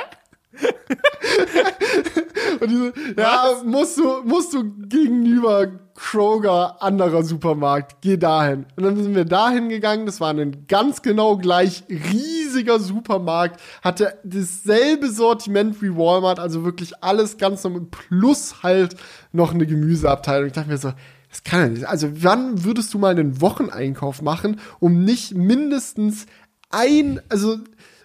Und 2.60 2.70
die 2.70 2.76
so, 2.76 2.92
ja, 3.16 3.62
musst 3.64 3.98
du, 3.98 4.22
musst 4.24 4.52
du 4.52 4.64
gegenüber 4.88 5.68
Kroger, 5.94 6.82
anderer 6.82 7.22
Supermarkt, 7.22 8.00
geh 8.00 8.16
dahin. 8.16 8.64
Und 8.76 8.84
dann 8.84 8.96
sind 8.96 9.14
wir 9.14 9.26
dahin 9.26 9.68
gegangen, 9.68 10.06
das 10.06 10.20
war 10.20 10.32
ein 10.32 10.66
ganz 10.66 11.02
genau 11.02 11.36
gleich 11.36 11.84
riesiger 11.88 12.80
Supermarkt, 12.80 13.60
hatte 13.82 14.18
dasselbe 14.24 15.10
Sortiment 15.10 15.82
wie 15.82 15.94
Walmart, 15.94 16.40
also 16.40 16.64
wirklich 16.64 17.02
alles 17.02 17.36
ganz 17.36 17.64
normal, 17.64 17.82
plus 17.90 18.62
halt 18.62 18.96
noch 19.32 19.52
eine 19.52 19.66
Gemüseabteilung. 19.66 20.46
Ich 20.46 20.54
dachte 20.54 20.70
mir 20.70 20.78
so, 20.78 20.92
das 21.28 21.44
kann 21.44 21.60
ja 21.60 21.68
nicht. 21.68 21.84
Also, 21.84 22.08
wann 22.22 22.64
würdest 22.64 22.92
du 22.92 22.98
mal 22.98 23.10
einen 23.10 23.40
Wocheneinkauf 23.40 24.22
machen, 24.22 24.58
um 24.80 25.04
nicht 25.04 25.34
mindestens 25.34 26.26
ein, 26.70 27.20
also 27.28 27.58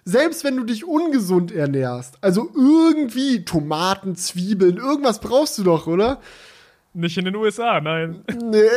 selbst 0.06 0.44
wenn 0.44 0.56
du 0.56 0.62
dich 0.62 0.84
ungesund 0.86 1.50
ernährst, 1.50 2.16
also 2.20 2.48
irgendwie 2.54 3.44
Tomaten, 3.44 4.14
Zwiebeln, 4.14 4.76
irgendwas 4.76 5.20
brauchst 5.20 5.58
du 5.58 5.64
doch, 5.64 5.88
oder? 5.88 6.20
Nicht 6.94 7.18
in 7.18 7.24
den 7.24 7.34
USA, 7.34 7.80
nein. 7.80 8.24
Nee. 8.40 8.68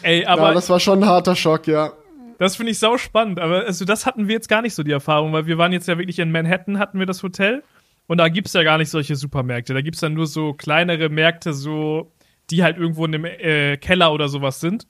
Ey, 0.03 0.25
aber. 0.25 0.49
Ja, 0.49 0.55
das 0.55 0.71
war 0.71 0.81
schon 0.81 1.01
ein 1.01 1.09
harter 1.09 1.37
Schock, 1.37 1.67
ja. 1.67 1.93
Das 2.39 2.57
finde 2.57 2.73
ich 2.73 2.79
sau 2.79 2.97
spannend, 2.97 3.39
aber 3.39 3.67
also 3.67 3.85
das 3.85 4.07
hatten 4.07 4.27
wir 4.27 4.35
jetzt 4.35 4.49
gar 4.49 4.63
nicht 4.63 4.75
so 4.75 4.83
die 4.83 4.93
Erfahrung, 4.93 5.35
weil 5.35 5.47
wir 5.47 5.59
waren 5.59 5.73
jetzt 5.73 5.87
ja 5.87 5.99
wirklich 5.99 6.19
in 6.19 6.33
Manhattan, 6.33 6.79
hatten 6.79 6.99
wir 6.99 7.07
das 7.07 7.23
Hotel 7.23 7.63
und 8.07 8.17
da 8.19 8.29
gibt's 8.29 8.55
ja 8.55 8.63
gar 8.63 8.79
nicht 8.79 8.89
solche 8.89 9.17
Supermärkte. 9.17 9.75
Da 9.75 9.83
gibt's 9.83 10.01
dann 10.01 10.15
nur 10.15 10.27
so 10.27 10.55
kleinere 10.55 11.11
Märkte, 11.11 11.53
so, 11.53 12.13
die 12.49 12.63
halt 12.63 12.79
irgendwo 12.79 13.05
in 13.05 13.15
einem 13.15 13.25
äh, 13.27 13.77
Keller 13.77 14.15
oder 14.15 14.29
sowas 14.29 14.61
sind. 14.61 14.87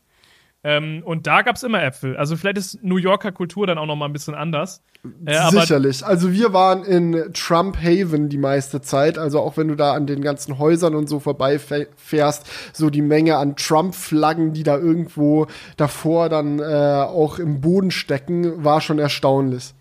Ähm, 0.64 1.02
und 1.04 1.26
da 1.26 1.42
gab's 1.42 1.62
immer 1.62 1.82
Äpfel. 1.82 2.16
Also 2.16 2.36
vielleicht 2.36 2.58
ist 2.58 2.82
New 2.82 2.96
Yorker 2.96 3.30
Kultur 3.30 3.66
dann 3.66 3.78
auch 3.78 3.86
noch 3.86 3.94
mal 3.94 4.06
ein 4.06 4.12
bisschen 4.12 4.34
anders. 4.34 4.82
Äh, 5.24 5.50
Sicherlich. 5.50 6.04
Also 6.04 6.32
wir 6.32 6.52
waren 6.52 6.82
in 6.82 7.32
Trump 7.32 7.76
Haven 7.76 8.28
die 8.28 8.38
meiste 8.38 8.80
Zeit. 8.80 9.18
Also 9.18 9.40
auch 9.40 9.56
wenn 9.56 9.68
du 9.68 9.76
da 9.76 9.92
an 9.92 10.06
den 10.06 10.20
ganzen 10.20 10.58
Häusern 10.58 10.96
und 10.96 11.08
so 11.08 11.20
vorbeifährst, 11.20 12.50
so 12.72 12.90
die 12.90 13.02
Menge 13.02 13.36
an 13.36 13.54
Trump-Flaggen, 13.54 14.52
die 14.52 14.64
da 14.64 14.76
irgendwo 14.76 15.46
davor 15.76 16.28
dann 16.28 16.58
äh, 16.58 16.62
auch 16.62 17.38
im 17.38 17.60
Boden 17.60 17.92
stecken, 17.92 18.64
war 18.64 18.80
schon 18.80 18.98
erstaunlich. 18.98 19.74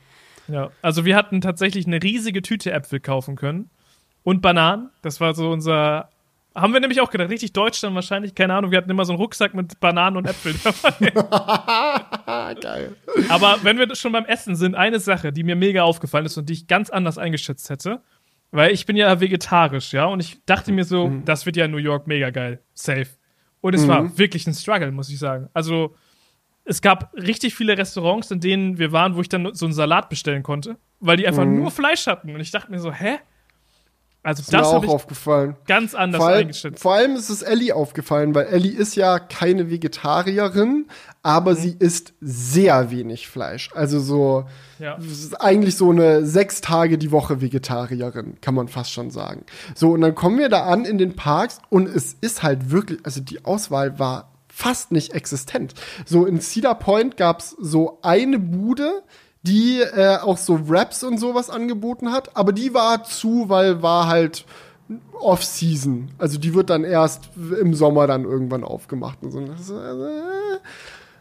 Ja, 0.47 0.69
also 0.83 1.05
wir 1.05 1.15
hatten 1.15 1.41
tatsächlich 1.41 1.87
eine 1.87 2.01
riesige 2.01 2.41
Tüte 2.43 2.71
Äpfel 2.71 2.99
kaufen 2.99 3.35
können. 3.35 3.69
Und 4.23 4.41
Bananen. 4.41 4.89
Das 5.01 5.19
war 5.21 5.33
so 5.33 5.49
unser. 5.49 6.09
Haben 6.57 6.73
wir 6.73 6.79
nämlich 6.79 6.99
auch 7.01 7.11
gedacht, 7.11 7.29
richtig 7.29 7.53
deutsch 7.53 7.81
dann 7.81 7.93
wahrscheinlich, 7.93 8.33
keine 8.33 8.55
Ahnung, 8.55 8.71
wir 8.71 8.79
hatten 8.79 8.89
immer 8.89 9.05
so 9.05 9.13
einen 9.13 9.21
Rucksack 9.21 9.53
mit 9.53 9.79
Bananen 9.79 10.17
und 10.17 10.25
Äpfeln 10.25 10.59
dabei. 10.63 12.55
Geil. 12.61 12.95
Aber 13.29 13.59
wenn 13.61 13.77
wir 13.77 13.95
schon 13.95 14.11
beim 14.11 14.25
Essen 14.25 14.55
sind, 14.55 14.73
eine 14.73 14.99
Sache, 14.99 15.31
die 15.31 15.43
mir 15.43 15.55
mega 15.55 15.83
aufgefallen 15.83 16.25
ist 16.25 16.35
und 16.35 16.49
die 16.49 16.53
ich 16.53 16.65
ganz 16.65 16.89
anders 16.89 17.19
eingeschätzt 17.19 17.69
hätte, 17.69 18.01
weil 18.49 18.71
ich 18.71 18.87
bin 18.87 18.95
ja 18.95 19.19
vegetarisch, 19.19 19.93
ja, 19.93 20.05
und 20.05 20.19
ich 20.19 20.43
dachte 20.45 20.71
mir 20.71 20.83
so, 20.83 21.09
mhm. 21.09 21.25
das 21.25 21.45
wird 21.45 21.57
ja 21.57 21.65
in 21.65 21.71
New 21.71 21.77
York 21.77 22.07
mega 22.07 22.31
geil. 22.31 22.59
Safe. 22.73 23.07
Und 23.61 23.75
es 23.75 23.83
mhm. 23.83 23.89
war 23.89 24.17
wirklich 24.17 24.47
ein 24.47 24.53
Struggle, 24.55 24.91
muss 24.91 25.09
ich 25.09 25.19
sagen. 25.19 25.49
Also, 25.53 25.95
es 26.63 26.81
gab 26.81 27.13
richtig 27.13 27.53
viele 27.53 27.77
Restaurants, 27.77 28.31
in 28.31 28.39
denen 28.39 28.79
wir 28.79 28.91
waren, 28.91 29.15
wo 29.15 29.21
ich 29.21 29.29
dann 29.29 29.53
so 29.53 29.65
einen 29.65 29.73
Salat 29.73 30.09
bestellen 30.09 30.41
konnte, 30.41 30.77
weil 30.99 31.17
die 31.17 31.27
einfach 31.27 31.45
mhm. 31.45 31.57
nur 31.57 31.69
Fleisch 31.71 32.07
hatten. 32.07 32.33
Und 32.33 32.41
ich 32.41 32.49
dachte 32.49 32.71
mir 32.71 32.79
so, 32.79 32.91
hä? 32.91 33.19
Also 34.27 34.41
das, 34.41 34.51
das 34.51 34.67
ist 34.67 34.73
mir 34.73 34.89
auch 34.89 34.93
aufgefallen. 34.93 35.55
Ganz 35.67 35.95
anders 35.95 36.21
vor 36.21 36.29
eingeschätzt. 36.31 36.81
Vor 36.81 36.95
allem 36.95 37.15
ist 37.15 37.29
es 37.29 37.43
Ellie 37.43 37.73
aufgefallen, 37.73 38.35
weil 38.35 38.47
Ellie 38.47 38.73
ist 38.73 38.97
ja 38.97 39.19
keine 39.19 39.69
Vegetarierin, 39.69 40.87
aber 41.23 41.51
mhm. 41.51 41.55
sie 41.55 41.75
isst 41.79 42.11
sehr 42.19 42.91
wenig 42.91 43.29
Fleisch. 43.29 43.69
Also 43.73 44.01
so 44.01 44.43
ja. 44.79 44.97
eigentlich 45.39 45.77
so 45.77 45.91
eine 45.91 46.25
sechs 46.25 46.59
Tage 46.59 46.97
die 46.97 47.13
Woche 47.13 47.39
Vegetarierin, 47.39 48.41
kann 48.41 48.53
man 48.53 48.67
fast 48.67 48.91
schon 48.91 49.11
sagen. 49.11 49.45
So 49.75 49.91
und 49.91 50.01
dann 50.01 50.13
kommen 50.13 50.39
wir 50.39 50.49
da 50.49 50.65
an 50.65 50.83
in 50.83 50.97
den 50.97 51.15
Parks 51.15 51.59
und 51.69 51.87
es 51.87 52.17
ist 52.19 52.43
halt 52.43 52.69
wirklich, 52.69 52.99
also 53.03 53.21
die 53.21 53.45
Auswahl 53.45 53.97
war 53.97 54.33
fast 54.49 54.91
nicht 54.91 55.13
existent. 55.13 55.73
So 56.05 56.25
in 56.25 56.41
Cedar 56.41 56.77
Point 56.77 57.15
gab's 57.15 57.55
so 57.61 57.99
eine 58.01 58.39
Bude, 58.39 59.03
die 59.47 59.79
äh, 59.79 60.17
auch 60.17 60.37
so 60.37 60.59
Raps 60.67 61.03
und 61.03 61.17
sowas 61.17 61.49
angeboten 61.49 62.11
hat, 62.11 62.35
aber 62.35 62.51
die 62.51 62.73
war 62.73 63.03
zu, 63.03 63.45
weil 63.47 63.81
war 63.81 64.07
halt 64.07 64.45
Off-Season. 65.19 66.09
Also 66.17 66.37
die 66.37 66.53
wird 66.53 66.69
dann 66.69 66.83
erst 66.83 67.29
im 67.59 67.73
Sommer 67.73 68.07
dann 68.07 68.23
irgendwann 68.23 68.63
aufgemacht 68.63 69.19
und 69.21 69.31
so. 69.31 69.39
Äh, 69.39 70.59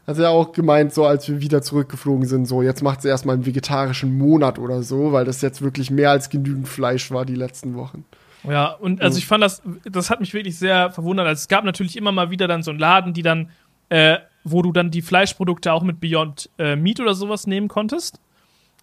hat 0.06 0.18
er 0.18 0.30
auch 0.30 0.52
gemeint, 0.52 0.94
so 0.94 1.04
als 1.04 1.28
wir 1.28 1.40
wieder 1.40 1.62
zurückgeflogen 1.62 2.26
sind, 2.26 2.46
so 2.46 2.62
jetzt 2.62 2.82
macht 2.82 3.02
sie 3.02 3.08
erstmal 3.08 3.34
einen 3.34 3.46
vegetarischen 3.46 4.16
Monat 4.16 4.58
oder 4.58 4.82
so, 4.82 5.12
weil 5.12 5.24
das 5.24 5.42
jetzt 5.42 5.62
wirklich 5.62 5.90
mehr 5.90 6.10
als 6.10 6.30
genügend 6.30 6.68
Fleisch 6.68 7.10
war 7.10 7.24
die 7.24 7.34
letzten 7.34 7.74
Wochen. 7.74 8.04
Ja, 8.44 8.70
und 8.70 9.02
also 9.02 9.18
ich 9.18 9.26
fand 9.26 9.42
das, 9.42 9.62
das 9.90 10.08
hat 10.08 10.20
mich 10.20 10.32
wirklich 10.32 10.56
sehr 10.56 10.92
verwundert. 10.92 11.26
Also 11.26 11.40
es 11.40 11.48
gab 11.48 11.64
natürlich 11.64 11.96
immer 11.96 12.12
mal 12.12 12.30
wieder 12.30 12.46
dann 12.46 12.62
so 12.62 12.70
einen 12.70 12.78
Laden, 12.78 13.12
die 13.12 13.22
dann, 13.22 13.50
äh, 13.88 14.18
wo 14.46 14.62
du 14.62 14.72
dann 14.72 14.90
die 14.90 15.02
Fleischprodukte 15.02 15.72
auch 15.72 15.82
mit 15.82 16.00
Beyond 16.00 16.48
äh, 16.58 16.76
Meat 16.76 17.00
oder 17.00 17.14
sowas 17.14 17.46
nehmen 17.46 17.66
konntest. 17.66 18.20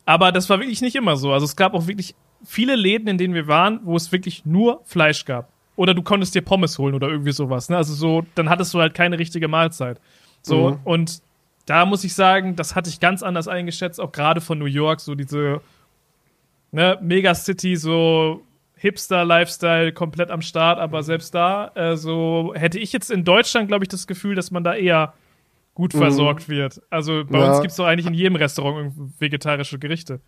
Aber 0.05 0.33
das 0.33 0.49
war 0.49 0.59
wirklich 0.59 0.81
nicht 0.81 0.95
immer 0.95 1.15
so. 1.15 1.31
Also 1.31 1.45
es 1.45 1.55
gab 1.55 1.73
auch 1.73 1.87
wirklich 1.87 2.15
viele 2.43 2.75
Läden, 2.75 3.07
in 3.07 3.17
denen 3.17 3.33
wir 3.33 3.47
waren, 3.47 3.79
wo 3.83 3.95
es 3.95 4.11
wirklich 4.11 4.45
nur 4.45 4.81
Fleisch 4.83 5.23
gab. 5.23 5.49
Oder 5.77 5.93
du 5.93 6.03
konntest 6.03 6.35
dir 6.35 6.41
Pommes 6.41 6.77
holen 6.77 6.93
oder 6.93 7.07
irgendwie 7.07 7.31
sowas. 7.31 7.69
Ne? 7.69 7.77
Also 7.77 7.93
so, 7.93 8.25
dann 8.35 8.49
hattest 8.49 8.73
du 8.73 8.81
halt 8.81 8.93
keine 8.93 9.17
richtige 9.17 9.47
Mahlzeit. 9.47 10.01
So, 10.41 10.71
mhm. 10.71 10.79
und 10.83 11.21
da 11.65 11.85
muss 11.85 12.03
ich 12.03 12.13
sagen, 12.13 12.57
das 12.57 12.75
hatte 12.75 12.89
ich 12.89 12.99
ganz 12.99 13.23
anders 13.23 13.47
eingeschätzt, 13.47 14.01
auch 14.01 14.11
gerade 14.11 14.41
von 14.41 14.59
New 14.59 14.65
York, 14.65 14.99
so 14.99 15.15
diese 15.15 15.61
ne, 16.71 16.99
Megacity, 17.01 17.77
so 17.77 18.41
Hipster-Lifestyle 18.75 19.93
komplett 19.93 20.29
am 20.29 20.41
Start, 20.41 20.77
aber 20.77 20.99
mhm. 20.99 21.03
selbst 21.03 21.33
da, 21.33 21.71
äh, 21.75 21.95
so 21.95 22.51
hätte 22.53 22.79
ich 22.79 22.91
jetzt 22.91 23.09
in 23.09 23.23
Deutschland, 23.23 23.69
glaube 23.69 23.85
ich, 23.85 23.87
das 23.87 24.07
Gefühl, 24.07 24.35
dass 24.35 24.51
man 24.51 24.65
da 24.65 24.75
eher 24.75 25.13
gut 25.73 25.93
mhm. 25.93 25.99
versorgt 25.99 26.49
wird. 26.49 26.81
Also 26.89 27.23
bei 27.25 27.39
ja. 27.39 27.49
uns 27.49 27.61
gibt 27.61 27.71
es 27.71 27.77
doch 27.77 27.85
eigentlich 27.85 28.07
in 28.07 28.13
jedem 28.13 28.35
Restaurant 28.35 28.93
vegetarische 29.19 29.79
Gerichte. 29.79 30.19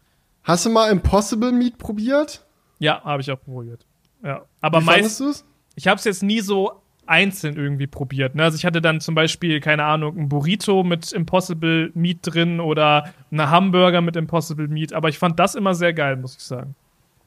Hast 0.43 0.65
du 0.65 0.69
mal 0.69 0.91
Impossible 0.91 1.51
Meat 1.51 1.77
probiert? 1.77 2.45
Ja, 2.79 3.03
habe 3.03 3.21
ich 3.21 3.31
auch 3.31 3.41
probiert. 3.41 3.85
Ja, 4.23 4.43
aber 4.61 4.81
meistens. 4.81 5.45
Ich 5.75 5.87
habe 5.87 5.97
es 5.97 6.05
jetzt 6.05 6.23
nie 6.23 6.39
so 6.39 6.81
einzeln 7.05 7.55
irgendwie 7.57 7.87
probiert. 7.87 8.35
Ne? 8.35 8.43
Also 8.43 8.55
ich 8.55 8.65
hatte 8.65 8.81
dann 8.81 8.99
zum 8.99 9.15
Beispiel, 9.15 9.59
keine 9.59 9.83
Ahnung, 9.83 10.17
ein 10.17 10.29
Burrito 10.29 10.83
mit 10.83 11.11
Impossible 11.11 11.91
Meat 11.93 12.19
drin 12.21 12.59
oder 12.59 13.13
eine 13.31 13.49
Hamburger 13.49 14.01
mit 14.01 14.15
Impossible 14.15 14.67
Meat, 14.67 14.93
aber 14.93 15.09
ich 15.09 15.19
fand 15.19 15.39
das 15.39 15.55
immer 15.55 15.75
sehr 15.75 15.93
geil, 15.93 16.15
muss 16.15 16.35
ich 16.35 16.43
sagen. 16.43 16.75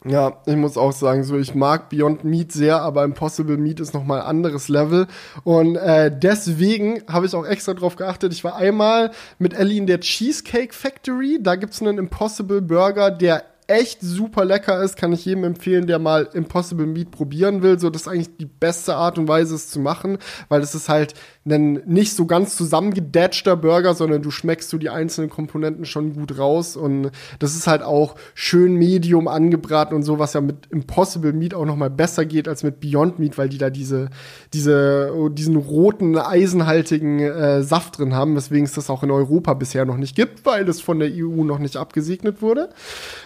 Ja, 0.05 0.41
ich 0.45 0.55
muss 0.55 0.77
auch 0.77 0.93
sagen, 0.93 1.25
so 1.25 1.37
ich 1.37 1.55
mag 1.55 1.89
Beyond 1.89 2.23
Meat 2.23 2.53
sehr, 2.53 2.81
aber 2.81 3.03
Impossible 3.03 3.57
Meat 3.57 3.81
ist 3.81 3.93
nochmal 3.93 4.21
ein 4.21 4.27
anderes 4.27 4.69
Level. 4.69 5.07
Und 5.43 5.75
äh, 5.75 6.09
deswegen 6.17 7.03
habe 7.09 7.25
ich 7.25 7.35
auch 7.35 7.45
extra 7.45 7.73
drauf 7.73 7.97
geachtet. 7.97 8.31
Ich 8.31 8.45
war 8.45 8.55
einmal 8.55 9.11
mit 9.39 9.53
Ellie 9.53 9.77
in 9.77 9.87
der 9.87 9.99
Cheesecake 9.99 10.73
Factory. 10.73 11.39
Da 11.41 11.57
gibt's 11.57 11.81
einen 11.81 11.97
Impossible 11.97 12.61
Burger, 12.61 13.11
der 13.11 13.43
echt 13.69 14.01
super 14.01 14.45
lecker 14.45 14.81
ist, 14.81 14.97
kann 14.97 15.13
ich 15.13 15.25
jedem 15.25 15.43
empfehlen, 15.43 15.85
der 15.85 15.99
mal 15.99 16.27
Impossible 16.33 16.87
Meat 16.87 17.11
probieren 17.11 17.61
will. 17.61 17.79
So, 17.79 17.89
das 17.89 18.03
ist 18.03 18.07
eigentlich 18.07 18.35
die 18.37 18.45
beste 18.45 18.95
Art 18.95 19.19
und 19.19 19.27
Weise, 19.27 19.55
es 19.55 19.69
zu 19.69 19.79
machen, 19.79 20.17
weil 20.47 20.61
es 20.61 20.73
ist 20.73 20.89
halt 20.89 21.13
ein 21.45 21.81
nicht 21.85 22.15
so 22.15 22.25
ganz 22.25 22.55
zusammengedatschter 22.55 23.55
Burger, 23.55 23.93
sondern 23.93 24.21
du 24.21 24.31
schmeckst 24.31 24.69
so 24.69 24.77
die 24.77 24.89
einzelnen 24.89 25.29
Komponenten 25.29 25.85
schon 25.85 26.13
gut 26.13 26.37
raus 26.37 26.75
und 26.75 27.11
das 27.39 27.55
ist 27.55 27.67
halt 27.67 27.81
auch 27.83 28.15
schön 28.33 28.75
medium 28.75 29.27
angebraten 29.27 29.95
und 29.95 30.03
so, 30.03 30.19
was 30.19 30.33
ja 30.33 30.41
mit 30.41 30.67
Impossible 30.71 31.33
Meat 31.33 31.53
auch 31.53 31.65
noch 31.65 31.75
mal 31.75 31.89
besser 31.89 32.25
geht 32.25 32.47
als 32.47 32.63
mit 32.63 32.79
Beyond 32.79 33.19
Meat, 33.19 33.37
weil 33.37 33.49
die 33.49 33.57
da 33.57 33.69
diese, 33.69 34.09
diese, 34.53 35.13
oh, 35.15 35.29
diesen 35.29 35.55
roten, 35.55 36.17
eisenhaltigen 36.17 37.19
äh, 37.19 37.63
Saft 37.63 37.99
drin 37.99 38.13
haben, 38.13 38.35
weswegen 38.35 38.65
es 38.65 38.73
das 38.73 38.89
auch 38.89 39.03
in 39.03 39.11
Europa 39.11 39.53
bisher 39.53 39.85
noch 39.85 39.97
nicht 39.97 40.15
gibt, 40.15 40.45
weil 40.45 40.67
es 40.67 40.81
von 40.81 40.99
der 40.99 41.09
EU 41.11 41.43
noch 41.43 41.59
nicht 41.59 41.77
abgesegnet 41.77 42.41
wurde. 42.41 42.69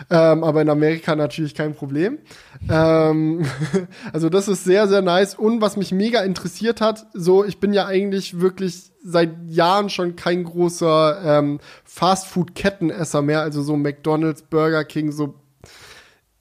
Äh, 0.09 0.32
ähm, 0.33 0.43
aber 0.43 0.61
in 0.61 0.69
Amerika 0.69 1.15
natürlich 1.15 1.55
kein 1.55 1.75
Problem. 1.75 2.19
Ähm, 2.69 3.45
also 4.13 4.29
das 4.29 4.47
ist 4.47 4.63
sehr, 4.63 4.87
sehr 4.87 5.01
nice. 5.01 5.35
Und 5.35 5.61
was 5.61 5.77
mich 5.77 5.91
mega 5.91 6.21
interessiert 6.21 6.81
hat, 6.81 7.07
so 7.13 7.43
ich 7.43 7.59
bin 7.59 7.73
ja 7.73 7.85
eigentlich 7.85 8.39
wirklich 8.39 8.91
seit 9.03 9.31
Jahren 9.47 9.89
schon 9.89 10.15
kein 10.15 10.43
großer 10.43 11.21
ähm, 11.39 11.59
Fastfood-Kettenesser 11.83 13.21
mehr, 13.21 13.41
also 13.41 13.61
so 13.61 13.75
McDonald's, 13.75 14.43
Burger 14.43 14.85
King, 14.85 15.11
so 15.11 15.35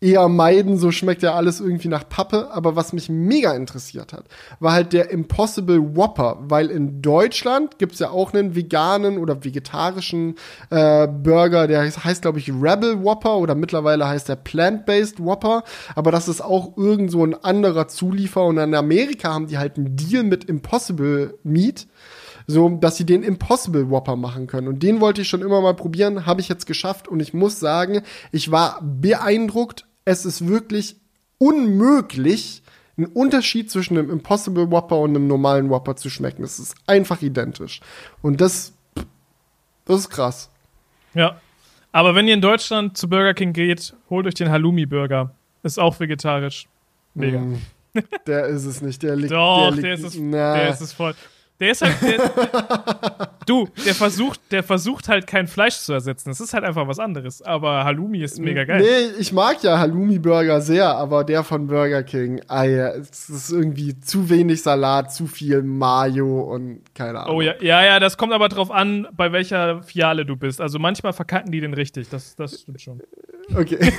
eher 0.02 0.28
meiden, 0.28 0.76
so 0.76 0.90
schmeckt 0.90 1.22
ja 1.22 1.34
alles 1.34 1.60
irgendwie 1.60 1.88
nach 1.88 2.08
Pappe. 2.08 2.50
Aber 2.50 2.76
was 2.76 2.92
mich 2.92 3.08
mega 3.08 3.54
interessiert 3.54 4.12
hat, 4.12 4.24
war 4.60 4.72
halt 4.72 4.92
der 4.92 5.10
Impossible 5.10 5.96
Whopper, 5.96 6.38
weil 6.40 6.70
in 6.70 7.00
Deutschland 7.00 7.78
gibt's 7.78 8.00
ja 8.00 8.10
auch 8.10 8.34
einen 8.34 8.56
veganen 8.56 9.18
oder 9.18 9.44
vegetarischen 9.44 10.34
äh, 10.70 11.06
Burger, 11.06 11.66
der 11.68 11.80
heißt, 11.80 12.04
heißt 12.04 12.22
glaube 12.22 12.40
ich, 12.40 12.50
Rebel 12.50 13.02
Whopper 13.04 13.36
oder 13.38 13.54
mittlerweile 13.54 14.08
heißt 14.08 14.28
der 14.28 14.36
Plant-Based 14.36 15.24
Whopper. 15.24 15.62
Aber 15.94 16.10
das 16.10 16.28
ist 16.28 16.42
auch 16.42 16.76
irgend 16.76 17.10
so 17.10 17.24
ein 17.24 17.34
anderer 17.34 17.88
Zulieferer. 17.88 18.46
Und 18.46 18.58
in 18.58 18.74
Amerika 18.74 19.32
haben 19.32 19.46
die 19.46 19.58
halt 19.58 19.76
einen 19.76 19.96
Deal 19.96 20.24
mit 20.24 20.44
Impossible 20.44 21.38
Meat 21.44 21.86
so 22.46 22.68
dass 22.68 22.96
sie 22.96 23.06
den 23.06 23.22
Impossible 23.22 23.88
Whopper 23.90 24.16
machen 24.16 24.48
können. 24.48 24.68
Und 24.68 24.82
den 24.82 25.00
wollte 25.00 25.22
ich 25.22 25.28
schon 25.28 25.42
immer 25.42 25.60
mal 25.60 25.74
probieren, 25.74 26.26
habe 26.26 26.40
ich 26.40 26.48
jetzt 26.48 26.66
geschafft 26.66 27.08
und 27.08 27.20
ich 27.20 27.32
muss 27.32 27.60
sagen, 27.60 28.02
ich 28.32 28.50
war 28.50 28.80
beeindruckt, 28.82 29.86
es 30.04 30.24
ist 30.24 30.46
wirklich 30.46 30.96
unmöglich, 31.38 32.62
einen 32.96 33.06
Unterschied 33.06 33.70
zwischen 33.70 33.96
einem 33.96 34.10
Impossible 34.10 34.70
Whopper 34.70 34.98
und 34.98 35.10
einem 35.10 35.26
normalen 35.26 35.70
Whopper 35.70 35.96
zu 35.96 36.10
schmecken. 36.10 36.44
Es 36.44 36.58
ist 36.58 36.74
einfach 36.86 37.22
identisch. 37.22 37.80
Und 38.20 38.40
das, 38.40 38.74
das 39.84 40.00
ist 40.00 40.10
krass. 40.10 40.50
Ja. 41.14 41.40
Aber 41.90 42.14
wenn 42.14 42.28
ihr 42.28 42.34
in 42.34 42.40
Deutschland 42.40 42.96
zu 42.96 43.08
Burger 43.08 43.34
King 43.34 43.52
geht, 43.52 43.94
holt 44.08 44.26
euch 44.26 44.34
den 44.34 44.50
Halloumi 44.50 44.86
Burger. 44.86 45.34
Ist 45.62 45.78
auch 45.78 45.98
vegetarisch. 46.00 46.66
Mega. 47.14 47.40
Mm, 47.40 47.58
der 48.26 48.46
ist 48.46 48.64
es 48.64 48.80
nicht. 48.80 49.02
Der 49.02 49.16
liegt. 49.16 49.32
Doch, 49.32 49.62
der, 49.62 49.70
liegt, 49.70 49.84
der, 49.84 49.94
ist 49.94 50.04
es, 50.04 50.12
der 50.14 50.70
ist 50.70 50.80
es 50.80 50.92
voll. 50.92 51.14
Der 51.62 51.70
ist 51.70 51.80
halt. 51.80 51.94
Der, 52.02 53.30
du, 53.46 53.68
der 53.86 53.94
versucht, 53.94 54.40
der 54.50 54.64
versucht 54.64 55.08
halt 55.08 55.28
kein 55.28 55.46
Fleisch 55.46 55.76
zu 55.76 55.92
ersetzen. 55.92 56.30
Das 56.30 56.40
ist 56.40 56.54
halt 56.54 56.64
einfach 56.64 56.88
was 56.88 56.98
anderes. 56.98 57.40
Aber 57.40 57.84
Halloumi 57.84 58.20
ist 58.20 58.40
mega 58.40 58.64
geil. 58.64 58.80
Nee, 58.80 59.20
ich 59.20 59.32
mag 59.32 59.62
ja 59.62 59.78
Halloumi-Burger 59.78 60.60
sehr, 60.60 60.88
aber 60.88 61.22
der 61.22 61.44
von 61.44 61.68
Burger 61.68 62.02
King, 62.02 62.42
ja, 62.50 62.88
es 62.88 63.30
ist 63.30 63.52
irgendwie 63.52 64.00
zu 64.00 64.28
wenig 64.28 64.60
Salat, 64.60 65.14
zu 65.14 65.28
viel 65.28 65.62
Mayo 65.62 66.40
und 66.52 66.80
keine 66.96 67.20
Ahnung. 67.20 67.36
Oh 67.36 67.40
ja, 67.40 67.54
ja, 67.60 67.84
ja, 67.84 68.00
das 68.00 68.16
kommt 68.16 68.32
aber 68.32 68.48
drauf 68.48 68.72
an, 68.72 69.06
bei 69.12 69.30
welcher 69.30 69.84
Fiale 69.84 70.26
du 70.26 70.34
bist. 70.34 70.60
Also 70.60 70.80
manchmal 70.80 71.12
verkacken 71.12 71.52
die 71.52 71.60
den 71.60 71.74
richtig. 71.74 72.08
Das, 72.08 72.34
das 72.34 72.62
stimmt 72.62 72.80
schon. 72.80 73.00
Okay. 73.54 73.78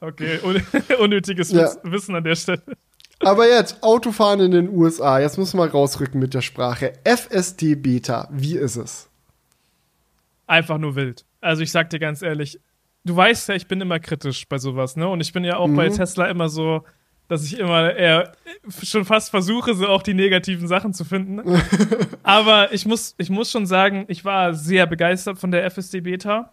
okay, 0.00 0.40
un 0.42 0.60
unnötiges 0.98 1.52
ja. 1.52 1.70
Wissen 1.84 2.16
an 2.16 2.24
der 2.24 2.34
Stelle. 2.34 2.62
Aber 3.20 3.48
jetzt, 3.48 3.82
Autofahren 3.82 4.40
in 4.40 4.50
den 4.50 4.68
USA. 4.68 5.20
Jetzt 5.20 5.38
müssen 5.38 5.58
wir 5.58 5.70
rausrücken 5.70 6.20
mit 6.20 6.34
der 6.34 6.42
Sprache. 6.42 6.92
FSD 7.04 7.74
Beta, 7.74 8.28
wie 8.30 8.56
ist 8.56 8.76
es? 8.76 9.08
Einfach 10.46 10.78
nur 10.78 10.94
wild. 10.94 11.24
Also 11.40 11.62
ich 11.62 11.70
sag 11.70 11.90
dir 11.90 11.98
ganz 11.98 12.22
ehrlich, 12.22 12.58
du 13.04 13.16
weißt 13.16 13.48
ja, 13.48 13.54
ich 13.54 13.66
bin 13.66 13.80
immer 13.80 13.98
kritisch 13.98 14.46
bei 14.48 14.58
sowas, 14.58 14.96
ne? 14.96 15.08
Und 15.08 15.20
ich 15.20 15.32
bin 15.32 15.44
ja 15.44 15.56
auch 15.56 15.68
mhm. 15.68 15.76
bei 15.76 15.88
Tesla 15.88 16.26
immer 16.26 16.48
so, 16.48 16.84
dass 17.28 17.44
ich 17.44 17.58
immer 17.58 17.94
eher 17.94 18.32
schon 18.82 19.04
fast 19.04 19.30
versuche, 19.30 19.74
so 19.74 19.88
auch 19.88 20.02
die 20.02 20.14
negativen 20.14 20.68
Sachen 20.68 20.92
zu 20.92 21.04
finden. 21.04 21.42
Aber 22.22 22.72
ich 22.72 22.84
muss, 22.84 23.14
ich 23.18 23.30
muss 23.30 23.50
schon 23.50 23.66
sagen, 23.66 24.04
ich 24.08 24.24
war 24.24 24.54
sehr 24.54 24.86
begeistert 24.86 25.38
von 25.38 25.50
der 25.50 25.64
FSD 25.64 26.00
Beta. 26.00 26.52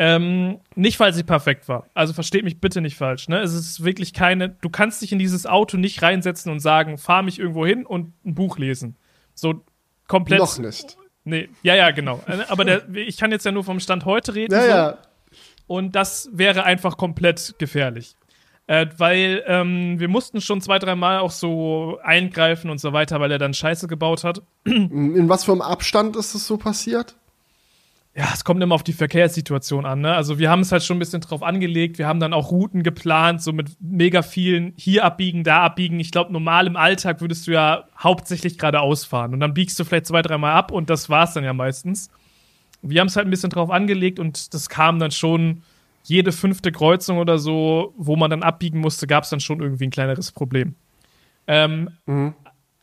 Ähm, 0.00 0.60
nicht, 0.76 1.00
weil 1.00 1.12
sie 1.12 1.24
perfekt 1.24 1.68
war. 1.68 1.88
Also 1.92 2.12
versteht 2.12 2.44
mich 2.44 2.60
bitte 2.60 2.80
nicht 2.80 2.96
falsch. 2.96 3.28
Ne? 3.28 3.40
Es 3.40 3.52
ist 3.52 3.82
wirklich 3.82 4.12
keine. 4.12 4.48
Du 4.48 4.70
kannst 4.70 5.02
dich 5.02 5.10
in 5.10 5.18
dieses 5.18 5.44
Auto 5.44 5.76
nicht 5.76 6.02
reinsetzen 6.02 6.52
und 6.52 6.60
sagen, 6.60 6.98
fahr 6.98 7.24
mich 7.24 7.40
irgendwo 7.40 7.66
hin 7.66 7.84
und 7.84 8.12
ein 8.24 8.36
Buch 8.36 8.58
lesen. 8.58 8.94
So 9.34 9.64
komplett. 10.06 10.38
Noch 10.38 10.56
nicht. 10.58 10.96
Nee, 11.24 11.48
ja, 11.64 11.74
ja, 11.74 11.90
genau. 11.90 12.22
Äh, 12.28 12.44
aber 12.48 12.64
der, 12.64 12.88
ich 12.94 13.16
kann 13.16 13.32
jetzt 13.32 13.44
ja 13.44 13.50
nur 13.50 13.64
vom 13.64 13.80
Stand 13.80 14.04
heute 14.04 14.36
reden. 14.36 14.54
Ja, 14.54 14.62
so. 14.62 14.68
ja. 14.68 14.98
Und 15.66 15.96
das 15.96 16.30
wäre 16.32 16.62
einfach 16.62 16.96
komplett 16.96 17.56
gefährlich. 17.58 18.14
Äh, 18.68 18.86
weil 18.98 19.42
ähm, 19.48 19.98
wir 19.98 20.08
mussten 20.08 20.40
schon 20.40 20.60
zwei, 20.60 20.78
drei 20.78 20.94
Mal 20.94 21.18
auch 21.18 21.32
so 21.32 21.98
eingreifen 22.04 22.70
und 22.70 22.78
so 22.78 22.92
weiter, 22.92 23.18
weil 23.18 23.32
er 23.32 23.38
dann 23.38 23.52
Scheiße 23.52 23.88
gebaut 23.88 24.22
hat. 24.22 24.42
In 24.64 25.28
was 25.28 25.42
für 25.42 25.52
einem 25.52 25.62
Abstand 25.62 26.14
ist 26.14 26.36
es 26.36 26.46
so 26.46 26.56
passiert? 26.56 27.16
Ja, 28.18 28.30
es 28.34 28.42
kommt 28.42 28.60
immer 28.60 28.74
auf 28.74 28.82
die 28.82 28.92
Verkehrssituation 28.92 29.86
an. 29.86 30.00
Ne? 30.00 30.12
Also 30.12 30.40
wir 30.40 30.50
haben 30.50 30.62
es 30.62 30.72
halt 30.72 30.82
schon 30.82 30.96
ein 30.96 30.98
bisschen 30.98 31.20
drauf 31.20 31.44
angelegt. 31.44 31.98
Wir 31.98 32.08
haben 32.08 32.18
dann 32.18 32.32
auch 32.32 32.50
Routen 32.50 32.82
geplant, 32.82 33.40
so 33.40 33.52
mit 33.52 33.76
mega 33.80 34.22
vielen 34.22 34.72
hier 34.76 35.04
abbiegen, 35.04 35.44
da 35.44 35.62
abbiegen. 35.62 36.00
Ich 36.00 36.10
glaube, 36.10 36.32
normal 36.32 36.66
im 36.66 36.74
Alltag 36.74 37.20
würdest 37.20 37.46
du 37.46 37.52
ja 37.52 37.84
hauptsächlich 37.96 38.58
geradeaus 38.58 39.04
fahren 39.04 39.34
und 39.34 39.40
dann 39.40 39.54
biegst 39.54 39.78
du 39.78 39.84
vielleicht 39.84 40.06
zwei, 40.06 40.20
dreimal 40.22 40.52
ab 40.54 40.72
und 40.72 40.90
das 40.90 41.08
war's 41.08 41.34
dann 41.34 41.44
ja 41.44 41.52
meistens. 41.52 42.10
Wir 42.82 43.00
haben 43.00 43.06
es 43.06 43.14
halt 43.14 43.28
ein 43.28 43.30
bisschen 43.30 43.50
drauf 43.50 43.70
angelegt 43.70 44.18
und 44.18 44.52
das 44.52 44.68
kam 44.68 44.98
dann 44.98 45.12
schon 45.12 45.62
jede 46.02 46.32
fünfte 46.32 46.72
Kreuzung 46.72 47.18
oder 47.18 47.38
so, 47.38 47.94
wo 47.96 48.16
man 48.16 48.30
dann 48.30 48.42
abbiegen 48.42 48.80
musste, 48.80 49.06
gab 49.06 49.22
es 49.22 49.30
dann 49.30 49.38
schon 49.38 49.60
irgendwie 49.60 49.86
ein 49.86 49.90
kleineres 49.90 50.32
Problem. 50.32 50.74
Ähm, 51.46 51.90
mhm. 52.06 52.34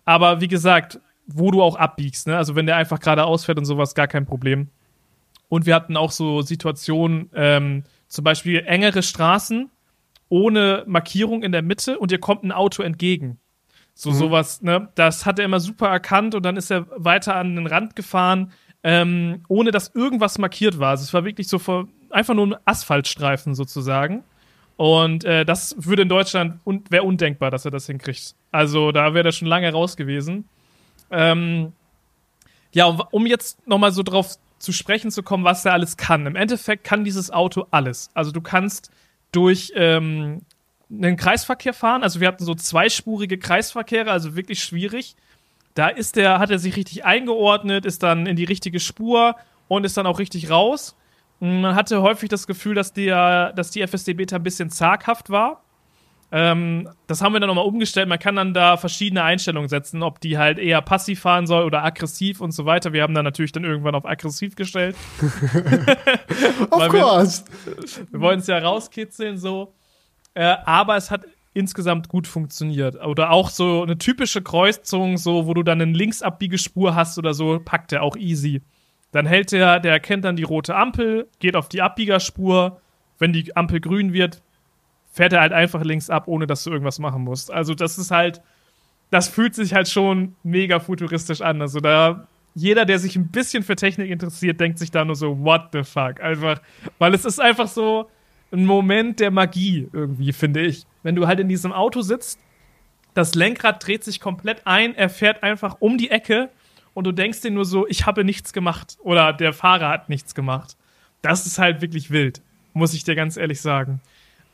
Aber 0.06 0.40
wie 0.40 0.48
gesagt, 0.48 1.02
wo 1.28 1.52
du 1.52 1.62
auch 1.62 1.76
abbiegst, 1.76 2.28
ne? 2.28 2.38
Also 2.38 2.56
wenn 2.56 2.68
der 2.68 2.78
einfach 2.78 3.02
geradeaus 3.02 3.44
fährt 3.44 3.58
und 3.58 3.66
sowas, 3.66 3.96
gar 3.96 4.08
kein 4.08 4.26
Problem. 4.26 4.70
Und 5.50 5.66
wir 5.66 5.76
hatten 5.76 5.98
auch 5.98 6.12
so 6.12 6.42
Situationen, 6.42 7.30
ähm, 7.34 7.84
zum 8.08 8.24
Beispiel 8.24 8.64
engere 8.66 9.04
Straßen 9.04 9.70
ohne 10.30 10.84
Markierung 10.88 11.44
in 11.44 11.52
der 11.52 11.62
Mitte 11.62 12.00
und 12.00 12.12
ihr 12.12 12.20
kommt 12.20 12.44
ein 12.44 12.52
Auto 12.52 12.82
entgegen. 12.84 13.40
So 13.94 14.12
mhm. 14.12 14.16
sowas, 14.16 14.62
ne? 14.62 14.90
Das 14.96 15.26
hat 15.26 15.40
er 15.40 15.46
immer 15.46 15.60
super 15.60 15.88
erkannt 15.88 16.36
und 16.36 16.44
dann 16.44 16.58
ist 16.58 16.72
er 16.72 16.88
weiter 16.96 17.36
an 17.36 17.56
den 17.56 17.68
Rand 17.68 17.96
gefahren, 17.96 18.52
ähm, 18.84 19.44
ohne 19.48 19.72
dass 19.72 19.96
irgendwas 19.96 20.38
markiert 20.38 20.80
war. 20.80 20.90
Also 20.92 21.04
es 21.04 21.14
war 21.14 21.24
wirklich 21.26 21.48
so 21.48 21.60
vor, 21.60 21.88
einfach 22.10 22.34
nur 22.34 22.48
ein 22.48 22.56
Asphaltstreifen 22.66 23.56
sozusagen. 23.56 24.24
Und 24.78 25.24
äh, 25.24 25.46
das 25.46 25.76
würde 25.78 26.02
in 26.02 26.10
Deutschland 26.10 26.60
un 26.66 26.84
wäre 26.90 27.04
undenkbar, 27.04 27.50
dass 27.50 27.64
er 27.64 27.72
das 27.72 27.86
hinkriegt. 27.86 28.36
Also 28.52 28.92
da 28.92 29.14
wäre 29.14 29.30
er 29.30 29.32
schon 29.32 29.48
lange 29.48 29.72
raus 29.72 29.96
gewesen. 29.96 30.50
Ähm, 31.12 31.72
ja, 32.74 32.88
um 32.88 33.26
jetzt 33.26 33.66
noch 33.66 33.78
mal 33.78 33.94
so 33.94 34.04
drauf 34.04 34.36
zu 34.60 34.72
sprechen 34.72 35.12
zu 35.12 35.24
kommen, 35.24 35.44
was 35.44 35.66
er 35.66 35.74
alles 35.74 35.98
kann. 35.98 36.26
Im 36.26 36.36
Endeffekt 36.36 36.84
kann 36.84 37.04
dieses 37.04 37.32
Auto 37.32 37.66
alles. 37.72 38.10
Also 38.14 38.32
du 38.32 38.42
kannst 38.42 38.90
durch 39.32 39.74
ähm, 39.76 40.42
einen 40.90 41.18
Kreisverkehr 41.18 41.74
fahren. 41.74 42.04
Also 42.04 42.20
wir 42.22 42.28
hatten 42.28 42.46
so 42.46 42.56
zweispurige 42.56 43.38
Kreisverkehre, 43.38 44.12
also 44.12 44.36
wirklich 44.36 44.64
schwierig. 44.64 45.16
Da 45.74 45.90
ist 45.90 46.16
der, 46.16 46.40
hat 46.40 46.52
er 46.52 46.60
sich 46.60 46.76
richtig 46.78 47.06
eingeordnet, 47.06 47.86
ist 47.86 48.02
dann 48.02 48.28
in 48.28 48.36
die 48.36 48.46
richtige 48.46 48.80
Spur 48.80 49.36
und 49.68 49.84
ist 49.84 49.98
dann 49.98 50.06
auch 50.06 50.20
richtig 50.20 50.50
raus. 50.50 50.96
Man 51.40 51.76
hatte 51.76 52.02
häufig 52.02 52.30
das 52.30 52.48
Gefühl, 52.48 52.76
dass, 52.76 52.94
der, 52.94 53.52
dass 53.54 53.72
die 53.72 53.86
FSD 53.86 54.14
Beta 54.14 54.38
ein 54.38 54.44
bisschen 54.44 54.70
zaghaft 54.70 55.30
war. 55.30 55.65
Ähm, 56.32 56.90
das 57.08 57.22
haben 57.22 57.34
wir 57.34 57.40
dann 57.40 57.48
nochmal 57.48 57.66
umgestellt. 57.66 58.10
Man 58.10 58.20
kann 58.20 58.36
dann 58.36 58.54
da 58.54 58.78
verschiedene 58.78 59.24
Einstellungen 59.24 59.70
setzen, 59.70 60.04
ob 60.04 60.20
die 60.20 60.38
halt 60.38 60.58
eher 60.58 60.82
passiv 60.82 61.22
fahren 61.22 61.48
soll 61.48 61.64
oder 61.64 61.84
aggressiv 61.84 62.42
und 62.42 62.52
so 62.52 62.66
weiter. 62.66 62.94
Wir 62.94 63.04
haben 63.04 63.14
dann 63.14 63.26
natürlich 63.26 63.52
dann 63.52 63.64
irgendwann 63.64 63.96
auf 63.96 64.06
aggressiv 64.06 64.56
gestellt. 64.56 64.96
of 66.72 66.90
course. 66.90 67.46
Wir, 67.66 68.12
wir 68.12 68.20
wollen 68.22 68.40
es 68.40 68.48
ja 68.48 68.58
rauskitzeln 68.58 69.38
so. 69.38 69.74
Äh, 70.34 70.56
aber 70.66 70.98
es 70.98 71.12
hat 71.12 71.26
insgesamt 71.54 72.10
gut 72.10 72.28
funktioniert. 72.28 73.04
Oder 73.04 73.32
auch 73.32 73.50
so 73.50 73.84
eine 73.84 73.98
typische 73.98 74.42
Kreuzung, 74.42 75.18
so 75.18 75.48
wo 75.48 75.54
du 75.54 75.64
dann 75.64 75.82
eine 75.82 75.94
Linksabbiegespur 75.94 76.96
hast 76.96 77.18
oder 77.18 77.34
so, 77.34 77.60
packt 77.64 77.94
er 77.94 78.04
auch 78.04 78.18
easy. 78.18 78.62
Dann 79.12 79.26
hält 79.26 79.54
der, 79.54 79.80
der 79.80 79.94
erkennt 79.94 80.26
dann 80.26 80.36
die 80.36 80.44
rote 80.44 80.76
Ampel, 80.76 81.30
geht 81.40 81.56
auf 81.56 81.70
die 81.70 81.82
Abbiegerspur. 81.82 82.82
Wenn 83.18 83.32
die 83.32 83.56
Ampel 83.56 83.80
grün 83.80 84.12
wird, 84.12 84.42
fährt 85.16 85.32
er 85.32 85.40
halt 85.40 85.54
einfach 85.54 85.82
links 85.82 86.10
ab, 86.10 86.28
ohne 86.28 86.46
dass 86.46 86.66
du 86.66 86.72
irgendwas 86.72 87.00
machen 87.00 87.24
musst. 87.24 87.50
Also 87.50 87.74
das 87.74 87.98
ist 87.98 88.12
halt, 88.12 88.42
das 89.12 89.30
fühlt 89.30 89.56
sich 89.56 89.74
halt 89.74 89.88
schon 89.88 90.36
mega 90.44 90.82
futuristisch 90.82 91.40
an. 91.40 91.62
Also 91.62 91.80
da 91.80 92.28
jeder, 92.54 92.84
der 92.86 93.00
sich 93.00 93.16
ein 93.16 93.30
bisschen 93.30 93.64
für 93.64 93.78
Technik 93.78 94.10
interessiert, 94.10 94.60
denkt 94.60 94.78
sich 94.78 94.92
da 94.92 95.06
nur 95.06 95.16
so, 95.16 95.40
what 95.40 95.70
the 95.72 95.84
fuck? 95.84 96.20
Einfach, 96.20 96.62
weil 97.00 97.14
es 97.14 97.24
ist 97.24 97.40
einfach 97.40 97.70
so 97.70 98.10
ein 98.52 98.66
Moment 98.66 99.22
der 99.22 99.32
Magie 99.32 99.88
irgendwie, 99.94 100.34
finde 100.34 100.62
ich. 100.66 100.86
Wenn 101.02 101.16
du 101.16 101.28
halt 101.28 101.40
in 101.40 101.48
diesem 101.48 101.72
Auto 101.72 102.02
sitzt, 102.02 102.40
das 103.14 103.36
Lenkrad 103.36 103.86
dreht 103.88 104.04
sich 104.04 104.20
komplett 104.20 104.68
ein, 104.68 104.96
er 104.96 105.10
fährt 105.10 105.44
einfach 105.44 105.78
um 105.80 105.98
die 105.98 106.12
Ecke 106.12 106.50
und 106.94 107.08
du 107.08 107.14
denkst 107.14 107.40
dir 107.40 107.52
nur 107.52 107.66
so, 107.66 107.88
ich 107.88 108.06
habe 108.06 108.26
nichts 108.26 108.52
gemacht 108.52 108.98
oder 109.02 109.32
der 109.32 109.54
Fahrer 109.54 109.88
hat 109.88 110.10
nichts 110.10 110.36
gemacht. 110.36 110.76
Das 111.22 111.46
ist 111.46 111.58
halt 111.58 111.82
wirklich 111.82 112.12
wild, 112.12 112.42
muss 112.74 112.94
ich 112.94 113.06
dir 113.06 113.16
ganz 113.16 113.38
ehrlich 113.38 113.62
sagen. 113.62 114.02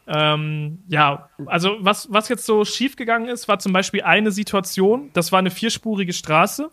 Ähm, 0.08 0.80
ja, 0.88 1.30
also 1.46 1.78
was, 1.80 2.12
was 2.12 2.28
jetzt 2.28 2.46
so 2.46 2.66
schiefgegangen 2.66 3.30
ist, 3.30 3.48
war 3.48 3.60
zum 3.60 3.72
Beispiel 3.72 4.02
eine 4.02 4.32
Situation, 4.32 5.10
das 5.14 5.32
war 5.32 5.40
eine 5.40 5.52
vierspurige 5.52 6.14
Straße 6.14 6.70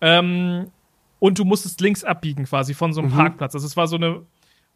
ähm, 0.00 0.70
und 1.18 1.38
du 1.38 1.44
musstest 1.44 1.80
links 1.80 2.04
abbiegen 2.04 2.44
quasi 2.44 2.74
von 2.74 2.92
so 2.92 3.00
einem 3.00 3.10
mhm. 3.10 3.16
Parkplatz. 3.16 3.54
Also 3.54 3.66
es 3.66 3.76
war 3.76 3.86
so 3.86 3.96
eine, 3.96 4.22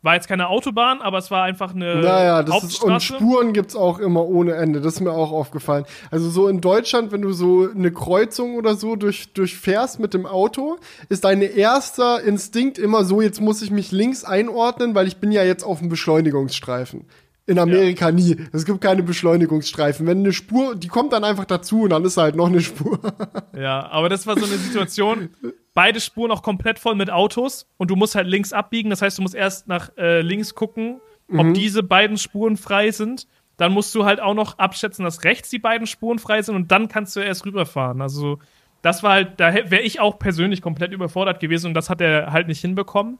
war 0.00 0.14
jetzt 0.14 0.28
keine 0.28 0.48
Autobahn, 0.48 1.02
aber 1.02 1.18
es 1.18 1.30
war 1.30 1.42
einfach 1.42 1.74
eine 1.74 1.96
naja, 1.96 2.42
das 2.42 2.64
Ist, 2.64 2.82
und 2.82 3.02
Spuren 3.02 3.52
gibt's 3.52 3.76
auch 3.76 3.98
immer 3.98 4.24
ohne 4.26 4.54
Ende. 4.54 4.80
Das 4.80 4.94
ist 4.94 5.00
mir 5.00 5.12
auch 5.12 5.30
aufgefallen. 5.30 5.84
Also 6.10 6.30
so 6.30 6.48
in 6.48 6.62
Deutschland, 6.62 7.12
wenn 7.12 7.20
du 7.20 7.32
so 7.32 7.68
eine 7.70 7.92
Kreuzung 7.92 8.54
oder 8.54 8.76
so 8.76 8.96
durch, 8.96 9.34
durchfährst 9.34 10.00
mit 10.00 10.14
dem 10.14 10.24
Auto, 10.24 10.78
ist 11.10 11.24
dein 11.24 11.42
erster 11.42 12.22
Instinkt 12.22 12.78
immer 12.78 13.04
so, 13.04 13.20
jetzt 13.20 13.40
muss 13.40 13.60
ich 13.60 13.70
mich 13.70 13.92
links 13.92 14.24
einordnen, 14.24 14.94
weil 14.94 15.06
ich 15.06 15.18
bin 15.18 15.32
ja 15.32 15.42
jetzt 15.42 15.64
auf 15.64 15.80
dem 15.80 15.90
Beschleunigungsstreifen. 15.90 17.04
In 17.48 17.58
Amerika 17.58 18.10
ja. 18.10 18.12
nie. 18.12 18.36
Es 18.52 18.66
gibt 18.66 18.82
keine 18.82 19.02
Beschleunigungsstreifen. 19.02 20.06
Wenn 20.06 20.18
eine 20.18 20.34
Spur, 20.34 20.76
die 20.76 20.88
kommt 20.88 21.14
dann 21.14 21.24
einfach 21.24 21.46
dazu 21.46 21.82
und 21.84 21.90
dann 21.90 22.04
ist 22.04 22.18
halt 22.18 22.36
noch 22.36 22.48
eine 22.48 22.60
Spur. 22.60 23.00
ja, 23.58 23.88
aber 23.90 24.10
das 24.10 24.26
war 24.26 24.38
so 24.38 24.44
eine 24.44 24.56
Situation. 24.58 25.30
Beide 25.72 25.98
Spuren 25.98 26.30
auch 26.30 26.42
komplett 26.42 26.78
voll 26.78 26.94
mit 26.94 27.08
Autos 27.10 27.66
und 27.78 27.90
du 27.90 27.96
musst 27.96 28.14
halt 28.16 28.26
links 28.26 28.52
abbiegen. 28.52 28.90
Das 28.90 29.00
heißt, 29.00 29.16
du 29.16 29.22
musst 29.22 29.34
erst 29.34 29.66
nach 29.66 29.96
äh, 29.96 30.20
links 30.20 30.54
gucken, 30.54 31.00
ob 31.32 31.46
mhm. 31.46 31.54
diese 31.54 31.82
beiden 31.82 32.18
Spuren 32.18 32.58
frei 32.58 32.90
sind. 32.90 33.26
Dann 33.56 33.72
musst 33.72 33.94
du 33.94 34.04
halt 34.04 34.20
auch 34.20 34.34
noch 34.34 34.58
abschätzen, 34.58 35.06
dass 35.06 35.24
rechts 35.24 35.48
die 35.48 35.58
beiden 35.58 35.86
Spuren 35.86 36.18
frei 36.18 36.42
sind 36.42 36.54
und 36.54 36.70
dann 36.70 36.88
kannst 36.88 37.16
du 37.16 37.20
erst 37.20 37.46
rüberfahren. 37.46 38.02
Also, 38.02 38.40
das 38.82 39.02
war 39.02 39.12
halt, 39.12 39.40
da 39.40 39.54
wäre 39.54 39.80
ich 39.80 40.00
auch 40.00 40.18
persönlich 40.18 40.60
komplett 40.60 40.92
überfordert 40.92 41.40
gewesen 41.40 41.68
und 41.68 41.74
das 41.74 41.88
hat 41.88 42.02
er 42.02 42.30
halt 42.30 42.46
nicht 42.46 42.60
hinbekommen. 42.60 43.18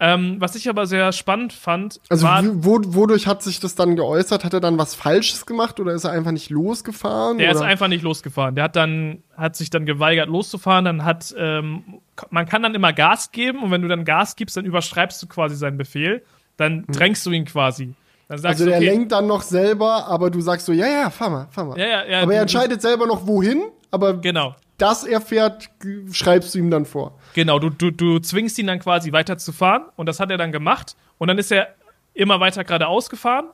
Ähm, 0.00 0.36
was 0.38 0.54
ich 0.54 0.68
aber 0.68 0.86
sehr 0.86 1.10
spannend 1.12 1.52
fand. 1.52 2.00
Also, 2.08 2.26
war, 2.26 2.44
wo, 2.44 2.78
wodurch 2.84 3.26
hat 3.26 3.42
sich 3.42 3.58
das 3.58 3.74
dann 3.74 3.96
geäußert? 3.96 4.44
Hat 4.44 4.54
er 4.54 4.60
dann 4.60 4.78
was 4.78 4.94
Falsches 4.94 5.44
gemacht 5.44 5.80
oder 5.80 5.92
ist 5.92 6.04
er 6.04 6.12
einfach 6.12 6.30
nicht 6.30 6.50
losgefahren? 6.50 7.38
Der 7.38 7.50
oder? 7.50 7.58
ist 7.58 7.64
einfach 7.64 7.88
nicht 7.88 8.02
losgefahren. 8.02 8.54
Der 8.54 8.64
hat 8.64 8.76
dann, 8.76 9.24
hat 9.36 9.56
sich 9.56 9.70
dann 9.70 9.86
geweigert, 9.86 10.28
loszufahren. 10.28 10.84
Dann 10.84 11.04
hat, 11.04 11.34
ähm, 11.36 12.00
man 12.30 12.46
kann 12.46 12.62
dann 12.62 12.76
immer 12.76 12.92
Gas 12.92 13.32
geben 13.32 13.62
und 13.62 13.72
wenn 13.72 13.82
du 13.82 13.88
dann 13.88 14.04
Gas 14.04 14.36
gibst, 14.36 14.56
dann 14.56 14.64
überschreibst 14.64 15.20
du 15.20 15.26
quasi 15.26 15.56
seinen 15.56 15.78
Befehl. 15.78 16.22
Dann 16.56 16.84
hm. 16.86 16.94
drängst 16.94 17.26
du 17.26 17.32
ihn 17.32 17.44
quasi. 17.44 17.94
also 18.28 18.66
der 18.66 18.76
okay, 18.76 18.84
lenkt 18.84 19.10
dann 19.10 19.26
noch 19.26 19.42
selber, 19.42 20.06
aber 20.06 20.30
du 20.30 20.40
sagst 20.40 20.66
so, 20.66 20.72
ja, 20.72 20.86
ja, 20.86 21.10
fahr 21.10 21.30
mal, 21.30 21.48
fahr 21.50 21.64
mal. 21.64 21.78
Ja, 21.78 21.86
ja, 21.86 22.04
ja, 22.06 22.22
aber 22.22 22.34
er 22.34 22.42
entscheidet 22.42 22.82
selber 22.82 23.06
noch 23.08 23.26
wohin, 23.26 23.62
aber 23.90 24.14
genau 24.14 24.54
das 24.78 25.04
er 25.04 25.20
fährt, 25.20 25.70
schreibst 26.12 26.54
du 26.54 26.58
ihm 26.58 26.70
dann 26.70 26.86
vor. 26.86 27.18
Genau, 27.34 27.58
du, 27.58 27.68
du, 27.68 27.90
du 27.90 28.18
zwingst 28.20 28.58
ihn 28.58 28.68
dann 28.68 28.78
quasi 28.78 29.12
weiterzufahren 29.12 29.84
und 29.96 30.06
das 30.06 30.20
hat 30.20 30.30
er 30.30 30.38
dann 30.38 30.52
gemacht 30.52 30.96
und 31.18 31.28
dann 31.28 31.36
ist 31.38 31.52
er 31.52 31.74
immer 32.14 32.40
weiter 32.40 32.64
geradeaus 32.64 33.10
gefahren 33.10 33.46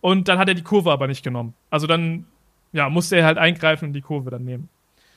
und 0.00 0.28
dann 0.28 0.38
hat 0.38 0.48
er 0.48 0.54
die 0.54 0.62
Kurve 0.62 0.90
aber 0.92 1.08
nicht 1.08 1.22
genommen. 1.22 1.54
Also 1.70 1.86
dann, 1.86 2.26
ja, 2.72 2.88
musste 2.88 3.16
er 3.16 3.26
halt 3.26 3.38
eingreifen 3.38 3.88
und 3.88 3.92
die 3.92 4.00
Kurve 4.00 4.30
dann 4.30 4.44
nehmen. 4.44 4.68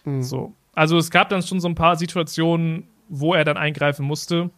Mhm. 0.03 0.23
So. 0.23 0.53
Also 0.73 0.97
es 0.97 1.11
gab 1.11 1.29
dann 1.29 1.41
schon 1.41 1.59
so 1.59 1.67
ein 1.67 1.75
paar 1.75 1.95
Situationen, 1.95 2.87
wo 3.07 3.33
er 3.33 3.45
dann 3.45 3.57
eingreifen 3.57 4.05
musste. 4.05 4.49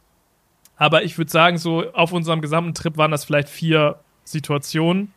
Aber 0.78 1.04
ich 1.04 1.18
würde 1.18 1.32
sagen, 1.32 1.58
so 1.58 1.92
auf 1.94 2.14
unserem 2.14 2.42
gesamten 2.42 2.74
Trip 2.74 2.98
waren 2.98 3.12
das 3.12 3.26
vielleicht 3.26 3.50
vier 3.50 4.00
Situationen. 4.24 5.14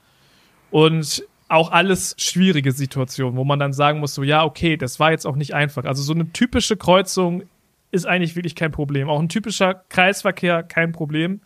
Und 0.70 1.24
auch 1.50 1.72
alles 1.72 2.14
schwierige 2.18 2.72
Situationen, 2.72 3.36
wo 3.36 3.44
man 3.44 3.58
dann 3.58 3.72
sagen 3.72 4.00
muss, 4.00 4.14
so 4.14 4.22
ja, 4.22 4.44
okay, 4.44 4.76
das 4.76 5.00
war 5.00 5.10
jetzt 5.10 5.26
auch 5.26 5.36
nicht 5.36 5.54
einfach. 5.54 5.84
Also 5.84 6.02
so 6.02 6.12
eine 6.12 6.32
typische 6.32 6.76
Kreuzung 6.76 7.42
ist 7.90 8.06
eigentlich 8.06 8.36
wirklich 8.36 8.54
kein 8.54 8.70
Problem. 8.70 9.08
Auch 9.08 9.18
ein 9.18 9.28
typischer 9.28 9.74
Kreisverkehr 9.88 10.62
kein 10.62 10.92
Problem. 10.92 11.40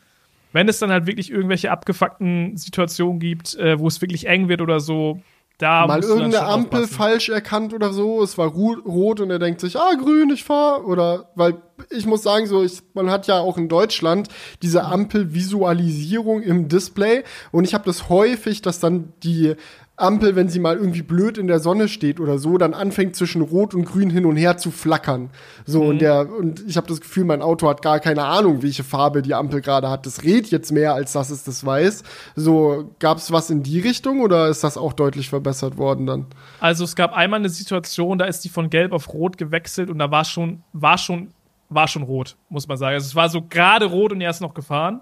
Wenn 0.52 0.68
es 0.68 0.78
dann 0.78 0.90
halt 0.90 1.07
wirklich 1.07 1.30
irgendwelche 1.30 1.70
abgefuckten 1.70 2.57
Situationen 2.57 3.18
gibt, 3.18 3.55
äh, 3.57 3.78
wo 3.78 3.88
es 3.88 4.00
wirklich 4.00 4.26
eng 4.26 4.48
wird 4.48 4.61
oder 4.61 4.78
so, 4.78 5.20
da 5.59 5.86
mal 5.86 6.02
irgendeine 6.02 6.42
Ampel 6.42 6.82
aufpassen. 6.82 6.94
falsch 6.94 7.28
erkannt 7.28 7.72
oder 7.72 7.92
so, 7.92 8.22
es 8.22 8.36
war 8.36 8.48
rot 8.48 9.20
und 9.20 9.30
er 9.30 9.38
denkt 9.38 9.61
sich, 9.61 9.76
ah, 9.78 9.94
grün, 9.94 10.30
ich 10.30 10.42
fahr 10.42 10.84
oder 10.84 11.30
weil 11.36 11.62
ich 11.90 12.07
muss 12.07 12.22
sagen, 12.22 12.46
so 12.46 12.62
ich, 12.62 12.82
man 12.92 13.11
hat 13.11 13.26
ja 13.26 13.38
auch 13.38 13.57
in 13.57 13.68
Deutschland 13.68 14.28
diese 14.62 14.84
Ampelvisualisierung 14.84 16.42
im 16.42 16.68
Display 16.68 17.22
und 17.52 17.64
ich 17.64 17.74
habe 17.74 17.84
das 17.84 18.09
häufig, 18.09 18.62
dass 18.62 18.80
dann 18.80 19.12
die 19.22 19.55
Ampel, 19.97 20.34
wenn 20.34 20.49
sie 20.49 20.59
mal 20.59 20.76
irgendwie 20.76 21.03
blöd 21.03 21.38
in 21.38 21.47
der 21.47 21.61
Sonne 21.61 21.86
steht 21.86 22.18
oder 22.18 22.38
so, 22.38 22.59
dann 22.59 22.74
anfängt 22.74 23.14
zwischen 23.14 23.42
Rot 23.42 23.74
und 23.74 23.84
Grün 23.84 24.11
hin 24.11 24.26
und 24.26 24.36
her 24.36 24.57
zu 24.57 24.72
flackern. 24.72 25.30
So 25.66 25.82
mhm. 25.82 25.88
und 25.88 25.99
der 26.01 26.28
und 26.28 26.64
ich 26.66 26.76
habe 26.76 26.88
das 26.88 27.01
Gefühl, 27.01 27.24
mein 27.24 27.42
Auto 27.42 27.68
hat 27.68 27.80
gar 27.80 28.01
keine 28.01 28.24
Ahnung, 28.24 28.62
welche 28.64 28.82
Farbe 28.82 29.22
die 29.22 29.34
Ampel 29.34 29.61
gerade 29.61 29.88
hat. 29.88 30.05
Das 30.05 30.24
redet 30.24 30.51
jetzt 30.51 30.72
mehr, 30.72 30.95
als 30.95 31.12
dass 31.12 31.30
es 31.30 31.45
das 31.45 31.64
weiß. 31.64 32.03
So 32.34 32.90
gab 32.99 33.18
es 33.18 33.30
was 33.30 33.51
in 33.51 33.62
die 33.62 33.78
Richtung 33.78 34.20
oder 34.20 34.49
ist 34.49 34.64
das 34.64 34.76
auch 34.76 34.95
deutlich 34.95 35.28
verbessert 35.28 35.76
worden 35.76 36.07
dann? 36.07 36.26
Also 36.59 36.82
es 36.82 36.97
gab 36.97 37.12
einmal 37.12 37.38
eine 37.38 37.49
Situation, 37.49 38.18
da 38.18 38.24
ist 38.24 38.40
die 38.40 38.49
von 38.49 38.70
Gelb 38.70 38.92
auf 38.92 39.12
Rot 39.12 39.38
gewechselt 39.38 39.90
und 39.90 40.01
da 40.01 40.11
war 40.11 40.24
schon 40.24 40.64
war 40.72 40.99
schon 40.99 41.28
war 41.68 41.86
schon 41.86 42.03
rot, 42.03 42.36
muss 42.49 42.66
man 42.66 42.76
sagen. 42.76 42.95
Also 42.95 43.07
es 43.07 43.14
war 43.14 43.28
so 43.28 43.42
gerade 43.42 43.86
rot 43.86 44.12
und 44.12 44.20
er 44.20 44.30
ist 44.30 44.40
noch 44.40 44.55
gefahren. 44.55 45.01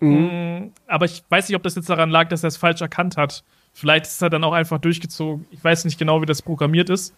Mhm. 0.00 0.10
Mm, 0.10 0.72
aber 0.86 1.06
ich 1.06 1.24
weiß 1.28 1.48
nicht, 1.48 1.56
ob 1.56 1.62
das 1.64 1.74
jetzt 1.74 1.90
daran 1.90 2.10
lag, 2.10 2.28
dass 2.28 2.44
er 2.44 2.48
es 2.48 2.56
falsch 2.56 2.80
erkannt 2.80 3.16
hat. 3.16 3.42
Vielleicht 3.78 4.06
ist 4.06 4.20
er 4.20 4.28
dann 4.28 4.42
auch 4.42 4.54
einfach 4.54 4.78
durchgezogen. 4.78 5.46
Ich 5.52 5.62
weiß 5.62 5.84
nicht 5.84 6.00
genau, 6.00 6.20
wie 6.20 6.26
das 6.26 6.42
programmiert 6.42 6.90
ist. 6.90 7.14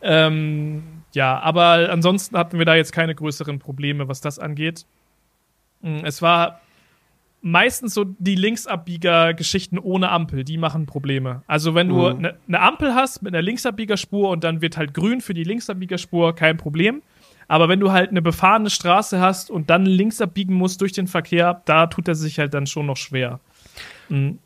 Ähm, 0.00 0.82
ja, 1.12 1.38
aber 1.38 1.90
ansonsten 1.90 2.38
hatten 2.38 2.56
wir 2.56 2.64
da 2.64 2.74
jetzt 2.74 2.92
keine 2.92 3.14
größeren 3.14 3.58
Probleme, 3.58 4.08
was 4.08 4.22
das 4.22 4.38
angeht. 4.38 4.86
Hm, 5.82 6.02
es 6.02 6.22
war 6.22 6.62
meistens 7.42 7.92
so 7.92 8.04
die 8.04 8.36
Linksabbieger-Geschichten 8.36 9.78
ohne 9.78 10.08
Ampel, 10.08 10.44
die 10.44 10.56
machen 10.56 10.86
Probleme. 10.86 11.42
Also 11.46 11.74
wenn 11.74 11.90
du 11.90 12.06
eine 12.06 12.32
mhm. 12.32 12.38
ne 12.46 12.60
Ampel 12.60 12.94
hast 12.94 13.20
mit 13.20 13.34
einer 13.34 13.42
Linksabbiegerspur 13.42 14.30
und 14.30 14.44
dann 14.44 14.62
wird 14.62 14.78
halt 14.78 14.94
grün 14.94 15.20
für 15.20 15.34
die 15.34 15.44
Linksabbiegerspur, 15.44 16.34
kein 16.34 16.56
Problem. 16.56 17.02
Aber 17.48 17.68
wenn 17.68 17.80
du 17.80 17.92
halt 17.92 18.08
eine 18.08 18.22
befahrene 18.22 18.70
Straße 18.70 19.20
hast 19.20 19.50
und 19.50 19.68
dann 19.68 19.84
links 19.84 20.22
abbiegen 20.22 20.54
musst 20.54 20.80
durch 20.80 20.92
den 20.92 21.06
Verkehr, 21.06 21.60
da 21.66 21.86
tut 21.86 22.08
er 22.08 22.14
sich 22.14 22.38
halt 22.38 22.54
dann 22.54 22.66
schon 22.66 22.86
noch 22.86 22.96
schwer. 22.96 23.40
Mhm. 24.08 24.38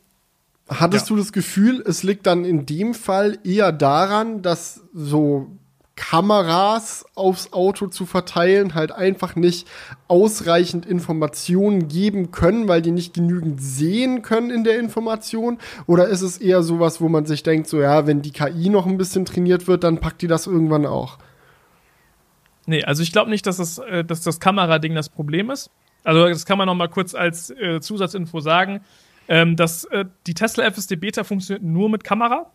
Hattest 0.69 1.09
ja. 1.09 1.15
du 1.15 1.21
das 1.21 1.33
Gefühl, 1.33 1.83
es 1.87 2.03
liegt 2.03 2.27
dann 2.27 2.45
in 2.45 2.67
dem 2.67 2.95
Fall 2.95 3.39
eher 3.45 3.71
daran, 3.73 4.43
dass 4.43 4.83
so 4.93 5.57
Kameras 5.97 7.07
aufs 7.15 7.55
Auto 7.55 7.87
zu 7.87 8.05
verteilen 8.05 8.75
halt 8.75 8.93
einfach 8.93 9.35
nicht 9.35 9.67
ausreichend 10.09 10.85
Informationen 10.85 11.89
geben 11.89 12.33
können, 12.33 12.69
weil 12.69 12.83
die 12.83 12.91
nicht 12.91 13.15
genügend 13.15 13.63
sehen 13.63 14.21
können 14.21 14.51
in 14.51 14.63
der 14.63 14.79
Information? 14.79 15.59
Oder 15.87 16.09
ist 16.09 16.21
es 16.21 16.37
eher 16.37 16.63
sowas, 16.63 17.01
wo 17.01 17.09
man 17.09 17.25
sich 17.25 17.43
denkt, 17.43 17.69
so 17.69 17.81
ja, 17.81 18.07
wenn 18.07 18.21
die 18.21 18.31
KI 18.31 18.69
noch 18.69 18.87
ein 18.87 18.99
bisschen 18.99 19.25
trainiert 19.25 19.67
wird, 19.69 19.85
dann 19.85 19.99
packt 19.99 20.21
die 20.21 20.27
das 20.27 20.47
irgendwann 20.47 20.85
auch? 20.85 21.19
Nee, 22.67 22.85
also 22.85 23.03
ich 23.03 23.13
glaube 23.13 23.31
nicht, 23.31 23.47
dass 23.47 23.57
das, 23.57 23.79
äh, 23.79 24.05
dass 24.05 24.21
das 24.21 24.39
Kamerading 24.39 24.95
das 24.95 25.09
Problem 25.09 25.51
ist. 25.51 25.71
Also 26.05 26.29
das 26.29 26.45
kann 26.45 26.59
man 26.59 26.67
noch 26.67 26.75
mal 26.75 26.89
kurz 26.89 27.15
als 27.15 27.51
äh, 27.51 27.81
Zusatzinfo 27.81 28.41
sagen. 28.41 28.83
Ähm, 29.29 29.57
das, 29.57 29.85
äh, 29.85 30.05
die 30.27 30.35
Tesla 30.35 30.65
FSD 30.65 30.97
Beta 30.97 31.25
funktioniert 31.25 31.65
nur 31.65 31.89
mit 31.89 32.05
Kamera. 32.05 32.51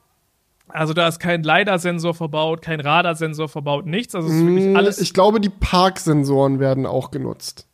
Also 0.73 0.93
da 0.93 1.07
ist 1.07 1.19
kein 1.19 1.43
LiDAR-Sensor 1.43 2.13
verbaut, 2.13 2.61
kein 2.61 2.79
Radarsensor 2.79 3.49
verbaut, 3.49 3.85
nichts. 3.85 4.15
Also 4.15 4.29
es 4.29 4.35
ist 4.35 4.45
wirklich 4.45 4.65
mm, 4.65 4.75
alles. 4.75 4.99
Ich 4.99 5.13
glaube, 5.13 5.39
die 5.39 5.49
Parksensoren 5.49 6.59
werden 6.59 6.85
auch 6.85 7.11
genutzt. 7.11 7.67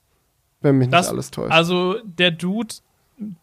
Wenn 0.61 0.77
mich 0.77 0.89
das, 0.89 1.07
nicht 1.07 1.13
alles 1.13 1.31
täuscht. 1.31 1.51
Also 1.51 1.95
der 2.03 2.31
Dude, 2.31 2.73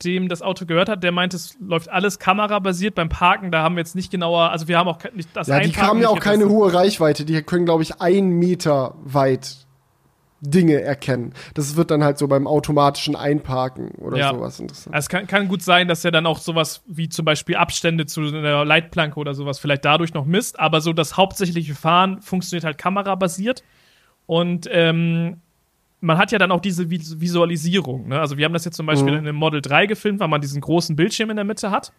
dem 0.04 0.28
das 0.28 0.42
Auto 0.42 0.66
gehört 0.66 0.88
hat, 0.88 1.02
der 1.02 1.12
meint, 1.12 1.34
es 1.34 1.56
läuft 1.60 1.88
alles 1.88 2.18
kamerabasiert. 2.18 2.94
Beim 2.94 3.08
Parken, 3.08 3.52
da 3.52 3.62
haben 3.62 3.76
wir 3.76 3.80
jetzt 3.80 3.94
nicht 3.94 4.10
genauer, 4.10 4.50
also 4.50 4.68
wir 4.68 4.78
haben 4.78 4.88
auch 4.88 4.98
nicht 5.14 5.28
das 5.34 5.46
Ja, 5.46 5.60
die 5.60 5.72
haben 5.72 6.00
ja 6.00 6.08
auch 6.08 6.20
keine 6.20 6.48
hohe 6.48 6.72
Reichweite. 6.72 7.24
Die 7.24 7.40
können, 7.42 7.64
glaube 7.64 7.82
ich, 7.82 8.00
einen 8.00 8.30
Meter 8.30 8.94
weit 9.04 9.63
Dinge 10.44 10.80
erkennen. 10.80 11.32
Das 11.54 11.76
wird 11.76 11.90
dann 11.90 12.04
halt 12.04 12.18
so 12.18 12.28
beim 12.28 12.46
automatischen 12.46 13.16
Einparken 13.16 13.88
oder 13.92 14.18
ja. 14.18 14.30
sowas 14.30 14.60
interessant. 14.60 14.94
Also 14.94 15.04
es 15.06 15.08
kann, 15.08 15.26
kann 15.26 15.48
gut 15.48 15.62
sein, 15.62 15.88
dass 15.88 16.04
er 16.04 16.10
dann 16.10 16.26
auch 16.26 16.38
sowas 16.38 16.82
wie 16.86 17.08
zum 17.08 17.24
Beispiel 17.24 17.56
Abstände 17.56 18.06
zu 18.06 18.20
einer 18.20 18.64
Leitplanke 18.64 19.18
oder 19.18 19.34
sowas 19.34 19.58
vielleicht 19.58 19.84
dadurch 19.84 20.14
noch 20.14 20.26
misst, 20.26 20.60
aber 20.60 20.80
so 20.80 20.92
das 20.92 21.16
hauptsächliche 21.16 21.74
Fahren 21.74 22.20
funktioniert 22.20 22.64
halt 22.64 22.78
kamerabasiert. 22.78 23.64
Und 24.26 24.68
ähm, 24.70 25.40
man 26.00 26.18
hat 26.18 26.32
ja 26.32 26.38
dann 26.38 26.52
auch 26.52 26.60
diese 26.60 26.90
Visualisierung. 26.90 28.08
Ne? 28.08 28.20
Also 28.20 28.36
wir 28.36 28.44
haben 28.44 28.52
das 28.52 28.64
jetzt 28.64 28.76
zum 28.76 28.86
Beispiel 28.86 29.12
mhm. 29.12 29.18
in 29.18 29.24
dem 29.24 29.36
Model 29.36 29.62
3 29.62 29.86
gefilmt, 29.86 30.20
weil 30.20 30.28
man 30.28 30.40
diesen 30.40 30.60
großen 30.60 30.96
Bildschirm 30.96 31.30
in 31.30 31.36
der 31.36 31.44
Mitte 31.44 31.70
hat. 31.70 31.92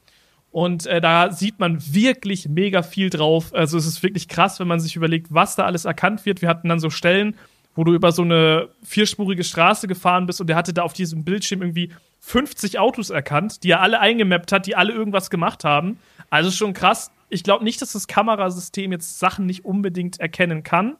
Und 0.51 0.85
äh, 0.85 1.01
da 1.01 1.31
sieht 1.31 1.59
man 1.59 1.81
wirklich 1.93 2.47
mega 2.47 2.81
viel 2.81 3.09
drauf. 3.09 3.53
Also 3.53 3.77
es 3.77 3.85
ist 3.85 4.03
wirklich 4.03 4.27
krass, 4.27 4.59
wenn 4.59 4.67
man 4.67 4.79
sich 4.79 4.95
überlegt, 4.95 5.33
was 5.33 5.55
da 5.55 5.65
alles 5.65 5.85
erkannt 5.85 6.25
wird. 6.25 6.41
Wir 6.41 6.49
hatten 6.49 6.69
dann 6.69 6.79
so 6.79 6.89
Stellen, 6.89 7.35
wo 7.75 7.83
du 7.83 7.93
über 7.93 8.11
so 8.11 8.21
eine 8.21 8.69
vierspurige 8.83 9.43
Straße 9.43 9.87
gefahren 9.87 10.25
bist 10.25 10.41
und 10.41 10.47
der 10.47 10.55
hatte 10.55 10.73
da 10.73 10.83
auf 10.83 10.93
diesem 10.93 11.23
Bildschirm 11.25 11.61
irgendwie 11.61 11.91
50 12.21 12.79
Autos 12.79 13.09
erkannt, 13.09 13.63
die 13.63 13.71
er 13.71 13.81
alle 13.81 13.99
eingemappt 13.99 14.51
hat, 14.51 14.65
die 14.65 14.75
alle 14.75 14.93
irgendwas 14.93 15.29
gemacht 15.29 15.63
haben. 15.63 15.99
Also 16.29 16.49
schon 16.51 16.73
krass. 16.73 17.11
Ich 17.29 17.43
glaube 17.43 17.63
nicht, 17.63 17.81
dass 17.81 17.91
das 17.91 18.07
Kamerasystem 18.07 18.91
jetzt 18.91 19.19
Sachen 19.19 19.45
nicht 19.45 19.65
unbedingt 19.65 20.19
erkennen 20.19 20.63
kann. 20.63 20.95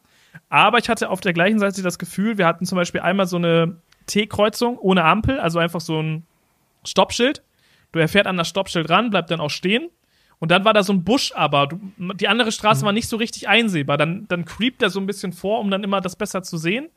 Aber 0.49 0.78
ich 0.78 0.89
hatte 0.89 1.09
auf 1.09 1.21
der 1.21 1.34
gleichen 1.34 1.59
Seite 1.59 1.82
das 1.82 1.97
Gefühl, 1.97 2.38
wir 2.38 2.45
hatten 2.45 2.65
zum 2.65 2.76
Beispiel 2.76 3.01
einmal 3.01 3.26
so 3.26 3.38
eine 3.38 3.78
T-Kreuzung 4.05 4.78
ohne 4.78 5.03
Ampel, 5.03 5.39
also 5.39 5.59
einfach 5.59 5.82
so 5.82 6.01
ein 6.01 6.23
Stoppschild. 6.84 7.41
Du 7.91 7.99
erfährt 7.99 8.28
an 8.28 8.38
das 8.38 8.49
Stoppschild 8.49 8.89
ran, 8.89 9.09
bleibt 9.09 9.32
dann 9.32 9.39
auch 9.39 9.49
stehen. 9.49 9.89
Und 10.39 10.51
dann 10.51 10.65
war 10.65 10.73
da 10.73 10.83
so 10.83 10.93
ein 10.93 11.03
Busch, 11.03 11.31
aber 11.36 11.67
du, 11.67 11.79
die 12.13 12.27
andere 12.27 12.51
Straße 12.51 12.81
mhm. 12.81 12.86
war 12.86 12.93
nicht 12.93 13.07
so 13.07 13.17
richtig 13.17 13.47
einsehbar. 13.47 13.97
Dann, 13.97 14.25
dann 14.27 14.45
creept 14.45 14.81
er 14.81 14.89
so 14.89 14.99
ein 14.99 15.05
bisschen 15.05 15.33
vor, 15.33 15.59
um 15.59 15.71
dann 15.71 15.83
immer 15.83 16.01
das 16.01 16.15
besser 16.15 16.43
zu 16.43 16.57
sehen. 16.57 16.89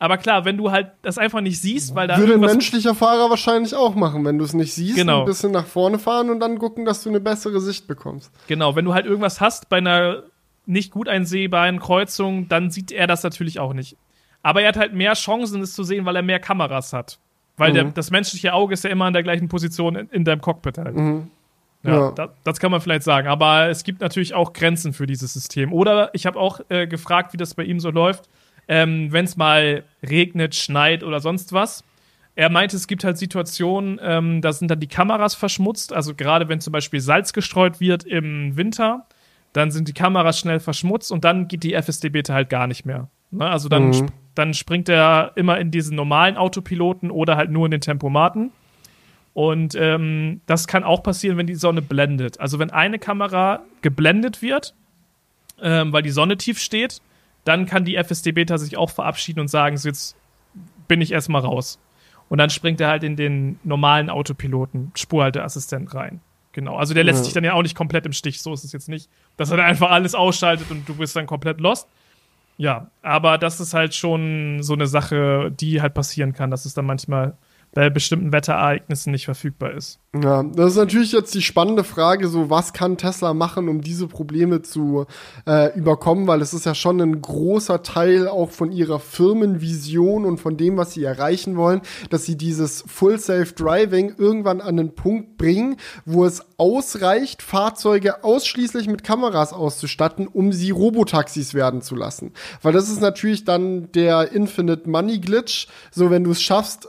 Aber 0.00 0.16
klar, 0.16 0.44
wenn 0.44 0.56
du 0.56 0.70
halt 0.70 0.92
das 1.02 1.18
einfach 1.18 1.40
nicht 1.40 1.60
siehst, 1.60 1.94
weil 1.94 2.06
da. 2.06 2.18
Würde 2.18 2.34
ein 2.34 2.40
menschlicher 2.40 2.94
Fahrer 2.94 3.30
wahrscheinlich 3.30 3.74
auch 3.74 3.96
machen, 3.96 4.24
wenn 4.24 4.38
du 4.38 4.44
es 4.44 4.54
nicht 4.54 4.72
siehst, 4.72 4.96
genau. 4.96 5.20
ein 5.20 5.26
bisschen 5.26 5.50
nach 5.50 5.66
vorne 5.66 5.98
fahren 5.98 6.30
und 6.30 6.38
dann 6.40 6.58
gucken, 6.58 6.84
dass 6.84 7.02
du 7.02 7.08
eine 7.08 7.20
bessere 7.20 7.60
Sicht 7.60 7.88
bekommst. 7.88 8.30
Genau, 8.46 8.76
wenn 8.76 8.84
du 8.84 8.94
halt 8.94 9.06
irgendwas 9.06 9.40
hast 9.40 9.68
bei 9.68 9.78
einer 9.78 10.22
nicht 10.66 10.92
gut 10.92 11.08
einsehbaren 11.08 11.80
Kreuzung, 11.80 12.48
dann 12.48 12.70
sieht 12.70 12.92
er 12.92 13.06
das 13.06 13.22
natürlich 13.24 13.58
auch 13.58 13.72
nicht. 13.72 13.96
Aber 14.42 14.62
er 14.62 14.68
hat 14.68 14.76
halt 14.76 14.94
mehr 14.94 15.14
Chancen, 15.14 15.62
es 15.62 15.74
zu 15.74 15.82
sehen, 15.82 16.04
weil 16.04 16.14
er 16.14 16.22
mehr 16.22 16.38
Kameras 16.38 16.92
hat. 16.92 17.18
Weil 17.56 17.70
mhm. 17.70 17.74
der, 17.74 17.84
das 17.84 18.10
menschliche 18.10 18.52
Auge 18.52 18.74
ist 18.74 18.84
ja 18.84 18.90
immer 18.90 19.06
an 19.06 19.12
der 19.12 19.24
gleichen 19.24 19.48
Position 19.48 19.96
in, 19.96 20.08
in 20.10 20.24
deinem 20.24 20.40
Cockpit 20.40 20.78
halt. 20.78 20.94
Mhm. 20.94 21.30
Ja, 21.82 22.12
ja. 22.16 22.28
Das, 22.44 22.58
kann 22.58 22.70
man 22.70 22.80
vielleicht 22.80 23.04
sagen. 23.04 23.28
Aber 23.28 23.68
es 23.68 23.84
gibt 23.84 24.00
natürlich 24.00 24.34
auch 24.34 24.52
Grenzen 24.52 24.92
für 24.92 25.06
dieses 25.06 25.32
System. 25.32 25.72
Oder 25.72 26.10
ich 26.12 26.26
habe 26.26 26.38
auch 26.38 26.60
äh, 26.68 26.86
gefragt, 26.86 27.32
wie 27.32 27.36
das 27.36 27.54
bei 27.54 27.64
ihm 27.64 27.80
so 27.80 27.90
läuft, 27.90 28.28
ähm, 28.66 29.12
wenn 29.12 29.24
es 29.24 29.36
mal 29.36 29.84
regnet, 30.02 30.54
schneit 30.54 31.02
oder 31.02 31.20
sonst 31.20 31.52
was. 31.52 31.84
Er 32.34 32.50
meinte, 32.50 32.76
es 32.76 32.86
gibt 32.86 33.02
halt 33.02 33.18
Situationen, 33.18 33.98
ähm, 34.02 34.40
da 34.42 34.52
sind 34.52 34.70
dann 34.70 34.78
die 34.78 34.86
Kameras 34.86 35.34
verschmutzt. 35.34 35.92
Also 35.92 36.14
gerade 36.14 36.48
wenn 36.48 36.60
zum 36.60 36.72
Beispiel 36.72 37.00
Salz 37.00 37.32
gestreut 37.32 37.80
wird 37.80 38.04
im 38.04 38.56
Winter, 38.56 39.06
dann 39.52 39.70
sind 39.70 39.88
die 39.88 39.92
Kameras 39.92 40.38
schnell 40.38 40.60
verschmutzt 40.60 41.10
und 41.10 41.24
dann 41.24 41.48
geht 41.48 41.62
die 41.62 41.74
FSD-Beta 41.74 42.34
halt 42.34 42.50
gar 42.50 42.66
nicht 42.66 42.84
mehr. 42.84 43.08
Ne? 43.30 43.46
Also 43.46 43.68
dann, 43.68 43.90
mhm. 43.90 44.06
dann 44.34 44.54
springt 44.54 44.88
er 44.88 45.32
immer 45.34 45.58
in 45.58 45.70
diesen 45.70 45.96
normalen 45.96 46.36
Autopiloten 46.36 47.10
oder 47.10 47.36
halt 47.36 47.50
nur 47.50 47.66
in 47.66 47.72
den 47.72 47.80
Tempomaten. 47.80 48.52
Und 49.38 49.76
ähm, 49.76 50.40
das 50.46 50.66
kann 50.66 50.82
auch 50.82 51.04
passieren, 51.04 51.36
wenn 51.36 51.46
die 51.46 51.54
Sonne 51.54 51.80
blendet. 51.80 52.40
Also 52.40 52.58
wenn 52.58 52.70
eine 52.70 52.98
Kamera 52.98 53.60
geblendet 53.82 54.42
wird, 54.42 54.74
ähm, 55.62 55.92
weil 55.92 56.02
die 56.02 56.10
Sonne 56.10 56.36
tief 56.36 56.58
steht, 56.58 57.00
dann 57.44 57.64
kann 57.64 57.84
die 57.84 57.94
FSD-Beta 57.94 58.58
sich 58.58 58.76
auch 58.76 58.90
verabschieden 58.90 59.38
und 59.38 59.46
sagen, 59.46 59.76
so 59.76 59.88
jetzt 59.88 60.16
bin 60.88 61.00
ich 61.00 61.12
erstmal 61.12 61.42
raus. 61.42 61.78
Und 62.28 62.38
dann 62.38 62.50
springt 62.50 62.80
er 62.80 62.88
halt 62.88 63.04
in 63.04 63.14
den 63.14 63.60
normalen 63.62 64.10
Autopiloten, 64.10 64.90
Spurhalteassistent 64.96 65.94
rein. 65.94 66.20
Genau. 66.50 66.76
Also 66.76 66.92
der 66.92 67.04
lässt 67.04 67.20
ja. 67.20 67.24
dich 67.26 67.34
dann 67.34 67.44
ja 67.44 67.52
auch 67.52 67.62
nicht 67.62 67.76
komplett 67.76 68.06
im 68.06 68.12
Stich. 68.14 68.42
So 68.42 68.52
ist 68.52 68.64
es 68.64 68.72
jetzt 68.72 68.88
nicht, 68.88 69.08
dass 69.36 69.52
er 69.52 69.58
dann 69.58 69.66
einfach 69.66 69.92
alles 69.92 70.16
ausschaltet 70.16 70.68
und 70.68 70.88
du 70.88 70.96
bist 70.96 71.14
dann 71.14 71.28
komplett 71.28 71.60
lost. 71.60 71.86
Ja, 72.56 72.90
aber 73.02 73.38
das 73.38 73.60
ist 73.60 73.72
halt 73.72 73.94
schon 73.94 74.64
so 74.64 74.72
eine 74.72 74.88
Sache, 74.88 75.52
die 75.52 75.80
halt 75.80 75.94
passieren 75.94 76.32
kann, 76.32 76.50
dass 76.50 76.64
es 76.64 76.74
dann 76.74 76.86
manchmal 76.86 77.36
bei 77.72 77.90
bestimmten 77.90 78.32
Wetterereignissen 78.32 79.12
nicht 79.12 79.26
verfügbar 79.26 79.72
ist. 79.72 80.00
Ja, 80.14 80.42
das 80.42 80.72
ist 80.72 80.78
natürlich 80.78 81.12
jetzt 81.12 81.34
die 81.34 81.42
spannende 81.42 81.84
Frage, 81.84 82.28
so 82.28 82.48
was 82.48 82.72
kann 82.72 82.96
Tesla 82.96 83.34
machen, 83.34 83.68
um 83.68 83.82
diese 83.82 84.08
Probleme 84.08 84.62
zu 84.62 85.06
äh, 85.46 85.76
überkommen, 85.78 86.26
weil 86.26 86.40
es 86.40 86.54
ist 86.54 86.64
ja 86.64 86.74
schon 86.74 87.00
ein 87.00 87.20
großer 87.20 87.82
Teil 87.82 88.26
auch 88.26 88.50
von 88.50 88.72
ihrer 88.72 89.00
Firmenvision 89.00 90.24
und 90.24 90.38
von 90.38 90.56
dem, 90.56 90.78
was 90.78 90.94
sie 90.94 91.04
erreichen 91.04 91.56
wollen, 91.56 91.82
dass 92.08 92.24
sie 92.24 92.36
dieses 92.36 92.82
Full 92.86 93.18
Self 93.18 93.52
Driving 93.54 94.14
irgendwann 94.16 94.62
an 94.62 94.78
den 94.78 94.94
Punkt 94.94 95.36
bringen, 95.36 95.76
wo 96.06 96.24
es 96.24 96.42
ausreicht, 96.56 97.42
Fahrzeuge 97.42 98.24
ausschließlich 98.24 98.88
mit 98.88 99.04
Kameras 99.04 99.52
auszustatten, 99.52 100.26
um 100.26 100.52
sie 100.52 100.70
Robotaxis 100.70 101.54
werden 101.54 101.82
zu 101.82 101.94
lassen. 101.94 102.32
Weil 102.62 102.72
das 102.72 102.88
ist 102.88 103.02
natürlich 103.02 103.44
dann 103.44 103.92
der 103.92 104.32
Infinite 104.32 104.88
Money 104.88 105.18
Glitch, 105.18 105.68
so 105.90 106.10
wenn 106.10 106.24
du 106.24 106.30
es 106.30 106.42
schaffst, 106.42 106.88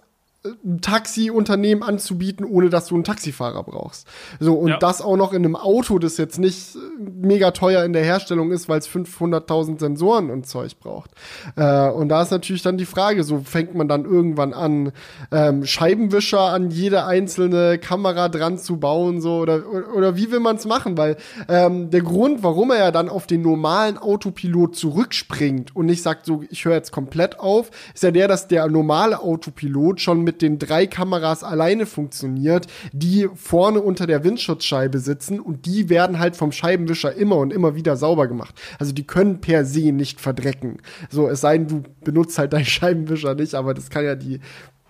Taxiunternehmen 0.80 1.84
anzubieten, 1.84 2.46
ohne 2.46 2.70
dass 2.70 2.88
du 2.88 2.96
einen 2.96 3.04
Taxifahrer 3.04 3.62
brauchst. 3.64 4.08
So, 4.40 4.54
und 4.54 4.70
ja. 4.70 4.78
das 4.78 5.02
auch 5.02 5.18
noch 5.18 5.34
in 5.34 5.44
einem 5.44 5.58
Auto, 5.58 6.00
das 6.00 6.16
jetzt 6.16 6.40
nicht 6.40 6.78
mega 6.98 7.52
teuer 7.52 7.84
in 7.84 7.92
der 7.92 8.06
Herstellung 8.06 8.52
ist, 8.52 8.70
weil 8.70 8.80
es 8.80 8.88
500.000 8.88 9.80
Sensoren 9.80 10.30
und 10.30 10.48
Zeug 10.48 10.80
braucht. 10.80 11.12
Äh, 11.58 11.90
und 11.90 12.08
da 12.08 12.22
ist 12.22 12.32
natürlich 12.32 12.62
dann 12.62 12.78
die 12.78 12.86
Frage, 12.86 13.26
so 13.26 13.40
fängt 13.40 13.76
man 13.76 13.90
dann 13.90 14.06
irgendwann 14.06 14.54
an, 14.54 14.94
ähm, 15.32 15.66
Scheibenwischer 15.66 16.40
an 16.40 16.72
jede 16.72 17.06
einzelne 17.06 17.78
Kamera 17.78 18.30
dran 18.30 18.58
zu 18.58 18.78
bauen, 18.78 19.20
so, 19.20 19.40
oder, 19.40 19.64
oder 19.94 20.16
wie 20.16 20.32
will 20.32 20.40
man 20.40 20.56
es 20.56 20.66
machen? 20.66 20.98
Weil 20.98 21.18
ähm, 21.50 21.90
der 21.90 22.02
Grund, 22.02 22.44
warum 22.44 22.72
er 22.72 22.80
ja 22.80 22.92
dann 22.92 23.10
auf 23.10 23.28
den 23.28 23.42
normalen 23.42 23.98
Autopilot 23.98 24.78
zurückspringt 24.78 25.76
und 25.76 25.88
nicht 25.88 26.02
sagt, 26.02 26.26
so, 26.26 26.44
ich 26.50 26.64
höre 26.64 26.76
jetzt 26.76 26.94
komplett 26.94 27.42
auf, 27.42 27.72
ist 27.94 28.04
ja 28.04 28.12
der, 28.12 28.30
dass 28.30 28.48
der 28.48 28.66
normale 28.70 29.20
Autopilot 29.20 30.00
schon 30.00 30.29
mit 30.30 30.44
den 30.44 30.60
drei 30.60 30.86
Kameras 30.86 31.44
alleine 31.44 31.88
funktioniert, 31.88 32.68
die 32.94 33.28
vorne 33.34 33.82
unter 33.82 34.06
der 34.06 34.24
Windschutzscheibe 34.24 35.00
sitzen 35.00 35.40
und 35.40 35.66
die 35.66 35.90
werden 35.90 36.20
halt 36.20 36.36
vom 36.36 36.52
Scheibenwischer 36.52 37.16
immer 37.16 37.38
und 37.38 37.52
immer 37.52 37.74
wieder 37.74 37.98
sauber 37.98 38.28
gemacht. 38.28 38.54
Also 38.78 38.94
die 38.94 39.08
können 39.08 39.42
per 39.42 39.66
se 39.66 39.92
nicht 39.92 40.22
verdrecken. 40.22 40.84
So, 41.10 41.28
es 41.28 41.42
sei 41.42 41.58
denn, 41.58 41.68
du 41.68 41.84
benutzt 42.04 42.38
halt 42.38 42.54
deinen 42.54 42.66
Scheibenwischer 42.80 43.34
nicht, 43.34 43.56
aber 43.56 43.74
das 43.74 43.90
kann 43.90 44.06
ja 44.06 44.14
die 44.14 44.40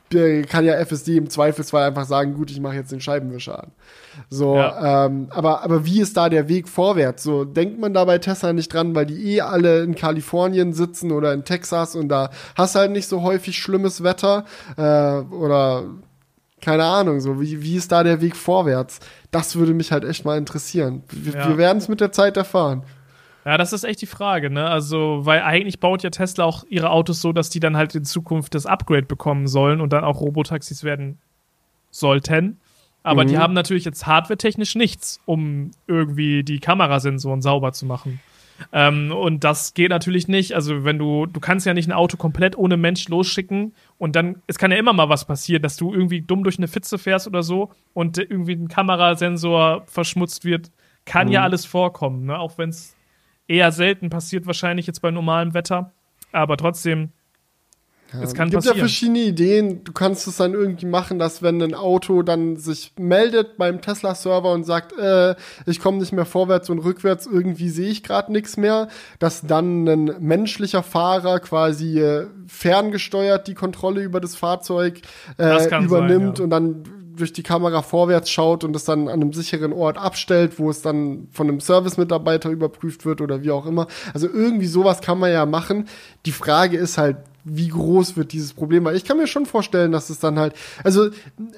kann 0.09 0.65
ja 0.65 0.73
FSD 0.75 1.17
im 1.17 1.29
Zweifelsfall 1.29 1.83
einfach 1.83 2.05
sagen, 2.05 2.33
gut, 2.33 2.51
ich 2.51 2.59
mache 2.59 2.75
jetzt 2.75 2.91
den 2.91 3.01
Scheibenwischer 3.01 3.63
an. 3.63 3.71
So, 4.29 4.55
ja. 4.55 5.05
ähm, 5.05 5.27
aber, 5.29 5.63
aber 5.63 5.85
wie 5.85 6.01
ist 6.01 6.17
da 6.17 6.29
der 6.29 6.49
Weg 6.49 6.67
vorwärts? 6.67 7.23
So, 7.23 7.45
denkt 7.45 7.79
man 7.79 7.93
da 7.93 8.05
bei 8.05 8.17
Tesla 8.17 8.53
nicht 8.53 8.73
dran, 8.73 8.95
weil 8.95 9.05
die 9.05 9.35
eh 9.35 9.41
alle 9.41 9.83
in 9.83 9.95
Kalifornien 9.95 10.73
sitzen 10.73 11.11
oder 11.11 11.33
in 11.33 11.45
Texas 11.45 11.95
und 11.95 12.09
da 12.09 12.29
hast 12.55 12.75
halt 12.75 12.91
nicht 12.91 13.07
so 13.07 13.21
häufig 13.21 13.57
schlimmes 13.57 14.03
Wetter 14.03 14.45
äh, 14.77 15.19
oder 15.33 15.85
keine 16.61 16.83
Ahnung, 16.83 17.21
so, 17.21 17.39
wie, 17.39 17.61
wie 17.61 17.75
ist 17.75 17.91
da 17.91 18.03
der 18.03 18.21
Weg 18.21 18.35
vorwärts? 18.35 18.99
Das 19.31 19.55
würde 19.55 19.73
mich 19.73 19.91
halt 19.91 20.03
echt 20.03 20.25
mal 20.25 20.37
interessieren. 20.37 21.03
Wir, 21.09 21.33
ja. 21.33 21.47
wir 21.47 21.57
werden 21.57 21.77
es 21.77 21.87
mit 21.87 22.01
der 22.01 22.11
Zeit 22.11 22.35
erfahren. 22.35 22.83
Ja, 23.45 23.57
das 23.57 23.73
ist 23.73 23.83
echt 23.83 24.01
die 24.01 24.05
Frage, 24.05 24.49
ne? 24.49 24.69
Also, 24.69 25.21
weil 25.25 25.41
eigentlich 25.41 25.79
baut 25.79 26.03
ja 26.03 26.09
Tesla 26.09 26.43
auch 26.43 26.65
ihre 26.69 26.89
Autos 26.89 27.21
so, 27.21 27.31
dass 27.31 27.49
die 27.49 27.59
dann 27.59 27.77
halt 27.77 27.95
in 27.95 28.03
Zukunft 28.03 28.53
das 28.53 28.65
Upgrade 28.65 29.05
bekommen 29.05 29.47
sollen 29.47 29.81
und 29.81 29.93
dann 29.93 30.03
auch 30.03 30.21
Robotaxis 30.21 30.83
werden 30.83 31.19
sollten. 31.89 32.59
Aber 33.01 33.23
mhm. 33.23 33.27
die 33.29 33.37
haben 33.37 33.53
natürlich 33.53 33.85
jetzt 33.85 34.05
hardware-technisch 34.05 34.75
nichts, 34.75 35.21
um 35.25 35.71
irgendwie 35.87 36.43
die 36.43 36.59
Kamerasensoren 36.59 37.41
sauber 37.41 37.71
zu 37.71 37.85
machen. 37.85 38.19
Ähm, 38.73 39.13
und 39.13 39.45
das 39.45 39.73
geht 39.73 39.89
natürlich 39.89 40.27
nicht. 40.27 40.53
Also, 40.53 40.83
wenn 40.83 40.97
du, 40.97 41.25
du 41.25 41.39
kannst 41.39 41.65
ja 41.65 41.73
nicht 41.73 41.87
ein 41.87 41.93
Auto 41.93 42.17
komplett 42.17 42.57
ohne 42.57 42.75
Mensch 42.75 43.07
losschicken 43.07 43.73
und 43.97 44.17
dann, 44.17 44.41
es 44.47 44.57
kann 44.57 44.71
ja 44.71 44.77
immer 44.77 44.91
mal 44.91 45.07
was 45.07 45.25
passieren, 45.25 45.63
dass 45.63 45.77
du 45.77 45.93
irgendwie 45.93 46.21
dumm 46.21 46.43
durch 46.43 46.57
eine 46.57 46.67
Pfütze 46.67 46.97
fährst 46.97 47.25
oder 47.25 47.41
so 47.41 47.71
und 47.93 48.17
irgendwie 48.17 48.53
ein 48.53 48.67
Kamerasensor 48.67 49.83
verschmutzt 49.85 50.43
wird. 50.43 50.71
Kann 51.05 51.27
mhm. 51.27 51.33
ja 51.33 51.43
alles 51.43 51.65
vorkommen, 51.65 52.25
ne? 52.25 52.37
Auch 52.37 52.57
wenn 52.57 52.69
es 52.69 52.97
eher 53.49 53.71
selten 53.71 54.09
passiert 54.09 54.45
wahrscheinlich 54.45 54.87
jetzt 54.87 55.01
bei 55.01 55.11
normalem 55.11 55.53
Wetter. 55.53 55.91
Aber 56.31 56.55
trotzdem, 56.55 57.11
ja, 58.13 58.21
es 58.21 58.33
kann 58.33 58.49
gibt 58.49 58.57
passieren. 58.57 58.77
ja 58.77 58.81
verschiedene 58.83 59.19
Ideen. 59.19 59.83
Du 59.83 59.91
kannst 59.91 60.27
es 60.27 60.37
dann 60.37 60.53
irgendwie 60.53 60.85
machen, 60.85 61.19
dass 61.19 61.41
wenn 61.41 61.61
ein 61.61 61.73
Auto 61.73 62.21
dann 62.21 62.57
sich 62.57 62.93
meldet 62.97 63.57
beim 63.57 63.81
Tesla-Server 63.81 64.51
und 64.51 64.63
sagt, 64.63 64.97
äh, 64.97 65.35
ich 65.65 65.79
komme 65.79 65.97
nicht 65.97 66.13
mehr 66.13 66.25
vorwärts 66.25 66.69
und 66.69 66.79
rückwärts, 66.79 67.25
irgendwie 67.25 67.69
sehe 67.69 67.89
ich 67.89 68.03
gerade 68.03 68.31
nichts 68.31 68.57
mehr, 68.57 68.87
dass 69.17 69.41
dann 69.41 69.87
ein 69.87 70.15
menschlicher 70.19 70.83
Fahrer 70.83 71.39
quasi 71.39 71.99
äh, 71.99 72.27
ferngesteuert 72.47 73.47
die 73.47 73.55
Kontrolle 73.55 74.01
über 74.01 74.19
das 74.19 74.35
Fahrzeug 74.35 75.01
äh, 75.37 75.83
übernimmt 75.83 76.37
sein, 76.37 76.39
ja. 76.39 76.43
und 76.43 76.49
dann 76.51 76.98
durch 77.19 77.33
die 77.33 77.43
Kamera 77.43 77.81
vorwärts 77.81 78.29
schaut 78.29 78.63
und 78.63 78.75
es 78.75 78.85
dann 78.85 79.07
an 79.07 79.21
einem 79.21 79.33
sicheren 79.33 79.73
Ort 79.73 79.97
abstellt, 79.97 80.59
wo 80.59 80.69
es 80.69 80.81
dann 80.81 81.27
von 81.31 81.47
einem 81.47 81.59
Service-Mitarbeiter 81.59 82.49
überprüft 82.49 83.05
wird 83.05 83.21
oder 83.21 83.43
wie 83.43 83.51
auch 83.51 83.65
immer. 83.65 83.87
Also 84.13 84.27
irgendwie 84.27 84.67
sowas 84.67 85.01
kann 85.01 85.19
man 85.19 85.31
ja 85.31 85.45
machen. 85.45 85.87
Die 86.25 86.31
Frage 86.31 86.77
ist 86.77 86.97
halt, 86.97 87.17
wie 87.43 87.69
groß 87.69 88.17
wird 88.17 88.33
dieses 88.33 88.53
Problem. 88.53 88.85
Weil 88.85 88.95
ich 88.95 89.05
kann 89.05 89.17
mir 89.17 89.27
schon 89.27 89.45
vorstellen, 89.45 89.91
dass 89.91 90.09
es 90.09 90.19
dann 90.19 90.39
halt, 90.39 90.53
also 90.83 91.09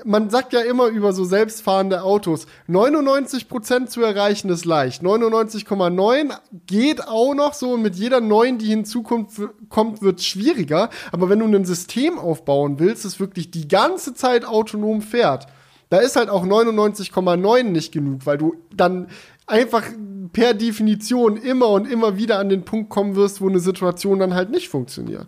man 0.06 0.30
sagt 0.30 0.54
ja 0.54 0.62
immer 0.62 0.88
über 0.88 1.14
so 1.14 1.24
selbstfahrende 1.24 2.04
Autos, 2.04 2.48
99 2.68 3.50
Prozent 3.50 3.90
zu 3.90 4.02
erreichen 4.02 4.50
ist 4.50 4.66
leicht. 4.66 5.02
99,9 5.02 6.32
geht 6.68 7.08
auch 7.08 7.34
noch 7.34 7.54
so 7.54 7.74
und 7.74 7.82
mit 7.82 7.96
jeder 7.96 8.22
neuen, 8.22 8.58
die 8.58 8.68
hinzukommt, 8.68 9.32
kommt, 9.70 10.02
wird 10.02 10.20
es 10.20 10.26
schwieriger. 10.26 10.90
Aber 11.12 11.30
wenn 11.30 11.40
du 11.40 11.46
ein 11.46 11.66
System 11.66 12.20
aufbauen 12.20 12.80
willst, 12.80 13.06
das 13.06 13.20
wirklich 13.20 13.52
die 13.52 13.68
ganze 13.68 14.14
Zeit 14.14 14.46
autonom 14.46 15.02
fährt, 15.02 15.48
da 15.90 15.98
ist 15.98 16.16
halt 16.16 16.30
auch 16.30 16.46
99,9 16.46 17.64
nicht 17.64 17.92
genug, 17.92 18.26
weil 18.26 18.38
du 18.38 18.56
dann 18.74 19.08
einfach 19.46 19.84
per 20.32 20.54
Definition 20.54 21.36
immer 21.36 21.70
und 21.70 21.90
immer 21.90 22.18
wieder 22.18 22.40
an 22.40 22.48
den 22.48 22.64
Punkt 22.64 22.90
kommen 22.90 23.16
wirst, 23.16 23.42
wo 23.42 23.50
eine 23.50 23.60
Situation 23.60 24.20
dann 24.20 24.34
halt 24.34 24.50
nicht 24.50 24.70
funktioniert. 24.70 25.28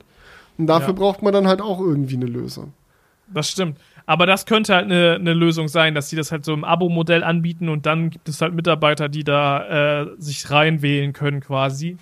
Und 0.58 0.68
dafür 0.68 0.90
ja. 0.90 1.00
braucht 1.00 1.22
man 1.22 1.34
dann 1.34 1.48
halt 1.48 1.62
auch 1.62 1.80
irgendwie 1.80 2.16
eine 2.16 2.26
Lösung. 2.26 2.74
Das 3.34 3.50
stimmt. 3.50 3.78
Aber 4.06 4.26
das 4.26 4.46
könnte 4.46 4.76
halt 4.76 4.86
eine, 4.86 5.16
eine 5.16 5.34
Lösung 5.34 5.68
sein, 5.68 5.96
dass 5.96 6.10
sie 6.10 6.16
das 6.16 6.32
halt 6.32 6.44
so 6.44 6.54
im 6.54 6.66
Abo-Modell 6.66 7.24
anbieten 7.24 7.70
und 7.70 7.86
dann 7.86 8.10
gibt 8.10 8.28
es 8.28 8.42
halt 8.42 8.54
Mitarbeiter, 8.54 9.08
die 9.08 9.24
da 9.24 10.02
äh, 10.02 10.08
sich 10.18 10.52
reinwählen 10.52 11.14
können 11.14 11.40
quasi. 11.40 11.98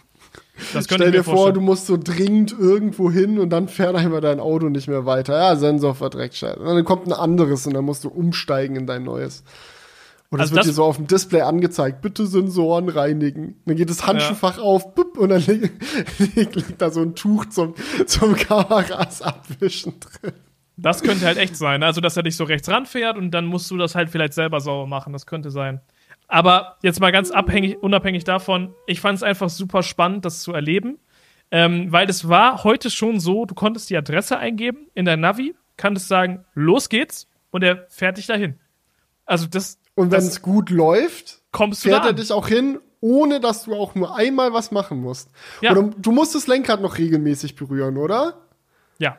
Das 0.74 0.86
Stell 0.86 1.12
dir 1.12 1.24
vor, 1.24 1.52
du 1.54 1.62
musst 1.62 1.88
so 1.88 1.98
dringend 1.98 2.56
irgendwo 2.58 3.12
hin 3.12 3.40
und 3.40 3.50
dann 3.50 3.68
fährt 3.68 3.96
einmal 3.96 4.22
dein 4.22 4.40
Auto 4.40 4.70
nicht 4.70 4.88
mehr 4.88 5.06
weiter. 5.06 5.38
Ja, 5.38 5.56
Sensor 5.56 5.96
verdreckt 5.96 6.36
Scheiße. 6.36 6.60
Und 6.60 6.66
dann 6.66 6.86
kommt 6.86 7.08
ein 7.08 7.14
anderes 7.14 7.68
und 7.68 7.74
dann 7.74 7.86
musst 7.86 8.04
du 8.04 8.10
umsteigen 8.10 8.76
in 8.76 8.88
dein 8.88 9.04
neues. 9.04 9.44
Und 10.32 10.40
das 10.40 10.46
also 10.46 10.56
wird 10.56 10.60
das 10.60 10.68
dir 10.68 10.74
so 10.76 10.84
auf 10.86 10.96
dem 10.96 11.08
Display 11.08 11.42
angezeigt, 11.42 12.02
bitte 12.02 12.26
Sensoren 12.26 12.88
reinigen. 12.88 13.62
Dann 13.66 13.76
geht 13.76 13.90
das 13.90 14.08
Handschuhfach 14.08 14.58
ja. 14.58 14.64
auf 14.64 14.96
und 15.18 15.30
dann 15.30 15.42
liegt, 15.46 16.56
liegt, 16.56 16.82
da 16.82 16.90
so 16.90 17.02
ein 17.02 17.16
Tuch 17.16 17.46
zum, 17.48 17.76
zum 18.06 18.36
Kameras 18.36 19.22
abwischen 19.22 20.00
drin. 20.00 20.32
Das 20.78 21.04
könnte 21.04 21.26
halt 21.26 21.38
echt 21.38 21.58
sein, 21.58 21.82
ne? 21.82 21.86
also 21.86 22.00
dass 22.00 22.16
er 22.16 22.24
dich 22.24 22.38
so 22.38 22.46
rechts 22.46 22.70
ranfährt 22.70 23.18
und 23.18 23.32
dann 23.32 23.46
musst 23.46 23.70
du 23.70 23.78
das 23.78 23.94
halt 23.94 24.10
vielleicht 24.10 24.34
selber 24.34 24.62
sauber 24.62 24.88
machen, 24.88 25.12
das 25.12 25.26
könnte 25.26 25.52
sein. 25.52 25.82
Aber 26.30 26.78
jetzt 26.82 27.02
mal 27.02 27.12
ganz 27.12 27.30
abhängig, 27.30 27.84
unabhängig 27.84 28.24
davon, 28.24 28.74
ich 28.88 29.02
fand 29.02 29.18
es 29.18 29.24
einfach 29.24 29.50
super 29.50 29.84
spannend, 29.84 30.24
das 30.24 30.42
zu 30.42 30.54
erleben, 30.54 30.98
ähm, 31.52 31.92
weil 31.92 32.10
es 32.10 32.30
war 32.30 32.64
heute 32.64 32.90
schon 32.90 33.20
so, 33.20 33.46
du 33.46 33.54
konntest 33.54 33.90
die 33.90 33.98
Adresse 33.98 34.38
eingeben 34.38 34.88
in 34.94 35.04
dein 35.04 35.20
Navi, 35.20 35.56
kannst 35.76 36.08
sagen, 36.08 36.46
los 36.54 36.88
geht's 36.88 37.28
und 37.50 37.66
er 37.66 37.86
fährt 37.90 38.18
dich 38.18 38.28
dahin. 38.28 38.58
Also 39.26 39.48
das, 39.48 39.81
und 39.96 40.12
wenn 40.12 40.20
es 40.20 40.42
gut 40.42 40.70
läuft, 40.70 41.42
kommst 41.52 41.84
fährt 41.84 42.06
er 42.06 42.14
dich 42.14 42.32
auch 42.32 42.48
hin, 42.48 42.80
ohne 43.02 43.40
dass 43.40 43.64
du 43.64 43.74
auch 43.74 43.96
nur 43.96 44.16
einmal 44.16 44.54
was 44.54 44.72
machen 44.72 45.02
musst. 45.02 45.30
Ja. 45.62 45.72
Oder 45.72 45.90
du 45.98 46.12
musst 46.12 46.36
das 46.36 46.48
Lenkrad 46.48 46.82
noch 46.82 46.98
regelmäßig 46.98 47.56
berühren, 47.56 47.98
oder? 47.98 48.36
Ja. 49.00 49.18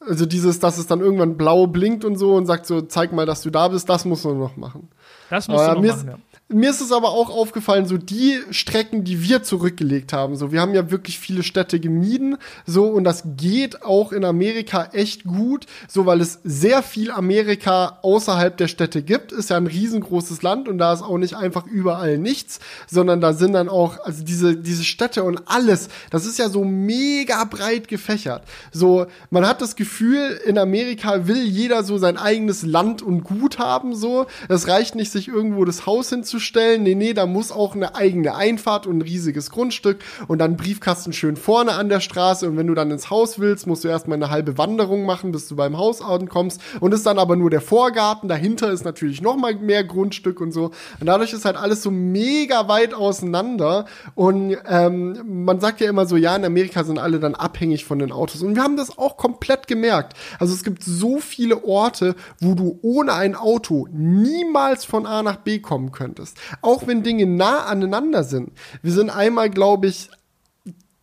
Also 0.00 0.26
dieses, 0.26 0.60
dass 0.60 0.78
es 0.78 0.86
dann 0.86 1.00
irgendwann 1.00 1.36
blau 1.36 1.66
blinkt 1.66 2.04
und 2.04 2.16
so 2.16 2.34
und 2.34 2.46
sagt 2.46 2.66
so, 2.66 2.82
zeig 2.82 3.12
mal, 3.12 3.26
dass 3.26 3.42
du 3.42 3.50
da 3.50 3.68
bist, 3.68 3.88
das 3.88 4.04
musst 4.04 4.24
du 4.24 4.34
noch 4.34 4.56
machen. 4.56 4.88
Das 5.30 5.48
musst 5.48 5.64
Aber 5.64 5.80
du 5.80 5.86
noch 5.86 5.96
machen, 5.96 6.08
ja. 6.08 6.18
Mir 6.48 6.68
ist 6.68 6.82
es 6.82 6.92
aber 6.92 7.08
auch 7.08 7.30
aufgefallen, 7.30 7.86
so 7.86 7.96
die 7.96 8.38
Strecken, 8.50 9.02
die 9.02 9.22
wir 9.22 9.42
zurückgelegt 9.42 10.12
haben, 10.12 10.36
so 10.36 10.52
wir 10.52 10.60
haben 10.60 10.74
ja 10.74 10.90
wirklich 10.90 11.18
viele 11.18 11.42
Städte 11.42 11.80
gemieden, 11.80 12.36
so 12.66 12.84
und 12.84 13.04
das 13.04 13.22
geht 13.38 13.82
auch 13.82 14.12
in 14.12 14.26
Amerika 14.26 14.90
echt 14.92 15.24
gut, 15.24 15.64
so 15.88 16.04
weil 16.04 16.20
es 16.20 16.40
sehr 16.44 16.82
viel 16.82 17.10
Amerika 17.10 17.98
außerhalb 18.02 18.58
der 18.58 18.68
Städte 18.68 19.02
gibt, 19.02 19.32
ist 19.32 19.48
ja 19.48 19.56
ein 19.56 19.66
riesengroßes 19.66 20.42
Land 20.42 20.68
und 20.68 20.76
da 20.76 20.92
ist 20.92 21.00
auch 21.00 21.16
nicht 21.16 21.34
einfach 21.34 21.64
überall 21.64 22.18
nichts, 22.18 22.60
sondern 22.86 23.22
da 23.22 23.32
sind 23.32 23.54
dann 23.54 23.70
auch 23.70 24.04
also 24.04 24.22
diese 24.22 24.54
diese 24.54 24.84
Städte 24.84 25.24
und 25.24 25.48
alles, 25.48 25.88
das 26.10 26.26
ist 26.26 26.38
ja 26.38 26.50
so 26.50 26.62
mega 26.62 27.42
breit 27.44 27.88
gefächert. 27.88 28.42
So 28.70 29.06
man 29.30 29.46
hat 29.46 29.62
das 29.62 29.76
Gefühl, 29.76 30.38
in 30.44 30.58
Amerika 30.58 31.26
will 31.26 31.42
jeder 31.42 31.84
so 31.84 31.96
sein 31.96 32.18
eigenes 32.18 32.64
Land 32.64 33.00
und 33.00 33.24
Gut 33.24 33.58
haben, 33.58 33.94
so. 33.94 34.26
Es 34.50 34.68
reicht 34.68 34.94
nicht, 34.94 35.10
sich 35.10 35.28
irgendwo 35.28 35.64
das 35.64 35.86
Haus 35.86 36.10
hinzu 36.10 36.33
hinzustellen. 36.34 36.82
Nee, 36.82 36.94
nee, 36.94 37.14
da 37.14 37.26
muss 37.26 37.52
auch 37.52 37.74
eine 37.74 37.94
eigene 37.94 38.34
Einfahrt 38.34 38.86
und 38.86 38.98
ein 38.98 39.02
riesiges 39.02 39.50
Grundstück 39.50 39.98
und 40.26 40.38
dann 40.38 40.56
Briefkasten 40.56 41.12
schön 41.12 41.36
vorne 41.36 41.72
an 41.72 41.88
der 41.88 42.00
Straße. 42.00 42.48
Und 42.48 42.56
wenn 42.56 42.66
du 42.66 42.74
dann 42.74 42.90
ins 42.90 43.10
Haus 43.10 43.38
willst, 43.38 43.66
musst 43.66 43.84
du 43.84 43.88
erstmal 43.88 44.16
eine 44.16 44.30
halbe 44.30 44.58
Wanderung 44.58 45.06
machen, 45.06 45.32
bis 45.32 45.46
du 45.48 45.56
beim 45.56 45.76
Haus 45.78 46.02
ankommst. 46.02 46.60
Und 46.80 46.92
ist 46.92 47.06
dann 47.06 47.18
aber 47.18 47.36
nur 47.36 47.50
der 47.50 47.60
Vorgarten. 47.60 48.28
Dahinter 48.28 48.72
ist 48.72 48.84
natürlich 48.84 49.22
noch 49.22 49.36
mal 49.36 49.54
mehr 49.54 49.84
Grundstück 49.84 50.40
und 50.40 50.52
so. 50.52 50.72
Und 51.00 51.06
dadurch 51.06 51.32
ist 51.32 51.44
halt 51.44 51.56
alles 51.56 51.82
so 51.82 51.90
mega 51.90 52.68
weit 52.68 52.94
auseinander. 52.94 53.86
Und 54.14 54.56
ähm, 54.68 55.44
man 55.44 55.60
sagt 55.60 55.80
ja 55.80 55.88
immer 55.88 56.06
so, 56.06 56.16
ja, 56.16 56.34
in 56.34 56.44
Amerika 56.44 56.84
sind 56.84 56.98
alle 56.98 57.20
dann 57.20 57.34
abhängig 57.34 57.84
von 57.84 57.98
den 57.98 58.12
Autos. 58.12 58.42
Und 58.42 58.56
wir 58.56 58.62
haben 58.62 58.76
das 58.76 58.98
auch 58.98 59.16
komplett 59.16 59.66
gemerkt. 59.68 60.14
Also 60.38 60.52
es 60.52 60.64
gibt 60.64 60.82
so 60.82 61.20
viele 61.20 61.64
Orte, 61.64 62.16
wo 62.40 62.54
du 62.54 62.78
ohne 62.82 63.12
ein 63.12 63.36
Auto 63.36 63.86
niemals 63.92 64.84
von 64.84 65.06
A 65.06 65.22
nach 65.22 65.36
B 65.36 65.60
kommen 65.60 65.92
könntest 65.92 66.23
ist. 66.24 66.36
Auch 66.62 66.86
wenn 66.86 67.02
Dinge 67.04 67.26
nah 67.26 67.64
aneinander 67.64 68.24
sind. 68.24 68.50
Wir 68.82 68.92
sind 68.92 69.10
einmal, 69.10 69.50
glaube 69.50 69.86
ich, 69.86 70.10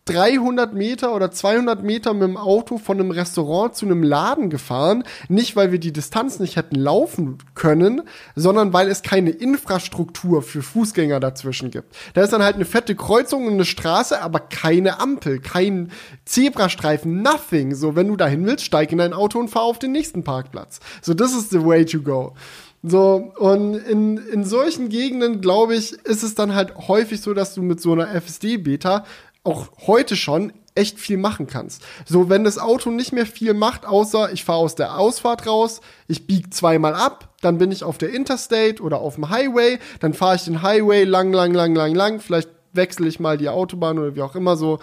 300 0.06 0.74
Meter 0.74 1.14
oder 1.14 1.30
200 1.30 1.84
Meter 1.84 2.12
mit 2.12 2.24
dem 2.24 2.36
Auto 2.36 2.78
von 2.78 2.98
einem 2.98 3.12
Restaurant 3.12 3.76
zu 3.76 3.86
einem 3.86 4.02
Laden 4.02 4.50
gefahren. 4.50 5.04
Nicht, 5.28 5.54
weil 5.54 5.70
wir 5.70 5.78
die 5.78 5.92
Distanz 5.92 6.40
nicht 6.40 6.56
hätten 6.56 6.74
laufen 6.74 7.38
können, 7.54 8.02
sondern 8.34 8.72
weil 8.72 8.88
es 8.88 9.02
keine 9.02 9.30
Infrastruktur 9.30 10.42
für 10.42 10.62
Fußgänger 10.62 11.20
dazwischen 11.20 11.70
gibt. 11.70 11.94
Da 12.14 12.22
ist 12.22 12.32
dann 12.32 12.42
halt 12.42 12.56
eine 12.56 12.64
fette 12.64 12.96
Kreuzung 12.96 13.46
und 13.46 13.52
eine 13.52 13.64
Straße, 13.64 14.20
aber 14.20 14.40
keine 14.40 14.98
Ampel, 14.98 15.38
kein 15.38 15.92
Zebrastreifen, 16.24 17.22
nothing. 17.22 17.74
So, 17.76 17.94
wenn 17.94 18.08
du 18.08 18.16
dahin 18.16 18.44
willst, 18.44 18.64
steig 18.64 18.90
in 18.90 18.98
dein 18.98 19.12
Auto 19.12 19.38
und 19.38 19.48
fahr 19.48 19.62
auf 19.62 19.78
den 19.78 19.92
nächsten 19.92 20.24
Parkplatz. 20.24 20.80
So, 21.00 21.14
this 21.14 21.32
is 21.32 21.48
the 21.50 21.64
way 21.64 21.84
to 21.84 22.00
go. 22.00 22.34
So, 22.82 23.32
und 23.36 23.74
in, 23.74 24.16
in 24.18 24.44
solchen 24.44 24.88
Gegenden, 24.88 25.40
glaube 25.40 25.76
ich, 25.76 25.92
ist 25.92 26.24
es 26.24 26.34
dann 26.34 26.54
halt 26.54 26.74
häufig 26.88 27.20
so, 27.20 27.32
dass 27.32 27.54
du 27.54 27.62
mit 27.62 27.80
so 27.80 27.92
einer 27.92 28.08
FSD-Beta 28.08 29.04
auch 29.44 29.68
heute 29.86 30.16
schon 30.16 30.52
echt 30.74 30.98
viel 30.98 31.16
machen 31.16 31.46
kannst. 31.46 31.82
So, 32.06 32.28
wenn 32.28 32.44
das 32.44 32.58
Auto 32.58 32.90
nicht 32.90 33.12
mehr 33.12 33.26
viel 33.26 33.54
macht, 33.54 33.84
außer 33.84 34.32
ich 34.32 34.44
fahre 34.44 34.60
aus 34.60 34.74
der 34.74 34.98
Ausfahrt 34.98 35.46
raus, 35.46 35.80
ich 36.08 36.26
biege 36.26 36.50
zweimal 36.50 36.94
ab, 36.94 37.34
dann 37.40 37.58
bin 37.58 37.70
ich 37.70 37.84
auf 37.84 37.98
der 37.98 38.10
Interstate 38.10 38.82
oder 38.82 38.98
auf 38.98 39.16
dem 39.16 39.30
Highway, 39.30 39.78
dann 40.00 40.14
fahre 40.14 40.36
ich 40.36 40.44
den 40.44 40.62
Highway 40.62 41.04
lang, 41.04 41.32
lang, 41.32 41.52
lang, 41.52 41.74
lang, 41.74 41.94
lang, 41.94 42.20
vielleicht 42.20 42.48
wechsle 42.72 43.06
ich 43.06 43.20
mal 43.20 43.36
die 43.36 43.50
Autobahn 43.50 43.98
oder 43.98 44.16
wie 44.16 44.22
auch 44.22 44.34
immer 44.34 44.56
so. 44.56 44.78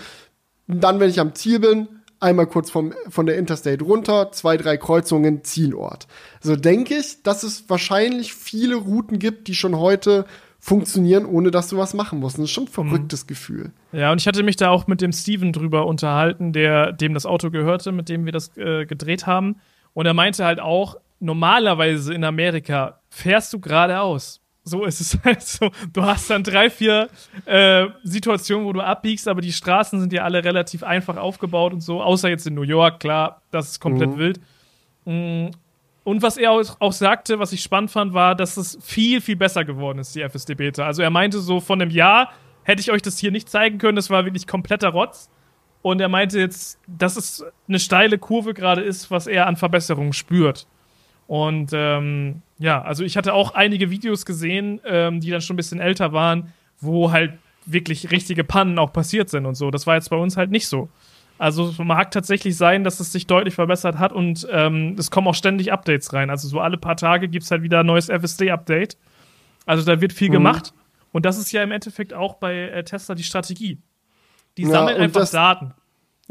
Und 0.68 0.84
dann, 0.84 1.00
wenn 1.00 1.10
ich 1.10 1.20
am 1.20 1.34
Ziel 1.34 1.60
bin, 1.60 1.88
einmal 2.20 2.48
kurz 2.48 2.70
vom, 2.70 2.94
von 3.10 3.26
der 3.26 3.38
Interstate 3.38 3.84
runter, 3.84 4.32
zwei, 4.32 4.58
drei 4.58 4.78
Kreuzungen, 4.78 5.44
Zielort. 5.44 6.08
So 6.42 6.56
denke 6.56 6.96
ich, 6.96 7.24
dass 7.24 7.44
es 7.44 7.70
wahrscheinlich 7.70 8.34
viele 8.34 8.76
Routen 8.76 9.20
gibt, 9.20 9.48
die 9.48 9.56
schon 9.56 9.78
heute 9.78 10.26
funktionieren, 10.60 11.26
ohne 11.26 11.52
dass 11.52 11.70
du 11.70 11.78
was 11.78 11.94
machen 11.94 12.20
musst. 12.20 12.38
Das 12.38 12.46
ist 12.46 12.52
schon 12.52 12.66
ein 12.66 12.68
mhm. 12.68 12.90
verrücktes 12.90 13.24
mhm. 13.24 13.28
Gefühl. 13.28 13.72
Ja, 13.92 14.12
und 14.12 14.20
ich 14.20 14.28
hatte 14.28 14.44
mich 14.44 14.58
da 14.58 14.70
auch 14.70 14.88
mit 14.88 15.02
dem 15.02 15.14
Steven 15.14 15.54
drüber 15.54 15.88
unterhalten, 15.88 16.52
der, 16.52 16.92
dem 16.92 17.14
das 17.14 17.26
Auto 17.26 17.50
gehörte, 17.50 17.92
mit 17.92 18.10
dem 18.10 18.26
wir 18.26 18.34
das 18.34 18.56
äh, 18.58 18.86
gedreht 18.86 19.26
haben. 19.26 19.58
Und 19.94 20.06
er 20.06 20.14
meinte 20.14 20.46
halt 20.46 20.60
auch, 20.60 20.98
normalerweise 21.20 22.14
in 22.14 22.24
Amerika 22.24 23.00
fährst 23.10 23.54
du 23.54 23.60
geradeaus 23.60 24.42
so 24.70 24.86
ist 24.86 25.02
es 25.02 25.18
halt 25.24 25.42
so. 25.44 25.72
Du 25.92 26.04
hast 26.04 26.30
dann 26.30 26.44
drei, 26.44 26.70
vier 26.70 27.10
äh, 27.46 27.88
Situationen, 28.04 28.66
wo 28.66 28.74
du 28.74 28.82
abbiegst, 28.82 29.28
aber 29.28 29.42
die 29.42 29.52
Straßen 29.52 30.00
sind 30.00 30.14
ja 30.14 30.24
alle 30.24 30.44
relativ 30.44 30.84
einfach 30.84 31.18
aufgebaut 31.18 31.74
und 31.74 31.82
so, 31.82 32.02
außer 32.02 32.30
jetzt 32.30 32.48
in 32.48 32.54
New 32.54 32.64
York, 32.64 33.00
klar, 33.00 33.42
das 33.52 33.72
ist 33.72 33.80
komplett 33.80 34.12
mhm. 34.12 34.18
wild. 34.18 34.40
Mm, 35.06 35.48
und 36.04 36.22
was 36.22 36.38
er 36.38 36.52
auch 36.52 36.92
sagte, 36.92 37.40
was 37.40 37.52
ich 37.52 37.62
spannend 37.62 37.92
fand, 37.92 38.14
war, 38.14 38.34
dass 38.36 38.58
es 38.58 38.80
viel, 38.82 39.22
viel 39.22 39.36
besser 39.36 39.66
geworden 39.66 40.00
ist, 40.00 40.16
die 40.16 40.22
FSD 40.22 40.56
Beta. 40.56 40.86
Also 40.86 41.02
er 41.02 41.10
meinte 41.10 41.40
so, 41.40 41.60
von 41.60 41.82
einem 41.82 41.92
Jahr 41.92 42.32
hätte 42.64 42.82
ich 42.82 42.92
euch 42.92 43.02
das 43.02 43.20
hier 43.20 43.32
nicht 43.32 43.50
zeigen 43.50 43.78
können, 43.78 43.96
das 43.96 44.10
war 44.10 44.26
wirklich 44.26 44.48
kompletter 44.48 44.90
Rotz. 44.90 45.30
Und 45.82 46.02
er 46.02 46.10
meinte 46.10 46.40
jetzt, 46.40 46.80
dass 46.88 47.16
es 47.16 47.44
eine 47.68 47.80
steile 47.80 48.18
Kurve 48.18 48.54
gerade 48.54 48.82
ist, 48.82 49.12
was 49.12 49.28
er 49.28 49.48
an 49.48 49.56
Verbesserungen 49.56 50.14
spürt. 50.14 50.68
Und 51.28 51.72
ähm, 51.74 52.42
ja, 52.60 52.82
also 52.82 53.04
ich 53.04 53.18
hatte 53.18 53.34
auch 53.34 53.54
einige 53.54 53.90
Videos 53.90 54.26
gesehen, 54.26 54.82
ähm, 54.86 55.22
die 55.22 55.32
dann 55.32 55.42
schon 55.42 55.56
ein 55.56 55.58
bisschen 55.58 55.80
älter 55.80 56.12
waren, 56.12 56.54
wo 56.80 57.12
halt 57.12 57.34
wirklich 57.66 58.12
richtige 58.12 58.44
Pannen 58.44 58.78
auch 58.78 58.92
passiert 58.92 59.30
sind 59.30 59.46
und 59.46 59.56
so. 59.56 59.72
Das 59.72 59.88
war 59.88 59.96
jetzt 59.96 60.10
bei 60.10 60.18
uns 60.18 60.38
halt 60.38 60.52
nicht 60.52 60.68
so. 60.68 60.90
Also 61.38 61.70
es 61.70 61.78
mag 61.78 62.12
tatsächlich 62.12 62.58
sein, 62.58 62.84
dass 62.84 63.00
es 63.00 63.14
sich 63.14 63.26
deutlich 63.26 63.56
verbessert 63.56 63.98
hat 63.98 64.12
und 64.12 64.46
ähm, 64.52 64.96
es 65.00 65.10
kommen 65.10 65.28
auch 65.28 65.36
ständig 65.36 65.72
Updates 65.72 66.12
rein. 66.12 66.30
Also 66.30 66.50
so 66.50 66.60
alle 66.60 66.78
paar 66.78 66.98
Tage 66.98 67.30
gibt 67.30 67.46
es 67.46 67.52
halt 67.52 67.64
wieder 67.64 67.80
ein 67.80 67.86
neues 67.86 68.10
FSD-Update. 68.10 68.98
Also 69.66 69.86
da 69.86 70.02
wird 70.02 70.12
viel 70.12 70.28
mhm. 70.28 70.34
gemacht. 70.34 70.74
Und 71.14 71.26
das 71.26 71.38
ist 71.38 71.52
ja 71.54 71.64
im 71.64 71.72
Endeffekt 71.72 72.14
auch 72.14 72.36
bei 72.36 72.56
äh, 72.56 72.84
Tesla 72.84 73.16
die 73.16 73.24
Strategie. 73.24 73.78
Die 74.58 74.64
ja, 74.64 74.70
sammeln 74.70 74.98
einfach 74.98 75.30
Daten. 75.30 75.74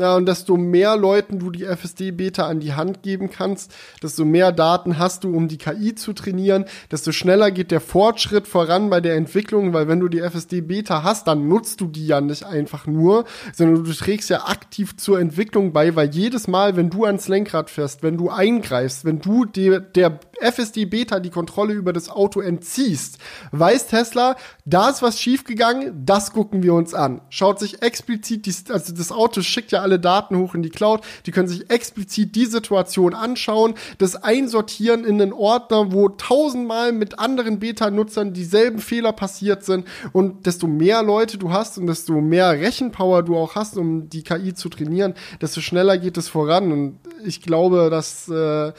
Ja, 0.00 0.14
und 0.14 0.26
desto 0.26 0.56
mehr 0.56 0.96
Leuten 0.96 1.40
du 1.40 1.50
die 1.50 1.64
FSD-Beta 1.64 2.46
an 2.46 2.60
die 2.60 2.74
Hand 2.74 3.02
geben 3.02 3.30
kannst, 3.30 3.74
desto 4.00 4.24
mehr 4.24 4.52
Daten 4.52 4.96
hast 4.96 5.24
du, 5.24 5.34
um 5.34 5.48
die 5.48 5.58
KI 5.58 5.96
zu 5.96 6.12
trainieren, 6.12 6.66
desto 6.92 7.10
schneller 7.10 7.50
geht 7.50 7.72
der 7.72 7.80
Fortschritt 7.80 8.46
voran 8.46 8.90
bei 8.90 9.00
der 9.00 9.16
Entwicklung, 9.16 9.72
weil 9.72 9.88
wenn 9.88 9.98
du 9.98 10.06
die 10.06 10.20
FSD-Beta 10.20 11.02
hast, 11.02 11.26
dann 11.26 11.48
nutzt 11.48 11.80
du 11.80 11.88
die 11.88 12.06
ja 12.06 12.20
nicht 12.20 12.44
einfach 12.44 12.86
nur, 12.86 13.24
sondern 13.52 13.82
du 13.82 13.92
trägst 13.92 14.30
ja 14.30 14.46
aktiv 14.46 14.96
zur 14.96 15.18
Entwicklung 15.18 15.72
bei, 15.72 15.96
weil 15.96 16.10
jedes 16.10 16.46
Mal, 16.46 16.76
wenn 16.76 16.90
du 16.90 17.04
ans 17.04 17.26
Lenkrad 17.26 17.68
fährst, 17.68 18.04
wenn 18.04 18.16
du 18.16 18.30
eingreifst, 18.30 19.04
wenn 19.04 19.18
du 19.18 19.46
dir 19.46 19.80
der 19.80 20.20
FSD-Beta 20.40 21.18
die 21.18 21.30
Kontrolle 21.30 21.74
über 21.74 21.92
das 21.92 22.08
Auto 22.08 22.40
entziehst, 22.40 23.18
weiß 23.50 23.88
Tesla, 23.88 24.36
da 24.64 24.90
ist 24.90 25.02
was 25.02 25.20
schiefgegangen, 25.20 26.04
das 26.06 26.32
gucken 26.32 26.62
wir 26.62 26.74
uns 26.74 26.94
an. 26.94 27.20
Schaut 27.30 27.58
sich 27.58 27.82
explizit, 27.82 28.46
die, 28.46 28.54
also 28.72 28.94
das 28.94 29.10
Auto 29.10 29.42
schickt 29.42 29.72
ja 29.72 29.87
alle 29.88 29.98
Daten 29.98 30.36
hoch 30.36 30.54
in 30.54 30.62
die 30.62 30.70
Cloud, 30.70 31.00
die 31.24 31.30
können 31.30 31.48
sich 31.48 31.70
explizit 31.70 32.34
die 32.34 32.44
Situation 32.44 33.14
anschauen, 33.14 33.74
das 33.96 34.16
einsortieren 34.16 35.04
in 35.04 35.20
einen 35.20 35.32
Ordner, 35.32 35.92
wo 35.92 36.10
tausendmal 36.10 36.92
mit 36.92 37.18
anderen 37.18 37.58
Beta-Nutzern 37.58 38.34
dieselben 38.34 38.80
Fehler 38.80 39.12
passiert 39.12 39.64
sind. 39.64 39.86
Und 40.12 40.46
desto 40.46 40.66
mehr 40.66 41.02
Leute 41.02 41.38
du 41.38 41.50
hast 41.50 41.78
und 41.78 41.86
desto 41.86 42.20
mehr 42.20 42.50
Rechenpower 42.52 43.22
du 43.22 43.36
auch 43.36 43.54
hast, 43.54 43.78
um 43.78 44.10
die 44.10 44.22
KI 44.22 44.52
zu 44.54 44.68
trainieren, 44.68 45.14
desto 45.40 45.60
schneller 45.60 45.96
geht 45.96 46.18
es 46.18 46.28
voran. 46.28 46.70
Und 46.70 46.98
ich 47.24 47.40
glaube, 47.40 47.88
dass 47.90 48.28
äh, 48.28 48.72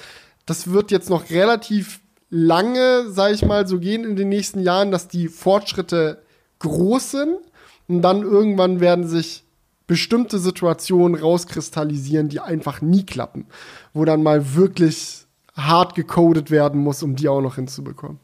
das 0.46 0.72
wird 0.72 0.92
jetzt 0.92 1.10
noch 1.10 1.30
relativ 1.32 2.02
lange, 2.30 3.10
sag 3.10 3.34
ich 3.34 3.44
mal, 3.44 3.68
so 3.68 3.80
gehen 3.80 4.04
in 4.04 4.16
den 4.16 4.30
nächsten 4.30 4.60
Jahren, 4.60 4.92
dass 4.92 5.08
die 5.08 5.28
Fortschritte 5.28 6.22
groß 6.60 7.12
sind. 7.12 7.38
Und 7.88 8.04
dann 8.04 8.22
irgendwann 8.22 8.80
werden 8.80 9.08
sich 9.08 9.44
bestimmte 9.90 10.38
Situationen 10.38 11.20
rauskristallisieren, 11.20 12.30
die 12.30 12.40
einfach 12.40 12.80
nie 12.80 13.06
klappen, 13.08 13.48
wo 13.92 14.06
dann 14.06 14.22
mal 14.22 14.54
wirklich 14.54 15.26
hart 15.58 15.96
gecodet 15.96 16.52
werden 16.52 16.80
muss, 16.80 17.02
um 17.02 17.16
die 17.16 17.28
auch 17.28 17.42
noch 17.42 17.56
hinzubekommen. 17.56 18.20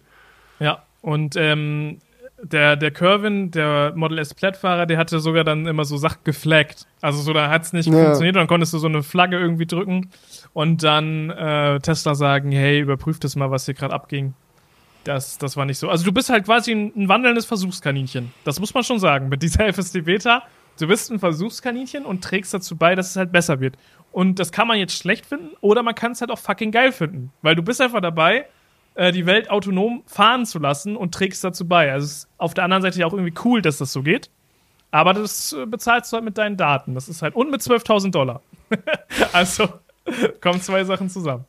Ja, 0.59 0.83
und 1.01 1.35
ähm, 1.35 1.97
der, 2.39 2.75
der 2.75 2.91
Kervin, 2.91 3.49
der 3.49 3.93
Model 3.95 4.19
S 4.19 4.35
Plattfahrer, 4.35 4.85
der 4.85 4.99
hatte 4.99 5.19
sogar 5.19 5.43
dann 5.43 5.65
immer 5.65 5.85
so 5.85 5.97
Sachen 5.97 6.19
geflaggt. 6.23 6.85
Also 7.01 7.23
so, 7.23 7.33
da 7.33 7.49
hat 7.49 7.63
es 7.63 7.73
nicht 7.73 7.87
ja. 7.87 7.93
funktioniert, 7.93 8.35
dann 8.35 8.45
konntest 8.45 8.71
du 8.73 8.77
so 8.77 8.87
eine 8.87 9.01
Flagge 9.01 9.39
irgendwie 9.39 9.65
drücken 9.65 10.11
und 10.53 10.83
dann 10.83 11.31
äh, 11.31 11.79
Tesla 11.79 12.13
sagen, 12.13 12.51
hey, 12.51 12.79
überprüf 12.79 13.19
das 13.19 13.35
mal, 13.35 13.49
was 13.49 13.65
hier 13.65 13.73
gerade 13.73 13.93
abging. 13.93 14.35
Das, 15.03 15.39
das 15.39 15.57
war 15.57 15.65
nicht 15.65 15.79
so. 15.79 15.89
Also 15.89 16.05
du 16.05 16.11
bist 16.11 16.29
halt 16.29 16.45
quasi 16.45 16.73
ein, 16.73 16.91
ein 16.95 17.09
wandelndes 17.09 17.47
Versuchskaninchen. 17.47 18.31
Das 18.43 18.59
muss 18.59 18.71
man 18.75 18.83
schon 18.83 18.99
sagen. 18.99 19.29
Mit 19.29 19.41
dieser 19.41 19.65
FSD 19.73 20.01
Beta 20.01 20.43
Du 20.79 20.87
bist 20.87 21.09
ein 21.11 21.19
Versuchskaninchen 21.19 22.05
und 22.05 22.23
trägst 22.23 22.53
dazu 22.53 22.75
bei, 22.75 22.95
dass 22.95 23.11
es 23.11 23.15
halt 23.15 23.31
besser 23.31 23.59
wird. 23.59 23.77
Und 24.11 24.39
das 24.39 24.51
kann 24.51 24.67
man 24.67 24.77
jetzt 24.77 24.97
schlecht 24.97 25.25
finden 25.25 25.55
oder 25.61 25.83
man 25.83 25.95
kann 25.95 26.13
es 26.13 26.21
halt 26.21 26.31
auch 26.31 26.39
fucking 26.39 26.71
geil 26.71 26.91
finden. 26.91 27.31
Weil 27.41 27.55
du 27.55 27.63
bist 27.63 27.81
einfach 27.81 28.01
dabei, 28.01 28.45
äh, 28.95 29.11
die 29.11 29.25
Welt 29.25 29.49
autonom 29.49 30.03
fahren 30.05 30.45
zu 30.45 30.59
lassen 30.59 30.95
und 30.95 31.13
trägst 31.13 31.43
dazu 31.43 31.67
bei. 31.67 31.91
Also 31.91 32.05
es 32.05 32.11
ist 32.11 32.29
auf 32.37 32.53
der 32.53 32.63
anderen 32.63 32.81
Seite 32.81 32.99
ja 32.99 33.05
auch 33.05 33.13
irgendwie 33.13 33.33
cool, 33.43 33.61
dass 33.61 33.77
das 33.77 33.91
so 33.93 34.03
geht. 34.03 34.29
Aber 34.91 35.13
das 35.13 35.53
äh, 35.53 35.65
bezahlst 35.65 36.11
du 36.11 36.15
halt 36.15 36.25
mit 36.25 36.37
deinen 36.37 36.57
Daten. 36.57 36.95
Das 36.95 37.09
ist 37.09 37.21
halt 37.21 37.35
und 37.35 37.51
mit 37.51 37.61
12.000 37.61 38.11
Dollar. 38.11 38.41
also 39.33 39.67
kommen 40.41 40.61
zwei 40.61 40.83
Sachen 40.83 41.09
zusammen. 41.09 41.45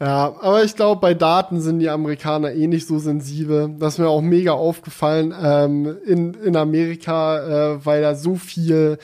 Ja, 0.00 0.34
aber 0.40 0.64
ich 0.64 0.76
glaube, 0.76 0.98
bei 0.98 1.12
Daten 1.12 1.60
sind 1.60 1.78
die 1.78 1.90
Amerikaner 1.90 2.52
eh 2.54 2.66
nicht 2.66 2.86
so 2.86 2.98
sensibel. 2.98 3.76
Das 3.78 3.94
ist 3.94 3.98
mir 3.98 4.08
auch 4.08 4.22
mega 4.22 4.52
aufgefallen 4.52 5.34
ähm, 5.38 5.98
in, 6.06 6.32
in 6.32 6.56
Amerika, 6.56 7.74
äh, 7.74 7.84
weil 7.84 8.00
da 8.00 8.14
so 8.14 8.36
viel 8.36 8.96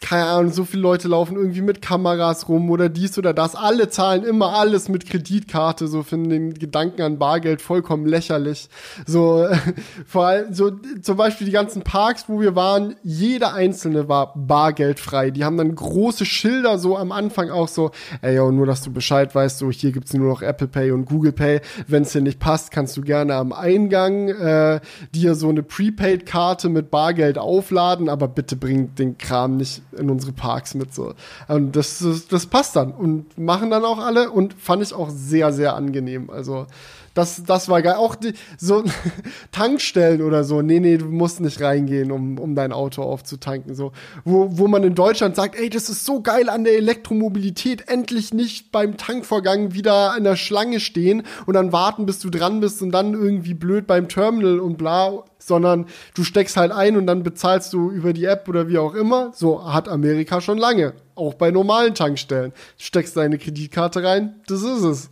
keine 0.00 0.26
Ahnung, 0.26 0.52
so 0.52 0.64
viele 0.64 0.82
Leute 0.82 1.08
laufen 1.08 1.36
irgendwie 1.36 1.62
mit 1.62 1.82
Kameras 1.82 2.48
rum 2.48 2.70
oder 2.70 2.88
dies 2.88 3.18
oder 3.18 3.32
das. 3.32 3.54
Alle 3.54 3.88
zahlen 3.88 4.24
immer 4.24 4.54
alles 4.54 4.88
mit 4.88 5.06
Kreditkarte, 5.06 5.88
so 5.88 6.02
finden 6.02 6.30
den 6.30 6.54
Gedanken 6.54 7.02
an 7.02 7.18
Bargeld 7.18 7.60
vollkommen 7.60 8.06
lächerlich. 8.06 8.68
So, 9.06 9.46
vor 10.06 10.26
allem, 10.26 10.54
so, 10.54 10.70
zum 11.02 11.16
Beispiel 11.16 11.46
die 11.46 11.52
ganzen 11.52 11.82
Parks, 11.82 12.28
wo 12.28 12.40
wir 12.40 12.54
waren, 12.54 12.96
jeder 13.02 13.54
einzelne 13.54 14.08
war 14.08 14.32
bargeldfrei. 14.36 15.30
Die 15.30 15.44
haben 15.44 15.56
dann 15.56 15.74
große 15.74 16.24
Schilder 16.24 16.78
so 16.78 16.96
am 16.96 17.12
Anfang 17.12 17.50
auch 17.50 17.68
so, 17.68 17.90
ey, 18.22 18.36
yo, 18.36 18.50
nur 18.50 18.66
dass 18.66 18.82
du 18.82 18.92
Bescheid 18.92 19.34
weißt, 19.34 19.58
so, 19.58 19.70
hier 19.70 19.92
gibt's 19.92 20.14
nur 20.14 20.28
noch 20.28 20.42
Apple 20.42 20.68
Pay 20.68 20.92
und 20.92 21.06
Google 21.06 21.32
Pay. 21.32 21.60
Wenn 21.86 22.02
es 22.02 22.12
dir 22.12 22.22
nicht 22.22 22.38
passt, 22.38 22.70
kannst 22.70 22.96
du 22.96 23.02
gerne 23.02 23.34
am 23.34 23.52
Eingang 23.52 24.28
äh, 24.28 24.80
dir 25.14 25.34
so 25.34 25.48
eine 25.48 25.62
Prepaid-Karte 25.62 26.68
mit 26.68 26.90
Bargeld 26.90 27.38
aufladen, 27.38 28.08
aber 28.08 28.28
bitte 28.28 28.56
bring 28.56 28.94
den 28.94 29.18
Kram 29.18 29.56
nicht 29.56 29.65
nicht 29.66 29.82
in 29.98 30.10
unsere 30.10 30.32
Parks 30.32 30.74
mit 30.74 30.94
so. 30.94 31.14
Und 31.48 31.74
das, 31.74 31.98
das, 31.98 32.28
das 32.28 32.46
passt 32.46 32.76
dann 32.76 32.92
und 32.92 33.36
machen 33.38 33.70
dann 33.70 33.84
auch 33.84 33.98
alle 33.98 34.30
und 34.30 34.54
fand 34.54 34.82
ich 34.82 34.94
auch 34.94 35.10
sehr, 35.10 35.52
sehr 35.52 35.74
angenehm. 35.74 36.30
Also 36.30 36.66
das, 37.14 37.42
das 37.44 37.68
war 37.70 37.80
geil. 37.80 37.94
Auch 37.94 38.14
die, 38.14 38.34
so 38.58 38.84
Tankstellen 39.50 40.20
oder 40.20 40.44
so. 40.44 40.60
Nee, 40.60 40.80
nee, 40.80 40.98
du 40.98 41.06
musst 41.06 41.40
nicht 41.40 41.60
reingehen, 41.62 42.12
um, 42.12 42.38
um 42.38 42.54
dein 42.54 42.72
Auto 42.72 43.02
aufzutanken. 43.02 43.74
So, 43.74 43.92
wo, 44.24 44.58
wo 44.58 44.68
man 44.68 44.84
in 44.84 44.94
Deutschland 44.94 45.34
sagt, 45.34 45.58
ey, 45.58 45.70
das 45.70 45.88
ist 45.88 46.04
so 46.04 46.20
geil 46.20 46.50
an 46.50 46.64
der 46.64 46.76
Elektromobilität, 46.76 47.88
endlich 47.88 48.34
nicht 48.34 48.70
beim 48.70 48.98
Tankvorgang 48.98 49.72
wieder 49.72 50.12
an 50.12 50.24
der 50.24 50.36
Schlange 50.36 50.78
stehen 50.78 51.22
und 51.46 51.54
dann 51.54 51.72
warten, 51.72 52.04
bis 52.04 52.18
du 52.18 52.28
dran 52.28 52.60
bist 52.60 52.82
und 52.82 52.92
dann 52.92 53.14
irgendwie 53.14 53.54
blöd 53.54 53.86
beim 53.86 54.08
Terminal 54.08 54.60
und 54.60 54.76
bla, 54.76 55.24
sondern 55.46 55.86
du 56.14 56.24
steckst 56.24 56.56
halt 56.56 56.72
ein 56.72 56.96
und 56.96 57.06
dann 57.06 57.22
bezahlst 57.22 57.72
du 57.72 57.90
über 57.90 58.12
die 58.12 58.24
App 58.24 58.48
oder 58.48 58.68
wie 58.68 58.78
auch 58.78 58.94
immer. 58.94 59.32
So 59.34 59.72
hat 59.72 59.88
Amerika 59.88 60.40
schon 60.40 60.58
lange. 60.58 60.94
Auch 61.14 61.34
bei 61.34 61.50
normalen 61.50 61.94
Tankstellen. 61.94 62.52
Steckst 62.78 63.16
deine 63.16 63.38
Kreditkarte 63.38 64.02
rein, 64.02 64.40
das 64.46 64.62
ist 64.62 64.82
es. 64.82 65.10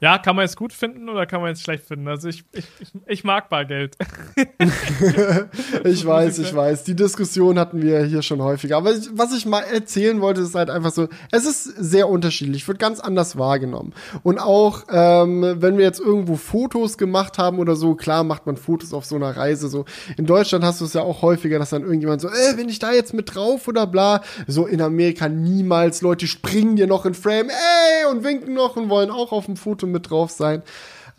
Ja, 0.00 0.16
kann 0.16 0.34
man 0.34 0.46
es 0.46 0.56
gut 0.56 0.72
finden 0.72 1.10
oder 1.10 1.26
kann 1.26 1.42
man 1.42 1.52
es 1.52 1.60
schlecht 1.60 1.84
finden? 1.84 2.08
Also 2.08 2.28
ich, 2.28 2.42
ich, 2.52 2.64
ich, 3.06 3.22
mag 3.22 3.50
Bargeld. 3.50 3.98
ich 5.84 6.06
weiß, 6.06 6.38
ich 6.38 6.54
weiß. 6.54 6.84
Die 6.84 6.96
Diskussion 6.96 7.58
hatten 7.58 7.82
wir 7.82 8.04
hier 8.04 8.22
schon 8.22 8.40
häufiger. 8.40 8.78
Aber 8.78 8.92
ich, 8.92 9.10
was 9.12 9.34
ich 9.34 9.44
mal 9.44 9.60
erzählen 9.60 10.22
wollte, 10.22 10.40
ist 10.40 10.54
halt 10.54 10.70
einfach 10.70 10.90
so, 10.90 11.08
es 11.30 11.44
ist 11.44 11.64
sehr 11.64 12.08
unterschiedlich, 12.08 12.66
wird 12.66 12.78
ganz 12.78 12.98
anders 12.98 13.36
wahrgenommen. 13.36 13.92
Und 14.22 14.38
auch, 14.38 14.84
ähm, 14.90 15.56
wenn 15.58 15.76
wir 15.76 15.84
jetzt 15.84 16.00
irgendwo 16.00 16.36
Fotos 16.36 16.96
gemacht 16.96 17.36
haben 17.36 17.58
oder 17.58 17.76
so, 17.76 17.94
klar 17.94 18.24
macht 18.24 18.46
man 18.46 18.56
Fotos 18.56 18.94
auf 18.94 19.04
so 19.04 19.16
einer 19.16 19.36
Reise. 19.36 19.68
So 19.68 19.84
In 20.16 20.24
Deutschland 20.24 20.64
hast 20.64 20.80
du 20.80 20.86
es 20.86 20.94
ja 20.94 21.02
auch 21.02 21.20
häufiger, 21.20 21.58
dass 21.58 21.70
dann 21.70 21.82
irgendjemand 21.82 22.22
so, 22.22 22.28
äh, 22.28 22.54
bin 22.56 22.70
ich 22.70 22.78
da 22.78 22.90
jetzt 22.94 23.12
mit 23.12 23.34
drauf 23.34 23.68
oder 23.68 23.86
bla. 23.86 24.22
So 24.46 24.64
in 24.64 24.80
Amerika 24.80 25.28
niemals. 25.28 26.00
Leute 26.00 26.26
springen 26.26 26.76
dir 26.76 26.86
noch 26.86 27.04
in 27.04 27.12
Frame, 27.12 27.50
ey, 27.50 28.10
und 28.10 28.24
winken 28.24 28.54
noch 28.54 28.76
und 28.76 28.88
wollen 28.88 29.10
auch 29.10 29.32
auf 29.32 29.44
dem 29.44 29.56
Foto 29.56 29.89
mit 29.90 30.10
drauf 30.10 30.30
sein. 30.30 30.62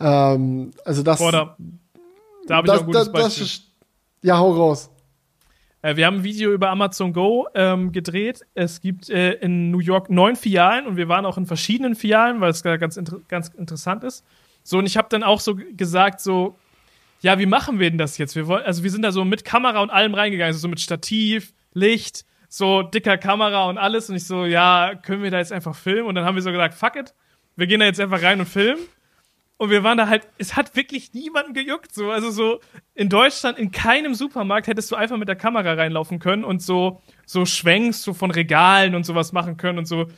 Ähm, 0.00 0.72
also 0.84 1.02
das. 1.02 1.18
Boah, 1.18 1.32
da, 1.32 1.56
da 2.46 2.56
habe 2.56 2.66
ich 2.66 2.72
das, 2.72 2.80
auch 2.80 2.82
ein 2.82 2.86
gutes 2.86 3.04
das, 3.04 3.12
Beispiel. 3.12 3.44
Das, 3.44 3.62
ja, 4.22 4.38
hau 4.38 4.52
raus. 4.52 4.90
Äh, 5.82 5.96
wir 5.96 6.06
haben 6.06 6.18
ein 6.18 6.24
Video 6.24 6.52
über 6.52 6.70
Amazon 6.70 7.12
Go 7.12 7.48
ähm, 7.54 7.92
gedreht. 7.92 8.42
Es 8.54 8.80
gibt 8.80 9.10
äh, 9.10 9.32
in 9.34 9.70
New 9.70 9.80
York 9.80 10.10
neun 10.10 10.36
Filialen 10.36 10.86
und 10.86 10.96
wir 10.96 11.08
waren 11.08 11.26
auch 11.26 11.36
in 11.36 11.46
verschiedenen 11.46 11.94
Filialen, 11.94 12.40
weil 12.40 12.50
es 12.50 12.62
ganz, 12.62 12.96
inter 12.96 13.18
ganz 13.28 13.48
interessant 13.48 14.04
ist. 14.04 14.24
So, 14.62 14.78
und 14.78 14.86
ich 14.86 14.96
habe 14.96 15.08
dann 15.10 15.24
auch 15.24 15.40
so 15.40 15.56
gesagt, 15.56 16.20
so, 16.20 16.56
ja, 17.20 17.38
wie 17.38 17.46
machen 17.46 17.80
wir 17.80 17.90
denn 17.90 17.98
das 17.98 18.16
jetzt? 18.18 18.36
Wir 18.36 18.46
wollen, 18.46 18.64
also 18.64 18.84
wir 18.84 18.90
sind 18.90 19.02
da 19.02 19.12
so 19.12 19.24
mit 19.24 19.44
Kamera 19.44 19.80
und 19.80 19.90
allem 19.90 20.14
reingegangen, 20.14 20.52
also 20.52 20.60
so 20.60 20.68
mit 20.68 20.80
Stativ, 20.80 21.52
Licht, 21.74 22.24
so 22.48 22.82
dicker 22.82 23.18
Kamera 23.18 23.68
und 23.68 23.78
alles. 23.78 24.08
Und 24.08 24.16
ich 24.16 24.26
so, 24.26 24.44
ja, 24.44 24.94
können 24.94 25.22
wir 25.22 25.30
da 25.30 25.38
jetzt 25.38 25.52
einfach 25.52 25.74
filmen? 25.74 26.06
Und 26.06 26.14
dann 26.14 26.24
haben 26.24 26.36
wir 26.36 26.42
so 26.42 26.50
gesagt, 26.50 26.74
fuck 26.74 26.96
it, 26.96 27.14
wir 27.62 27.68
gehen 27.68 27.78
da 27.78 27.86
jetzt 27.86 28.00
einfach 28.00 28.20
rein 28.22 28.40
und 28.40 28.48
filmen. 28.48 28.82
Und 29.56 29.70
wir 29.70 29.84
waren 29.84 29.96
da 29.96 30.08
halt, 30.08 30.26
es 30.38 30.56
hat 30.56 30.74
wirklich 30.74 31.14
niemanden 31.14 31.54
gejuckt. 31.54 31.94
So, 31.94 32.10
also 32.10 32.32
so 32.32 32.58
in 32.96 33.08
Deutschland, 33.08 33.56
in 33.56 33.70
keinem 33.70 34.16
Supermarkt 34.16 34.66
hättest 34.66 34.90
du 34.90 34.96
einfach 34.96 35.16
mit 35.16 35.28
der 35.28 35.36
Kamera 35.36 35.74
reinlaufen 35.74 36.18
können 36.18 36.42
und 36.42 36.60
so, 36.60 37.00
so 37.24 37.46
Schwenks 37.46 38.02
so 38.02 38.14
von 38.14 38.32
Regalen 38.32 38.96
und 38.96 39.06
sowas 39.06 39.32
machen 39.32 39.58
können 39.58 39.78
und 39.78 39.84
so, 39.86 40.08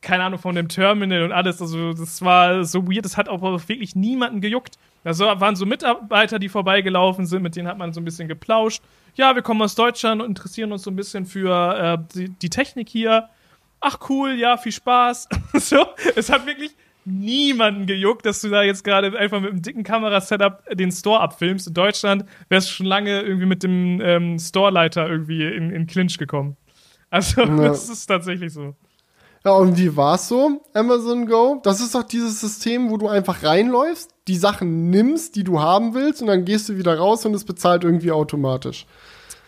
keine 0.00 0.22
Ahnung, 0.22 0.38
von 0.38 0.54
dem 0.54 0.68
Terminal 0.68 1.24
und 1.24 1.32
alles. 1.32 1.60
Also, 1.60 1.92
das 1.92 2.22
war 2.22 2.64
so 2.64 2.86
weird, 2.86 3.04
das 3.04 3.16
hat 3.16 3.28
auch 3.28 3.42
wirklich 3.42 3.96
niemanden 3.96 4.40
gejuckt. 4.40 4.76
Also 5.02 5.24
waren 5.24 5.56
so 5.56 5.66
Mitarbeiter, 5.66 6.38
die 6.38 6.48
vorbeigelaufen 6.48 7.26
sind, 7.26 7.42
mit 7.42 7.56
denen 7.56 7.66
hat 7.66 7.78
man 7.78 7.92
so 7.92 8.00
ein 8.00 8.04
bisschen 8.04 8.28
geplauscht. 8.28 8.80
Ja, 9.16 9.34
wir 9.34 9.42
kommen 9.42 9.60
aus 9.62 9.74
Deutschland 9.74 10.22
und 10.22 10.28
interessieren 10.28 10.70
uns 10.70 10.82
so 10.82 10.92
ein 10.92 10.96
bisschen 10.96 11.26
für 11.26 11.98
äh, 11.98 11.98
die, 12.14 12.28
die 12.28 12.50
Technik 12.50 12.88
hier 12.88 13.28
ach 13.80 13.98
cool, 14.08 14.34
ja, 14.34 14.56
viel 14.56 14.72
Spaß. 14.72 15.28
so, 15.54 15.86
es 16.16 16.30
hat 16.30 16.46
wirklich 16.46 16.72
niemanden 17.04 17.86
gejuckt, 17.86 18.26
dass 18.26 18.40
du 18.40 18.48
da 18.48 18.62
jetzt 18.62 18.84
gerade 18.84 19.18
einfach 19.18 19.40
mit 19.40 19.50
einem 19.50 19.62
dicken 19.62 19.82
Kamerasetup 19.82 20.62
den 20.72 20.92
Store 20.92 21.20
abfilmst. 21.20 21.66
In 21.66 21.74
Deutschland 21.74 22.24
wärst 22.48 22.68
du 22.68 22.72
schon 22.74 22.86
lange 22.86 23.22
irgendwie 23.22 23.46
mit 23.46 23.62
dem 23.62 24.00
ähm, 24.00 24.38
Storeleiter 24.38 25.08
irgendwie 25.08 25.44
in, 25.44 25.70
in 25.70 25.86
Clinch 25.86 26.18
gekommen. 26.18 26.56
Also, 27.08 27.40
ja. 27.44 27.56
das 27.56 27.88
ist 27.88 28.06
tatsächlich 28.06 28.52
so. 28.52 28.74
Ja, 29.44 29.52
und 29.52 29.78
wie 29.78 29.96
war's 29.96 30.28
so, 30.28 30.60
Amazon 30.74 31.26
Go? 31.26 31.60
Das 31.62 31.80
ist 31.80 31.94
doch 31.94 32.02
dieses 32.02 32.40
System, 32.40 32.90
wo 32.90 32.98
du 32.98 33.08
einfach 33.08 33.42
reinläufst, 33.42 34.10
die 34.28 34.36
Sachen 34.36 34.90
nimmst, 34.90 35.34
die 35.34 35.44
du 35.44 35.60
haben 35.60 35.94
willst, 35.94 36.20
und 36.20 36.28
dann 36.28 36.44
gehst 36.44 36.68
du 36.68 36.76
wieder 36.76 36.98
raus 36.98 37.24
und 37.24 37.32
es 37.32 37.44
bezahlt 37.44 37.82
irgendwie 37.82 38.12
automatisch. 38.12 38.86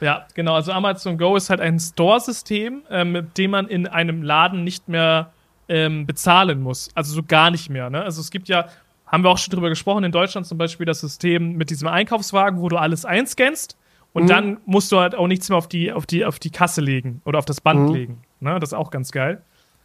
Ja, 0.03 0.27
genau. 0.35 0.55
Also 0.55 0.73
Amazon 0.73 1.17
Go 1.17 1.37
ist 1.37 1.49
halt 1.49 1.61
ein 1.61 1.79
Store-System, 1.79 2.83
äh, 2.91 3.05
mit 3.05 3.39
dem 3.39 3.53
man 3.53 3.69
in 3.69 3.87
einem 3.87 4.23
Laden 4.23 4.65
nicht 4.65 4.89
mehr 4.89 5.31
ähm, 5.69 6.07
bezahlen 6.07 6.61
muss. 6.61 6.91
Also 6.95 7.15
so 7.15 7.23
gar 7.23 7.53
nicht 7.53 7.71
mehr. 7.71 7.89
Ne? 7.89 8.03
Also 8.03 8.21
es 8.21 8.33
gibt 8.33 8.49
ja, 8.49 8.67
haben 9.07 9.23
wir 9.23 9.31
auch 9.31 9.39
schon 9.39 9.53
drüber 9.53 9.69
gesprochen, 9.69 10.03
in 10.03 10.11
Deutschland 10.11 10.47
zum 10.47 10.59
Beispiel 10.59 10.87
das 10.87 11.01
System 11.01 11.53
mit 11.53 11.71
diesem 11.71 11.87
Einkaufswagen, 11.87 12.61
wo 12.61 12.69
du 12.69 12.79
alles 12.79 13.05
einscannst 13.05 13.77
und 14.13 14.25
mhm. 14.25 14.29
dann 14.29 14.57
musst 14.67 14.91
du 14.91 14.99
halt 14.99 15.15
auch 15.15 15.29
nichts 15.29 15.49
mehr 15.49 15.57
auf 15.57 15.69
die, 15.69 15.93
auf 15.93 16.05
die, 16.05 16.25
auf 16.25 16.41
die 16.41 16.51
Kasse 16.51 16.81
legen 16.81 17.23
oder 17.25 17.39
auf 17.39 17.45
das 17.45 17.61
Band 17.61 17.89
mhm. 17.89 17.95
legen. 17.95 18.23
Ne? 18.41 18.59
Das 18.59 18.71
ist 18.71 18.75
auch 18.75 18.91
ganz 18.91 19.13
geil. 19.13 19.41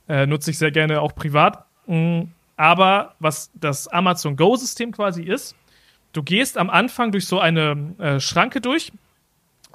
Äh, 0.10 0.26
nutze 0.26 0.50
ich 0.50 0.58
sehr 0.58 0.72
gerne 0.72 1.00
auch 1.00 1.14
privat. 1.14 1.66
Mhm. 1.86 2.32
Aber 2.56 3.14
was 3.20 3.52
das 3.54 3.88
Amazon 3.88 4.36
Go-System 4.36 4.92
quasi 4.92 5.22
ist, 5.22 5.56
du 6.14 6.24
gehst 6.24 6.58
am 6.58 6.72
Anfang 6.72 7.12
durch 7.12 7.28
so 7.28 7.40
eine 7.40 7.94
äh, 8.00 8.20
Schranke 8.20 8.62
durch 8.62 8.92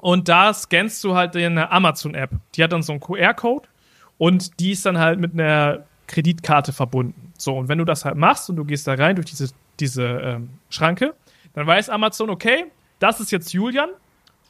und 0.03 0.27
da 0.27 0.53
scannst 0.53 1.01
du 1.05 1.15
halt 1.15 1.33
deine 1.33 1.71
Amazon-App. 1.71 2.31
Die 2.55 2.63
hat 2.63 2.73
dann 2.73 2.83
so 2.83 2.91
einen 2.91 2.99
QR-Code 2.99 3.69
und 4.17 4.59
die 4.59 4.71
ist 4.71 4.85
dann 4.85 4.97
halt 4.97 5.17
mit 5.17 5.31
einer 5.31 5.85
Kreditkarte 6.07 6.73
verbunden. 6.73 7.31
So, 7.37 7.57
und 7.57 7.69
wenn 7.69 7.77
du 7.77 7.85
das 7.85 8.03
halt 8.03 8.17
machst 8.17 8.49
und 8.49 8.57
du 8.57 8.65
gehst 8.65 8.85
da 8.85 8.95
rein 8.95 9.15
durch 9.15 9.27
diese, 9.27 9.51
diese 9.79 10.03
ähm, 10.03 10.49
Schranke, 10.69 11.13
dann 11.53 11.65
weiß 11.65 11.89
Amazon, 11.89 12.29
okay, 12.29 12.65
das 12.99 13.21
ist 13.21 13.31
jetzt 13.31 13.53
Julian 13.53 13.91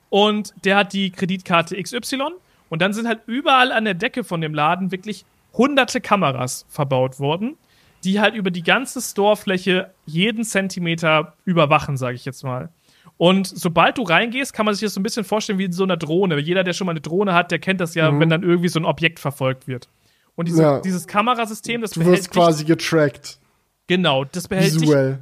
und 0.10 0.56
der 0.64 0.76
hat 0.76 0.92
die 0.92 1.12
Kreditkarte 1.12 1.80
XY 1.80 2.30
und 2.70 2.82
dann 2.82 2.94
sind 2.94 3.08
halt 3.08 3.20
überall 3.28 3.72
an 3.72 3.86
der 3.86 3.94
Decke 3.94 4.24
von 4.24 4.42
dem 4.42 4.56
Laden 4.56 4.92
wirklich 4.92 5.24
hunderte 5.54 6.02
Kameras 6.02 6.66
verbaut 6.68 7.20
worden, 7.20 7.58
die 8.04 8.20
halt 8.20 8.34
über 8.34 8.50
die 8.50 8.64
ganze 8.64 9.00
Storefläche 9.02 9.92
jeden 10.08 10.46
Zentimeter 10.46 11.36
überwachen, 11.46 11.96
sage 11.96 12.16
ich 12.16 12.26
jetzt 12.26 12.44
mal. 12.44 12.70
Und 13.18 13.48
sobald 13.48 13.98
du 13.98 14.04
reingehst, 14.04 14.54
kann 14.54 14.66
man 14.66 14.76
sich 14.76 14.84
das 14.84 14.94
so 14.94 15.00
ein 15.00 15.04
bisschen 15.04 15.24
vorstellen 15.24 15.60
wie 15.60 15.66
in 15.66 15.72
so 15.72 15.84
einer 15.84 15.98
Drohne. 15.98 16.40
Jeder, 16.40 16.64
der 16.64 16.74
schon 16.74 16.86
mal 16.86 16.92
eine 16.92 17.02
Drohne 17.02 17.34
hat, 17.34 17.52
der 17.52 17.60
kennt 17.60 17.80
das 17.80 17.96
ja, 17.96 18.12
mhm. 18.12 18.20
wenn 18.20 18.30
dann 18.30 18.44
irgendwie 18.44 18.70
so 18.70 18.80
ein 18.80 18.86
Objekt 18.86 19.20
verfolgt 19.20 19.68
wird. 19.68 19.90
Und 20.36 20.48
diese, 20.48 20.64
ja. 20.64 20.80
dieses 20.82 21.08
Kamerasystem, 21.08 21.82
das 21.82 21.92
du 21.92 22.00
behält 22.00 22.18
wirst 22.18 22.32
quasi 22.32 22.66
dich, 22.66 22.78
getrackt. 22.78 23.40
Genau, 23.88 24.24
das 24.26 24.48
behält 24.48 24.74
Visuell. 24.74 25.14
dich. 25.14 25.20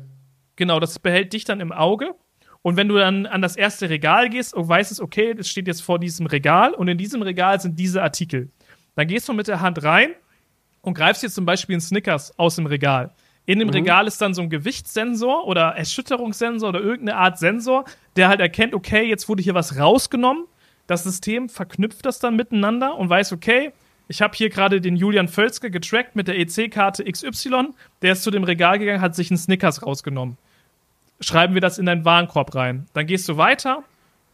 Genau, 0.55 0.79
das 0.79 0.99
behält 0.99 1.34
dich 1.34 1.43
dann 1.43 1.59
im 1.59 1.71
Auge. 1.71 2.13
Und 2.61 2.77
wenn 2.77 2.88
du 2.88 2.95
dann 2.95 3.25
an 3.25 3.41
das 3.41 3.55
erste 3.55 3.89
Regal 3.89 4.29
gehst 4.29 4.53
und 4.53 4.67
weißt 4.67 4.91
es, 4.91 5.01
okay, 5.01 5.34
das 5.34 5.47
steht 5.47 5.67
jetzt 5.67 5.82
vor 5.82 5.99
diesem 5.99 6.27
Regal 6.27 6.73
und 6.73 6.88
in 6.88 6.97
diesem 6.97 7.21
Regal 7.23 7.59
sind 7.59 7.79
diese 7.79 8.03
Artikel. 8.03 8.51
Dann 8.95 9.07
gehst 9.07 9.27
du 9.27 9.34
mit 9.34 9.47
der 9.47 9.61
Hand 9.61 9.84
rein 9.84 10.11
und 10.82 10.93
greifst 10.93 11.23
jetzt 11.23 11.36
zum 11.36 11.45
Beispiel 11.45 11.73
einen 11.73 11.82
Snickers 11.82 12.38
aus 12.38 12.55
dem 12.55 12.67
Regal. 12.67 13.11
In 13.45 13.59
dem 13.59 13.69
mhm. 13.69 13.73
Regal 13.73 14.07
ist 14.07 14.21
dann 14.21 14.33
so 14.33 14.41
ein 14.41 14.49
Gewichtssensor 14.49 15.47
oder 15.47 15.69
Erschütterungssensor 15.75 16.69
oder 16.69 16.79
irgendeine 16.79 17.17
Art 17.17 17.39
Sensor, 17.39 17.85
der 18.15 18.27
halt 18.27 18.39
erkennt, 18.39 18.73
okay, 18.73 19.03
jetzt 19.03 19.27
wurde 19.27 19.41
hier 19.41 19.55
was 19.55 19.77
rausgenommen. 19.77 20.45
Das 20.87 21.03
System 21.03 21.49
verknüpft 21.49 22.05
das 22.05 22.19
dann 22.19 22.35
miteinander 22.35 22.97
und 22.97 23.09
weiß, 23.09 23.31
okay, 23.33 23.71
ich 24.07 24.21
habe 24.21 24.35
hier 24.35 24.49
gerade 24.49 24.81
den 24.81 24.97
Julian 24.97 25.29
Völzke 25.29 25.71
getrackt 25.71 26.17
mit 26.17 26.27
der 26.27 26.37
EC-Karte 26.37 27.05
XY. 27.05 27.69
Der 28.01 28.11
ist 28.11 28.23
zu 28.23 28.31
dem 28.31 28.43
Regal 28.43 28.77
gegangen, 28.77 28.99
hat 28.99 29.15
sich 29.15 29.31
einen 29.31 29.37
Snickers 29.37 29.83
rausgenommen. 29.83 30.37
Schreiben 31.21 31.53
wir 31.53 31.61
das 31.61 31.77
in 31.77 31.85
deinen 31.85 32.03
Warenkorb 32.03 32.53
rein. 32.53 32.87
Dann 32.93 33.07
gehst 33.07 33.29
du 33.29 33.37
weiter, 33.37 33.83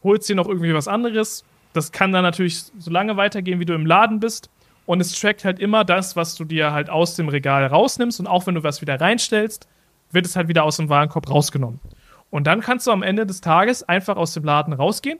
holst 0.04 0.28
dir 0.30 0.36
noch 0.36 0.48
irgendwie 0.48 0.74
was 0.74 0.88
anderes. 0.88 1.44
Das 1.74 1.92
kann 1.92 2.12
dann 2.12 2.24
natürlich 2.24 2.64
so 2.80 2.90
lange 2.90 3.18
weitergehen, 3.18 3.60
wie 3.60 3.66
du 3.66 3.74
im 3.74 3.86
Laden 3.86 4.20
bist. 4.20 4.50
Und 4.88 5.02
es 5.02 5.12
trackt 5.20 5.44
halt 5.44 5.60
immer 5.60 5.84
das, 5.84 6.16
was 6.16 6.36
du 6.36 6.46
dir 6.46 6.72
halt 6.72 6.90
aus 6.90 7.16
dem 7.16 7.28
Regal 7.28 7.68
rausnimmst. 7.68 8.22
Und 8.22 8.26
auch 8.26 8.48
wenn 8.48 8.56
du 8.56 8.64
was 8.64 8.82
wieder 8.82 9.00
reinstellst, 9.00 9.68
wird 10.12 10.26
es 10.26 10.38
halt 10.38 10.48
wieder 10.48 10.64
aus 10.64 10.78
dem 10.78 10.88
Warenkorb 10.88 11.30
rausgenommen. 11.30 11.82
Und 12.30 12.48
dann 12.48 12.62
kannst 12.62 12.88
du 12.88 12.92
am 12.92 13.04
Ende 13.04 13.26
des 13.26 13.42
Tages 13.42 13.84
einfach 13.84 14.16
aus 14.16 14.34
dem 14.34 14.46
Laden 14.46 14.72
rausgehen. 14.72 15.20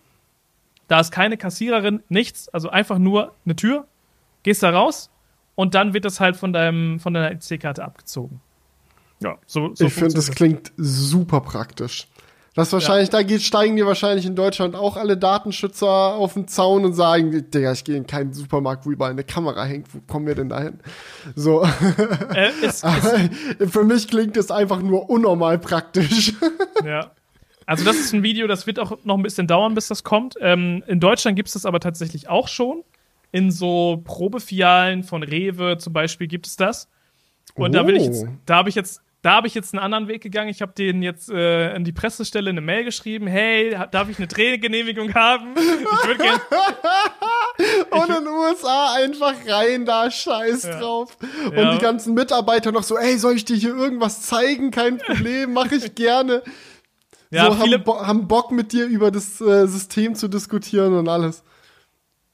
Da 0.88 1.02
ist 1.02 1.12
keine 1.12 1.36
Kassiererin, 1.36 2.02
nichts, 2.08 2.48
also 2.50 2.70
einfach 2.70 2.98
nur 2.98 3.34
eine 3.44 3.58
Tür. 3.58 3.86
Gehst 4.44 4.64
da 4.64 4.70
raus 4.70 5.10
und 5.56 5.76
dann 5.76 5.94
wird 5.94 6.06
das 6.06 6.22
halt 6.22 6.38
von, 6.38 6.54
deinem, 6.54 7.02
von 7.02 7.14
deiner 7.14 7.32
EC-Karte 7.32 7.84
abgezogen. 7.84 8.40
Ja, 9.20 9.38
so, 9.46 9.76
so 9.76 9.88
Ich 9.88 9.94
finde, 9.94 10.14
das 10.14 10.32
klingt 10.32 10.72
super 10.78 11.42
praktisch. 11.42 12.08
Das 12.58 12.74
wahrscheinlich, 12.74 13.10
ja. 13.10 13.20
da 13.20 13.24
geht, 13.24 13.44
steigen 13.44 13.76
dir 13.76 13.86
wahrscheinlich 13.86 14.26
in 14.26 14.36
Deutschland 14.36 14.74
auch 14.76 14.98
alle 14.98 15.16
Datenschützer 15.16 15.88
auf 16.16 16.34
den 16.34 16.48
Zaun 16.48 16.86
und 16.86 16.94
sagen, 16.94 17.52
Digga, 17.52 17.72
ich 17.72 17.84
gehe 17.84 17.96
in 17.96 18.08
keinen 18.08 18.34
Supermarkt, 18.34 18.84
wo 18.88 18.90
überall 18.90 19.12
eine 19.12 19.24
Kamera 19.24 19.64
hängt. 19.64 19.94
Wo 19.94 20.00
kommen 20.08 20.26
wir 20.26 20.34
denn 20.34 20.50
da 20.50 20.62
hin? 20.62 20.80
So. 21.36 21.64
Äh, 22.34 22.50
es, 22.64 22.84
es, 22.84 23.72
Für 23.72 23.84
mich 23.84 24.08
klingt 24.08 24.38
es 24.38 24.50
einfach 24.50 24.82
nur 24.82 25.08
unnormal 25.08 25.60
praktisch. 25.60 26.34
Ja. 26.84 27.12
Also 27.68 27.86
das 27.86 27.98
ist 27.98 28.14
ein 28.14 28.24
Video, 28.24 28.48
das 28.48 28.66
wird 28.66 28.80
auch 28.80 28.98
noch 29.04 29.18
ein 29.18 29.24
bisschen 29.24 29.46
dauern, 29.46 29.76
bis 29.76 29.88
das 29.88 30.04
kommt. 30.04 30.36
Ähm, 30.42 30.84
in 30.88 31.00
Deutschland 31.00 31.36
gibt 31.36 31.50
es 31.50 31.54
das 31.54 31.66
aber 31.66 31.80
tatsächlich 31.80 32.28
auch 32.28 32.48
schon. 32.48 32.84
In 33.32 33.52
so 33.52 34.02
Probefialen 34.04 35.04
von 35.04 35.22
Rewe 35.22 35.78
zum 35.78 35.94
Beispiel 35.94 36.28
gibt 36.28 36.48
es 36.48 36.56
das. 36.56 36.90
Und 37.54 37.70
oh. 37.70 37.74
da 37.74 37.86
will 37.86 37.98
ich 37.98 38.06
jetzt, 38.06 38.26
da 38.48 38.56
habe 38.56 38.70
ich 38.70 38.76
jetzt 38.76 39.02
da 39.28 39.34
habe 39.34 39.48
ich 39.48 39.54
jetzt 39.54 39.74
einen 39.74 39.84
anderen 39.84 40.08
Weg 40.08 40.24
gegangen. 40.24 40.48
Ich 40.48 40.62
habe 40.62 40.72
denen 40.72 41.02
jetzt 41.02 41.30
äh, 41.30 41.76
in 41.76 41.84
die 41.84 41.92
Pressestelle 41.92 42.50
eine 42.50 42.62
Mail 42.62 42.86
geschrieben. 42.86 43.28
Hey, 43.28 43.78
darf 43.92 44.08
ich 44.08 44.20
eine 44.20 44.28
Drehgenehmigung 44.28 45.14
haben? 45.14 45.54
Ich 45.58 46.08
würde 46.08 46.24
gerne. 46.24 46.40
Und 47.90 48.08
in 48.08 48.24
den 48.24 48.28
USA 48.28 48.94
einfach 48.94 49.34
rein 49.46 49.86
da, 49.86 50.10
scheiß 50.10 50.64
ja. 50.64 50.80
drauf. 50.80 51.18
Und 51.46 51.58
ja. 51.58 51.74
die 51.74 51.82
ganzen 51.82 52.14
Mitarbeiter 52.14 52.72
noch 52.72 52.84
so, 52.84 52.98
ey, 52.98 53.18
soll 53.18 53.36
ich 53.36 53.44
dir 53.44 53.58
hier 53.58 53.76
irgendwas 53.76 54.22
zeigen? 54.22 54.72
Kein 54.72 54.98
Problem, 55.06 55.52
mache 55.52 55.76
ich 55.76 55.94
gerne. 55.94 56.42
Ja, 57.30 57.52
so, 57.52 57.60
haben, 57.60 57.84
Bo 57.84 58.00
haben, 58.00 58.30
Bock 58.30 58.54
mit 58.54 58.72
dir 58.72 58.86
über 58.86 59.12
das 59.12 59.42
äh, 59.42 59.68
System 59.68 60.16
zu 60.16 60.30
diskutieren 60.30 60.94
und 60.94 61.10
alles. 61.10 61.44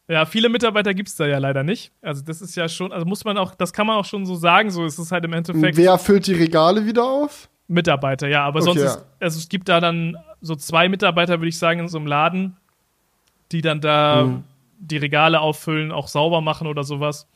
Ja, 0.07 0.25
viele 0.25 0.49
Mitarbeiter 0.49 0.93
gibt 0.93 1.09
es 1.09 1.15
da 1.15 1.25
ja 1.25 1.37
leider 1.37 1.63
nicht. 1.63 1.93
Also 2.01 2.23
das 2.23 2.41
ist 2.41 2.55
ja 2.55 2.67
schon, 2.67 2.91
also 2.91 3.05
muss 3.05 3.23
man 3.23 3.37
auch, 3.37 3.55
das 3.55 3.71
kann 3.71 3.87
man 3.87 3.97
auch 3.97 4.05
schon 4.05 4.25
so 4.25 4.35
sagen, 4.35 4.69
so 4.69 4.85
ist 4.85 4.97
es 4.97 5.11
halt 5.11 5.23
im 5.23 5.33
Endeffekt. 5.33 5.77
Wer 5.77 5.97
füllt 5.97 6.27
die 6.27 6.33
Regale 6.33 6.85
wieder 6.85 7.05
auf? 7.05 7.49
Mitarbeiter, 7.67 8.27
ja, 8.27 8.43
aber 8.43 8.59
okay, 8.59 8.65
sonst 8.65 8.81
ist, 8.81 9.05
also 9.21 9.39
es 9.39 9.47
gibt 9.47 9.69
da 9.69 9.79
dann 9.79 10.17
so 10.41 10.55
zwei 10.55 10.89
Mitarbeiter, 10.89 11.39
würde 11.39 11.47
ich 11.47 11.57
sagen, 11.57 11.79
in 11.79 11.87
so 11.87 11.97
einem 11.97 12.07
Laden, 12.07 12.57
die 13.53 13.61
dann 13.61 13.79
da 13.79 14.25
mhm. 14.25 14.43
die 14.79 14.97
Regale 14.97 15.39
auffüllen, 15.39 15.93
auch 15.93 16.09
sauber 16.09 16.41
machen 16.41 16.67
oder 16.67 16.83
sowas. 16.83 17.27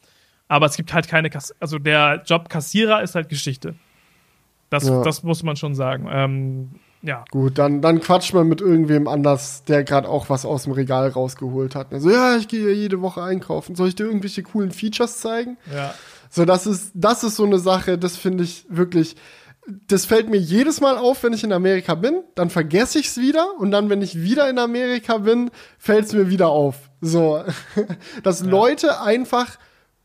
Aber 0.49 0.65
es 0.65 0.75
gibt 0.75 0.93
halt 0.93 1.07
keine, 1.07 1.29
Kass 1.29 1.55
also 1.59 1.79
der 1.79 2.23
Job 2.25 2.49
Kassierer 2.49 3.01
ist 3.01 3.15
halt 3.15 3.29
Geschichte. 3.29 3.75
Das, 4.69 4.87
ja. 4.87 5.01
das 5.03 5.23
muss 5.23 5.43
man 5.43 5.55
schon 5.55 5.75
sagen. 5.75 6.07
Ähm, 6.11 6.71
ja. 7.07 7.23
Gut, 7.31 7.57
dann, 7.57 7.81
dann 7.81 8.01
quatscht 8.01 8.33
man 8.33 8.47
mit 8.47 8.59
irgendwem 8.59 9.07
anders, 9.07 9.63
der 9.63 9.83
gerade 9.85 10.09
auch 10.09 10.29
was 10.29 10.45
aus 10.45 10.63
dem 10.63 10.73
Regal 10.73 11.07
rausgeholt 11.07 11.73
hat. 11.73 11.93
Also, 11.93 12.11
ja, 12.11 12.35
ich 12.35 12.49
gehe 12.49 12.73
jede 12.73 13.01
Woche 13.01 13.23
einkaufen. 13.23 13.75
Soll 13.75 13.87
ich 13.87 13.95
dir 13.95 14.03
irgendwelche 14.03 14.43
coolen 14.43 14.71
Features 14.71 15.19
zeigen? 15.19 15.57
Ja. 15.73 15.93
So, 16.29 16.43
das 16.43 16.67
ist, 16.67 16.91
das 16.93 17.23
ist 17.23 17.37
so 17.37 17.45
eine 17.45 17.59
Sache, 17.59 17.97
das 17.97 18.17
finde 18.17 18.43
ich 18.43 18.65
wirklich, 18.67 19.15
das 19.87 20.05
fällt 20.05 20.29
mir 20.29 20.37
jedes 20.37 20.81
Mal 20.81 20.97
auf, 20.97 21.23
wenn 21.23 21.31
ich 21.31 21.45
in 21.45 21.53
Amerika 21.53 21.95
bin, 21.95 22.23
dann 22.35 22.49
vergesse 22.49 22.99
ich 22.99 23.07
es 23.07 23.17
wieder 23.17 23.57
und 23.57 23.71
dann, 23.71 23.89
wenn 23.89 24.01
ich 24.01 24.21
wieder 24.21 24.49
in 24.49 24.59
Amerika 24.59 25.19
bin, 25.19 25.49
fällt 25.77 26.05
es 26.05 26.13
mir 26.13 26.29
wieder 26.29 26.49
auf. 26.49 26.89
So, 26.99 27.41
dass 28.23 28.41
ja. 28.41 28.47
Leute 28.47 29.01
einfach 29.01 29.57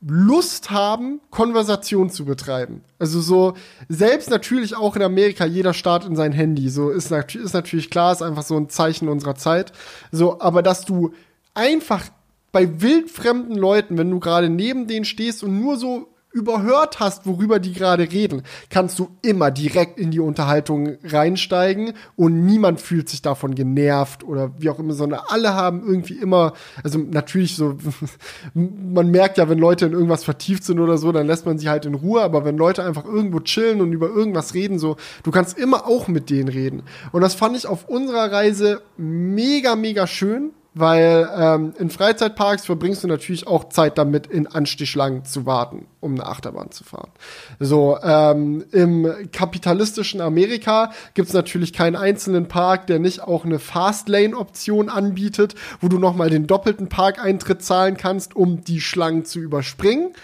Lust 0.05 0.70
haben, 0.70 1.20
Konversation 1.30 2.11
zu 2.11 2.24
betreiben. 2.24 2.82
Also 2.98 3.20
so, 3.20 3.55
selbst 3.88 4.30
natürlich 4.30 4.76
auch 4.76 4.96
in 4.96 5.03
Amerika, 5.03 5.44
jeder 5.44 5.74
Start 5.74 6.05
in 6.05 6.16
sein 6.16 6.32
Handy. 6.32 6.68
So 6.70 6.90
ist, 6.90 7.11
nat 7.11 7.34
ist 7.34 7.53
natürlich 7.55 7.88
klar, 7.88 8.12
ist 8.12 8.22
einfach 8.22 8.42
so 8.42 8.57
ein 8.57 8.68
Zeichen 8.68 9.09
unserer 9.09 9.36
Zeit. 9.36 9.72
So, 10.11 10.40
aber 10.40 10.62
dass 10.62 10.84
du 10.84 11.12
einfach 11.55 12.05
bei 12.50 12.82
wildfremden 12.82 13.57
Leuten, 13.57 13.96
wenn 13.96 14.11
du 14.11 14.18
gerade 14.18 14.48
neben 14.48 14.88
denen 14.88 15.05
stehst 15.05 15.44
und 15.44 15.61
nur 15.61 15.76
so 15.76 16.09
überhört 16.33 17.01
hast, 17.01 17.26
worüber 17.26 17.59
die 17.59 17.72
gerade 17.72 18.11
reden, 18.11 18.43
kannst 18.70 18.99
du 18.99 19.09
immer 19.22 19.51
direkt 19.51 19.99
in 19.99 20.11
die 20.11 20.20
Unterhaltung 20.20 20.97
reinsteigen 21.05 21.93
und 22.16 22.45
niemand 22.45 22.80
fühlt 22.80 23.09
sich 23.09 23.22
davon 23.22 23.55
genervt 23.55 24.24
oder 24.24 24.53
wie 24.59 24.70
auch 24.70 24.78
immer, 24.78 24.95
sondern 24.95 25.20
alle 25.28 25.55
haben 25.55 25.83
irgendwie 25.87 26.14
immer, 26.14 26.55
also 26.83 26.99
natürlich 26.99 27.57
so, 27.57 27.76
man 28.55 29.11
merkt 29.11 29.39
ja, 29.39 29.49
wenn 29.49 29.59
Leute 29.59 29.87
in 29.87 29.93
irgendwas 29.93 30.24
vertieft 30.24 30.64
sind 30.64 30.80
oder 30.80 30.99
so, 30.99 31.12
dann 31.12 31.26
lässt 31.26 31.47
man 31.47 31.59
sie 31.59 31.68
halt 31.68 31.85
in 31.85 31.95
Ruhe, 31.95 32.22
aber 32.22 32.45
wenn 32.45 32.57
Leute 32.57 32.83
einfach 32.83 33.05
irgendwo 33.05 33.41
chillen 33.41 33.80
und 33.80 33.93
über 33.93 34.09
irgendwas 34.09 34.55
reden, 34.55 34.78
so, 34.78 34.97
du 35.22 35.30
kannst 35.30 35.59
immer 35.59 35.87
auch 35.87 36.09
mit 36.09 36.30
denen 36.30 36.49
reden. 36.49 36.83
Und 37.12 37.20
das 37.22 37.35
fand 37.35 37.57
ich 37.57 37.66
auf 37.66 37.89
unserer 37.89 38.33
Reise 38.33 38.83
mega, 38.97 39.76
mega 39.76 40.07
schön 40.07 40.53
weil 40.75 41.29
ähm, 41.37 41.75
in 41.79 41.91
Freizeitparks 41.91 42.64
verbringst 42.64 43.05
du 43.05 43.09
natürlich 43.09 43.47
auch 43.47 43.68
Zeit 43.68 43.99
damit, 43.99 44.27
in 44.27 44.47
Anstichschlangen 44.47 45.25
zu 45.25 45.45
warten, 45.45 45.87
um 46.01 46.12
eine 46.12 46.27
Achterbahn 46.27 46.70
zu 46.70 46.85
fahren. 46.85 47.11
So, 47.59 47.99
ähm, 48.03 48.64
im 48.73 49.31
kapitalistischen 49.33 50.20
Amerika 50.20 50.93
gibt's 51.14 51.35
natürlich 51.35 51.73
keinen 51.73 51.97
einzelnen 51.97 52.49
Park, 52.49 52.87
der 52.87 52.99
nicht 52.99 53.23
auch 53.23 53.45
eine 53.45 53.59
Fastlane-Option 53.59 54.89
anbietet, 54.89 55.55
wo 55.81 55.89
du 55.89 55.99
nochmal 55.99 56.31
den 56.31 56.47
doppelten 56.47 56.89
Parkeintritt 56.89 57.62
zahlen 57.62 57.97
kannst, 57.97 58.35
um 58.35 58.64
die 58.64 58.81
Schlangen 58.81 59.25
zu 59.25 59.41
überspringen. 59.41 60.14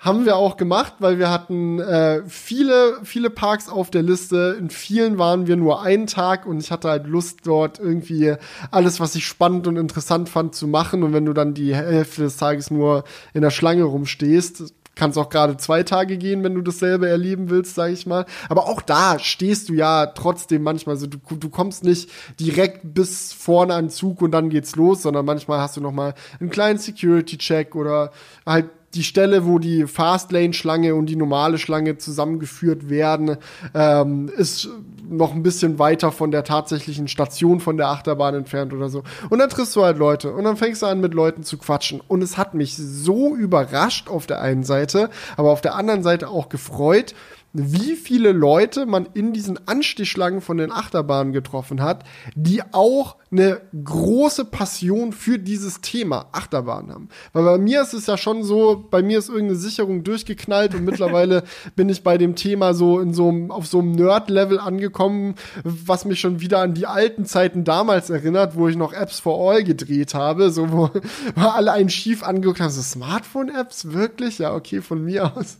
Haben 0.00 0.24
wir 0.24 0.36
auch 0.36 0.56
gemacht, 0.56 0.94
weil 0.98 1.18
wir 1.18 1.30
hatten 1.30 1.78
äh, 1.78 2.22
viele, 2.26 2.98
viele 3.02 3.28
Parks 3.28 3.68
auf 3.68 3.90
der 3.90 4.02
Liste. 4.02 4.56
In 4.58 4.70
vielen 4.70 5.18
waren 5.18 5.46
wir 5.46 5.56
nur 5.56 5.82
einen 5.82 6.06
Tag 6.06 6.46
und 6.46 6.58
ich 6.58 6.72
hatte 6.72 6.88
halt 6.88 7.06
Lust, 7.06 7.40
dort 7.44 7.78
irgendwie 7.78 8.34
alles, 8.70 8.98
was 8.98 9.14
ich 9.14 9.26
spannend 9.26 9.66
und 9.66 9.76
interessant 9.76 10.30
fand, 10.30 10.54
zu 10.54 10.66
machen. 10.66 11.02
Und 11.02 11.12
wenn 11.12 11.26
du 11.26 11.34
dann 11.34 11.52
die 11.52 11.74
Hälfte 11.74 12.22
des 12.22 12.38
Tages 12.38 12.70
nur 12.70 13.04
in 13.34 13.42
der 13.42 13.50
Schlange 13.50 13.84
rumstehst, 13.84 14.72
kann 14.94 15.10
es 15.10 15.18
auch 15.18 15.28
gerade 15.28 15.58
zwei 15.58 15.82
Tage 15.82 16.16
gehen, 16.16 16.42
wenn 16.44 16.54
du 16.54 16.62
dasselbe 16.62 17.08
erleben 17.08 17.50
willst, 17.50 17.74
sage 17.74 17.92
ich 17.92 18.06
mal. 18.06 18.24
Aber 18.48 18.68
auch 18.68 18.80
da 18.82 19.18
stehst 19.18 19.68
du 19.68 19.74
ja 19.74 20.06
trotzdem 20.06 20.62
manchmal, 20.62 20.96
also 20.96 21.06
du, 21.06 21.18
du 21.18 21.48
kommst 21.50 21.84
nicht 21.84 22.10
direkt 22.38 22.80
bis 22.94 23.32
vorne 23.32 23.74
an 23.74 23.86
den 23.86 23.90
Zug 23.90 24.22
und 24.22 24.32
dann 24.32 24.48
geht's 24.48 24.76
los, 24.76 25.02
sondern 25.02 25.26
manchmal 25.26 25.60
hast 25.60 25.76
du 25.76 25.80
noch 25.80 25.92
mal 25.92 26.14
einen 26.38 26.50
kleinen 26.50 26.78
Security-Check 26.78 27.74
oder 27.76 28.12
halt 28.44 28.66
die 28.94 29.04
Stelle, 29.04 29.46
wo 29.46 29.58
die 29.58 29.86
Fastlane-Schlange 29.86 30.94
und 30.94 31.06
die 31.06 31.16
normale 31.16 31.58
Schlange 31.58 31.98
zusammengeführt 31.98 32.88
werden, 32.88 33.36
ähm, 33.74 34.30
ist 34.36 34.68
noch 35.08 35.32
ein 35.32 35.42
bisschen 35.42 35.78
weiter 35.78 36.12
von 36.12 36.30
der 36.30 36.44
tatsächlichen 36.44 37.08
Station 37.08 37.60
von 37.60 37.76
der 37.76 37.88
Achterbahn 37.88 38.34
entfernt 38.34 38.72
oder 38.72 38.88
so. 38.88 39.02
Und 39.28 39.38
dann 39.38 39.50
triffst 39.50 39.74
du 39.76 39.82
halt 39.82 39.98
Leute 39.98 40.32
und 40.32 40.44
dann 40.44 40.56
fängst 40.56 40.82
du 40.82 40.86
an, 40.86 41.00
mit 41.00 41.14
Leuten 41.14 41.42
zu 41.42 41.58
quatschen. 41.58 42.00
Und 42.06 42.22
es 42.22 42.36
hat 42.36 42.54
mich 42.54 42.76
so 42.76 43.34
überrascht 43.34 44.08
auf 44.08 44.26
der 44.26 44.40
einen 44.40 44.64
Seite, 44.64 45.10
aber 45.36 45.50
auf 45.50 45.60
der 45.60 45.74
anderen 45.74 46.02
Seite 46.02 46.28
auch 46.28 46.48
gefreut, 46.48 47.14
wie 47.52 47.96
viele 47.96 48.32
Leute 48.32 48.86
man 48.86 49.08
in 49.14 49.32
diesen 49.32 49.58
Anstichschlangen 49.66 50.40
von 50.40 50.58
den 50.58 50.70
Achterbahnen 50.70 51.32
getroffen 51.32 51.82
hat, 51.82 52.04
die 52.36 52.62
auch 52.72 53.16
eine 53.32 53.60
große 53.84 54.44
Passion 54.44 55.12
für 55.12 55.38
dieses 55.38 55.80
Thema 55.80 56.26
Achterbahn 56.32 56.90
haben. 56.90 57.08
Weil 57.32 57.44
bei 57.44 57.58
mir 57.58 57.82
ist 57.82 57.92
es 57.92 58.06
ja 58.06 58.16
schon 58.16 58.44
so, 58.44 58.86
bei 58.90 59.02
mir 59.02 59.18
ist 59.18 59.28
irgendeine 59.28 59.56
Sicherung 59.56 60.04
durchgeknallt 60.04 60.74
und 60.74 60.84
mittlerweile 60.84 61.42
bin 61.76 61.88
ich 61.88 62.02
bei 62.02 62.18
dem 62.18 62.36
Thema 62.36 62.74
so 62.74 63.00
in 63.00 63.14
so 63.14 63.28
einem, 63.28 63.50
auf 63.50 63.66
so 63.66 63.80
einem 63.80 63.92
Nerd-Level 63.92 64.58
angekommen, 64.58 65.34
was 65.64 66.04
mich 66.04 66.20
schon 66.20 66.40
wieder 66.40 66.60
an 66.60 66.74
die 66.74 66.86
alten 66.86 67.24
Zeiten 67.24 67.64
damals 67.64 68.10
erinnert, 68.10 68.56
wo 68.56 68.68
ich 68.68 68.76
noch 68.76 68.92
Apps 68.92 69.20
for 69.20 69.50
All 69.50 69.64
gedreht 69.64 70.14
habe, 70.14 70.50
so 70.50 70.70
wo, 70.72 70.90
wo 71.34 71.40
alle 71.48 71.72
einen 71.72 71.90
schief 71.90 72.22
angeguckt 72.22 72.60
haben, 72.60 72.70
so 72.70 72.82
Smartphone-Apps, 72.82 73.92
wirklich? 73.92 74.38
Ja, 74.38 74.54
okay, 74.54 74.80
von 74.82 75.04
mir 75.04 75.36
aus. 75.36 75.58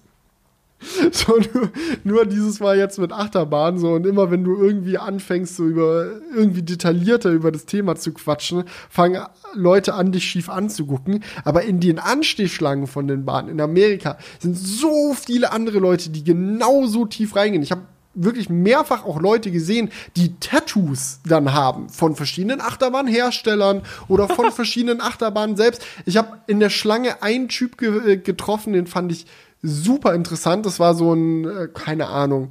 So, 1.13 1.37
nur, 1.37 1.71
nur 2.05 2.27
dieses 2.27 2.61
Mal 2.61 2.79
jetzt 2.79 2.99
mit 2.99 3.13
Achterbahn, 3.13 3.79
so, 3.79 3.93
und 3.93 4.07
immer 4.07 4.31
wenn 4.31 4.45
du 4.45 4.57
irgendwie 4.57 4.99
anfängst, 4.99 5.57
so 5.57 5.65
über, 5.65 6.21
irgendwie 6.35 6.63
detaillierter 6.63 7.31
über 7.31 7.53
das 7.53 7.67
Thema 7.67 7.97
zu 7.97 8.13
quatschen, 8.13 8.65
fangen 8.89 9.23
Leute 9.55 9.95
an, 9.95 10.13
dich 10.13 10.25
schief 10.25 10.49
anzugucken. 10.49 11.23
Aber 11.45 11.63
in 11.63 11.81
den 11.81 11.99
Anstehschlangen 11.99 12.87
von 12.87 13.09
den 13.09 13.25
Bahnen 13.25 13.49
in 13.49 13.61
Amerika 13.61 14.19
sind 14.39 14.57
so 14.57 15.15
viele 15.15 15.53
andere 15.53 15.79
Leute, 15.79 16.11
die 16.11 16.25
genauso 16.25 17.07
tief 17.07 17.37
reingehen. 17.37 17.63
Ich 17.63 17.73
habe 17.73 17.83
wirklich 18.15 18.49
mehrfach 18.51 19.05
auch 19.05 19.21
Leute 19.21 19.51
gesehen, 19.51 19.91
die 20.17 20.35
Tattoos 20.41 21.21
dann 21.25 21.53
haben 21.53 21.89
von 21.89 22.17
verschiedenen 22.17 22.61
Achterbahnherstellern 22.61 23.83
oder 24.09 24.29
von 24.29 24.51
verschiedenen 24.51 25.01
Achterbahnen 25.01 25.57
selbst. 25.57 25.85
Ich 26.07 26.17
habe 26.17 26.39
in 26.47 26.61
der 26.61 26.71
Schlange 26.71 27.23
einen 27.23 27.49
Typ 27.49 27.79
ge 27.79 28.17
getroffen, 28.17 28.73
den 28.73 28.87
fand 28.87 29.13
ich 29.13 29.27
super 29.63 30.15
interessant. 30.15 30.67
Das 30.67 30.81
war 30.81 30.95
so 30.95 31.13
ein, 31.13 31.45
äh, 31.45 31.69
keine 31.73 32.09
Ahnung, 32.09 32.49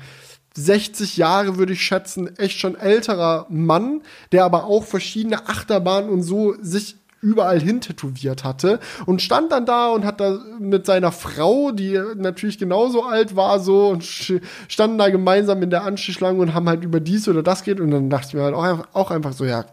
60 0.56 1.18
Jahre 1.18 1.58
würde 1.58 1.74
ich 1.74 1.82
schätzen, 1.82 2.36
echt 2.38 2.60
schon 2.60 2.76
älterer 2.76 3.46
Mann, 3.50 4.02
der 4.32 4.46
aber 4.46 4.66
auch 4.66 4.84
verschiedene 4.84 5.48
Achterbahnen 5.48 6.10
und 6.10 6.24
so 6.24 6.56
sich 6.62 6.98
überall 7.22 7.60
hin 7.60 7.82
tätowiert 7.82 8.44
hatte 8.44 8.80
und 9.06 9.22
stand 9.22 9.52
dann 9.52 9.66
da 9.66 9.90
und 9.90 10.06
hat 10.06 10.22
da 10.22 10.40
mit 10.60 10.86
seiner 10.86 11.12
Frau, 11.12 11.72
die 11.72 12.00
natürlich 12.16 12.58
genauso 12.58 13.04
alt 13.04 13.36
war, 13.36 13.60
so 13.60 13.90
und 13.90 14.04
standen 14.04 14.98
da 14.98 15.10
gemeinsam 15.10 15.62
in 15.62 15.70
der 15.70 15.84
Anstichschlange 15.84 16.40
und 16.40 16.54
haben 16.54 16.70
halt 16.70 16.84
über 16.84 17.00
dies 17.00 17.28
oder 17.28 17.44
das 17.44 17.64
geht 17.64 17.80
und 17.80 17.92
dann 17.92 18.10
dachte 18.10 18.30
ich 18.30 18.34
mir 18.36 18.44
halt 18.44 18.56
auch, 18.56 18.86
auch 18.94 19.12
einfach 19.12 19.34
so, 19.34 19.46
ja, 19.46 19.66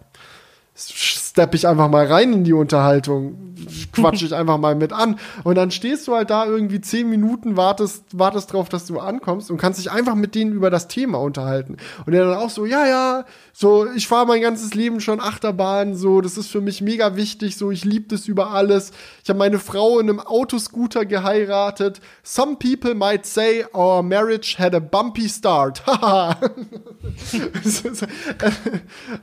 steppe 1.37 1.55
ich 1.55 1.69
einfach 1.69 1.91
mal 1.91 2.07
rein 2.07 2.33
in 2.33 2.45
die 2.45 2.55
Unterhaltung, 2.55 3.55
quatsche 3.93 4.25
ich 4.25 4.35
einfach 4.35 4.57
mal 4.57 4.75
mit 4.75 4.95
an. 4.95 5.19
Und 5.45 5.57
dann 5.57 5.71
stehst 5.71 6.09
du 6.09 6.15
halt 6.15 6.31
da 6.31 6.47
irgendwie 6.47 6.81
zehn 6.81 7.11
Minuten, 7.11 7.59
wartest, 7.59 8.05
wartest 8.19 8.55
drauf, 8.55 8.71
dass 8.71 8.87
du 8.87 8.99
ankommst 9.01 9.51
und 9.51 9.59
kannst 9.59 9.79
dich 9.79 9.91
einfach 9.91 10.15
mit 10.15 10.35
denen 10.35 10.55
über 10.55 10.71
das 10.71 10.89
Thema 10.89 11.19
unterhalten. 11.19 11.77
Und 12.07 12.15
der 12.15 12.25
dann 12.25 12.39
auch 12.39 12.49
so, 12.49 12.65
ja, 12.65 12.87
ja, 12.87 13.27
so, 13.53 13.87
ich 13.95 14.09
fahre 14.09 14.27
mein 14.27 14.41
ganzes 14.41 14.73
Leben 14.73 14.99
schon 15.01 15.21
Achterbahn, 15.21 15.95
so, 15.95 16.23
das 16.23 16.39
ist 16.39 16.51
für 16.51 16.63
mich 16.63 16.81
mega 16.81 17.17
wichtig, 17.17 17.59
so, 17.59 17.71
ich 17.71 17.85
liebe 17.85 18.07
das 18.09 18.29
über 18.29 18.53
alles. 18.53 18.93
Ich 19.23 19.29
habe 19.29 19.39
meine 19.39 19.59
Frau 19.59 19.99
in 19.99 20.09
einem 20.09 20.21
Autoscooter 20.21 21.05
geheiratet. 21.05 22.01
Some 22.23 22.57
people 22.57 22.95
might 22.95 23.27
say 23.27 23.67
our 23.75 24.03
marriage 24.03 24.57
had 24.59 24.75
a 24.75 24.81
bumpy 24.81 25.29
start. 25.29 25.87
Haha. 25.87 26.41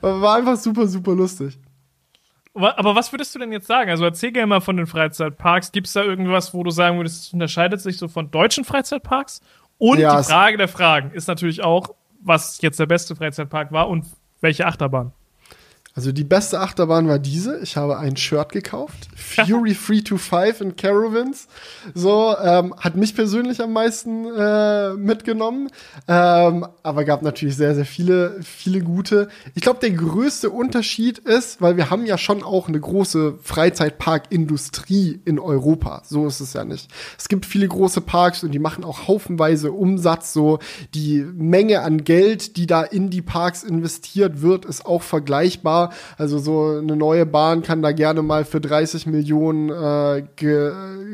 War 0.00 0.36
einfach 0.36 0.58
super, 0.58 0.86
super 0.86 1.16
lustig. 1.16 1.58
Aber 2.54 2.94
was 2.94 3.12
würdest 3.12 3.34
du 3.34 3.40
denn 3.40 3.50
jetzt 3.50 3.66
sagen? 3.66 3.90
Also 3.90 4.04
erzähl 4.04 4.30
gerne 4.30 4.46
mal 4.46 4.60
von 4.60 4.76
den 4.76 4.86
Freizeitparks. 4.86 5.72
Gibt 5.72 5.88
es 5.88 5.92
da 5.92 6.04
irgendwas, 6.04 6.54
wo 6.54 6.62
du 6.62 6.70
sagen 6.70 6.98
würdest, 6.98 7.26
es 7.26 7.32
unterscheidet 7.32 7.80
sich 7.80 7.98
so 7.98 8.06
von 8.06 8.30
deutschen 8.30 8.64
Freizeitparks? 8.64 9.40
Und 9.78 9.98
ja, 9.98 10.18
die 10.18 10.24
Frage 10.24 10.56
der 10.56 10.68
Fragen 10.68 11.10
ist 11.10 11.26
natürlich 11.26 11.64
auch, 11.64 11.94
was 12.20 12.60
jetzt 12.62 12.78
der 12.78 12.86
beste 12.86 13.16
Freizeitpark 13.16 13.72
war 13.72 13.88
und 13.88 14.06
welche 14.40 14.66
Achterbahn. 14.66 15.12
Also 15.96 16.10
die 16.10 16.24
beste 16.24 16.58
Achterbahn 16.58 17.06
war 17.06 17.20
diese. 17.20 17.60
Ich 17.60 17.76
habe 17.76 17.98
ein 17.98 18.16
Shirt 18.16 18.50
gekauft. 18.50 19.08
Fury 19.14 19.74
325 19.86 20.60
in 20.60 20.74
Caravans. 20.76 21.46
So, 21.94 22.34
ähm, 22.42 22.74
hat 22.80 22.96
mich 22.96 23.14
persönlich 23.14 23.62
am 23.62 23.72
meisten 23.72 24.26
äh, 24.26 24.94
mitgenommen. 24.94 25.68
Ähm, 26.08 26.66
aber 26.82 27.04
gab 27.04 27.22
natürlich 27.22 27.54
sehr, 27.56 27.76
sehr 27.76 27.84
viele, 27.84 28.40
viele 28.42 28.80
gute. 28.80 29.28
Ich 29.54 29.62
glaube, 29.62 29.78
der 29.78 29.92
größte 29.92 30.50
Unterschied 30.50 31.18
ist, 31.18 31.62
weil 31.62 31.76
wir 31.76 31.90
haben 31.90 32.06
ja 32.06 32.18
schon 32.18 32.42
auch 32.42 32.66
eine 32.66 32.80
große 32.80 33.38
Freizeitparkindustrie 33.40 35.20
in 35.24 35.38
Europa. 35.38 36.02
So 36.04 36.26
ist 36.26 36.40
es 36.40 36.54
ja 36.54 36.64
nicht. 36.64 36.90
Es 37.16 37.28
gibt 37.28 37.46
viele 37.46 37.68
große 37.68 38.00
Parks 38.00 38.42
und 38.42 38.50
die 38.50 38.58
machen 38.58 38.82
auch 38.82 39.06
haufenweise 39.06 39.70
Umsatz. 39.70 40.32
So, 40.32 40.58
die 40.92 41.20
Menge 41.20 41.82
an 41.82 42.02
Geld, 42.02 42.56
die 42.56 42.66
da 42.66 42.82
in 42.82 43.10
die 43.10 43.22
Parks 43.22 43.62
investiert 43.62 44.42
wird, 44.42 44.64
ist 44.64 44.86
auch 44.86 45.02
vergleichbar 45.02 45.83
also 46.18 46.38
so 46.38 46.78
eine 46.78 46.96
neue 46.96 47.26
Bahn 47.26 47.62
kann 47.62 47.82
da 47.82 47.92
gerne 47.92 48.22
mal 48.22 48.44
für 48.44 48.60
30 48.60 49.06
Millionen 49.06 49.70
äh, 49.70 50.24
ge 50.36 50.72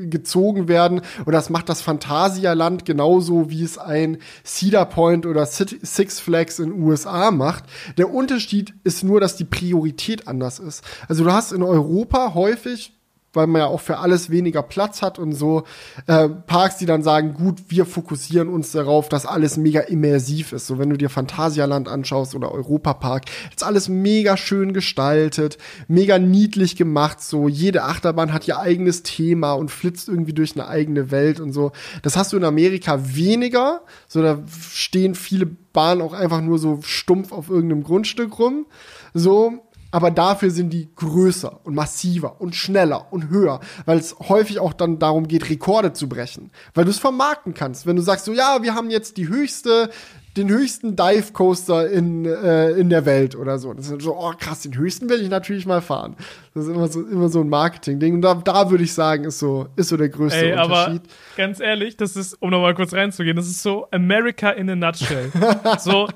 gezogen 0.09 0.68
werden. 0.68 1.03
Und 1.25 1.33
das 1.33 1.51
macht 1.51 1.68
das 1.68 1.83
Phantasialand 1.83 2.85
genauso, 2.85 3.51
wie 3.51 3.62
es 3.62 3.79
ein 3.79 4.18
Cedar 4.45 4.87
Point 4.87 5.27
oder 5.27 5.47
Six 5.47 6.21
Flags 6.21 6.59
in 6.59 6.73
USA 6.83 7.31
macht. 7.31 7.64
Der 7.99 8.12
Unterschied 8.12 8.75
ist 8.83 9.05
nur, 9.05 9.21
dass 9.21 9.37
die 9.37 9.45
Priorität 9.45 10.27
anders 10.27 10.59
ist. 10.59 10.85
Also 11.09 11.25
du 11.25 11.33
hast 11.33 11.53
in 11.53 11.62
Europa 11.62 12.35
häufig 12.35 12.99
weil 13.33 13.47
man 13.47 13.61
ja 13.61 13.66
auch 13.66 13.81
für 13.81 13.99
alles 13.99 14.31
weniger 14.31 14.62
Platz 14.62 15.03
hat 15.03 15.18
und 15.18 15.33
so 15.33 15.64
äh, 16.07 16.28
Parks, 16.28 16.78
die 16.78 16.87
dann 16.87 17.03
sagen, 17.03 17.35
gut, 17.35 17.59
wir 17.68 17.87
fokussieren 17.87 18.49
uns 18.49 18.72
darauf, 18.72 19.09
dass 19.09 19.26
alles 19.26 19.57
mega 19.57 19.81
immersiv 19.81 20.53
ist. 20.53 20.66
So 20.66 20.78
wenn 20.78 20.91
du 20.91 20.97
dir 20.97 21.11
Phantasialand 21.11 21.89
anschaust 21.89 22.35
oder 22.35 22.53
Europapark, 22.53 23.24
ist 23.51 23.62
alles 23.62 23.89
mega 23.89 24.37
schön 24.37 24.72
gestaltet, 24.72 25.59
mega 25.87 26.18
niedlich 26.18 26.76
gemacht. 26.76 27.22
So 27.22 27.49
jede 27.49 27.85
Achterbahn 27.85 28.33
hat 28.33 28.49
ihr 28.49 28.59
eigenes 28.59 29.03
Thema 29.03 29.53
und 29.53 29.70
flitzt 29.70 30.09
irgendwie 30.09 30.33
durch 30.33 30.55
eine 30.55 30.66
eigene 30.66 31.11
Welt 31.11 31.41
und 31.41 31.53
so. 31.53 31.72
Das 32.03 32.16
hast 32.16 32.33
du 32.33 32.37
in 32.37 32.45
Amerika 32.45 33.01
weniger. 33.14 33.83
So 34.09 34.22
da 34.22 34.39
stehen 34.72 35.14
viele 35.14 35.47
Bahnen 35.72 36.03
auch 36.03 36.12
einfach 36.12 36.41
nur 36.41 36.59
so 36.59 36.81
stumpf 36.83 37.33
auf 37.33 37.49
irgendeinem 37.49 37.85
Grundstück 37.85 38.39
rum. 38.39 38.66
So 39.14 39.61
aber 39.91 40.11
dafür 40.11 40.51
sind 40.51 40.70
die 40.72 40.88
größer 40.95 41.61
und 41.64 41.74
massiver 41.74 42.41
und 42.41 42.55
schneller 42.55 43.12
und 43.12 43.30
höher, 43.30 43.61
weil 43.86 43.99
es 43.99 44.16
häufig 44.18 44.61
auch 44.61 44.72
dann 44.72 44.99
darum 44.99 45.28
geht, 45.28 45.49
Rekorde 45.51 45.93
zu 45.93 46.09
brechen, 46.09 46.51
weil 46.74 46.84
du 46.84 46.91
es 46.91 46.99
vermarkten 46.99 47.55
kannst. 47.55 47.86
Wenn 47.86 47.97
du 47.97 48.03
sagst 48.03 48.24
so, 48.24 48.32
ja, 48.32 48.62
wir 48.62 48.74
haben 48.74 48.91
jetzt 48.91 49.16
die 49.16 49.28
höchste, 49.28 49.91
den 50.36 50.49
höchsten 50.49 50.95
Dive 50.95 51.32
Coaster 51.32 51.91
in, 51.91 52.24
äh, 52.24 52.70
in 52.72 52.88
der 52.88 53.05
Welt 53.05 53.34
oder 53.34 53.59
so. 53.59 53.74
Das 53.74 53.91
ist 53.91 54.03
so, 54.03 54.16
oh 54.16 54.32
krass, 54.38 54.62
den 54.62 54.76
höchsten 54.76 55.09
will 55.09 55.20
ich 55.20 55.28
natürlich 55.28 55.66
mal 55.66 55.82
fahren. 55.82 56.16
Das 56.55 56.64
ist 56.64 56.70
immer 56.70 56.86
so, 56.86 57.03
immer 57.03 57.28
so 57.28 57.41
ein 57.41 57.49
Marketing-Ding. 57.49 58.14
Und 58.14 58.22
da, 58.22 58.34
da 58.34 58.71
würde 58.71 58.84
ich 58.84 58.95
sagen, 58.95 59.25
ist 59.25 59.41
so, 59.41 59.67
ist 59.75 59.88
so 59.88 59.96
der 59.96 60.08
größte 60.08 60.38
Ey, 60.38 60.53
Unterschied. 60.53 61.03
Aber 61.03 61.37
ganz 61.37 61.58
ehrlich, 61.58 61.96
das 61.96 62.14
ist, 62.14 62.34
um 62.41 62.50
nochmal 62.50 62.75
kurz 62.75 62.95
reinzugehen, 62.95 63.37
das 63.37 63.49
ist 63.49 63.62
so 63.62 63.88
America 63.91 64.50
in 64.50 64.71
a 64.71 64.76
nutshell. 64.76 65.33
so, 65.79 66.08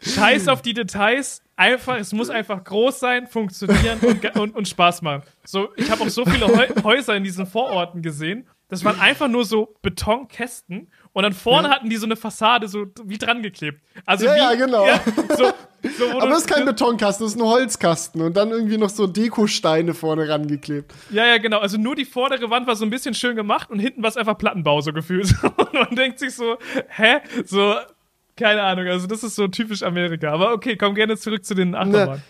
Scheiß 0.00 0.48
auf 0.48 0.60
die 0.60 0.74
Details, 0.74 1.40
einfach, 1.56 1.96
es 1.96 2.12
muss 2.12 2.30
einfach 2.30 2.62
groß 2.62 3.00
sein, 3.00 3.26
funktionieren 3.26 3.98
und, 4.00 4.36
und, 4.36 4.54
und 4.54 4.68
Spaß 4.68 5.02
machen. 5.02 5.22
So, 5.44 5.70
ich 5.76 5.90
habe 5.90 6.02
auch 6.02 6.08
so 6.08 6.24
viele 6.24 6.46
Häuser 6.84 7.16
in 7.16 7.24
diesen 7.24 7.46
Vororten 7.46 8.02
gesehen. 8.02 8.46
Das 8.68 8.84
waren 8.84 8.98
einfach 8.98 9.28
nur 9.28 9.44
so 9.44 9.76
Betonkästen 9.80 10.90
und 11.12 11.22
dann 11.22 11.32
vorne 11.32 11.68
ja. 11.68 11.74
hatten 11.74 11.88
die 11.88 11.96
so 11.96 12.06
eine 12.06 12.16
Fassade 12.16 12.66
so 12.66 12.86
wie 13.04 13.16
dran 13.16 13.40
geklebt. 13.40 13.80
Also 14.04 14.26
ja, 14.26 14.34
wie, 14.34 14.38
ja, 14.38 14.54
genau. 14.54 14.84
Ja, 14.84 15.00
so, 15.36 15.52
so, 15.96 16.10
Aber 16.20 16.30
das 16.30 16.40
ist 16.40 16.48
kein 16.48 16.64
Betonkasten, 16.64 17.24
das 17.24 17.34
ist 17.34 17.40
ein 17.40 17.46
Holzkasten 17.46 18.20
und 18.22 18.36
dann 18.36 18.50
irgendwie 18.50 18.76
noch 18.76 18.90
so 18.90 19.06
Dekosteine 19.06 19.94
vorne 19.94 20.28
rangeklebt. 20.28 20.92
Ja, 21.10 21.24
ja, 21.26 21.38
genau. 21.38 21.60
Also 21.60 21.78
nur 21.78 21.94
die 21.94 22.04
vordere 22.04 22.50
Wand 22.50 22.66
war 22.66 22.74
so 22.74 22.84
ein 22.84 22.90
bisschen 22.90 23.14
schön 23.14 23.36
gemacht 23.36 23.70
und 23.70 23.78
hinten 23.78 24.02
war 24.02 24.10
es 24.10 24.16
einfach 24.16 24.36
Plattenbau 24.36 24.80
so 24.80 24.92
gefühlt. 24.92 25.32
Und 25.56 25.72
man 25.72 25.94
denkt 25.94 26.18
sich 26.18 26.34
so, 26.34 26.58
hä? 26.88 27.20
So, 27.44 27.74
keine 28.36 28.62
Ahnung. 28.62 28.86
Also 28.86 29.06
das 29.06 29.22
ist 29.24 29.36
so 29.36 29.48
typisch 29.48 29.82
Amerika. 29.82 30.32
Aber 30.32 30.52
okay, 30.52 30.76
komm 30.76 30.94
gerne 30.94 31.16
zurück 31.16 31.44
zu 31.44 31.54
den 31.54 31.74
Achterbahnen. 31.74 32.22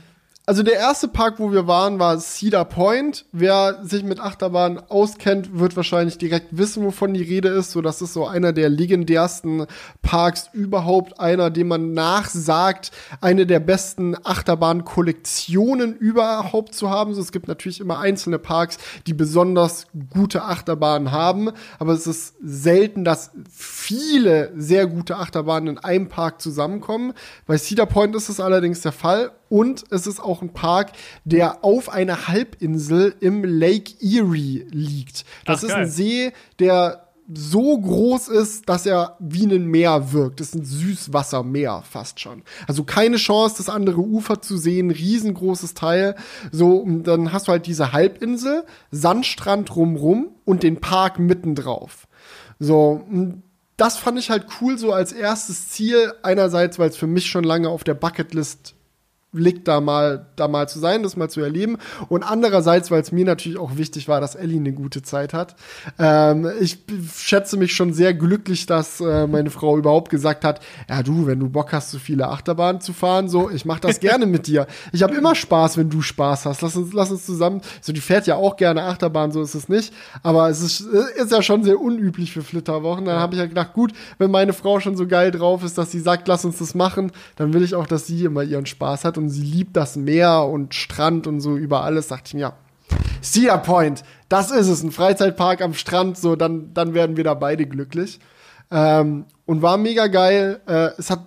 Also 0.48 0.62
der 0.62 0.74
erste 0.74 1.08
Park, 1.08 1.40
wo 1.40 1.50
wir 1.50 1.66
waren, 1.66 1.98
war 1.98 2.20
Cedar 2.20 2.66
Point. 2.66 3.24
Wer 3.32 3.80
sich 3.82 4.04
mit 4.04 4.20
Achterbahn 4.20 4.78
auskennt, 4.78 5.58
wird 5.58 5.74
wahrscheinlich 5.74 6.18
direkt 6.18 6.56
wissen, 6.56 6.84
wovon 6.84 7.14
die 7.14 7.24
Rede 7.24 7.48
ist. 7.48 7.72
So, 7.72 7.82
das 7.82 8.00
ist 8.00 8.12
so 8.12 8.28
einer 8.28 8.52
der 8.52 8.68
legendärsten 8.68 9.66
Parks 10.02 10.48
überhaupt, 10.52 11.18
einer, 11.18 11.50
dem 11.50 11.66
man 11.66 11.94
nachsagt, 11.94 12.92
eine 13.20 13.44
der 13.44 13.58
besten 13.58 14.14
Achterbahn-Kollektionen 14.22 15.96
überhaupt 15.96 16.76
zu 16.76 16.90
haben. 16.90 17.12
So, 17.12 17.22
es 17.22 17.32
gibt 17.32 17.48
natürlich 17.48 17.80
immer 17.80 17.98
einzelne 17.98 18.38
Parks, 18.38 18.78
die 19.08 19.14
besonders 19.14 19.88
gute 20.10 20.44
Achterbahnen 20.44 21.10
haben, 21.10 21.50
aber 21.80 21.92
es 21.92 22.06
ist 22.06 22.36
selten, 22.40 23.04
dass 23.04 23.32
viele 23.50 24.52
sehr 24.56 24.86
gute 24.86 25.16
Achterbahnen 25.16 25.70
in 25.70 25.78
einem 25.78 26.08
Park 26.08 26.40
zusammenkommen. 26.40 27.14
Bei 27.46 27.58
Cedar 27.58 27.86
Point 27.86 28.14
ist 28.14 28.28
es 28.28 28.38
allerdings 28.38 28.82
der 28.82 28.92
Fall 28.92 29.32
und 29.48 29.84
es 29.90 30.06
ist 30.06 30.20
auch 30.20 30.42
ein 30.42 30.52
Park, 30.52 30.92
der 31.24 31.64
auf 31.64 31.88
einer 31.88 32.28
Halbinsel 32.28 33.14
im 33.20 33.44
Lake 33.44 33.92
Erie 34.00 34.66
liegt. 34.70 35.24
Das 35.44 35.60
Ach, 35.60 35.68
ist 35.68 35.74
ein 35.74 35.88
See, 35.88 36.32
der 36.58 37.06
so 37.32 37.76
groß 37.76 38.28
ist, 38.28 38.68
dass 38.68 38.86
er 38.86 39.16
wie 39.18 39.46
ein 39.46 39.66
Meer 39.66 40.12
wirkt. 40.12 40.40
Das 40.40 40.48
ist 40.48 40.54
ein 40.54 40.64
Süßwassermeer 40.64 41.82
fast 41.88 42.20
schon. 42.20 42.42
Also 42.68 42.84
keine 42.84 43.16
Chance, 43.16 43.56
das 43.58 43.68
andere 43.68 44.00
Ufer 44.00 44.40
zu 44.42 44.56
sehen. 44.56 44.90
Riesengroßes 44.90 45.74
Teil. 45.74 46.14
So, 46.52 46.76
und 46.76 47.04
dann 47.04 47.32
hast 47.32 47.48
du 47.48 47.52
halt 47.52 47.66
diese 47.66 47.92
Halbinsel, 47.92 48.64
Sandstrand 48.92 49.70
drumrum 49.70 50.28
und 50.44 50.62
den 50.62 50.80
Park 50.80 51.18
mittendrauf. 51.18 52.06
So, 52.60 53.04
das 53.76 53.98
fand 53.98 54.18
ich 54.18 54.30
halt 54.30 54.46
cool 54.60 54.78
so 54.78 54.92
als 54.92 55.12
erstes 55.12 55.70
Ziel. 55.70 56.12
Einerseits, 56.22 56.78
weil 56.78 56.90
es 56.90 56.96
für 56.96 57.08
mich 57.08 57.26
schon 57.26 57.44
lange 57.44 57.68
auf 57.68 57.82
der 57.82 57.94
Bucketlist 57.94 58.75
liegt, 59.32 59.68
da 59.68 59.80
mal, 59.80 60.26
da 60.36 60.48
mal 60.48 60.68
zu 60.68 60.78
sein, 60.78 61.02
das 61.02 61.16
mal 61.16 61.28
zu 61.28 61.40
erleben. 61.40 61.76
Und 62.08 62.22
andererseits, 62.22 62.90
weil 62.90 63.02
es 63.02 63.12
mir 63.12 63.24
natürlich 63.24 63.58
auch 63.58 63.76
wichtig 63.76 64.08
war, 64.08 64.20
dass 64.20 64.34
Ellie 64.34 64.58
eine 64.58 64.72
gute 64.72 65.02
Zeit 65.02 65.34
hat. 65.34 65.56
Ähm, 65.98 66.48
ich 66.60 66.78
schätze 67.16 67.56
mich 67.56 67.74
schon 67.74 67.92
sehr 67.92 68.14
glücklich, 68.14 68.66
dass 68.66 69.00
äh, 69.00 69.26
meine 69.26 69.50
Frau 69.50 69.76
überhaupt 69.76 70.10
gesagt 70.10 70.44
hat, 70.44 70.60
ja 70.88 71.02
du, 71.02 71.26
wenn 71.26 71.40
du 71.40 71.48
Bock 71.48 71.72
hast, 71.72 71.90
so 71.90 71.98
viele 71.98 72.28
Achterbahnen 72.28 72.80
zu 72.80 72.92
fahren, 72.92 73.28
so, 73.28 73.50
ich 73.50 73.64
mach 73.64 73.80
das 73.80 74.00
gerne 74.06 74.26
mit 74.26 74.46
dir. 74.46 74.66
Ich 74.92 75.02
habe 75.02 75.14
immer 75.14 75.34
Spaß, 75.34 75.76
wenn 75.76 75.90
du 75.90 76.02
Spaß 76.02 76.46
hast. 76.46 76.62
Lass 76.62 76.76
uns, 76.76 76.92
lass 76.92 77.10
uns 77.10 77.26
zusammen. 77.26 77.60
So, 77.80 77.92
die 77.92 78.00
fährt 78.00 78.26
ja 78.26 78.36
auch 78.36 78.56
gerne 78.56 78.84
Achterbahn, 78.84 79.32
so 79.32 79.42
ist 79.42 79.54
es 79.54 79.68
nicht. 79.68 79.92
Aber 80.22 80.48
es 80.48 80.60
ist, 80.60 80.80
ist 80.80 81.32
ja 81.32 81.42
schon 81.42 81.62
sehr 81.64 81.80
unüblich 81.80 82.32
für 82.32 82.42
Flitterwochen. 82.42 83.04
Dann 83.04 83.18
habe 83.18 83.34
ich 83.34 83.40
ja 83.40 83.46
gedacht, 83.46 83.72
gut, 83.74 83.92
wenn 84.18 84.30
meine 84.30 84.52
Frau 84.52 84.80
schon 84.80 84.96
so 84.96 85.06
geil 85.06 85.30
drauf 85.30 85.62
ist, 85.62 85.76
dass 85.78 85.90
sie 85.90 86.00
sagt, 86.00 86.28
lass 86.28 86.44
uns 86.44 86.58
das 86.58 86.74
machen, 86.74 87.12
dann 87.36 87.52
will 87.52 87.62
ich 87.62 87.74
auch, 87.74 87.86
dass 87.86 88.06
sie 88.06 88.24
immer 88.24 88.42
ihren 88.42 88.66
Spaß 88.66 89.04
hat 89.04 89.18
und 89.18 89.25
und 89.26 89.30
sie 89.30 89.42
liebt 89.42 89.76
das 89.76 89.96
Meer 89.96 90.44
und 90.44 90.72
Strand 90.72 91.26
und 91.26 91.40
so 91.40 91.56
über 91.56 91.82
alles, 91.82 92.06
dachte 92.06 92.28
ich 92.28 92.34
mir, 92.34 92.40
ja, 92.40 92.52
Cedar 93.20 93.60
Point, 93.60 94.04
das 94.28 94.52
ist 94.52 94.68
es, 94.68 94.84
ein 94.84 94.92
Freizeitpark 94.92 95.62
am 95.62 95.74
Strand, 95.74 96.16
so, 96.16 96.36
dann, 96.36 96.72
dann 96.74 96.94
werden 96.94 97.16
wir 97.16 97.24
da 97.24 97.34
beide 97.34 97.66
glücklich. 97.66 98.20
Ähm, 98.70 99.24
und 99.46 99.62
war 99.62 99.78
mega 99.78 100.06
geil. 100.06 100.60
Äh, 100.68 100.90
es 100.96 101.10
hat 101.10 101.24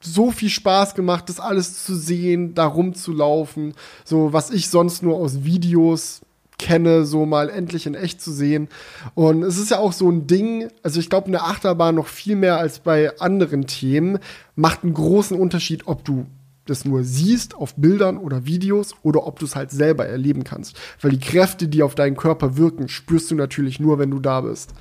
so 0.00 0.32
viel 0.32 0.48
Spaß 0.48 0.96
gemacht, 0.96 1.28
das 1.28 1.38
alles 1.38 1.84
zu 1.84 1.94
sehen, 1.94 2.54
da 2.54 2.66
rumzulaufen, 2.66 3.74
so 4.04 4.32
was 4.32 4.50
ich 4.50 4.68
sonst 4.68 5.04
nur 5.04 5.16
aus 5.16 5.44
Videos 5.44 6.22
kenne, 6.58 7.04
so 7.04 7.26
mal 7.26 7.48
endlich 7.48 7.86
in 7.86 7.94
echt 7.94 8.20
zu 8.20 8.32
sehen. 8.32 8.68
Und 9.14 9.44
es 9.44 9.56
ist 9.56 9.70
ja 9.70 9.78
auch 9.78 9.92
so 9.92 10.10
ein 10.10 10.26
Ding, 10.26 10.68
also 10.82 10.98
ich 10.98 11.10
glaube, 11.10 11.28
eine 11.28 11.42
Achterbahn 11.42 11.94
noch 11.94 12.08
viel 12.08 12.34
mehr 12.34 12.58
als 12.58 12.80
bei 12.80 13.16
anderen 13.20 13.68
Themen 13.68 14.18
macht 14.56 14.82
einen 14.82 14.94
großen 14.94 15.38
Unterschied, 15.38 15.86
ob 15.86 16.04
du 16.04 16.26
das 16.66 16.84
nur 16.84 17.04
siehst 17.04 17.54
auf 17.54 17.74
Bildern 17.76 18.18
oder 18.18 18.46
Videos 18.46 18.94
oder 19.02 19.26
ob 19.26 19.38
du 19.38 19.46
es 19.46 19.56
halt 19.56 19.70
selber 19.70 20.06
erleben 20.06 20.44
kannst. 20.44 20.78
Weil 21.00 21.12
die 21.12 21.20
Kräfte, 21.20 21.68
die 21.68 21.82
auf 21.82 21.94
deinen 21.94 22.16
Körper 22.16 22.56
wirken, 22.56 22.88
spürst 22.88 23.30
du 23.30 23.34
natürlich 23.34 23.80
nur, 23.80 23.98
wenn 23.98 24.10
du 24.10 24.20
da 24.20 24.42
bist. 24.42 24.74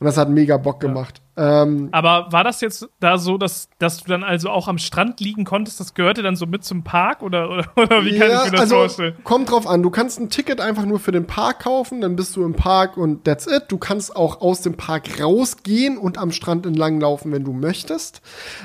Und 0.00 0.06
das 0.06 0.16
hat 0.16 0.30
mega 0.30 0.56
Bock 0.56 0.80
gemacht. 0.80 1.20
Ja. 1.36 1.62
Ähm, 1.62 1.90
Aber 1.92 2.32
war 2.32 2.42
das 2.42 2.62
jetzt 2.62 2.88
da 3.00 3.18
so, 3.18 3.36
dass, 3.36 3.68
dass 3.78 4.02
du 4.02 4.08
dann 4.08 4.24
also 4.24 4.48
auch 4.48 4.66
am 4.66 4.78
Strand 4.78 5.20
liegen 5.20 5.44
konntest? 5.44 5.78
Das 5.78 5.92
gehörte 5.92 6.22
dann 6.22 6.36
so 6.36 6.46
mit 6.46 6.64
zum 6.64 6.84
Park 6.84 7.22
oder, 7.22 7.50
oder, 7.50 7.66
oder 7.76 8.04
wie 8.06 8.18
kann 8.18 8.30
ja, 8.30 8.44
ich 8.44 8.50
mir 8.50 8.52
das 8.52 8.60
also, 8.62 8.76
vorstellen? 8.76 9.14
Kommt 9.24 9.50
drauf 9.50 9.66
an. 9.66 9.82
Du 9.82 9.90
kannst 9.90 10.18
ein 10.18 10.30
Ticket 10.30 10.58
einfach 10.58 10.86
nur 10.86 11.00
für 11.00 11.12
den 11.12 11.26
Park 11.26 11.60
kaufen, 11.60 12.00
dann 12.00 12.16
bist 12.16 12.34
du 12.34 12.44
im 12.44 12.54
Park 12.54 12.96
und 12.96 13.24
that's 13.24 13.46
it. 13.46 13.64
Du 13.68 13.76
kannst 13.76 14.16
auch 14.16 14.40
aus 14.40 14.62
dem 14.62 14.78
Park 14.78 15.20
rausgehen 15.20 15.98
und 15.98 16.16
am 16.16 16.32
Strand 16.32 16.64
entlang 16.64 16.98
laufen, 16.98 17.30
wenn 17.30 17.44
du 17.44 17.52
möchtest. 17.52 18.22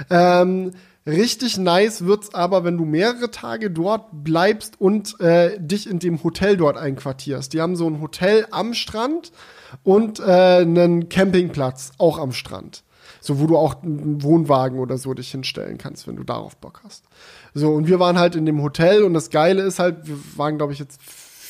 Ähm, 0.09 0.71
Richtig 1.07 1.57
nice 1.57 2.05
wird's 2.05 2.33
aber, 2.33 2.63
wenn 2.63 2.77
du 2.77 2.85
mehrere 2.85 3.29
Tage 3.29 3.69
dort 3.69 4.07
bleibst 4.11 4.81
und 4.81 5.19
äh, 5.19 5.59
dich 5.59 5.87
in 5.87 5.99
dem 5.99 6.23
Hotel 6.23 6.57
dort 6.57 6.77
einquartierst. 6.77 7.53
Die 7.53 7.61
haben 7.61 7.75
so 7.75 7.87
ein 7.87 8.01
Hotel 8.01 8.47
am 8.49 8.73
Strand 8.73 9.31
und 9.83 10.19
äh, 10.19 10.23
einen 10.23 11.07
Campingplatz 11.07 11.91
auch 11.99 12.17
am 12.17 12.31
Strand. 12.31 12.83
So, 13.21 13.39
wo 13.39 13.45
du 13.45 13.55
auch 13.55 13.83
einen 13.83 14.23
Wohnwagen 14.23 14.79
oder 14.79 14.97
so 14.97 15.13
dich 15.13 15.29
hinstellen 15.29 15.77
kannst, 15.77 16.07
wenn 16.07 16.15
du 16.15 16.23
darauf 16.23 16.57
Bock 16.57 16.81
hast. 16.83 17.05
So, 17.53 17.71
und 17.71 17.87
wir 17.87 17.99
waren 17.99 18.17
halt 18.17 18.35
in 18.35 18.47
dem 18.47 18.61
Hotel 18.63 19.03
und 19.03 19.13
das 19.13 19.29
Geile 19.29 19.61
ist 19.61 19.77
halt, 19.77 20.07
wir 20.07 20.17
waren, 20.37 20.57
glaube 20.57 20.73
ich, 20.73 20.79
jetzt 20.79 20.99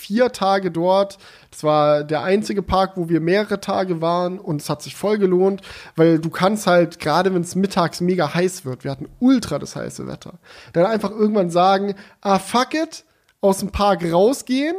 vier 0.06 0.32
Tage 0.32 0.69
dort. 0.69 1.18
Das 1.49 1.64
war 1.64 2.03
der 2.03 2.23
einzige 2.23 2.61
Park, 2.61 2.91
wo 2.95 3.10
wir 3.10 3.19
mehrere 3.19 3.60
Tage 3.60 4.02
waren 4.02 4.40
und 4.40 4.61
es 4.61 4.69
hat 4.69 4.82
sich 4.84 4.95
voll 4.95 5.18
gelohnt, 5.18 5.61
weil 5.95 6.19
du 6.19 6.30
kannst 6.30 6.68
halt, 6.68 6.99
gerade 6.99 7.34
wenn 7.34 7.41
es 7.41 7.56
mittags 7.56 8.02
mega 8.02 8.34
heiß 8.34 8.65
wird, 8.65 8.84
wir 8.84 8.91
hatten 8.91 9.10
ultra 9.19 9.57
das 9.57 9.76
heiße 9.76 10.07
Wetter, 10.07 10.36
dann 10.73 10.86
einfach 10.86 11.10
irgendwann 11.10 11.49
sagen, 11.49 11.95
ah 12.22 12.38
fuck 12.38 12.76
it, 12.76 13.03
aus 13.41 13.60
dem 13.60 13.72
Park 13.72 14.03
rausgehen, 14.11 14.76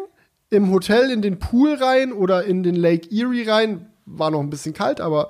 im 0.51 0.71
Hotel 0.71 1.11
in 1.11 1.23
den 1.23 1.41
Pool 1.41 1.75
rein 1.75 2.13
oder 2.13 2.45
in 2.45 2.63
den 2.63 2.77
Lake 2.77 3.09
Erie 3.11 3.49
rein, 3.49 3.91
war 4.05 4.31
noch 4.31 4.41
ein 4.41 4.51
bisschen 4.51 4.75
kalt, 4.75 5.01
aber 5.01 5.29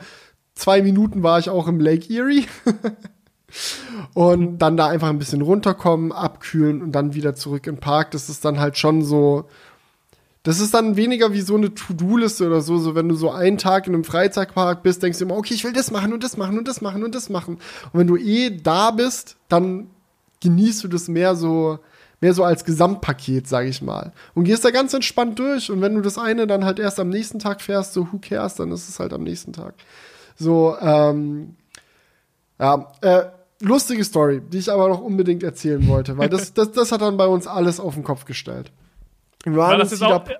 zwei 0.54 0.82
Minuten 0.82 1.22
war 1.22 1.38
ich 1.38 1.48
auch 1.48 1.68
im 1.68 1.80
Lake 1.80 2.12
Erie. 2.12 2.44
und 4.14 4.58
dann 4.58 4.76
da 4.76 4.88
einfach 4.88 5.08
ein 5.08 5.18
bisschen 5.18 5.42
runterkommen, 5.42 6.12
abkühlen 6.12 6.82
und 6.82 6.92
dann 6.92 7.14
wieder 7.14 7.34
zurück 7.34 7.66
im 7.66 7.78
Park. 7.78 8.10
Das 8.10 8.28
ist 8.28 8.44
dann 8.44 8.60
halt 8.60 8.76
schon 8.76 9.02
so, 9.02 9.48
das 10.46 10.60
ist 10.60 10.72
dann 10.74 10.94
weniger 10.94 11.32
wie 11.32 11.40
so 11.40 11.56
eine 11.56 11.74
To-Do-Liste 11.74 12.46
oder 12.46 12.60
so, 12.60 12.78
so 12.78 12.94
wenn 12.94 13.08
du 13.08 13.16
so 13.16 13.32
einen 13.32 13.58
Tag 13.58 13.88
in 13.88 13.94
einem 13.94 14.04
Freizeitpark 14.04 14.84
bist, 14.84 15.02
denkst 15.02 15.18
du 15.18 15.24
immer, 15.24 15.36
okay, 15.36 15.54
ich 15.54 15.64
will 15.64 15.72
das 15.72 15.90
machen 15.90 16.12
und 16.12 16.22
das 16.22 16.36
machen 16.36 16.56
und 16.56 16.68
das 16.68 16.80
machen 16.80 17.02
und 17.02 17.16
das 17.16 17.28
machen. 17.28 17.56
Und 17.92 17.98
wenn 17.98 18.06
du 18.06 18.16
eh 18.16 18.50
da 18.50 18.92
bist, 18.92 19.38
dann 19.48 19.90
genießt 20.40 20.84
du 20.84 20.88
das 20.88 21.08
mehr 21.08 21.34
so, 21.34 21.80
mehr 22.20 22.32
so 22.32 22.44
als 22.44 22.64
Gesamtpaket, 22.64 23.48
sag 23.48 23.66
ich 23.66 23.82
mal. 23.82 24.12
Und 24.34 24.44
gehst 24.44 24.64
da 24.64 24.70
ganz 24.70 24.94
entspannt 24.94 25.36
durch. 25.40 25.68
Und 25.68 25.80
wenn 25.80 25.96
du 25.96 26.00
das 26.00 26.16
eine 26.16 26.46
dann 26.46 26.64
halt 26.64 26.78
erst 26.78 27.00
am 27.00 27.08
nächsten 27.08 27.40
Tag 27.40 27.60
fährst, 27.60 27.92
so 27.92 28.06
who 28.12 28.20
cares, 28.22 28.54
dann 28.54 28.70
ist 28.70 28.88
es 28.88 29.00
halt 29.00 29.12
am 29.12 29.24
nächsten 29.24 29.52
Tag. 29.52 29.74
So, 30.36 30.76
ähm, 30.80 31.56
ja, 32.60 32.92
äh, 33.00 33.24
lustige 33.58 34.04
Story, 34.04 34.42
die 34.48 34.58
ich 34.58 34.70
aber 34.70 34.88
noch 34.88 35.00
unbedingt 35.00 35.42
erzählen 35.42 35.84
wollte, 35.88 36.16
weil 36.18 36.28
das, 36.28 36.54
das, 36.54 36.70
das 36.70 36.92
hat 36.92 37.00
dann 37.00 37.16
bei 37.16 37.26
uns 37.26 37.48
alles 37.48 37.80
auf 37.80 37.94
den 37.94 38.04
Kopf 38.04 38.26
gestellt. 38.26 38.70
War 39.46 39.76
das 39.76 39.92
ist 39.92 40.02
auch, 40.02 40.28
äh, 40.28 40.34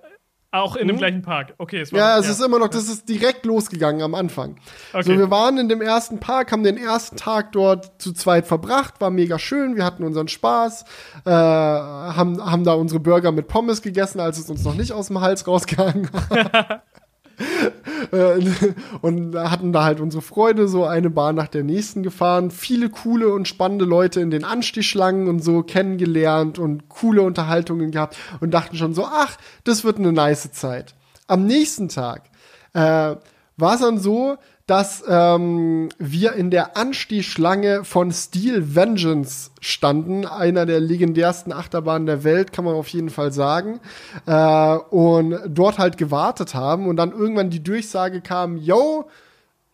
auch 0.50 0.76
in 0.76 0.82
hm? 0.82 0.88
dem 0.88 0.96
gleichen 0.98 1.22
Park. 1.22 1.54
Okay, 1.58 1.80
es 1.80 1.92
war, 1.92 1.98
ja, 1.98 2.18
es 2.18 2.26
ja. 2.26 2.32
ist 2.32 2.40
immer 2.40 2.58
noch, 2.58 2.68
das 2.68 2.88
ist 2.88 3.08
direkt 3.08 3.44
losgegangen 3.46 4.02
am 4.02 4.14
Anfang. 4.14 4.56
Okay. 4.92 5.02
So, 5.02 5.18
wir 5.18 5.30
waren 5.30 5.58
in 5.58 5.68
dem 5.68 5.82
ersten 5.82 6.18
Park, 6.18 6.52
haben 6.52 6.64
den 6.64 6.76
ersten 6.76 7.16
Tag 7.16 7.52
dort 7.52 8.00
zu 8.00 8.12
zweit 8.12 8.46
verbracht, 8.46 9.00
war 9.00 9.10
mega 9.10 9.38
schön, 9.38 9.76
wir 9.76 9.84
hatten 9.84 10.02
unseren 10.02 10.28
Spaß, 10.28 10.84
äh, 11.24 11.30
haben, 11.30 12.44
haben 12.44 12.64
da 12.64 12.74
unsere 12.74 13.00
Burger 13.00 13.32
mit 13.32 13.48
Pommes 13.48 13.82
gegessen, 13.82 14.20
als 14.20 14.38
es 14.38 14.48
uns 14.48 14.64
noch 14.64 14.74
nicht 14.74 14.92
aus 14.92 15.08
dem 15.08 15.20
Hals 15.20 15.46
rausgegangen 15.46 16.08
war. 16.12 16.82
Und 19.02 19.36
hatten 19.36 19.72
da 19.72 19.84
halt 19.84 20.00
unsere 20.00 20.22
Freude, 20.22 20.68
so 20.68 20.84
eine 20.84 21.10
Bahn 21.10 21.34
nach 21.34 21.48
der 21.48 21.64
nächsten 21.64 22.02
gefahren, 22.02 22.50
viele 22.50 22.88
coole 22.88 23.32
und 23.32 23.48
spannende 23.48 23.84
Leute 23.84 24.20
in 24.20 24.30
den 24.30 24.44
Anstichschlangen 24.44 25.28
und 25.28 25.42
so 25.42 25.62
kennengelernt 25.62 26.58
und 26.58 26.88
coole 26.88 27.22
Unterhaltungen 27.22 27.90
gehabt 27.90 28.16
und 28.40 28.52
dachten 28.52 28.76
schon 28.76 28.94
so, 28.94 29.04
ach, 29.04 29.36
das 29.64 29.84
wird 29.84 29.98
eine 29.98 30.12
nice 30.12 30.50
Zeit. 30.52 30.94
Am 31.26 31.46
nächsten 31.46 31.88
Tag 31.88 32.30
äh, 32.72 33.16
war 33.56 33.74
es 33.74 33.80
dann 33.80 33.98
so, 33.98 34.36
dass 34.66 35.04
ähm, 35.08 35.90
wir 35.98 36.32
in 36.32 36.50
der 36.50 36.76
Anstehschlange 36.76 37.84
von 37.84 38.10
Steel 38.10 38.74
Vengeance 38.74 39.52
standen, 39.60 40.26
einer 40.26 40.66
der 40.66 40.80
legendärsten 40.80 41.52
Achterbahnen 41.52 42.06
der 42.06 42.24
Welt, 42.24 42.52
kann 42.52 42.64
man 42.64 42.74
auf 42.74 42.88
jeden 42.88 43.10
Fall 43.10 43.32
sagen, 43.32 43.78
äh, 44.26 44.76
und 44.90 45.38
dort 45.48 45.78
halt 45.78 45.96
gewartet 45.98 46.54
haben 46.54 46.88
und 46.88 46.96
dann 46.96 47.12
irgendwann 47.12 47.50
die 47.50 47.62
Durchsage 47.62 48.20
kam, 48.20 48.56
yo, 48.56 49.08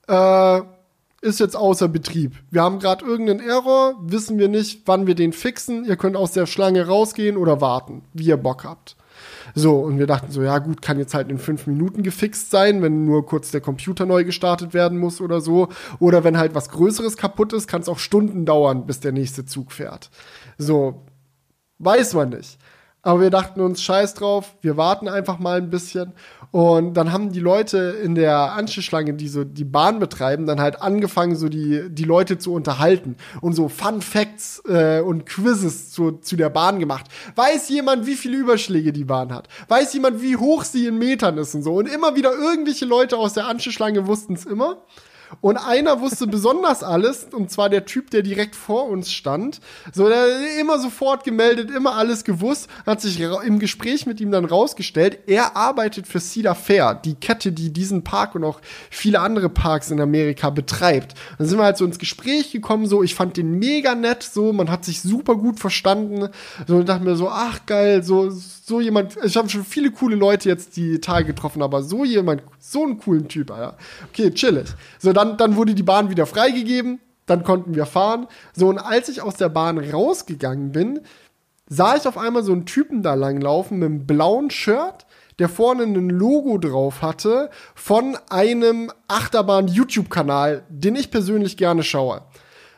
äh, 0.08 0.60
ist 1.22 1.40
jetzt 1.40 1.56
außer 1.56 1.88
Betrieb. 1.88 2.34
Wir 2.50 2.62
haben 2.62 2.78
gerade 2.78 3.04
irgendeinen 3.04 3.40
Error, 3.40 3.94
wissen 4.02 4.38
wir 4.38 4.48
nicht, 4.48 4.82
wann 4.86 5.06
wir 5.06 5.14
den 5.14 5.32
fixen. 5.32 5.84
Ihr 5.84 5.96
könnt 5.96 6.16
aus 6.16 6.32
der 6.32 6.46
Schlange 6.46 6.86
rausgehen 6.86 7.36
oder 7.36 7.60
warten, 7.60 8.02
wie 8.12 8.24
ihr 8.24 8.36
Bock 8.36 8.64
habt. 8.64 8.96
So, 9.54 9.80
und 9.80 9.98
wir 9.98 10.06
dachten 10.06 10.30
so, 10.30 10.42
ja 10.42 10.58
gut, 10.58 10.82
kann 10.82 10.98
jetzt 10.98 11.14
halt 11.14 11.30
in 11.30 11.38
fünf 11.38 11.66
Minuten 11.66 12.02
gefixt 12.02 12.50
sein, 12.50 12.82
wenn 12.82 13.04
nur 13.04 13.26
kurz 13.26 13.50
der 13.50 13.60
Computer 13.60 14.06
neu 14.06 14.24
gestartet 14.24 14.74
werden 14.74 14.98
muss 14.98 15.20
oder 15.20 15.40
so. 15.40 15.68
Oder 15.98 16.24
wenn 16.24 16.38
halt 16.38 16.54
was 16.54 16.70
Größeres 16.70 17.16
kaputt 17.16 17.52
ist, 17.52 17.68
kann 17.68 17.82
es 17.82 17.88
auch 17.88 17.98
Stunden 17.98 18.46
dauern, 18.46 18.86
bis 18.86 19.00
der 19.00 19.12
nächste 19.12 19.44
Zug 19.44 19.72
fährt. 19.72 20.10
So, 20.58 21.06
weiß 21.78 22.14
man 22.14 22.30
nicht. 22.30 22.58
Aber 23.04 23.20
wir 23.20 23.30
dachten 23.30 23.60
uns, 23.60 23.82
scheiß 23.82 24.14
drauf, 24.14 24.54
wir 24.60 24.76
warten 24.76 25.08
einfach 25.08 25.40
mal 25.40 25.58
ein 25.58 25.70
bisschen. 25.70 26.12
Und 26.52 26.94
dann 26.94 27.12
haben 27.12 27.32
die 27.32 27.40
Leute 27.40 27.96
in 28.02 28.14
der 28.14 28.52
Anschlussschlange, 28.52 29.14
die 29.14 29.26
so 29.26 29.42
die 29.42 29.64
Bahn 29.64 29.98
betreiben, 29.98 30.46
dann 30.46 30.60
halt 30.60 30.80
angefangen, 30.80 31.34
so 31.34 31.48
die, 31.48 31.88
die 31.88 32.04
Leute 32.04 32.38
zu 32.38 32.52
unterhalten 32.52 33.16
und 33.40 33.54
so 33.54 33.68
Fun 33.68 34.02
Facts 34.02 34.62
äh, 34.68 35.00
und 35.00 35.26
Quizzes 35.26 35.90
zu, 35.90 36.12
zu 36.12 36.36
der 36.36 36.50
Bahn 36.50 36.78
gemacht. 36.78 37.06
Weiß 37.34 37.68
jemand, 37.70 38.06
wie 38.06 38.14
viele 38.14 38.36
Überschläge 38.36 38.92
die 38.92 39.04
Bahn 39.04 39.32
hat? 39.32 39.48
Weiß 39.66 39.92
jemand, 39.94 40.22
wie 40.22 40.36
hoch 40.36 40.62
sie 40.62 40.86
in 40.86 40.98
Metern 40.98 41.38
ist 41.38 41.54
und 41.56 41.62
so? 41.62 41.74
Und 41.74 41.86
immer 41.86 42.14
wieder 42.14 42.32
irgendwelche 42.32 42.84
Leute 42.84 43.16
aus 43.16 43.32
der 43.32 43.48
Anschlussschlange 43.48 44.06
wussten 44.06 44.34
es 44.34 44.44
immer. 44.44 44.76
Und 45.40 45.56
einer 45.56 46.00
wusste 46.00 46.26
besonders 46.26 46.82
alles, 46.82 47.26
und 47.32 47.50
zwar 47.50 47.68
der 47.68 47.84
Typ, 47.84 48.10
der 48.10 48.22
direkt 48.22 48.54
vor 48.54 48.88
uns 48.88 49.12
stand. 49.12 49.60
So, 49.92 50.08
der 50.08 50.60
immer 50.60 50.78
sofort 50.78 51.24
gemeldet, 51.24 51.70
immer 51.70 51.96
alles 51.96 52.24
gewusst, 52.24 52.68
hat 52.86 53.00
sich 53.00 53.20
im 53.20 53.58
Gespräch 53.58 54.06
mit 54.06 54.20
ihm 54.20 54.30
dann 54.30 54.44
rausgestellt, 54.44 55.20
er 55.26 55.56
arbeitet 55.56 56.06
für 56.06 56.20
Cedar 56.20 56.54
Fair, 56.54 56.94
die 56.94 57.14
Kette, 57.14 57.52
die 57.52 57.72
diesen 57.72 58.04
Park 58.04 58.34
und 58.34 58.44
auch 58.44 58.60
viele 58.90 59.20
andere 59.20 59.48
Parks 59.48 59.90
in 59.90 60.00
Amerika 60.00 60.50
betreibt. 60.50 61.14
Dann 61.38 61.46
sind 61.46 61.58
wir 61.58 61.64
halt 61.64 61.76
so 61.76 61.84
ins 61.84 61.98
Gespräch 61.98 62.52
gekommen, 62.52 62.86
so, 62.86 63.02
ich 63.02 63.14
fand 63.14 63.36
den 63.36 63.58
mega 63.58 63.94
nett, 63.94 64.22
so, 64.22 64.52
man 64.52 64.70
hat 64.70 64.84
sich 64.84 65.00
super 65.00 65.36
gut 65.36 65.58
verstanden. 65.58 66.28
So, 66.66 66.76
und 66.76 66.88
dachte 66.88 67.04
mir 67.04 67.16
so, 67.16 67.28
ach 67.28 67.66
geil, 67.66 68.02
so, 68.02 68.30
so 68.72 68.80
jemand, 68.80 69.18
ich 69.22 69.36
habe 69.36 69.50
schon 69.50 69.64
viele 69.64 69.90
coole 69.90 70.16
Leute 70.16 70.48
jetzt 70.48 70.78
die 70.78 70.98
Tage 70.98 71.26
getroffen, 71.26 71.60
aber 71.60 71.82
so 71.82 72.06
jemand, 72.06 72.42
so 72.58 72.82
einen 72.82 72.96
coolen 72.96 73.28
Typ, 73.28 73.50
Alter. 73.50 73.76
Okay, 74.08 74.30
chillig. 74.30 74.68
So, 74.98 75.12
dann, 75.12 75.36
dann 75.36 75.56
wurde 75.56 75.74
die 75.74 75.82
Bahn 75.82 76.08
wieder 76.08 76.24
freigegeben, 76.24 76.98
dann 77.26 77.44
konnten 77.44 77.74
wir 77.74 77.84
fahren. 77.84 78.28
So, 78.54 78.70
und 78.70 78.78
als 78.78 79.10
ich 79.10 79.20
aus 79.20 79.36
der 79.36 79.50
Bahn 79.50 79.76
rausgegangen 79.76 80.72
bin, 80.72 81.00
sah 81.68 81.96
ich 81.96 82.08
auf 82.08 82.16
einmal 82.16 82.44
so 82.44 82.52
einen 82.52 82.64
Typen 82.64 83.02
da 83.02 83.12
langlaufen 83.12 83.78
mit 83.78 83.90
einem 83.90 84.06
blauen 84.06 84.50
Shirt, 84.50 85.04
der 85.38 85.50
vorne 85.50 85.82
ein 85.82 86.08
Logo 86.08 86.56
drauf 86.56 87.02
hatte 87.02 87.50
von 87.74 88.16
einem 88.30 88.90
Achterbahn-YouTube-Kanal, 89.06 90.62
den 90.70 90.96
ich 90.96 91.10
persönlich 91.10 91.58
gerne 91.58 91.82
schaue. 91.82 92.22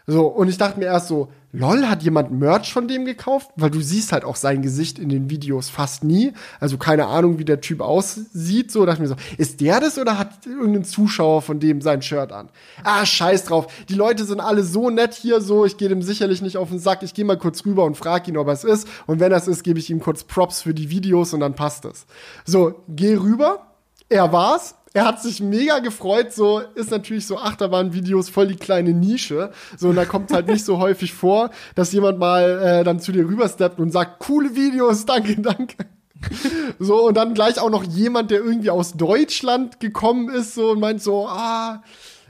So, 0.08 0.26
und 0.26 0.48
ich 0.48 0.58
dachte 0.58 0.80
mir 0.80 0.86
erst 0.86 1.06
so, 1.06 1.28
lol, 1.54 1.88
hat 1.88 2.02
jemand 2.02 2.32
Merch 2.32 2.72
von 2.72 2.88
dem 2.88 3.04
gekauft? 3.04 3.50
Weil 3.56 3.70
du 3.70 3.80
siehst 3.80 4.12
halt 4.12 4.24
auch 4.24 4.36
sein 4.36 4.60
Gesicht 4.60 4.98
in 4.98 5.08
den 5.08 5.30
Videos 5.30 5.68
fast 5.68 6.04
nie. 6.04 6.32
Also 6.60 6.78
keine 6.78 7.06
Ahnung, 7.06 7.38
wie 7.38 7.44
der 7.44 7.60
Typ 7.60 7.80
aussieht. 7.80 8.70
So, 8.70 8.84
dachte 8.84 9.02
ich 9.02 9.08
mir 9.08 9.14
so, 9.14 9.36
ist 9.38 9.60
der 9.60 9.80
das 9.80 9.98
oder 9.98 10.18
hat 10.18 10.46
irgendein 10.46 10.84
Zuschauer 10.84 11.42
von 11.42 11.60
dem 11.60 11.80
sein 11.80 12.02
Shirt 12.02 12.32
an? 12.32 12.48
Ah, 12.82 13.06
scheiß 13.06 13.44
drauf. 13.44 13.66
Die 13.88 13.94
Leute 13.94 14.24
sind 14.24 14.40
alle 14.40 14.64
so 14.64 14.90
nett 14.90 15.14
hier, 15.14 15.40
so, 15.40 15.64
ich 15.64 15.76
gehe 15.76 15.88
dem 15.88 16.02
sicherlich 16.02 16.42
nicht 16.42 16.56
auf 16.56 16.70
den 16.70 16.78
Sack. 16.78 17.02
Ich 17.02 17.14
gehe 17.14 17.24
mal 17.24 17.38
kurz 17.38 17.64
rüber 17.64 17.84
und 17.84 17.96
frage 17.96 18.30
ihn, 18.30 18.36
ob 18.36 18.48
er 18.48 18.54
es 18.54 18.64
ist. 18.64 18.88
Und 19.06 19.20
wenn 19.20 19.30
das 19.30 19.48
ist, 19.48 19.62
gebe 19.62 19.78
ich 19.78 19.90
ihm 19.90 20.00
kurz 20.00 20.24
Props 20.24 20.62
für 20.62 20.74
die 20.74 20.90
Videos 20.90 21.32
und 21.32 21.40
dann 21.40 21.54
passt 21.54 21.84
es. 21.84 22.06
So, 22.44 22.82
geh 22.88 23.14
rüber. 23.16 23.66
Er 24.08 24.32
war's 24.32 24.74
er 24.94 25.04
hat 25.04 25.20
sich 25.20 25.40
mega 25.40 25.80
gefreut, 25.80 26.32
so 26.32 26.60
ist 26.76 26.92
natürlich 26.92 27.26
so 27.26 27.36
Achterbahn-Videos 27.36 28.28
voll 28.28 28.46
die 28.46 28.56
kleine 28.56 28.92
Nische. 28.92 29.50
So, 29.76 29.88
und 29.88 29.96
da 29.96 30.04
kommt 30.04 30.32
halt 30.32 30.46
nicht 30.46 30.64
so 30.64 30.78
häufig 30.78 31.12
vor, 31.12 31.50
dass 31.74 31.92
jemand 31.92 32.20
mal 32.20 32.62
äh, 32.62 32.84
dann 32.84 33.00
zu 33.00 33.10
dir 33.10 33.28
rübersteppt 33.28 33.80
und 33.80 33.90
sagt, 33.90 34.20
coole 34.20 34.54
Videos, 34.54 35.04
danke, 35.04 35.36
danke. 35.40 35.76
so, 36.78 37.08
und 37.08 37.16
dann 37.16 37.34
gleich 37.34 37.58
auch 37.58 37.70
noch 37.70 37.82
jemand, 37.82 38.30
der 38.30 38.38
irgendwie 38.38 38.70
aus 38.70 38.92
Deutschland 38.92 39.80
gekommen 39.80 40.28
ist, 40.28 40.54
so 40.54 40.70
und 40.70 40.80
meint 40.80 41.02
so, 41.02 41.26
ah, 41.26 41.82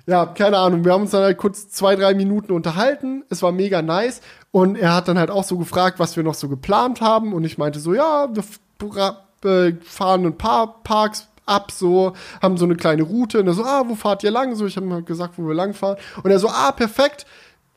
ja, 0.07 0.25
keine 0.25 0.57
Ahnung. 0.57 0.87
Wir 0.87 0.93
haben 0.93 1.03
uns 1.03 1.11
dann 1.11 1.23
halt 1.23 1.37
kurz 1.37 1.69
zwei, 1.69 1.97
drei 1.97 2.15
Minuten 2.15 2.53
unterhalten. 2.53 3.25
Es 3.29 3.43
war 3.43 3.53
mega 3.53 3.83
nice. 3.83 4.23
Und 4.53 4.77
er 4.77 4.95
hat 4.95 5.09
dann 5.09 5.19
halt 5.19 5.31
auch 5.31 5.45
so 5.45 5.59
gefragt, 5.59 5.99
was 5.99 6.17
wir 6.17 6.23
noch 6.23 6.35
so 6.35 6.49
geplant 6.49 7.01
haben. 7.01 7.33
Und 7.33 7.45
ich 7.45 7.57
meinte 7.57 7.79
so, 7.79 7.95
ja, 7.95 8.29
wir 8.35 9.79
fahren 9.83 10.27
ein 10.27 10.37
paar 10.37 10.83
Parks, 10.83 11.29
ab, 11.47 11.71
so, 11.71 12.13
haben 12.43 12.57
so 12.57 12.65
eine 12.65 12.77
kleine 12.77 13.03
Route. 13.03 13.41
Und 13.41 13.47
er 13.47 13.55
so, 13.55 13.65
ah, 13.65 13.85
wo 13.87 13.95
fahrt 13.95 14.23
ihr 14.25 14.31
lang? 14.31 14.55
So, 14.55 14.67
ich 14.67 14.77
habe 14.77 14.87
mal 14.87 15.03
gesagt, 15.03 15.35
wo 15.37 15.47
wir 15.47 15.55
lang 15.55 15.75
fahren. 15.75 15.97
Und 16.23 16.31
er 16.31 16.39
so, 16.39 16.49
ah, 16.49 16.73
perfekt. 16.73 17.27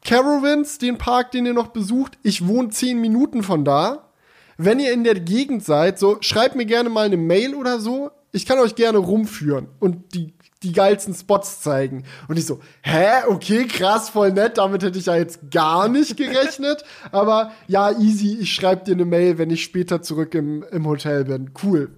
Carowinds, 0.04 0.78
den 0.78 0.98
Park, 0.98 1.32
den 1.32 1.46
ihr 1.46 1.54
noch 1.54 1.68
besucht. 1.68 2.18
Ich 2.24 2.48
wohne 2.48 2.70
zehn 2.70 3.02
Minuten 3.02 3.44
von 3.44 3.66
da. 3.66 4.10
Wenn 4.58 4.80
ihr 4.80 4.92
in 4.92 5.04
der 5.04 5.20
Gegend 5.20 5.64
seid, 5.64 6.00
so, 6.00 6.18
schreibt 6.22 6.56
mir 6.56 6.66
gerne 6.66 6.90
mal 6.90 7.06
eine 7.06 7.18
Mail 7.18 7.54
oder 7.56 7.80
so. 7.80 8.12
Ich 8.32 8.46
kann 8.46 8.60
euch 8.60 8.76
gerne 8.76 8.98
rumführen 8.98 9.68
und 9.80 10.14
die 10.14 10.34
die 10.64 10.72
geilsten 10.72 11.14
Spots 11.14 11.62
zeigen. 11.62 12.04
Und 12.28 12.38
ich 12.38 12.46
so, 12.46 12.60
hä, 12.82 13.26
okay, 13.28 13.66
krass, 13.68 14.10
voll 14.10 14.32
nett, 14.32 14.58
damit 14.58 14.84
hätte 14.84 14.98
ich 14.98 15.06
ja 15.06 15.16
jetzt 15.16 15.52
gar 15.52 15.88
nicht 15.88 16.18
gerechnet. 16.18 16.84
Aber 17.12 17.52
ja, 17.68 17.92
easy, 17.92 18.40
ich 18.40 18.54
schreibe 18.54 18.84
dir 18.84 18.94
eine 18.94 19.06
Mail, 19.06 19.38
wenn 19.38 19.52
ich 19.52 19.64
später 19.64 20.02
zurück 20.02 20.34
im, 20.34 20.64
im 20.72 20.88
Hotel 20.88 21.26
bin. 21.26 21.52
Cool 21.64 21.92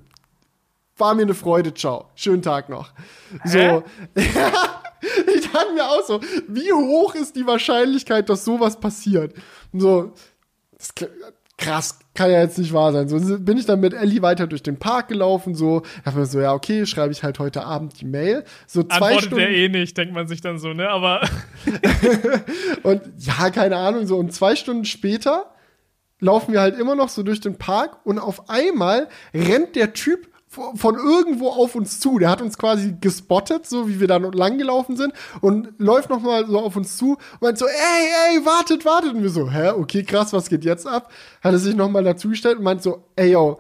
war 1.00 1.16
mir 1.16 1.24
eine 1.24 1.34
Freude, 1.34 1.74
ciao. 1.74 2.10
Schönen 2.16 2.42
Tag 2.42 2.70
noch. 2.70 2.92
So. 3.46 3.84
ich 4.16 5.52
dachte 5.52 5.74
mir 5.74 5.86
auch 5.86 6.06
so, 6.06 6.20
wie 6.48 6.72
hoch 6.72 7.16
ist 7.16 7.36
die 7.36 7.48
Wahrscheinlichkeit, 7.48 8.30
dass 8.30 8.46
sowas 8.46 8.80
passiert? 8.80 9.34
So, 9.74 10.14
krass, 11.60 12.00
kann 12.14 12.32
ja 12.32 12.42
jetzt 12.42 12.58
nicht 12.58 12.74
wahr 12.74 12.92
sein. 12.92 13.08
So 13.08 13.40
bin 13.40 13.58
ich 13.58 13.66
dann 13.66 13.80
mit 13.80 13.94
Ellie 13.94 14.22
weiter 14.22 14.48
durch 14.48 14.64
den 14.64 14.78
Park 14.78 15.10
gelaufen, 15.10 15.56
so, 15.56 15.84
dachte 16.04 16.18
mir 16.18 16.26
so, 16.26 16.40
ja, 16.40 16.54
okay, 16.54 16.86
schreibe 16.86 17.12
ich 17.12 17.24
halt 17.24 17.40
heute 17.40 17.64
Abend 17.64 18.00
die 18.02 18.06
Mail. 18.06 18.44
So 18.66 18.84
zwei 18.84 18.94
Antwortet 18.96 19.20
Stunden. 19.26 19.38
der 19.38 19.52
eh 19.52 19.70
nicht, 19.70 19.98
denkt 19.98 20.14
man 20.14 20.28
sich 20.28 20.42
dann 20.42 20.58
so, 20.58 20.74
ne, 20.74 20.90
aber. 20.90 21.22
und 22.84 23.02
ja, 23.18 23.50
keine 23.52 23.78
Ahnung, 23.78 24.08
so, 24.08 24.18
und 24.18 24.34
zwei 24.34 24.56
Stunden 24.56 24.86
später 24.86 25.54
laufen 26.20 26.54
wir 26.54 26.62
halt 26.62 26.78
immer 26.78 26.96
noch 26.96 27.10
so 27.10 27.24
durch 27.24 27.40
den 27.40 27.58
Park 27.58 28.06
und 28.06 28.20
auf 28.20 28.50
einmal 28.50 29.08
rennt 29.34 29.76
der 29.76 29.94
Typ 29.94 30.28
von 30.50 30.96
irgendwo 30.96 31.50
auf 31.50 31.76
uns 31.76 32.00
zu. 32.00 32.18
Der 32.18 32.30
hat 32.30 32.42
uns 32.42 32.58
quasi 32.58 32.96
gespottet, 33.00 33.68
so 33.68 33.88
wie 33.88 34.00
wir 34.00 34.08
da 34.08 34.18
langgelaufen 34.18 34.98
sind 34.98 35.14
und 35.42 35.70
läuft 35.78 36.10
noch 36.10 36.22
mal 36.22 36.48
so 36.48 36.60
auf 36.60 36.76
uns 36.76 36.98
zu 36.98 37.12
und 37.14 37.42
meint 37.42 37.58
so, 37.60 37.66
ey, 37.66 38.38
ey, 38.38 38.46
wartet, 38.46 38.84
wartet. 38.84 39.14
Und 39.14 39.22
wir 39.22 39.30
so, 39.30 39.50
hä, 39.50 39.70
okay, 39.70 40.04
krass, 40.04 40.34
was 40.34 40.50
geht 40.50 40.66
jetzt 40.66 40.88
ab? 40.88 41.12
Hat 41.42 41.54
er 41.54 41.60
sich 41.60 41.76
noch 41.76 41.90
mal 41.90 42.04
dazugestellt 42.04 42.58
und 42.58 42.64
meint 42.64 42.82
so, 42.82 43.04
ey, 43.16 43.32
yo, 43.32 43.60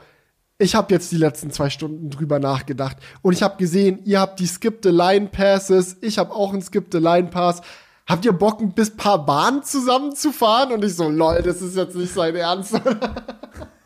ich 0.57 0.75
habe 0.75 0.93
jetzt 0.93 1.11
die 1.11 1.17
letzten 1.17 1.51
zwei 1.51 1.69
Stunden 1.69 2.09
drüber 2.09 2.39
nachgedacht 2.39 2.97
und 3.21 3.33
ich 3.33 3.43
habe 3.43 3.55
gesehen, 3.57 4.01
ihr 4.03 4.19
habt 4.19 4.39
die 4.39 4.47
Skip 4.47 4.79
the 4.83 4.89
Line 4.89 5.27
Passes, 5.27 5.95
ich 6.01 6.17
habe 6.17 6.33
auch 6.33 6.51
einen 6.51 6.61
Skip 6.61 6.87
the 6.91 6.97
Line 6.97 7.29
Pass. 7.29 7.61
Habt 8.07 8.25
ihr 8.25 8.33
Bock, 8.33 8.59
ein 8.59 8.73
paar 8.97 9.23
Bahnen 9.23 9.61
zusammenzufahren? 9.61 10.73
Und 10.73 10.83
ich 10.83 10.95
so, 10.95 11.07
lol, 11.07 11.43
das 11.43 11.61
ist 11.61 11.77
jetzt 11.77 11.95
nicht 11.95 12.11
sein 12.11 12.35
Ernst. 12.35 12.73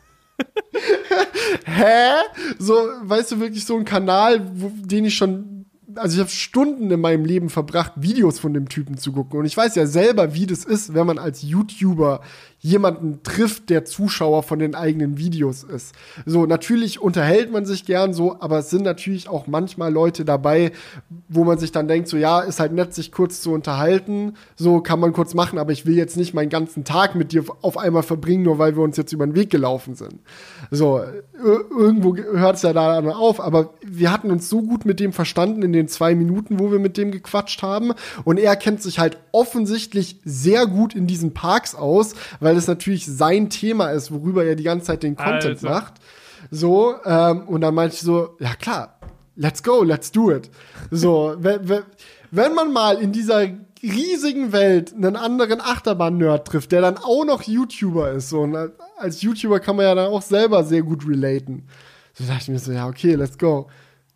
Hä? 1.65 2.11
So, 2.59 2.73
weißt 3.01 3.31
du, 3.31 3.39
wirklich 3.39 3.65
so 3.65 3.77
ein 3.77 3.85
Kanal, 3.85 4.49
wo, 4.53 4.71
den 4.75 5.05
ich 5.05 5.15
schon 5.15 5.53
also 5.95 6.15
ich 6.15 6.19
habe 6.19 6.29
Stunden 6.29 6.91
in 6.91 7.01
meinem 7.01 7.25
Leben 7.25 7.49
verbracht, 7.49 7.93
Videos 7.95 8.39
von 8.39 8.53
dem 8.53 8.69
Typen 8.69 8.97
zu 8.97 9.11
gucken. 9.11 9.39
Und 9.39 9.45
ich 9.45 9.55
weiß 9.55 9.75
ja 9.75 9.85
selber, 9.85 10.33
wie 10.33 10.47
das 10.47 10.65
ist, 10.65 10.93
wenn 10.93 11.07
man 11.07 11.19
als 11.19 11.41
YouTuber 11.43 12.21
jemanden 12.63 13.21
trifft, 13.23 13.69
der 13.69 13.83
Zuschauer 13.83 14.41
von 14.41 14.57
den 14.57 14.73
eigenen 14.73 15.17
Videos 15.17 15.63
ist. 15.63 15.93
So, 16.25 16.45
natürlich 16.45 17.01
unterhält 17.01 17.51
man 17.51 17.65
sich 17.65 17.85
gern 17.85 18.13
so, 18.13 18.37
aber 18.39 18.59
es 18.59 18.69
sind 18.69 18.83
natürlich 18.83 19.27
auch 19.27 19.47
manchmal 19.47 19.91
Leute 19.91 20.23
dabei, 20.23 20.71
wo 21.27 21.43
man 21.43 21.57
sich 21.57 21.73
dann 21.73 21.89
denkt, 21.89 22.07
so 22.07 22.15
ja, 22.15 22.39
ist 22.39 22.61
halt 22.61 22.71
nett, 22.71 22.93
sich 22.93 23.11
kurz 23.11 23.41
zu 23.41 23.51
unterhalten, 23.51 24.35
so 24.55 24.79
kann 24.79 25.01
man 25.01 25.11
kurz 25.11 25.33
machen, 25.33 25.59
aber 25.59 25.73
ich 25.73 25.85
will 25.85 25.97
jetzt 25.97 26.15
nicht 26.15 26.33
meinen 26.33 26.47
ganzen 26.47 26.85
Tag 26.85 27.15
mit 27.15 27.33
dir 27.33 27.43
auf 27.61 27.77
einmal 27.77 28.01
verbringen, 28.01 28.43
nur 28.43 28.59
weil 28.59 28.77
wir 28.77 28.83
uns 28.83 28.95
jetzt 28.95 29.11
über 29.11 29.25
den 29.25 29.35
Weg 29.35 29.49
gelaufen 29.49 29.95
sind. 29.95 30.21
So, 30.71 31.01
irgendwo 31.37 32.15
hört 32.15 32.55
es 32.55 32.61
ja 32.61 32.71
da 32.71 32.99
auf, 32.99 33.41
aber 33.41 33.73
wir 33.85 34.09
hatten 34.09 34.31
uns 34.31 34.49
so 34.49 34.61
gut 34.61 34.85
mit 34.85 35.01
dem 35.01 35.11
verstanden 35.11 35.63
in 35.63 35.73
den 35.73 35.89
zwei 35.89 36.15
Minuten, 36.15 36.59
wo 36.59 36.71
wir 36.71 36.79
mit 36.79 36.95
dem 36.95 37.11
gequatscht 37.11 37.61
haben 37.61 37.91
und 38.23 38.39
er 38.39 38.55
kennt 38.55 38.81
sich 38.81 38.99
halt 38.99 39.17
offensichtlich 39.33 40.21
sehr 40.23 40.65
gut 40.65 40.95
in 40.95 41.07
diesen 41.07 41.33
Parks 41.33 41.75
aus, 41.75 42.15
weil 42.39 42.52
weil 42.53 42.59
es 42.59 42.67
natürlich 42.67 43.07
sein 43.07 43.49
Thema 43.49 43.89
ist, 43.89 44.11
worüber 44.11 44.45
er 44.45 44.55
die 44.55 44.63
ganze 44.63 44.85
Zeit 44.85 45.01
den 45.01 45.15
Content 45.15 45.55
also. 45.55 45.67
macht. 45.67 45.93
So, 46.51 46.95
ähm, 47.03 47.47
und 47.47 47.61
dann 47.61 47.73
meinte 47.73 47.95
ich 47.95 48.01
so, 48.01 48.35
ja 48.39 48.53
klar, 48.53 48.99
let's 49.35 49.63
go, 49.63 49.81
let's 49.81 50.11
do 50.11 50.31
it. 50.31 50.51
So, 50.91 51.35
wenn 51.39 52.53
man 52.53 52.71
mal 52.71 53.01
in 53.01 53.11
dieser 53.11 53.47
riesigen 53.81 54.51
Welt 54.51 54.93
einen 54.93 55.15
anderen 55.15 55.61
Achterbahn-Nerd 55.61 56.47
trifft, 56.47 56.71
der 56.71 56.81
dann 56.81 56.97
auch 56.97 57.25
noch 57.25 57.41
YouTuber 57.41 58.11
ist, 58.11 58.29
so, 58.29 58.41
und 58.41 58.55
als 58.97 59.23
YouTuber 59.23 59.59
kann 59.59 59.75
man 59.75 59.85
ja 59.85 59.95
dann 59.95 60.11
auch 60.11 60.21
selber 60.21 60.63
sehr 60.63 60.83
gut 60.83 61.07
relaten. 61.07 61.63
So 62.13 62.23
dachte 62.25 62.43
ich 62.43 62.49
mir 62.49 62.59
so, 62.59 62.71
ja, 62.71 62.87
okay, 62.87 63.15
let's 63.15 63.39
go. 63.39 63.67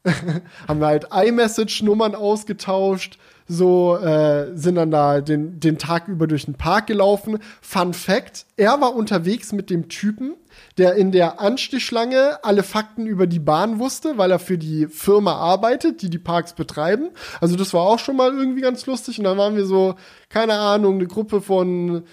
haben 0.67 0.79
wir 0.79 0.85
halt 0.85 1.07
iMessage-Nummern 1.11 2.13
ausgetauscht, 2.13 3.17
so 3.47 3.97
äh, 3.97 4.55
sind 4.55 4.75
dann 4.75 4.91
da 4.91 5.21
den, 5.21 5.59
den 5.59 5.77
Tag 5.77 6.07
über 6.07 6.27
durch 6.27 6.45
den 6.45 6.55
Park 6.55 6.87
gelaufen. 6.87 7.39
Fun 7.61 7.93
Fact, 7.93 8.45
er 8.57 8.79
war 8.81 8.95
unterwegs 8.95 9.53
mit 9.53 9.69
dem 9.69 9.89
Typen, 9.89 10.35
der 10.77 10.95
in 10.95 11.11
der 11.11 11.39
Anstichschlange 11.39 12.43
alle 12.43 12.63
Fakten 12.63 13.05
über 13.07 13.27
die 13.27 13.39
Bahn 13.39 13.79
wusste, 13.79 14.17
weil 14.17 14.31
er 14.31 14.39
für 14.39 14.57
die 14.57 14.87
Firma 14.87 15.33
arbeitet, 15.33 16.01
die 16.01 16.09
die 16.09 16.19
Parks 16.19 16.53
betreiben. 16.53 17.09
Also 17.39 17.55
das 17.55 17.73
war 17.73 17.81
auch 17.81 17.99
schon 17.99 18.17
mal 18.17 18.33
irgendwie 18.33 18.61
ganz 18.61 18.85
lustig. 18.85 19.17
Und 19.19 19.25
dann 19.25 19.37
waren 19.37 19.55
wir 19.55 19.65
so, 19.65 19.95
keine 20.29 20.53
Ahnung, 20.53 20.95
eine 20.95 21.07
Gruppe 21.07 21.41
von 21.41 22.03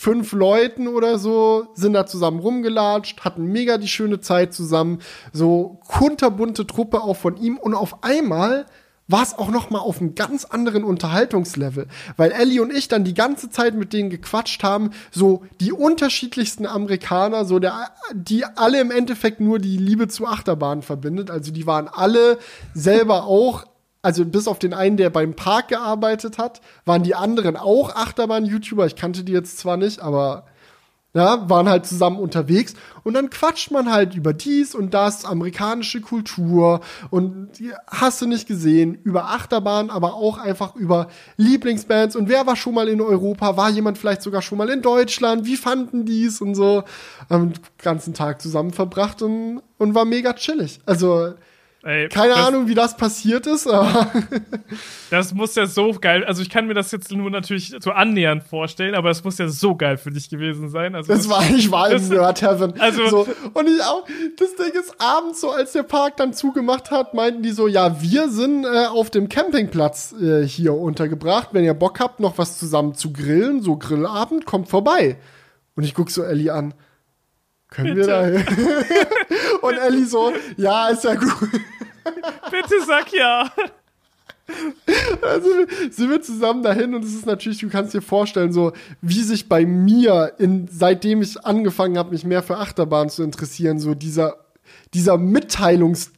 fünf 0.00 0.32
Leuten 0.32 0.88
oder 0.88 1.18
so 1.18 1.66
sind 1.74 1.92
da 1.92 2.06
zusammen 2.06 2.40
rumgelatscht, 2.40 3.20
hatten 3.20 3.44
mega 3.44 3.76
die 3.76 3.86
schöne 3.86 4.20
Zeit 4.20 4.54
zusammen. 4.54 5.00
So 5.30 5.78
kunterbunte 5.86 6.66
Truppe 6.66 7.02
auch 7.02 7.18
von 7.18 7.36
ihm. 7.36 7.58
Und 7.58 7.74
auf 7.74 8.02
einmal 8.02 8.64
war 9.10 9.22
es 9.22 9.36
auch 9.36 9.50
noch 9.50 9.70
mal 9.70 9.78
auf 9.78 10.00
einem 10.00 10.14
ganz 10.14 10.44
anderen 10.44 10.84
Unterhaltungslevel, 10.84 11.86
weil 12.16 12.32
Ellie 12.32 12.60
und 12.62 12.72
ich 12.72 12.88
dann 12.88 13.04
die 13.04 13.14
ganze 13.14 13.50
Zeit 13.50 13.74
mit 13.74 13.92
denen 13.92 14.10
gequatscht 14.10 14.62
haben, 14.62 14.90
so 15.10 15.42
die 15.60 15.72
unterschiedlichsten 15.72 16.66
Amerikaner, 16.66 17.44
so 17.44 17.58
der, 17.58 17.90
die 18.12 18.44
alle 18.44 18.80
im 18.80 18.90
Endeffekt 18.90 19.40
nur 19.40 19.58
die 19.58 19.76
Liebe 19.76 20.08
zu 20.08 20.26
Achterbahnen 20.26 20.82
verbindet. 20.82 21.30
Also 21.30 21.52
die 21.52 21.66
waren 21.66 21.88
alle 21.88 22.38
selber 22.74 23.24
auch 23.24 23.66
also 24.02 24.24
bis 24.24 24.48
auf 24.48 24.58
den 24.58 24.72
einen, 24.72 24.96
der 24.96 25.10
beim 25.10 25.34
Park 25.34 25.68
gearbeitet 25.68 26.38
hat, 26.38 26.62
waren 26.86 27.02
die 27.02 27.14
anderen 27.14 27.56
auch 27.56 27.94
Achterbahn-YouTuber. 27.94 28.86
Ich 28.86 28.96
kannte 28.96 29.24
die 29.24 29.32
jetzt 29.32 29.58
zwar 29.58 29.76
nicht, 29.76 30.00
aber 30.00 30.46
ja, 31.12 31.48
waren 31.48 31.68
halt 31.68 31.86
zusammen 31.86 32.18
unterwegs. 32.18 32.74
Und 33.02 33.14
dann 33.14 33.30
quatscht 33.30 33.70
man 33.70 33.90
halt 33.90 34.14
über 34.14 34.32
dies 34.32 34.74
und 34.74 34.94
das, 34.94 35.24
amerikanische 35.24 36.00
Kultur. 36.00 36.80
Und 37.10 37.50
hast 37.88 38.22
du 38.22 38.26
nicht 38.26 38.46
gesehen, 38.46 38.98
über 39.02 39.24
Achterbahn, 39.30 39.90
aber 39.90 40.14
auch 40.14 40.38
einfach 40.38 40.76
über 40.76 41.08
Lieblingsbands. 41.36 42.14
Und 42.14 42.28
wer 42.28 42.46
war 42.46 42.56
schon 42.56 42.74
mal 42.74 42.88
in 42.88 43.00
Europa, 43.00 43.56
war 43.56 43.70
jemand 43.70 43.98
vielleicht 43.98 44.22
sogar 44.22 44.42
schon 44.42 44.58
mal 44.58 44.68
in 44.68 44.82
Deutschland, 44.82 45.46
wie 45.46 45.56
fanden 45.56 46.04
die's 46.04 46.40
und 46.40 46.54
so, 46.54 46.84
am 47.28 47.52
ganzen 47.78 48.14
Tag 48.14 48.40
zusammen 48.40 48.72
verbracht 48.72 49.22
und, 49.22 49.62
und 49.78 49.94
war 49.94 50.04
mega 50.04 50.32
chillig. 50.34 50.80
Also, 50.86 51.34
Ey, 51.82 52.10
Keine 52.10 52.34
das, 52.34 52.46
Ahnung, 52.46 52.68
wie 52.68 52.74
das 52.74 52.94
passiert 52.94 53.46
ist, 53.46 53.66
aber. 53.66 54.10
das 55.10 55.32
muss 55.32 55.54
ja 55.54 55.64
so 55.64 55.92
geil. 55.98 56.24
Also, 56.24 56.42
ich 56.42 56.50
kann 56.50 56.66
mir 56.66 56.74
das 56.74 56.92
jetzt 56.92 57.10
nur 57.10 57.30
natürlich 57.30 57.74
so 57.80 57.92
annähernd 57.92 58.42
vorstellen, 58.42 58.94
aber 58.94 59.08
es 59.08 59.24
muss 59.24 59.38
ja 59.38 59.48
so 59.48 59.74
geil 59.74 59.96
für 59.96 60.10
dich 60.10 60.28
gewesen 60.28 60.68
sein. 60.68 60.94
Also, 60.94 61.10
das, 61.10 61.22
das 61.22 61.30
war, 61.30 61.42
ich 61.48 61.70
war 61.70 61.90
im 61.90 62.06
Nerd 62.08 62.42
Heaven. 62.42 62.78
Also, 62.78 63.08
so. 63.08 63.26
Und 63.54 63.66
ich 63.66 63.82
auch, 63.82 64.04
das 64.36 64.56
Ding 64.56 64.78
ist, 64.78 64.94
abends, 64.98 65.40
so 65.40 65.52
als 65.52 65.72
der 65.72 65.82
Park 65.82 66.18
dann 66.18 66.34
zugemacht 66.34 66.90
hat, 66.90 67.14
meinten 67.14 67.42
die 67.42 67.52
so, 67.52 67.66
ja, 67.66 68.02
wir 68.02 68.28
sind 68.28 68.66
äh, 68.66 68.86
auf 68.86 69.08
dem 69.08 69.30
Campingplatz 69.30 70.14
äh, 70.20 70.46
hier 70.46 70.74
untergebracht. 70.74 71.48
Wenn 71.52 71.64
ihr 71.64 71.74
Bock 71.74 71.98
habt, 71.98 72.20
noch 72.20 72.36
was 72.36 72.58
zusammen 72.58 72.94
zu 72.94 73.10
grillen, 73.10 73.62
so 73.62 73.78
Grillabend, 73.78 74.44
kommt 74.44 74.68
vorbei. 74.68 75.16
Und 75.76 75.84
ich 75.84 75.94
guck 75.94 76.10
so 76.10 76.22
Ellie 76.22 76.52
an. 76.52 76.74
Können 77.70 77.94
Bitte. 77.94 78.06
wir 78.06 78.06
da 78.06 78.24
hin? 78.26 78.44
Und 79.62 79.74
Ellie 79.74 80.06
so, 80.06 80.32
ja, 80.56 80.88
ist 80.88 81.04
ja 81.04 81.14
gut. 81.14 81.50
Bitte 82.50 82.84
sag 82.86 83.12
ja. 83.12 83.50
Also 85.22 85.48
sind 85.90 86.10
wir 86.10 86.20
zusammen 86.22 86.64
dahin 86.64 86.92
und 86.94 87.04
es 87.04 87.14
ist 87.14 87.24
natürlich, 87.24 87.58
du 87.58 87.68
kannst 87.68 87.94
dir 87.94 88.02
vorstellen, 88.02 88.52
so 88.52 88.72
wie 89.00 89.22
sich 89.22 89.48
bei 89.48 89.64
mir, 89.64 90.32
in, 90.38 90.66
seitdem 90.68 91.22
ich 91.22 91.44
angefangen 91.44 91.96
habe, 91.96 92.10
mich 92.10 92.24
mehr 92.24 92.42
für 92.42 92.56
Achterbahn 92.56 93.10
zu 93.10 93.22
interessieren, 93.22 93.78
so 93.78 93.94
dieser, 93.94 94.38
dieser 94.92 95.18
Mitteilungs 95.18 96.10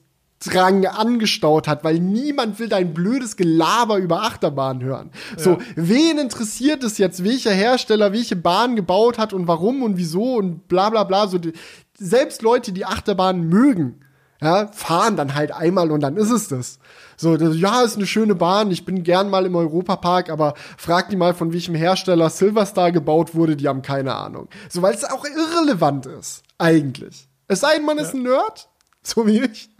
Drang 0.45 0.87
angestaut 0.87 1.69
hat, 1.69 1.85
weil 1.85 1.99
niemand 1.99 2.59
will 2.59 2.69
dein 2.69 2.95
blödes 2.95 3.37
Gelaber 3.37 3.99
über 3.99 4.23
Achterbahnen 4.23 4.83
hören. 4.83 5.11
Ja. 5.37 5.43
So, 5.43 5.59
wen 5.77 6.19
interessiert 6.19 6.83
es 6.83 6.99
jetzt, 6.99 7.25
welcher 7.25 7.53
Hersteller 7.53 8.13
welche 8.13 8.37
Bahn 8.37 8.77
gebaut 8.77 9.19
hat 9.19 9.33
und 9.33 9.47
warum 9.47 9.83
und 9.83 9.97
wieso 9.97 10.37
und 10.37 10.69
bla 10.69 10.91
bla 10.91 11.05
bla. 11.05 11.29
So, 11.29 11.39
die, 11.39 11.53
selbst 11.97 12.43
Leute, 12.43 12.73
die 12.73 12.85
Achterbahnen 12.85 13.49
mögen, 13.49 14.01
ja, 14.43 14.69
fahren 14.73 15.17
dann 15.17 15.35
halt 15.35 15.53
einmal 15.53 15.93
und 15.93 16.01
dann 16.01 16.17
ist 16.17 16.31
es 16.31 16.49
das. 16.49 16.79
So, 17.17 17.37
das, 17.37 17.57
ja, 17.57 17.83
ist 17.83 17.97
eine 17.97 18.07
schöne 18.07 18.35
Bahn, 18.35 18.73
ich 18.73 18.85
bin 18.85 19.05
gern 19.05 19.31
mal 19.31 19.47
im 19.47 19.55
Europapark, 19.55 20.31
aber 20.31 20.55
frag 20.77 21.11
die 21.11 21.17
mal, 21.17 21.35
von 21.35 21.53
welchem 21.53 21.77
Hersteller 21.77 22.29
Silverstar 22.29 22.91
gebaut 22.91 23.37
wurde, 23.37 23.55
die 23.55 23.69
haben 23.69 23.83
keine 23.83 24.15
Ahnung. 24.17 24.49
So, 24.69 24.83
weil 24.83 24.95
es 24.95 25.05
auch 25.05 25.25
irrelevant 25.25 26.07
ist, 26.07 26.43
eigentlich. 26.59 27.29
Es 27.47 27.61
sei 27.61 27.77
denn, 27.77 27.87
man 27.87 27.99
ja. 27.99 28.03
ist 28.03 28.15
ein 28.15 28.23
Nerd, 28.23 28.69
so 29.03 29.27
wie 29.27 29.43
ich. 29.43 29.72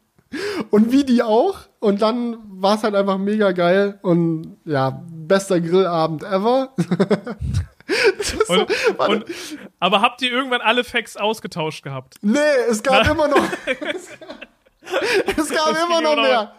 Und 0.71 0.93
wie 0.93 1.05
die 1.05 1.23
auch. 1.23 1.61
Und 1.81 2.03
dann 2.03 2.39
war 2.49 2.77
es 2.77 2.85
halt 2.85 2.95
einfach 2.95 3.19
mega 3.19 3.53
geil. 3.53 3.99
Und 4.03 4.59
ja, 4.65 5.03
bester 5.11 5.61
Grillabend 5.61 6.23
ever. 6.23 6.71
so, 8.47 8.55
und, 8.55 8.71
und, 8.99 9.25
aber 9.79 10.01
habt 10.01 10.23
ihr 10.23 10.31
irgendwann 10.31 10.61
alle 10.61 10.85
Facts 10.85 11.17
ausgetauscht 11.17 11.83
gehabt? 11.83 12.17
Nee, 12.23 12.39
es 12.71 12.83
gab 12.83 13.09
immer 13.09 13.29
noch. 13.29 13.37
es 15.37 15.49
gab 15.49 15.71
immer 15.71 16.01
noch 16.01 16.17
mehr. 16.17 16.53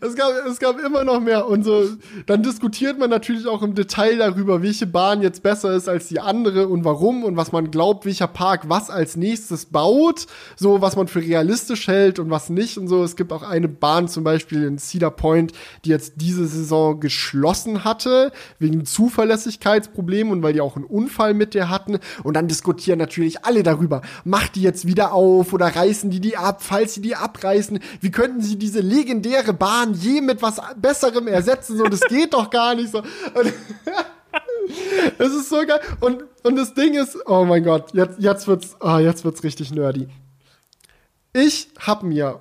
Es 0.00 0.14
gab, 0.14 0.32
es 0.46 0.58
gab 0.58 0.78
immer 0.80 1.04
noch 1.04 1.20
mehr. 1.20 1.46
Und 1.46 1.64
so, 1.64 1.88
dann 2.26 2.42
diskutiert 2.42 2.98
man 2.98 3.10
natürlich 3.10 3.46
auch 3.46 3.62
im 3.62 3.74
Detail 3.74 4.16
darüber, 4.18 4.62
welche 4.62 4.86
Bahn 4.86 5.22
jetzt 5.22 5.42
besser 5.42 5.72
ist 5.72 5.88
als 5.88 6.08
die 6.08 6.20
andere 6.20 6.68
und 6.68 6.84
warum 6.84 7.24
und 7.24 7.36
was 7.36 7.52
man 7.52 7.70
glaubt, 7.70 8.06
welcher 8.06 8.26
Park 8.26 8.68
was 8.68 8.90
als 8.90 9.16
nächstes 9.16 9.66
baut. 9.66 10.26
So, 10.56 10.80
was 10.80 10.96
man 10.96 11.08
für 11.08 11.20
realistisch 11.20 11.88
hält 11.88 12.18
und 12.18 12.30
was 12.30 12.50
nicht 12.50 12.78
und 12.78 12.88
so. 12.88 13.04
Es 13.04 13.16
gibt 13.16 13.32
auch 13.32 13.42
eine 13.42 13.68
Bahn 13.68 14.08
zum 14.08 14.24
Beispiel 14.24 14.64
in 14.64 14.78
Cedar 14.78 15.10
Point, 15.10 15.52
die 15.84 15.90
jetzt 15.90 16.14
diese 16.16 16.46
Saison 16.46 17.00
geschlossen 17.00 17.84
hatte, 17.84 18.32
wegen 18.58 18.84
Zuverlässigkeitsproblemen 18.84 20.32
und 20.32 20.42
weil 20.42 20.52
die 20.52 20.60
auch 20.60 20.76
einen 20.76 20.84
Unfall 20.84 21.34
mit 21.34 21.54
der 21.54 21.70
hatten. 21.70 21.98
Und 22.22 22.34
dann 22.34 22.48
diskutieren 22.48 22.98
natürlich 22.98 23.44
alle 23.44 23.62
darüber. 23.62 24.02
Macht 24.24 24.56
die 24.56 24.62
jetzt 24.62 24.86
wieder 24.86 25.12
auf 25.12 25.52
oder 25.52 25.66
reißen 25.66 26.10
die 26.10 26.20
die 26.20 26.36
ab? 26.36 26.62
Falls 26.62 26.94
sie 26.94 27.00
die 27.00 27.16
abreißen, 27.16 27.73
schmeißen. 27.74 28.00
Wie 28.00 28.10
könnten 28.10 28.40
sie 28.40 28.56
diese 28.56 28.80
legendäre 28.80 29.52
Bahn 29.52 29.94
je 29.94 30.20
mit 30.20 30.42
was 30.42 30.60
Besserem 30.76 31.26
ersetzen? 31.26 31.76
So, 31.76 31.84
das 31.84 32.00
geht 32.08 32.34
doch 32.34 32.50
gar 32.50 32.74
nicht 32.74 32.90
so. 32.90 33.02
Es 35.18 35.32
ist 35.32 35.48
so 35.48 35.64
geil. 35.66 35.80
Und, 36.00 36.24
und 36.42 36.56
das 36.56 36.74
Ding 36.74 36.94
ist, 36.94 37.16
oh 37.26 37.44
mein 37.44 37.64
Gott, 37.64 37.94
jetzt, 37.94 38.18
jetzt 38.18 38.46
wird's, 38.46 38.76
oh, 38.80 38.98
jetzt 38.98 39.24
wird's 39.24 39.42
richtig 39.42 39.70
nerdy. 39.72 40.08
Ich 41.32 41.68
hab 41.80 42.02
mir 42.02 42.40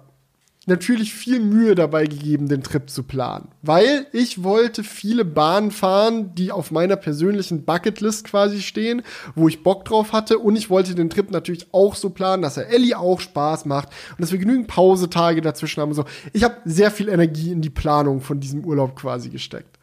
natürlich 0.65 1.13
viel 1.13 1.41
Mühe 1.41 1.75
dabei 1.75 2.05
gegeben, 2.05 2.47
den 2.47 2.63
Trip 2.63 2.89
zu 2.89 3.03
planen. 3.03 3.49
Weil 3.61 4.07
ich 4.13 4.43
wollte 4.43 4.83
viele 4.83 5.25
Bahnen 5.25 5.71
fahren, 5.71 6.33
die 6.35 6.51
auf 6.51 6.71
meiner 6.71 6.95
persönlichen 6.95 7.65
Bucketlist 7.65 8.25
quasi 8.25 8.61
stehen, 8.61 9.01
wo 9.35 9.47
ich 9.47 9.63
Bock 9.63 9.83
drauf 9.83 10.13
hatte. 10.13 10.39
Und 10.39 10.55
ich 10.55 10.69
wollte 10.69 10.95
den 10.95 11.09
Trip 11.09 11.31
natürlich 11.31 11.67
auch 11.73 11.95
so 11.95 12.11
planen, 12.11 12.43
dass 12.43 12.57
er 12.57 12.69
Ellie 12.69 12.97
auch 12.97 13.19
Spaß 13.19 13.65
macht 13.65 13.89
und 14.11 14.21
dass 14.21 14.31
wir 14.31 14.39
genügend 14.39 14.67
Pausetage 14.67 15.41
dazwischen 15.41 15.81
haben. 15.81 15.93
So, 15.93 16.05
ich 16.31 16.43
habe 16.43 16.57
sehr 16.65 16.91
viel 16.91 17.09
Energie 17.09 17.51
in 17.51 17.61
die 17.61 17.69
Planung 17.69 18.21
von 18.21 18.39
diesem 18.39 18.63
Urlaub 18.63 18.95
quasi 18.95 19.29
gesteckt. 19.29 19.77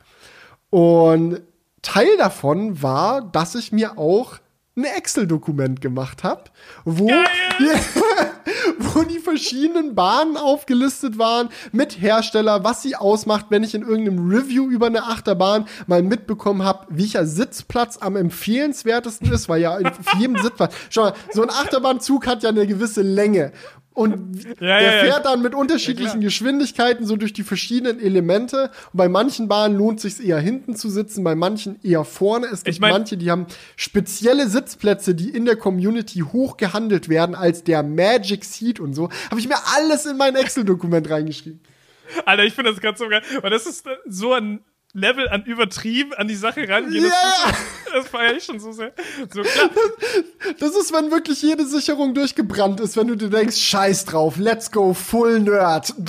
Und 0.71 1.43
Teil 1.83 2.17
davon 2.19 2.83
war, 2.83 3.23
dass 3.23 3.55
ich 3.55 3.73
mir 3.73 3.99
auch 3.99 4.39
ein 4.77 4.85
Excel-Dokument 4.85 5.81
gemacht 5.81 6.25
habe, 6.25 6.45
wo, 6.85 7.11
wo 8.79 9.03
die 9.03 9.19
verschiedenen 9.19 9.95
Bahnen 9.95 10.37
aufgelistet 10.37 11.19
waren 11.19 11.49
mit 11.73 12.01
Hersteller, 12.01 12.65
was 12.65 12.83
sie 12.83 12.97
ausmacht, 12.97 13.47
wenn 13.51 13.63
ich 13.63 13.75
in 13.75 13.83
irgendeinem 13.83 14.31
Review 14.31 14.69
über 14.69 14.87
eine 14.87 15.05
Achterbahn 15.05 15.67
mal 15.87 16.03
mitbekommen 16.03 16.63
habe, 16.63 16.87
welcher 16.91 17.27
Sitzplatz 17.27 17.99
am 18.01 18.17
empfehlenswertesten 18.17 19.31
ist, 19.33 19.49
weil 19.49 19.61
ja 19.61 19.77
in 19.79 19.91
jedem 20.19 20.37
Sitzplatz, 20.37 20.75
schau 20.91 21.03
mal, 21.03 21.15
so 21.33 21.43
ein 21.43 21.51
Achterbahnzug 21.51 22.27
hat 22.27 22.43
ja 22.43 22.51
eine 22.51 22.67
gewisse 22.67 23.03
Länge 23.03 23.53
und 23.93 24.45
ja, 24.45 24.55
der 24.81 24.83
ja, 24.83 25.05
fährt 25.05 25.27
dann 25.27 25.43
mit 25.43 25.55
unterschiedlichen 25.55 26.21
Geschwindigkeiten 26.21 27.07
so 27.07 27.17
durch 27.17 27.33
die 27.33 27.43
verschiedenen 27.43 28.01
Elemente. 28.01 28.71
Und 28.93 28.97
bei 28.97 29.09
manchen 29.09 29.49
Bahnen 29.49 29.77
lohnt 29.77 30.03
es 30.05 30.17
sich 30.17 30.27
eher 30.27 30.39
hinten 30.39 30.77
zu 30.77 30.89
sitzen, 30.89 31.25
bei 31.25 31.35
manchen 31.35 31.83
eher 31.83 32.05
vorne. 32.05 32.47
Es 32.47 32.63
gibt 32.63 32.77
ich 32.77 32.81
mein, 32.81 32.93
manche, 32.93 33.17
die 33.17 33.31
haben 33.31 33.47
spezielle 33.75 34.49
Sitzplätze, 34.49 35.15
die 35.15 35.31
in 35.31 35.45
der 35.45 35.57
Community 35.57 36.21
hoch 36.21 36.57
gehandelt 36.57 37.09
werden 37.09 37.35
als 37.35 37.65
der 37.65 37.83
Magic 37.83 38.45
Seat 38.45 38.79
und 38.79 38.95
so. 38.95 39.11
Habe 39.29 39.41
ich 39.41 39.49
mir 39.49 39.59
alles 39.77 40.07
in 40.07 40.17
mein 40.17 40.37
Excel-Dokument 40.37 41.11
reingeschrieben. 41.11 41.61
Alter, 42.27 42.45
ich 42.45 42.55
finde 42.55 42.71
das 42.71 42.81
gerade 42.81 42.97
so 42.97 43.09
geil, 43.09 43.23
weil 43.41 43.51
das 43.51 43.67
ist 43.67 43.85
so 44.07 44.33
ein 44.33 44.61
Level 44.93 45.29
an 45.29 45.45
übertrieben 45.45 46.13
an 46.15 46.27
die 46.27 46.35
Sache 46.35 46.69
rangehen. 46.69 47.05
Ja, 47.05 47.11
das, 47.11 47.93
das 47.93 48.09
feiere 48.09 48.37
ich 48.37 48.45
schon 48.45 48.59
so 48.59 48.73
sehr. 48.73 48.93
So 49.33 49.43
klar. 49.43 49.71
Das 50.59 50.77
ist, 50.77 50.93
wenn 50.93 51.11
wirklich 51.11 51.43
jede 51.43 51.65
Sicherung 51.65 52.15
durchgebrannt 52.15 52.81
ist, 52.81 52.97
wenn 52.97 53.07
du 53.07 53.15
dir 53.15 53.31
denkst, 53.31 53.57
scheiß 53.57 54.05
drauf, 54.07 54.37
let's 54.37 54.71
go, 54.71 54.93
full 54.95 55.41
nerd. 55.41 55.95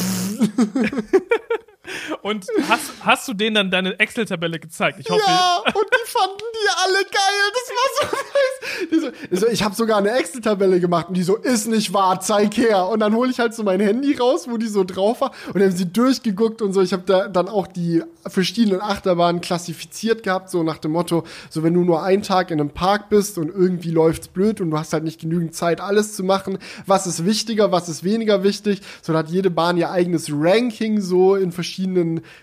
Und 2.21 2.45
hast, 2.69 2.91
hast 3.01 3.27
du 3.27 3.33
denen 3.33 3.55
dann 3.55 3.71
deine 3.71 3.99
Excel-Tabelle 3.99 4.59
gezeigt? 4.59 4.99
Ich 4.99 5.09
hoffe, 5.09 5.23
ja, 5.25 5.57
und 5.65 5.75
die 5.75 6.09
fanden 6.09 6.43
die 6.53 6.69
alle 6.83 7.03
geil. 7.05 7.41
Das 7.53 7.71
war 7.75 8.09
so 8.09 9.09
nice. 9.09 9.41
So, 9.41 9.47
ich 9.47 9.63
habe 9.63 9.75
sogar 9.75 9.97
eine 9.97 10.11
Excel-Tabelle 10.11 10.79
gemacht 10.79 11.09
und 11.09 11.15
die 11.15 11.23
so, 11.23 11.37
ist 11.37 11.67
nicht 11.67 11.93
wahr, 11.93 12.19
zeig 12.19 12.55
her. 12.57 12.87
Und 12.87 12.99
dann 12.99 13.15
hole 13.15 13.31
ich 13.31 13.39
halt 13.39 13.55
so 13.55 13.63
mein 13.63 13.79
Handy 13.79 14.15
raus, 14.15 14.47
wo 14.49 14.57
die 14.57 14.67
so 14.67 14.83
drauf 14.83 15.21
war 15.21 15.31
und 15.47 15.55
dann 15.55 15.69
haben 15.69 15.75
sie 15.75 15.91
durchgeguckt 15.91 16.61
und 16.61 16.73
so. 16.73 16.81
Ich 16.81 16.93
habe 16.93 17.03
da 17.05 17.27
dann 17.27 17.47
auch 17.49 17.67
die 17.67 18.03
verschiedenen 18.27 18.81
Achterbahnen 18.81 19.41
klassifiziert 19.41 20.23
gehabt, 20.23 20.49
so 20.49 20.63
nach 20.63 20.77
dem 20.77 20.91
Motto, 20.91 21.23
so 21.49 21.63
wenn 21.63 21.73
du 21.73 21.83
nur 21.83 22.03
einen 22.03 22.21
Tag 22.21 22.51
in 22.51 22.59
einem 22.59 22.69
Park 22.69 23.09
bist 23.09 23.37
und 23.37 23.49
irgendwie 23.49 23.91
läuft's 23.91 24.27
blöd 24.27 24.61
und 24.61 24.71
du 24.71 24.77
hast 24.77 24.93
halt 24.93 25.03
nicht 25.03 25.21
genügend 25.21 25.55
Zeit, 25.55 25.81
alles 25.81 26.15
zu 26.15 26.23
machen, 26.23 26.59
was 26.85 27.07
ist 27.07 27.25
wichtiger, 27.25 27.71
was 27.71 27.89
ist 27.89 28.03
weniger 28.03 28.43
wichtig, 28.43 28.81
so 29.01 29.13
da 29.13 29.19
hat 29.19 29.29
jede 29.29 29.49
Bahn 29.49 29.77
ihr 29.77 29.89
eigenes 29.91 30.29
Ranking 30.31 31.01
so 31.01 31.35
in 31.35 31.51
verschiedenen 31.51 31.71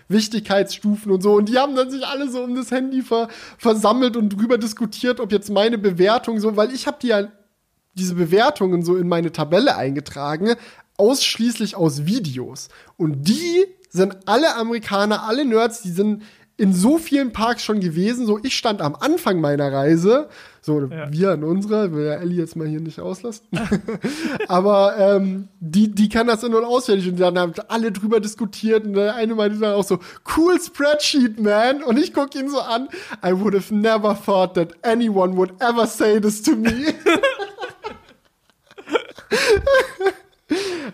Wichtigkeitsstufen 0.07 1.11
und 1.11 1.21
so 1.21 1.33
und 1.33 1.49
die 1.49 1.57
haben 1.57 1.75
dann 1.75 1.89
sich 1.91 2.05
alle 2.05 2.29
so 2.29 2.43
um 2.43 2.55
das 2.55 2.71
Handy 2.71 3.01
ver 3.01 3.27
versammelt 3.57 4.17
und 4.17 4.29
drüber 4.29 4.57
diskutiert, 4.57 5.19
ob 5.19 5.31
jetzt 5.31 5.49
meine 5.49 5.77
Bewertung 5.77 6.39
so, 6.39 6.55
weil 6.55 6.73
ich 6.73 6.87
habe 6.87 6.97
die 7.01 7.07
ja 7.07 7.27
diese 7.95 8.15
Bewertungen 8.15 8.83
so 8.83 8.95
in 8.95 9.07
meine 9.07 9.31
Tabelle 9.31 9.75
eingetragen, 9.75 10.55
ausschließlich 10.97 11.75
aus 11.75 12.05
Videos. 12.05 12.69
Und 12.97 13.27
die 13.27 13.65
sind 13.89 14.17
alle 14.25 14.55
Amerikaner, 14.55 15.23
alle 15.23 15.45
Nerds, 15.45 15.81
die 15.81 15.91
sind 15.91 16.23
in 16.59 16.73
so 16.73 16.97
vielen 16.97 17.31
Parks 17.31 17.63
schon 17.63 17.79
gewesen. 17.79 18.25
So, 18.25 18.37
ich 18.43 18.57
stand 18.57 18.81
am 18.81 18.95
Anfang 18.95 19.39
meiner 19.39 19.71
Reise, 19.71 20.27
so 20.61 20.81
ja. 20.81 21.11
wir 21.11 21.31
an 21.31 21.45
unserer, 21.45 21.93
will 21.93 22.05
ja 22.05 22.15
Ellie 22.15 22.37
jetzt 22.37 22.57
mal 22.57 22.67
hier 22.67 22.81
nicht 22.81 22.99
auslassen. 22.99 23.47
Aber 24.49 24.97
ähm, 24.97 25.47
die, 25.61 25.89
die 25.89 26.09
kann 26.09 26.27
das 26.27 26.43
in 26.43 26.53
und 26.53 26.65
auswendig 26.65 27.07
und 27.07 27.17
dann 27.17 27.39
haben 27.39 27.53
alle 27.69 27.93
drüber 27.93 28.19
diskutiert 28.19 28.83
und 28.83 28.93
der 28.93 29.15
eine 29.15 29.35
meinte 29.35 29.57
dann 29.57 29.73
auch 29.73 29.85
so, 29.85 29.99
cool 30.35 30.59
Spreadsheet, 30.59 31.39
man. 31.39 31.81
Und 31.81 31.97
ich 31.97 32.13
gucke 32.13 32.37
ihn 32.37 32.49
so 32.49 32.59
an, 32.59 32.89
I 33.25 33.31
would 33.31 33.55
have 33.55 33.73
never 33.73 34.13
thought 34.13 34.53
that 34.55 34.73
anyone 34.83 35.37
would 35.37 35.53
ever 35.61 35.87
say 35.87 36.19
this 36.19 36.41
to 36.41 36.55
me. 36.55 36.93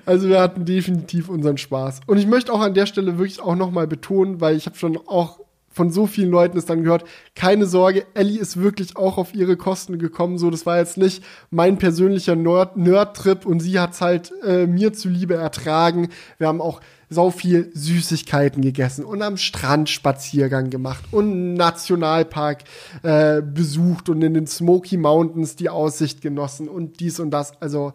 Also 0.05 0.29
wir 0.29 0.39
hatten 0.39 0.65
definitiv 0.65 1.29
unseren 1.29 1.57
Spaß. 1.57 2.01
Und 2.05 2.17
ich 2.17 2.27
möchte 2.27 2.53
auch 2.53 2.59
an 2.59 2.73
der 2.73 2.85
Stelle 2.85 3.17
wirklich 3.17 3.39
auch 3.39 3.55
nochmal 3.55 3.87
betonen, 3.87 4.39
weil 4.39 4.55
ich 4.55 4.65
habe 4.67 4.77
schon 4.77 4.97
auch 5.07 5.39
von 5.75 5.91
so 5.91 6.07
vielen 6.07 6.31
Leuten 6.31 6.57
es 6.57 6.65
dann 6.65 6.83
gehört, 6.83 7.03
keine 7.35 7.65
Sorge, 7.65 8.05
Ellie 8.13 8.39
ist 8.39 8.55
wirklich 8.55 8.95
auch 8.95 9.17
auf 9.17 9.35
ihre 9.35 9.57
Kosten 9.57 9.99
gekommen. 9.99 10.37
So, 10.37 10.49
das 10.49 10.65
war 10.65 10.77
jetzt 10.77 10.95
nicht 10.95 11.21
mein 11.49 11.77
persönlicher 11.77 12.35
Nerd-Trip 12.35 13.45
und 13.45 13.59
sie 13.59 13.77
hat's 13.77 13.99
halt 13.99 14.31
äh, 14.45 14.67
mir 14.67 14.93
zuliebe 14.93 15.33
ertragen. 15.33 16.07
Wir 16.37 16.47
haben 16.47 16.61
auch 16.61 16.79
sau 17.09 17.29
viel 17.29 17.71
Süßigkeiten 17.73 18.61
gegessen 18.61 19.03
und 19.03 19.21
am 19.21 19.35
Strand 19.35 19.89
Spaziergang 19.89 20.69
gemacht 20.69 21.03
und 21.11 21.55
Nationalpark 21.55 22.63
äh, 23.03 23.41
besucht 23.41 24.07
und 24.07 24.21
in 24.21 24.33
den 24.33 24.47
Smoky 24.47 24.95
Mountains 24.95 25.57
die 25.57 25.69
Aussicht 25.69 26.21
genossen 26.21 26.69
und 26.69 27.01
dies 27.01 27.19
und 27.19 27.31
das. 27.31 27.61
Also 27.61 27.91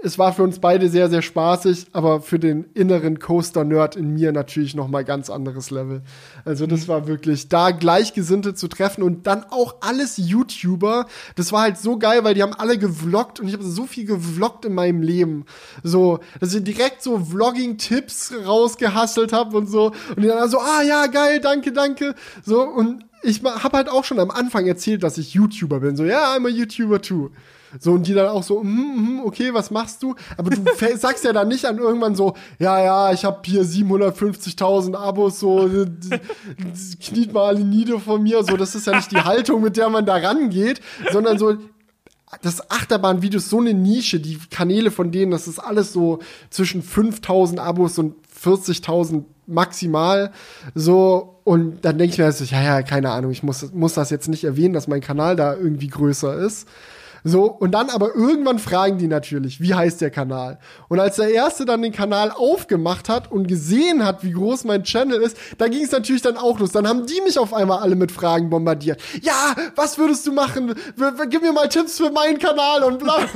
es 0.00 0.16
war 0.18 0.32
für 0.32 0.44
uns 0.44 0.60
beide 0.60 0.88
sehr, 0.88 1.10
sehr 1.10 1.22
spaßig, 1.22 1.86
aber 1.92 2.20
für 2.20 2.38
den 2.38 2.66
inneren 2.74 3.18
Coaster-Nerd 3.18 3.96
in 3.96 4.14
mir 4.14 4.30
natürlich 4.30 4.76
noch 4.76 4.86
mal 4.86 5.04
ganz 5.04 5.28
anderes 5.28 5.70
Level. 5.70 6.02
Also 6.44 6.66
das 6.68 6.82
mhm. 6.82 6.88
war 6.88 7.06
wirklich, 7.08 7.48
da 7.48 7.72
Gleichgesinnte 7.72 8.54
zu 8.54 8.68
treffen 8.68 9.02
und 9.02 9.26
dann 9.26 9.44
auch 9.50 9.76
alles 9.80 10.16
YouTuber. 10.16 11.06
Das 11.34 11.50
war 11.50 11.62
halt 11.62 11.78
so 11.78 11.98
geil, 11.98 12.22
weil 12.22 12.34
die 12.34 12.44
haben 12.44 12.54
alle 12.54 12.78
gevloggt 12.78 13.40
und 13.40 13.48
ich 13.48 13.54
habe 13.54 13.64
so 13.64 13.86
viel 13.86 14.04
gevloggt 14.04 14.64
in 14.64 14.74
meinem 14.74 15.02
Leben. 15.02 15.46
So, 15.82 16.20
dass 16.38 16.54
ich 16.54 16.62
direkt 16.62 17.02
so 17.02 17.18
Vlogging-Tipps 17.18 18.34
rausgehasselt 18.46 19.32
habe 19.32 19.56
und 19.56 19.66
so. 19.66 19.92
Und 20.14 20.22
die 20.22 20.28
dann 20.28 20.48
so, 20.48 20.60
ah 20.60 20.82
ja, 20.82 21.06
geil, 21.06 21.40
danke, 21.40 21.72
danke. 21.72 22.14
So, 22.44 22.62
und 22.62 23.04
ich 23.24 23.42
habe 23.42 23.76
halt 23.76 23.88
auch 23.88 24.04
schon 24.04 24.20
am 24.20 24.30
Anfang 24.30 24.66
erzählt, 24.66 25.02
dass 25.02 25.18
ich 25.18 25.34
YouTuber 25.34 25.80
bin. 25.80 25.96
So, 25.96 26.04
ja, 26.04 26.36
I'm 26.36 26.46
a 26.46 26.50
YouTuber 26.50 27.02
too. 27.02 27.30
So, 27.78 27.92
und 27.92 28.06
die 28.06 28.14
dann 28.14 28.28
auch 28.28 28.42
so, 28.42 28.62
mm, 28.62 28.66
mm, 28.66 29.20
okay, 29.24 29.52
was 29.52 29.70
machst 29.70 30.02
du? 30.02 30.14
Aber 30.36 30.50
du 30.50 30.62
sagst 30.96 31.24
ja 31.24 31.32
dann 31.32 31.48
nicht 31.48 31.64
an 31.66 31.78
irgendwann 31.78 32.14
so, 32.14 32.34
ja, 32.58 32.82
ja, 32.82 33.12
ich 33.12 33.24
habe 33.24 33.40
hier 33.44 33.62
750.000 33.62 34.94
Abos, 34.94 35.40
so, 35.40 35.68
kniet 37.00 37.32
mal 37.32 37.46
alle 37.46 37.60
nieder 37.60 38.00
von 38.00 38.22
mir. 38.22 38.42
So, 38.44 38.56
das 38.56 38.74
ist 38.74 38.86
ja 38.86 38.96
nicht 38.96 39.12
die 39.12 39.20
Haltung, 39.20 39.62
mit 39.62 39.76
der 39.76 39.88
man 39.90 40.06
da 40.06 40.16
rangeht, 40.16 40.80
sondern 41.12 41.38
so, 41.38 41.56
das 42.42 42.70
Achterbahn-Video 42.70 43.38
ist 43.38 43.50
so 43.50 43.60
eine 43.60 43.74
Nische, 43.74 44.20
die 44.20 44.38
Kanäle 44.50 44.90
von 44.90 45.10
denen, 45.10 45.30
das 45.30 45.48
ist 45.48 45.58
alles 45.58 45.92
so 45.92 46.18
zwischen 46.50 46.82
5000 46.82 47.58
Abos 47.58 47.98
und 47.98 48.14
40.000 48.44 49.24
maximal. 49.46 50.30
So, 50.74 51.40
und 51.44 51.84
dann 51.84 51.98
denke 51.98 52.12
ich 52.12 52.18
mir, 52.18 52.26
also, 52.26 52.44
ja, 52.44 52.62
ja, 52.62 52.82
keine 52.82 53.10
Ahnung, 53.10 53.30
ich 53.30 53.42
muss, 53.42 53.72
muss 53.72 53.94
das 53.94 54.10
jetzt 54.10 54.28
nicht 54.28 54.44
erwähnen, 54.44 54.74
dass 54.74 54.88
mein 54.88 55.00
Kanal 55.00 55.36
da 55.36 55.56
irgendwie 55.56 55.88
größer 55.88 56.36
ist. 56.36 56.68
So, 57.24 57.44
und 57.44 57.72
dann 57.72 57.90
aber 57.90 58.14
irgendwann 58.14 58.58
fragen 58.58 58.98
die 58.98 59.08
natürlich, 59.08 59.60
wie 59.60 59.74
heißt 59.74 60.00
der 60.00 60.10
Kanal? 60.10 60.58
Und 60.88 61.00
als 61.00 61.16
der 61.16 61.30
Erste 61.30 61.64
dann 61.64 61.82
den 61.82 61.92
Kanal 61.92 62.30
aufgemacht 62.30 63.08
hat 63.08 63.30
und 63.30 63.46
gesehen 63.48 64.04
hat, 64.04 64.24
wie 64.24 64.32
groß 64.32 64.64
mein 64.64 64.84
Channel 64.84 65.20
ist, 65.20 65.36
da 65.58 65.68
ging 65.68 65.82
es 65.82 65.92
natürlich 65.92 66.22
dann 66.22 66.36
auch 66.36 66.58
los. 66.58 66.72
Dann 66.72 66.86
haben 66.86 67.06
die 67.06 67.20
mich 67.22 67.38
auf 67.38 67.52
einmal 67.52 67.78
alle 67.78 67.96
mit 67.96 68.12
Fragen 68.12 68.50
bombardiert. 68.50 69.00
Ja, 69.22 69.54
was 69.74 69.98
würdest 69.98 70.26
du 70.26 70.32
machen? 70.32 70.74
Gib 71.30 71.42
mir 71.42 71.52
mal 71.52 71.68
Tipps 71.68 71.98
für 71.98 72.10
meinen 72.10 72.38
Kanal 72.38 72.84
und 72.84 72.98
bla. 72.98 73.18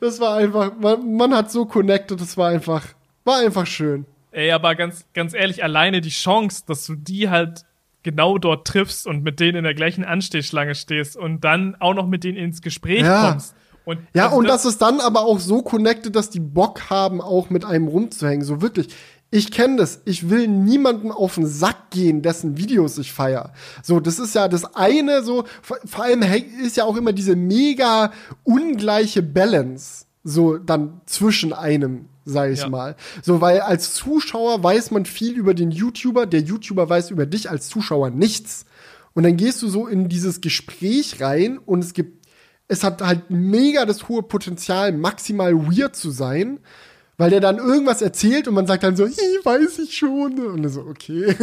Das 0.00 0.20
war 0.20 0.36
einfach, 0.36 0.72
man, 0.78 1.16
man 1.16 1.34
hat 1.34 1.50
so 1.50 1.66
connected, 1.66 2.20
das 2.20 2.36
war 2.36 2.50
einfach, 2.50 2.86
war 3.24 3.38
einfach 3.38 3.66
schön. 3.66 4.06
Ey, 4.30 4.52
aber 4.52 4.74
ganz, 4.74 5.04
ganz 5.12 5.34
ehrlich, 5.34 5.64
alleine 5.64 6.00
die 6.00 6.10
Chance, 6.10 6.62
dass 6.66 6.86
du 6.86 6.94
die 6.94 7.28
halt 7.28 7.64
genau 8.02 8.38
dort 8.38 8.66
triffst 8.66 9.06
und 9.06 9.22
mit 9.22 9.40
denen 9.40 9.58
in 9.58 9.64
der 9.64 9.74
gleichen 9.74 10.04
Anstehschlange 10.04 10.74
stehst 10.74 11.16
und 11.16 11.44
dann 11.44 11.76
auch 11.80 11.94
noch 11.94 12.06
mit 12.06 12.24
denen 12.24 12.38
ins 12.38 12.62
Gespräch 12.62 13.02
ja. 13.02 13.30
kommst. 13.30 13.54
Und 13.84 14.00
ja, 14.12 14.26
also 14.26 14.36
und 14.36 14.48
das, 14.48 14.64
das 14.64 14.72
ist 14.72 14.82
dann 14.82 15.00
aber 15.00 15.22
auch 15.22 15.40
so 15.40 15.62
connected, 15.62 16.14
dass 16.14 16.28
die 16.28 16.40
Bock 16.40 16.90
haben, 16.90 17.22
auch 17.22 17.48
mit 17.48 17.64
einem 17.64 17.88
rumzuhängen. 17.88 18.44
So 18.44 18.60
wirklich. 18.60 18.88
Ich 19.30 19.50
kenne 19.50 19.76
das. 19.76 20.02
Ich 20.04 20.30
will 20.30 20.46
niemanden 20.48 21.10
auf 21.10 21.36
den 21.36 21.46
Sack 21.46 21.90
gehen, 21.90 22.22
dessen 22.22 22.56
Videos 22.56 22.98
ich 22.98 23.12
feier. 23.12 23.52
So, 23.82 24.00
das 24.00 24.18
ist 24.18 24.34
ja 24.34 24.48
das 24.48 24.74
eine, 24.74 25.22
so, 25.22 25.44
vor 25.62 26.02
allem 26.02 26.22
ist 26.62 26.76
ja 26.76 26.84
auch 26.84 26.96
immer 26.96 27.12
diese 27.12 27.36
mega 27.36 28.12
ungleiche 28.44 29.22
Balance, 29.22 30.06
so 30.24 30.56
dann 30.56 31.00
zwischen 31.06 31.52
einem 31.52 32.06
sag 32.28 32.50
ich 32.50 32.60
ja. 32.60 32.68
mal. 32.68 32.96
So, 33.22 33.40
weil 33.40 33.60
als 33.60 33.94
Zuschauer 33.94 34.62
weiß 34.62 34.90
man 34.90 35.06
viel 35.06 35.36
über 35.36 35.54
den 35.54 35.70
YouTuber, 35.70 36.26
der 36.26 36.40
YouTuber 36.40 36.88
weiß 36.88 37.10
über 37.10 37.26
dich 37.26 37.50
als 37.50 37.68
Zuschauer 37.68 38.10
nichts. 38.10 38.66
Und 39.14 39.24
dann 39.24 39.36
gehst 39.36 39.62
du 39.62 39.68
so 39.68 39.86
in 39.86 40.08
dieses 40.08 40.40
Gespräch 40.40 41.20
rein 41.20 41.58
und 41.58 41.82
es 41.82 41.92
gibt, 41.92 42.28
es 42.68 42.84
hat 42.84 43.02
halt 43.02 43.30
mega 43.30 43.84
das 43.84 44.08
hohe 44.08 44.22
Potenzial, 44.22 44.92
maximal 44.92 45.54
weird 45.54 45.96
zu 45.96 46.10
sein, 46.10 46.60
weil 47.16 47.30
der 47.30 47.40
dann 47.40 47.58
irgendwas 47.58 48.00
erzählt 48.00 48.46
und 48.46 48.54
man 48.54 48.68
sagt 48.68 48.84
dann 48.84 48.94
so, 48.94 49.04
ich 49.04 49.18
weiß 49.42 49.80
ich 49.80 49.96
schon. 49.96 50.38
Und 50.38 50.62
dann 50.62 50.72
so, 50.72 50.82
okay. 50.82 51.34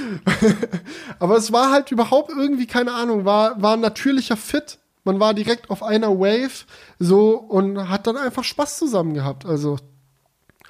Aber 1.20 1.36
es 1.36 1.52
war 1.52 1.70
halt 1.70 1.92
überhaupt 1.92 2.32
irgendwie, 2.36 2.66
keine 2.66 2.92
Ahnung, 2.92 3.24
war, 3.24 3.62
war 3.62 3.74
ein 3.74 3.80
natürlicher 3.80 4.36
Fit. 4.36 4.79
Man 5.04 5.20
war 5.20 5.34
direkt 5.34 5.70
auf 5.70 5.82
einer 5.82 6.10
Wave 6.18 6.66
so 6.98 7.36
und 7.36 7.88
hat 7.88 8.06
dann 8.06 8.16
einfach 8.16 8.44
Spaß 8.44 8.78
zusammen 8.78 9.14
gehabt. 9.14 9.46
Also 9.46 9.78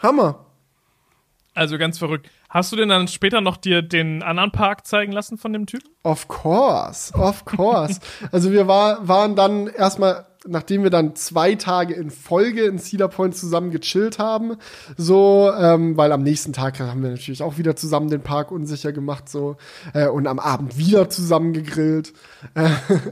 Hammer. 0.03 0.47
Also 1.55 1.79
ganz 1.79 1.99
verrückt. 1.99 2.31
Hast 2.49 2.73
du 2.73 2.77
denn 2.77 2.89
dann 2.89 3.09
später 3.09 3.41
noch 3.41 3.57
dir 3.57 3.83
den 3.83 4.23
anderen 4.23 4.51
Park 4.51 4.87
zeigen 4.87 5.13
lassen 5.13 5.37
von 5.37 5.53
dem 5.53 5.67
Typen? 5.67 5.89
Of 6.03 6.29
course, 6.29 7.13
of 7.15 7.45
course. 7.45 8.01
also 8.33 8.51
wir 8.51 8.67
war, 8.67 9.07
waren 9.07 9.37
dann 9.37 9.67
erstmal 9.67 10.27
nachdem 10.47 10.83
wir 10.83 10.91
dann 10.91 11.15
zwei 11.17 11.55
Tage 11.55 11.95
in 11.95 12.11
Folge 12.11 12.65
in 12.65 12.79
Cedar 12.79 13.09
Point 13.09 13.37
zusammen 13.37 13.71
gechillt 13.71 14.19
haben, 14.19 14.57
so, 14.97 15.53
ähm, 15.59 15.97
weil 15.99 16.13
am 16.13 16.23
nächsten 16.23 16.55
Tag 16.55 16.81
haben 16.81 17.03
wir 17.03 17.11
natürlich 17.11 17.43
auch 17.43 17.59
wieder 17.59 17.77
zusammen 17.77 18.09
den 18.09 18.23
Park 18.23 18.51
unsicher 18.51 18.93
gemacht, 18.93 19.29
so, 19.29 19.57
äh, 19.93 20.09
und 20.09 20.27
am 20.27 20.39
Abend 20.39 20.79
wieder 20.79 21.11
zusammen 21.11 21.53
gegrillt. 21.53 22.15
Äh, 22.55 22.71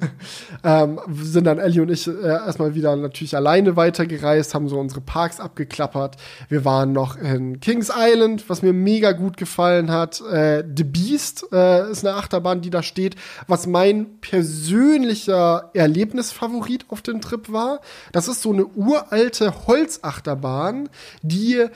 ähm, 0.64 1.00
sind 1.12 1.44
dann 1.44 1.58
Ellie 1.58 1.82
und 1.82 1.90
ich 1.90 2.06
äh, 2.08 2.26
erstmal 2.26 2.74
wieder 2.74 2.96
natürlich 2.96 3.36
alleine 3.36 3.76
weitergereist, 3.76 4.54
haben 4.54 4.68
so 4.68 4.78
unsere 4.78 5.02
Parks 5.02 5.38
abgeklappert. 5.38 6.16
Wir 6.48 6.64
waren 6.64 6.92
noch 6.92 7.16
in 7.16 7.60
Kings 7.60 7.90
Island, 7.94 8.48
was 8.48 8.62
mir 8.62 8.72
mega 8.72 9.12
gut 9.12 9.36
gefallen 9.36 9.90
hat. 9.90 10.22
Äh, 10.22 10.64
The 10.74 10.84
Beast 10.84 11.46
äh, 11.52 11.90
ist 11.90 12.06
eine 12.06 12.16
Achterbahn, 12.16 12.62
die 12.62 12.70
da 12.70 12.82
steht, 12.82 13.16
was 13.46 13.66
mein 13.66 14.18
persönlicher 14.20 15.70
Erlebnisfavorit 15.74 16.86
auf 16.88 17.02
den 17.02 17.17
Trip 17.20 17.52
war. 17.52 17.80
Das 18.12 18.28
ist 18.28 18.42
so 18.42 18.52
eine 18.52 18.66
uralte 18.66 19.66
Holzachterbahn, 19.66 20.88
die 21.22 21.66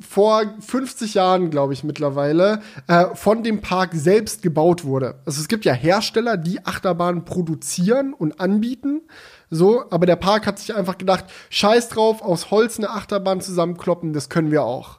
vor 0.00 0.42
50 0.60 1.14
Jahren, 1.14 1.50
glaube 1.50 1.72
ich, 1.72 1.84
mittlerweile, 1.84 2.60
äh, 2.88 3.06
von 3.14 3.42
dem 3.42 3.60
Park 3.60 3.90
selbst 3.94 4.42
gebaut 4.42 4.84
wurde. 4.84 5.20
Also 5.24 5.40
es 5.40 5.48
gibt 5.48 5.64
ja 5.64 5.72
Hersteller, 5.72 6.36
die 6.36 6.64
Achterbahnen 6.64 7.24
produzieren 7.24 8.12
und 8.12 8.40
anbieten. 8.40 9.02
So, 9.50 9.84
aber 9.90 10.06
der 10.06 10.16
Park 10.16 10.46
hat 10.46 10.58
sich 10.58 10.74
einfach 10.74 10.98
gedacht, 10.98 11.26
scheiß 11.50 11.88
drauf, 11.90 12.22
aus 12.22 12.50
Holz 12.50 12.78
eine 12.78 12.90
Achterbahn 12.90 13.40
zusammenkloppen, 13.40 14.12
das 14.12 14.28
können 14.28 14.50
wir 14.50 14.64
auch. 14.64 14.98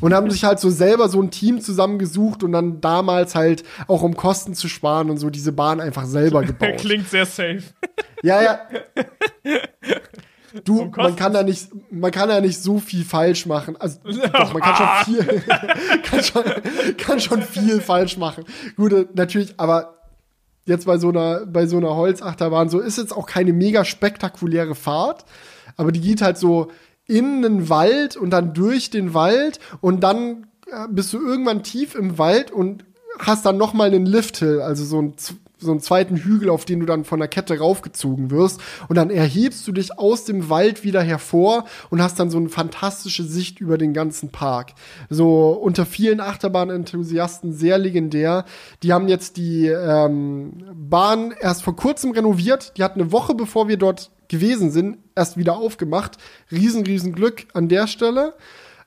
Und 0.00 0.14
haben 0.14 0.30
sich 0.30 0.44
halt 0.44 0.60
so 0.60 0.70
selber 0.70 1.08
so 1.08 1.20
ein 1.22 1.30
Team 1.30 1.60
zusammengesucht 1.60 2.42
und 2.42 2.52
dann 2.52 2.80
damals 2.80 3.34
halt 3.34 3.64
auch 3.86 4.02
um 4.02 4.16
Kosten 4.16 4.54
zu 4.54 4.68
sparen 4.68 5.10
und 5.10 5.18
so 5.18 5.30
diese 5.30 5.52
Bahn 5.52 5.80
einfach 5.80 6.06
selber 6.06 6.42
gebaut. 6.44 6.76
Klingt 6.78 7.08
sehr 7.08 7.26
safe. 7.26 7.62
Ja, 8.22 8.42
ja. 8.42 8.60
Du, 10.64 10.82
um 10.82 10.90
man 10.96 11.16
kann 11.16 11.32
da 11.32 11.42
nicht, 11.42 11.68
man 11.90 12.10
kann 12.10 12.28
da 12.28 12.40
nicht 12.40 12.62
so 12.62 12.78
viel 12.78 13.04
falsch 13.04 13.46
machen. 13.46 13.76
Also, 13.76 13.98
doch, 14.04 14.52
man 14.52 14.62
kann 14.62 14.76
schon 14.76 15.14
viel, 15.14 15.42
kann 16.02 16.22
schon, 16.22 16.44
kann 16.96 17.20
schon 17.20 17.42
viel 17.42 17.80
falsch 17.80 18.16
machen. 18.16 18.44
Gut, 18.76 18.92
äh, 18.92 19.06
natürlich, 19.14 19.54
aber 19.56 19.98
jetzt 20.64 20.86
bei 20.86 20.98
so 20.98 21.08
einer, 21.08 21.44
bei 21.46 21.66
so 21.66 21.76
einer 21.76 21.96
Holzachterbahn, 21.96 22.68
so 22.68 22.78
ist 22.78 22.98
jetzt 22.98 23.12
auch 23.12 23.26
keine 23.26 23.52
mega 23.52 23.84
spektakuläre 23.84 24.74
Fahrt, 24.74 25.24
aber 25.76 25.90
die 25.90 26.00
geht 26.00 26.22
halt 26.22 26.38
so 26.38 26.70
in 27.06 27.42
den 27.42 27.68
Wald 27.68 28.16
und 28.16 28.30
dann 28.30 28.54
durch 28.54 28.90
den 28.90 29.14
Wald 29.14 29.60
und 29.80 30.00
dann 30.00 30.46
äh, 30.66 30.86
bist 30.90 31.12
du 31.12 31.18
irgendwann 31.18 31.62
tief 31.62 31.94
im 31.94 32.18
Wald 32.18 32.50
und 32.50 32.84
hast 33.18 33.46
dann 33.46 33.58
noch 33.58 33.74
mal 33.74 33.88
einen 33.88 34.06
Lifthill, 34.06 34.60
also 34.60 34.84
so 34.84 35.00
ein 35.00 35.14
so 35.64 35.70
einen 35.70 35.80
zweiten 35.80 36.16
Hügel, 36.16 36.50
auf 36.50 36.64
den 36.64 36.80
du 36.80 36.86
dann 36.86 37.04
von 37.04 37.18
der 37.18 37.28
Kette 37.28 37.58
raufgezogen 37.58 38.30
wirst. 38.30 38.60
Und 38.88 38.96
dann 38.96 39.10
erhebst 39.10 39.66
du 39.66 39.72
dich 39.72 39.98
aus 39.98 40.24
dem 40.24 40.48
Wald 40.48 40.84
wieder 40.84 41.02
hervor 41.02 41.64
und 41.90 42.00
hast 42.00 42.20
dann 42.20 42.30
so 42.30 42.38
eine 42.38 42.48
fantastische 42.48 43.24
Sicht 43.24 43.60
über 43.60 43.78
den 43.78 43.92
ganzen 43.92 44.30
Park. 44.30 44.74
So 45.10 45.50
unter 45.50 45.86
vielen 45.86 46.20
Achterbahn-Enthusiasten 46.20 47.52
sehr 47.52 47.78
legendär. 47.78 48.44
Die 48.82 48.92
haben 48.92 49.08
jetzt 49.08 49.36
die 49.36 49.66
ähm, 49.66 50.64
Bahn 50.74 51.34
erst 51.40 51.62
vor 51.62 51.74
kurzem 51.74 52.12
renoviert. 52.12 52.76
Die 52.76 52.84
hat 52.84 52.94
eine 52.94 53.10
Woche, 53.10 53.34
bevor 53.34 53.68
wir 53.68 53.76
dort 53.76 54.10
gewesen 54.28 54.70
sind, 54.70 54.98
erst 55.14 55.36
wieder 55.36 55.56
aufgemacht. 55.56 56.18
Riesen, 56.50 56.84
riesen 56.84 57.12
Glück 57.12 57.46
an 57.54 57.68
der 57.68 57.86
Stelle. 57.86 58.34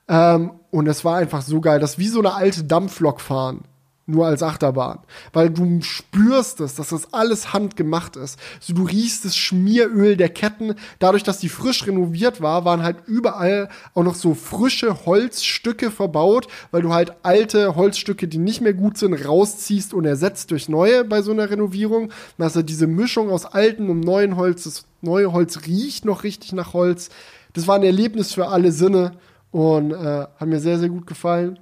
Ähm, 0.08 0.52
und 0.70 0.86
es 0.86 1.04
war 1.04 1.16
einfach 1.16 1.42
so 1.42 1.60
geil. 1.60 1.80
Das 1.80 1.92
ist 1.92 1.98
wie 1.98 2.08
so 2.08 2.20
eine 2.20 2.34
alte 2.34 2.64
Dampflok 2.64 3.20
fahren 3.20 3.64
nur 4.08 4.26
als 4.26 4.42
Achterbahn. 4.42 5.00
Weil 5.32 5.50
du 5.50 5.80
spürst 5.82 6.60
es, 6.60 6.74
dass 6.74 6.88
das 6.88 7.12
alles 7.12 7.52
handgemacht 7.52 8.16
ist. 8.16 8.38
So, 8.58 8.72
du 8.72 8.84
riechst 8.84 9.24
das 9.24 9.36
Schmieröl 9.36 10.16
der 10.16 10.30
Ketten. 10.30 10.74
Dadurch, 10.98 11.22
dass 11.22 11.38
die 11.38 11.50
frisch 11.50 11.86
renoviert 11.86 12.40
war, 12.40 12.64
waren 12.64 12.82
halt 12.82 12.96
überall 13.06 13.68
auch 13.94 14.02
noch 14.02 14.14
so 14.14 14.34
frische 14.34 15.04
Holzstücke 15.04 15.90
verbaut, 15.90 16.48
weil 16.70 16.82
du 16.82 16.92
halt 16.92 17.12
alte 17.22 17.76
Holzstücke, 17.76 18.26
die 18.26 18.38
nicht 18.38 18.62
mehr 18.62 18.74
gut 18.74 18.96
sind, 18.96 19.12
rausziehst 19.12 19.92
und 19.92 20.06
ersetzt 20.06 20.50
durch 20.50 20.68
neue 20.68 21.04
bei 21.04 21.20
so 21.20 21.30
einer 21.30 21.50
Renovierung. 21.50 22.10
Hast 22.38 22.56
du 22.56 22.62
diese 22.62 22.86
Mischung 22.86 23.30
aus 23.30 23.44
altem 23.44 23.90
und 23.90 24.00
neuen 24.00 24.36
Holz. 24.36 24.64
Das 24.64 24.84
neue 25.00 25.32
Holz 25.32 25.66
riecht 25.66 26.04
noch 26.04 26.24
richtig 26.24 26.52
nach 26.52 26.72
Holz. 26.72 27.10
Das 27.52 27.66
war 27.66 27.76
ein 27.76 27.82
Erlebnis 27.82 28.32
für 28.32 28.48
alle 28.48 28.72
Sinne 28.72 29.12
und 29.50 29.92
äh, 29.92 30.26
hat 30.36 30.46
mir 30.46 30.60
sehr, 30.60 30.78
sehr 30.78 30.88
gut 30.88 31.06
gefallen. 31.06 31.58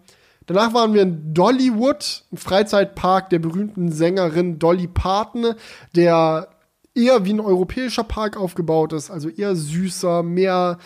Danach 0.47 0.75
waren 0.75 0.95
wir 0.95 1.03
in 1.03 1.35
Dollywood, 1.35 2.25
ein 2.33 2.37
Freizeitpark 2.37 3.31
der 3.31 3.41
berühmten 3.41 3.91
Sängerin 3.91 4.59
Dolly 4.59 4.87
Parton, 4.87 5.55
der 5.95 6.49
eher 6.95 7.25
wie 7.25 7.33
ein 7.33 7.41
europäischer 7.41 8.05
Park 8.05 8.37
aufgebaut 8.37 8.93
ist, 8.93 9.11
also 9.11 9.29
eher 9.29 9.57
süßer, 9.57 10.23
mehr 10.23 10.79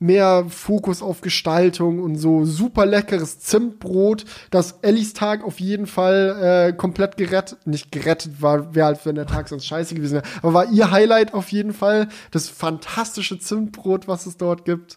mehr 0.00 0.46
Fokus 0.48 1.02
auf 1.02 1.20
Gestaltung 1.20 2.00
und 2.02 2.16
so 2.16 2.44
super 2.44 2.86
leckeres 2.86 3.38
Zimtbrot, 3.38 4.24
das 4.50 4.78
Ellis 4.82 5.12
Tag 5.12 5.44
auf 5.44 5.60
jeden 5.60 5.86
Fall 5.86 6.70
äh, 6.70 6.72
komplett 6.72 7.18
gerettet, 7.18 7.66
nicht 7.66 7.92
gerettet 7.92 8.42
war, 8.42 8.74
wäre 8.74 8.86
halt, 8.86 9.06
wenn 9.06 9.14
der 9.14 9.26
Tag 9.26 9.48
sonst 9.48 9.66
scheiße 9.66 9.94
gewesen 9.94 10.14
wäre, 10.14 10.24
aber 10.38 10.54
war 10.54 10.72
ihr 10.72 10.90
Highlight 10.90 11.34
auf 11.34 11.52
jeden 11.52 11.74
Fall, 11.74 12.08
das 12.30 12.48
fantastische 12.48 13.38
Zimtbrot, 13.38 14.08
was 14.08 14.26
es 14.26 14.38
dort 14.38 14.64
gibt. 14.64 14.96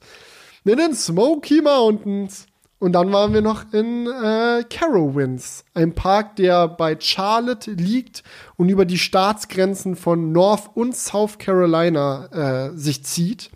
In 0.63 0.77
den 0.77 0.95
Smoky 0.95 1.61
Mountains 1.61 2.47
und 2.79 2.93
dann 2.93 3.11
waren 3.11 3.33
wir 3.33 3.41
noch 3.41 3.71
in 3.71 4.07
äh, 4.07 4.63
Carowinds, 4.69 5.63
ein 5.73 5.95
Park, 5.95 6.37
der 6.37 6.67
bei 6.67 6.97
Charlotte 6.99 7.71
liegt 7.71 8.23
und 8.55 8.69
über 8.69 8.85
die 8.85 8.97
Staatsgrenzen 8.97 9.95
von 9.95 10.31
North 10.31 10.69
und 10.75 10.95
South 10.95 11.37
Carolina 11.37 12.71
äh, 12.71 12.77
sich 12.77 13.05
zieht. 13.05 13.51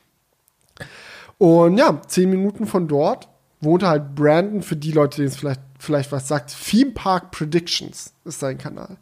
Und 1.37 1.77
ja, 1.77 2.01
zehn 2.07 2.29
Minuten 2.29 2.65
von 2.65 2.87
dort 2.87 3.27
wohnte 3.59 3.87
halt 3.87 4.15
Brandon, 4.15 4.61
für 4.61 4.75
die 4.75 4.91
Leute, 4.91 5.17
denen 5.17 5.27
es 5.27 5.37
vielleicht, 5.37 5.61
vielleicht 5.79 6.11
was 6.11 6.27
sagt. 6.27 6.55
Theme 6.69 6.91
Park 6.91 7.31
Predictions 7.31 8.13
ist 8.25 8.39
sein 8.39 8.57
Kanal. 8.57 8.97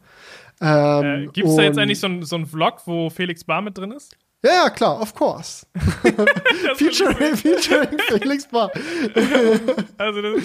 Ähm, 0.61 1.03
äh, 1.03 1.25
Gibt 1.27 1.47
es 1.47 1.55
da 1.55 1.63
jetzt 1.63 1.77
eigentlich 1.77 1.99
so 1.99 2.07
einen 2.07 2.23
so 2.23 2.45
Vlog, 2.45 2.81
wo 2.85 3.09
Felix 3.09 3.43
Bar 3.43 3.61
mit 3.61 3.77
drin 3.77 3.91
ist? 3.91 4.17
Ja, 4.43 4.65
ja, 4.65 4.69
klar, 4.69 5.01
of 5.01 5.15
course. 5.15 5.65
featuring, 6.75 7.35
featuring 7.35 7.99
Felix 8.07 8.47
Bar. 8.47 8.71
also, 9.97 10.21
das, 10.21 10.43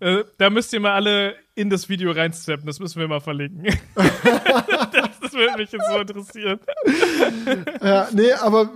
äh, 0.00 0.24
da 0.36 0.50
müsst 0.50 0.72
ihr 0.72 0.80
mal 0.80 0.92
alle 0.92 1.34
in 1.54 1.70
das 1.70 1.88
Video 1.88 2.10
reinsteppen, 2.12 2.66
das 2.66 2.78
müssen 2.78 3.00
wir 3.00 3.08
mal 3.08 3.20
verlinken. 3.20 3.64
das, 3.94 5.20
das 5.20 5.32
würde 5.32 5.58
mich 5.58 5.72
jetzt 5.72 5.86
so 5.90 5.98
interessieren. 5.98 6.60
Ja, 7.82 8.08
nee, 8.12 8.32
aber 8.32 8.70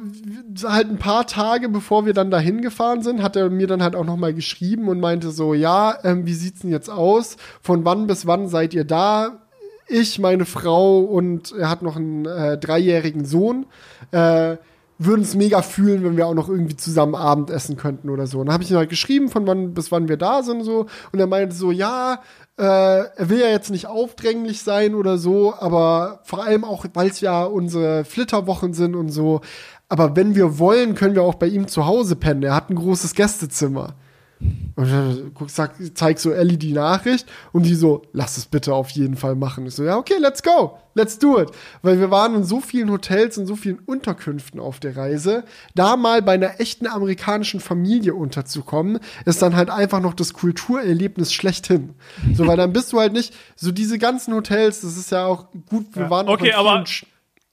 halt 0.62 0.89
ein 0.89 0.98
paar 0.98 1.27
Tage 1.27 1.68
bevor 1.68 2.05
wir 2.06 2.12
dann 2.12 2.31
dahin 2.31 2.60
gefahren 2.60 3.02
sind, 3.02 3.23
hat 3.23 3.36
er 3.36 3.48
mir 3.51 3.66
dann 3.66 3.82
halt 3.82 3.97
auch 3.97 4.05
nochmal 4.05 4.35
geschrieben 4.35 4.89
und 4.89 5.01
meinte 5.01 5.31
so, 5.31 5.55
ja, 5.55 5.98
ähm, 6.05 6.27
wie 6.27 6.35
sieht's 6.35 6.60
denn 6.60 6.70
jetzt 6.70 6.90
aus? 6.90 7.36
Von 7.62 7.85
wann 7.85 8.06
bis 8.06 8.27
wann 8.27 8.48
seid 8.48 8.74
ihr 8.74 8.85
da? 8.85 9.45
Ich, 9.88 10.18
meine 10.18 10.44
Frau 10.44 11.00
und 11.00 11.52
er 11.52 11.70
hat 11.70 11.82
noch 11.82 11.96
einen 11.96 12.26
äh, 12.26 12.58
dreijährigen 12.58 13.24
Sohn, 13.24 13.66
äh, 14.10 14.56
würden 14.98 15.22
es 15.22 15.34
mega 15.34 15.60
fühlen, 15.62 16.04
wenn 16.04 16.16
wir 16.16 16.26
auch 16.26 16.34
noch 16.34 16.48
irgendwie 16.48 16.76
zusammen 16.76 17.14
Abendessen 17.14 17.76
könnten 17.76 18.08
oder 18.08 18.26
so. 18.26 18.40
Und 18.40 18.46
dann 18.46 18.54
habe 18.54 18.64
ich 18.64 18.70
ihm 18.70 18.78
halt 18.78 18.88
geschrieben, 18.88 19.28
von 19.28 19.46
wann 19.46 19.74
bis 19.74 19.92
wann 19.92 20.08
wir 20.08 20.16
da 20.16 20.42
sind 20.42 20.64
so. 20.64 20.86
Und 21.12 21.20
er 21.20 21.26
meinte 21.26 21.54
so, 21.54 21.70
ja, 21.70 22.20
äh, 22.58 22.62
er 22.62 23.28
will 23.28 23.40
ja 23.40 23.48
jetzt 23.48 23.70
nicht 23.70 23.86
aufdränglich 23.86 24.62
sein 24.62 24.94
oder 24.94 25.18
so, 25.18 25.54
aber 25.58 26.20
vor 26.24 26.42
allem 26.42 26.64
auch, 26.64 26.86
weil 26.94 27.08
es 27.08 27.20
ja 27.20 27.44
unsere 27.44 28.04
Flitterwochen 28.04 28.72
sind 28.72 28.94
und 28.94 29.10
so. 29.10 29.42
Aber 29.88 30.16
wenn 30.16 30.34
wir 30.34 30.58
wollen, 30.58 30.94
können 30.94 31.14
wir 31.14 31.22
auch 31.22 31.34
bei 31.34 31.46
ihm 31.46 31.68
zu 31.68 31.86
Hause 31.86 32.16
pennen. 32.16 32.42
Er 32.42 32.54
hat 32.54 32.70
ein 32.70 32.76
großes 32.76 33.14
Gästezimmer. 33.14 33.94
Und 34.38 34.90
dann 34.90 35.32
sag, 35.46 35.76
zeig 35.94 36.18
so 36.18 36.30
Ellie 36.30 36.58
die 36.58 36.72
Nachricht 36.72 37.26
und 37.52 37.64
die 37.64 37.74
so, 37.74 38.02
lass 38.12 38.36
es 38.36 38.44
bitte 38.44 38.74
auf 38.74 38.90
jeden 38.90 39.16
Fall 39.16 39.34
machen. 39.34 39.66
Ich 39.66 39.74
so, 39.74 39.82
ja, 39.82 39.96
okay, 39.96 40.16
let's 40.20 40.42
go, 40.42 40.76
let's 40.94 41.18
do 41.18 41.40
it. 41.40 41.50
Weil 41.80 41.98
wir 41.98 42.10
waren 42.10 42.34
in 42.34 42.44
so 42.44 42.60
vielen 42.60 42.90
Hotels 42.90 43.38
und 43.38 43.46
so 43.46 43.56
vielen 43.56 43.78
Unterkünften 43.78 44.60
auf 44.60 44.78
der 44.78 44.94
Reise. 44.94 45.44
Da 45.74 45.96
mal 45.96 46.20
bei 46.20 46.34
einer 46.34 46.60
echten 46.60 46.86
amerikanischen 46.86 47.60
Familie 47.60 48.14
unterzukommen, 48.14 48.98
ist 49.24 49.40
dann 49.40 49.56
halt 49.56 49.70
einfach 49.70 50.00
noch 50.00 50.12
das 50.12 50.34
Kulturerlebnis 50.34 51.32
schlechthin. 51.32 51.94
So, 52.34 52.46
weil 52.46 52.58
dann 52.58 52.74
bist 52.74 52.92
du 52.92 53.00
halt 53.00 53.14
nicht, 53.14 53.34
so 53.56 53.72
diese 53.72 53.98
ganzen 53.98 54.34
Hotels, 54.34 54.82
das 54.82 54.98
ist 54.98 55.10
ja 55.10 55.24
auch 55.24 55.46
gut, 55.70 55.86
wir 55.94 56.02
ja. 56.02 56.10
waren 56.10 56.28
okay, 56.28 56.52
auch 56.54 56.76
in 56.76 56.84
vielen, 56.84 57.06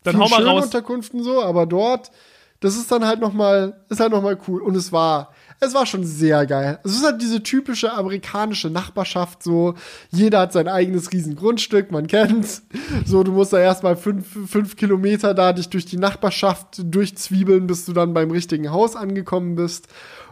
dann 0.04 0.18
hau 0.18 0.28
mal 0.28 0.46
raus. 0.46 0.66
Unterkünften 0.66 1.24
so, 1.24 1.42
aber 1.42 1.66
dort, 1.66 2.12
das 2.60 2.76
ist 2.76 2.92
dann 2.92 3.06
halt 3.06 3.22
noch 3.22 3.34
mal, 3.34 3.86
ist 3.90 4.02
halt 4.02 4.12
noch 4.12 4.22
mal 4.22 4.38
cool. 4.48 4.62
Und 4.62 4.76
es 4.76 4.92
war, 4.92 5.34
es 5.64 5.74
war 5.74 5.86
schon 5.86 6.04
sehr 6.04 6.46
geil. 6.46 6.80
Es 6.84 6.94
ist 6.94 7.04
halt 7.04 7.22
diese 7.22 7.44
typische 7.44 7.94
amerikanische 7.94 8.70
Nachbarschaft, 8.70 9.44
so, 9.44 9.76
jeder 10.12 10.42
hat 10.42 10.54
sein 10.54 10.68
eigenes 10.68 11.12
Riesengrundstück, 11.12 11.92
man 11.92 12.08
kennt's. 12.08 12.64
So, 13.06 13.24
du 13.24 13.32
musst 13.32 13.54
da 13.54 13.60
erstmal 13.60 13.96
fünf, 13.96 14.28
fünf 14.50 14.76
Kilometer 14.76 15.34
da 15.34 15.54
dich 15.54 15.70
durch 15.70 15.86
die 15.86 15.98
Nachbarschaft 15.98 16.82
durchzwiebeln, 16.84 17.68
bis 17.68 17.86
du 17.86 17.94
dann 17.94 18.14
beim 18.14 18.32
richtigen 18.32 18.72
Haus 18.72 18.96
angekommen 18.96 19.56
bist. 19.56 19.88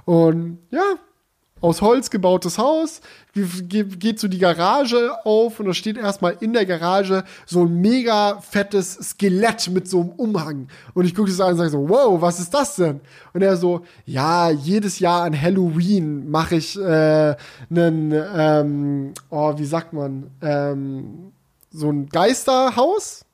Und 0.05 0.59
ja, 0.69 0.83
aus 1.61 1.81
Holz 1.81 2.09
gebautes 2.09 2.57
Haus, 2.57 3.01
geht 3.33 4.19
so 4.19 4.27
die 4.27 4.39
Garage 4.39 5.11
auf 5.23 5.59
und 5.59 5.67
da 5.67 5.73
steht 5.73 5.97
erstmal 5.97 6.35
in 6.41 6.53
der 6.53 6.65
Garage 6.65 7.23
so 7.45 7.65
ein 7.65 7.79
mega 7.79 8.41
fettes 8.41 8.95
Skelett 8.95 9.69
mit 9.69 9.87
so 9.87 10.01
einem 10.01 10.09
Umhang. 10.09 10.67
Und 10.93 11.05
ich 11.05 11.15
gucke 11.15 11.29
das 11.29 11.39
an 11.39 11.51
und 11.51 11.57
sage 11.57 11.69
so, 11.69 11.87
wow, 11.87 12.19
was 12.19 12.39
ist 12.39 12.53
das 12.53 12.75
denn? 12.75 12.99
Und 13.33 13.41
er 13.41 13.55
so, 13.55 13.81
ja, 14.05 14.49
jedes 14.49 14.99
Jahr 14.99 15.23
an 15.23 15.39
Halloween 15.39 16.29
mache 16.29 16.55
ich 16.55 16.77
äh, 16.77 17.35
einen, 17.69 18.11
ähm, 18.11 19.13
oh, 19.29 19.57
wie 19.57 19.65
sagt 19.65 19.93
man, 19.93 20.31
ähm, 20.41 21.31
so 21.71 21.89
ein 21.89 22.09
Geisterhaus? 22.09 23.25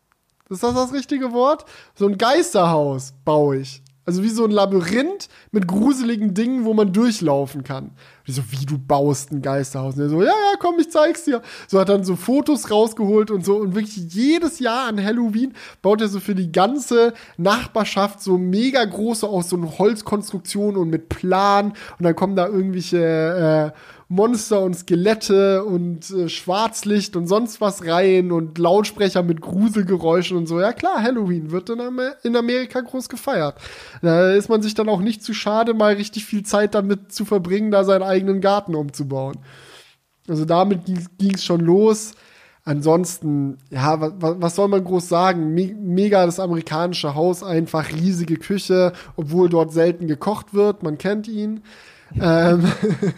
Ist 0.49 0.63
das 0.63 0.75
das 0.75 0.93
richtige 0.93 1.31
Wort? 1.31 1.65
So 1.95 2.07
ein 2.07 2.17
Geisterhaus 2.17 3.13
baue 3.25 3.57
ich. 3.57 3.81
Also 4.07 4.23
wie 4.23 4.29
so 4.29 4.45
ein 4.45 4.51
Labyrinth 4.51 5.27
mit 5.51 5.67
gruseligen 5.67 6.33
Dingen, 6.33 6.63
wo 6.63 6.73
man 6.73 6.93
durchlaufen 6.93 7.65
kann. 7.65 7.91
Ich 8.23 8.35
so, 8.35 8.41
wie 8.51 8.65
du 8.65 8.77
baust 8.77 9.33
ein 9.33 9.41
Geisterhaus. 9.41 9.95
Und 9.95 10.01
er 10.01 10.09
so, 10.09 10.21
ja, 10.21 10.29
ja, 10.29 10.53
komm, 10.59 10.79
ich 10.79 10.89
zeig's 10.89 11.25
dir. 11.25 11.41
So 11.67 11.77
hat 11.77 11.89
dann 11.89 12.05
so 12.05 12.15
Fotos 12.15 12.71
rausgeholt 12.71 13.31
und 13.31 13.43
so. 13.43 13.57
Und 13.57 13.75
wirklich 13.75 13.97
jedes 14.13 14.59
Jahr 14.59 14.87
an 14.87 15.03
Halloween 15.03 15.53
baut 15.81 15.99
er 15.99 16.07
so 16.07 16.21
für 16.21 16.35
die 16.35 16.53
ganze 16.53 17.13
Nachbarschaft 17.35 18.21
so 18.21 18.37
mega 18.37 18.83
große 18.85 19.27
aus 19.27 19.49
so 19.49 19.61
Holzkonstruktionen 19.77 20.77
und 20.77 20.89
mit 20.89 21.09
Plan. 21.09 21.73
Und 21.99 22.03
dann 22.03 22.15
kommen 22.15 22.37
da 22.37 22.47
irgendwelche 22.47 23.73
äh, 23.75 23.77
Monster 24.09 24.61
und 24.61 24.73
Skelette 24.73 25.65
und 25.65 26.09
äh, 26.11 26.29
Schwarzlicht 26.29 27.15
und 27.17 27.27
sonst 27.27 27.59
was 27.59 27.85
rein 27.85 28.31
und 28.31 28.57
Lautsprecher 28.57 29.21
mit 29.21 29.41
Gruselgeräuschen 29.41 30.37
und 30.37 30.47
so. 30.47 30.61
Ja 30.61 30.71
klar, 30.71 31.01
Halloween 31.03 31.51
wird 31.51 31.69
in, 31.69 31.81
Amer 31.81 32.15
in 32.23 32.35
Amerika 32.35 32.79
groß 32.79 33.09
gefeiert. 33.09 33.55
Da 34.01 34.31
ist 34.33 34.47
man 34.47 34.61
sich 34.61 34.73
dann 34.73 34.87
auch 34.87 35.01
nicht 35.01 35.23
zu 35.23 35.33
schade, 35.33 35.73
mal 35.73 35.95
richtig 35.95 36.25
viel 36.25 36.43
Zeit 36.43 36.73
damit 36.73 37.11
zu 37.11 37.25
verbringen, 37.25 37.71
da 37.71 37.83
seinen 37.83 38.03
eigenen 38.03 38.39
Garten 38.39 38.75
umzubauen. 38.75 39.39
Also 40.29 40.45
damit 40.45 40.85
ging 40.85 41.33
es 41.33 41.43
schon 41.43 41.61
los. 41.61 42.13
Ansonsten, 42.63 43.57
ja, 43.69 43.97
was, 44.19 44.55
soll 44.55 44.67
man 44.67 44.83
groß 44.83 45.07
sagen? 45.07 45.53
Me 45.53 45.73
mega 45.73 46.25
das 46.25 46.37
amerikanische 46.37 47.15
Haus, 47.15 47.41
einfach 47.41 47.93
riesige 47.93 48.35
Küche, 48.35 48.91
obwohl 49.15 49.47
dort 49.47 49.71
selten 49.71 50.07
gekocht 50.07 50.53
wird. 50.53 50.83
Man 50.83 50.97
kennt 50.97 51.29
ihn. 51.29 51.61
Ähm, 52.19 52.63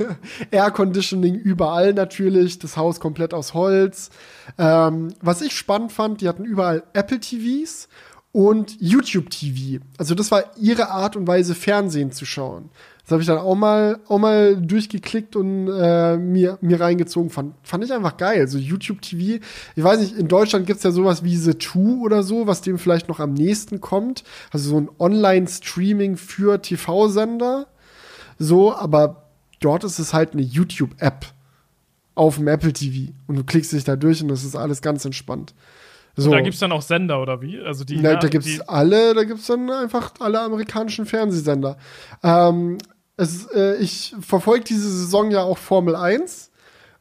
Air 0.51 0.71
Conditioning 0.71 1.35
überall 1.35 1.93
natürlich, 1.93 2.59
das 2.59 2.77
Haus 2.77 2.99
komplett 2.99 3.33
aus 3.33 3.53
Holz. 3.53 4.09
Ähm, 4.57 5.13
was 5.21 5.41
ich 5.41 5.55
spannend 5.55 5.91
fand, 5.91 6.21
die 6.21 6.27
hatten 6.27 6.45
überall 6.45 6.83
Apple 6.93 7.19
TVs 7.19 7.87
und 8.31 8.79
YouTube 8.79 9.29
TV. 9.29 9.83
Also 9.97 10.15
das 10.15 10.31
war 10.31 10.43
ihre 10.57 10.89
Art 10.89 11.15
und 11.15 11.27
Weise, 11.27 11.55
Fernsehen 11.55 12.11
zu 12.11 12.25
schauen. 12.25 12.69
Das 13.09 13.13
habe 13.13 13.23
ich 13.23 13.27
dann 13.27 13.39
auch 13.39 13.55
mal, 13.55 14.01
auch 14.07 14.19
mal 14.19 14.55
durchgeklickt 14.55 15.35
und 15.35 15.67
äh, 15.67 16.15
mir, 16.15 16.59
mir 16.61 16.79
reingezogen. 16.79 17.31
Fand, 17.31 17.55
fand 17.63 17.83
ich 17.83 17.91
einfach 17.91 18.17
geil. 18.17 18.47
So 18.47 18.59
YouTube 18.59 19.01
TV. 19.01 19.43
Ich 19.75 19.83
weiß 19.83 19.99
nicht, 19.99 20.15
in 20.15 20.27
Deutschland 20.27 20.67
gibt's 20.67 20.83
ja 20.83 20.91
sowas 20.91 21.23
wie 21.23 21.35
The 21.35 21.55
Two 21.55 22.03
oder 22.03 22.21
so, 22.21 22.45
was 22.45 22.61
dem 22.61 22.77
vielleicht 22.77 23.09
noch 23.09 23.19
am 23.19 23.33
nächsten 23.33 23.81
kommt. 23.81 24.23
Also 24.51 24.69
so 24.69 24.77
ein 24.79 24.89
Online-Streaming 24.99 26.17
für 26.17 26.61
TV-Sender. 26.61 27.65
So, 28.39 28.73
aber 28.73 29.27
dort 29.59 29.83
ist 29.83 29.99
es 29.99 30.13
halt 30.13 30.33
eine 30.33 30.41
YouTube-App 30.41 31.25
auf 32.15 32.37
dem 32.37 32.47
Apple 32.47 32.73
TV. 32.73 33.11
Und 33.27 33.35
du 33.35 33.43
klickst 33.43 33.71
dich 33.71 33.83
da 33.83 33.95
durch 33.95 34.21
und 34.21 34.29
das 34.29 34.43
ist 34.43 34.55
alles 34.55 34.81
ganz 34.81 35.05
entspannt. 35.05 35.53
So. 36.15 36.31
Da 36.31 36.41
gibt 36.41 36.55
es 36.55 36.59
dann 36.59 36.71
auch 36.71 36.81
Sender 36.81 37.21
oder 37.21 37.41
wie? 37.41 37.59
Also 37.61 37.85
die, 37.85 37.97
Na, 38.01 38.15
da 38.15 38.27
gibt 38.27 38.45
es 38.45 38.59
alle, 38.61 39.13
da 39.13 39.23
gibt 39.23 39.39
es 39.39 39.47
dann 39.47 39.69
einfach 39.69 40.13
alle 40.19 40.41
amerikanischen 40.41 41.05
Fernsehsender. 41.05 41.77
Ähm, 42.23 42.77
es, 43.15 43.45
äh, 43.53 43.75
ich 43.77 44.15
verfolge 44.19 44.65
diese 44.65 44.89
Saison 44.89 45.31
ja 45.31 45.43
auch 45.43 45.57
Formel 45.57 45.95
1 45.95 46.51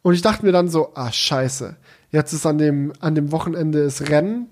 und 0.03 0.15
ich 0.15 0.23
dachte 0.23 0.45
mir 0.45 0.53
dann 0.53 0.69
so, 0.69 0.93
ah, 0.95 1.11
scheiße, 1.11 1.77
jetzt 2.11 2.33
ist 2.33 2.47
an 2.47 2.59
dem, 2.59 2.93
an 3.01 3.15
dem 3.15 3.33
Wochenende 3.33 3.81
ist 3.81 4.09
Rennen. 4.09 4.51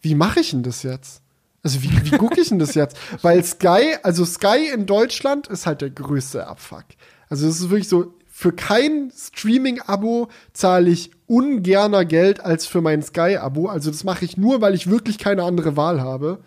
Wie 0.00 0.14
mache 0.14 0.40
ich 0.40 0.50
denn 0.50 0.62
das 0.62 0.82
jetzt? 0.82 1.22
Also 1.62 1.82
wie, 1.82 1.90
wie 2.04 2.16
gucke 2.16 2.40
ich 2.40 2.48
denn 2.48 2.58
das 2.58 2.74
jetzt? 2.74 2.96
Weil 3.22 3.42
Sky, 3.44 3.96
also 4.02 4.24
Sky 4.24 4.70
in 4.72 4.86
Deutschland 4.86 5.48
ist 5.48 5.66
halt 5.66 5.80
der 5.80 5.90
größte 5.90 6.46
Abfuck. 6.46 6.84
Also 7.28 7.46
es 7.46 7.60
ist 7.60 7.70
wirklich 7.70 7.88
so, 7.88 8.14
für 8.26 8.52
kein 8.52 9.10
Streaming-Abo 9.10 10.28
zahle 10.52 10.90
ich 10.90 11.10
ungerner 11.26 12.04
Geld 12.04 12.40
als 12.40 12.66
für 12.66 12.80
mein 12.80 13.02
Sky-Abo. 13.02 13.66
Also 13.66 13.90
das 13.90 14.04
mache 14.04 14.24
ich 14.24 14.36
nur, 14.36 14.60
weil 14.60 14.74
ich 14.74 14.88
wirklich 14.88 15.18
keine 15.18 15.42
andere 15.42 15.76
Wahl 15.76 16.00
habe. 16.00 16.38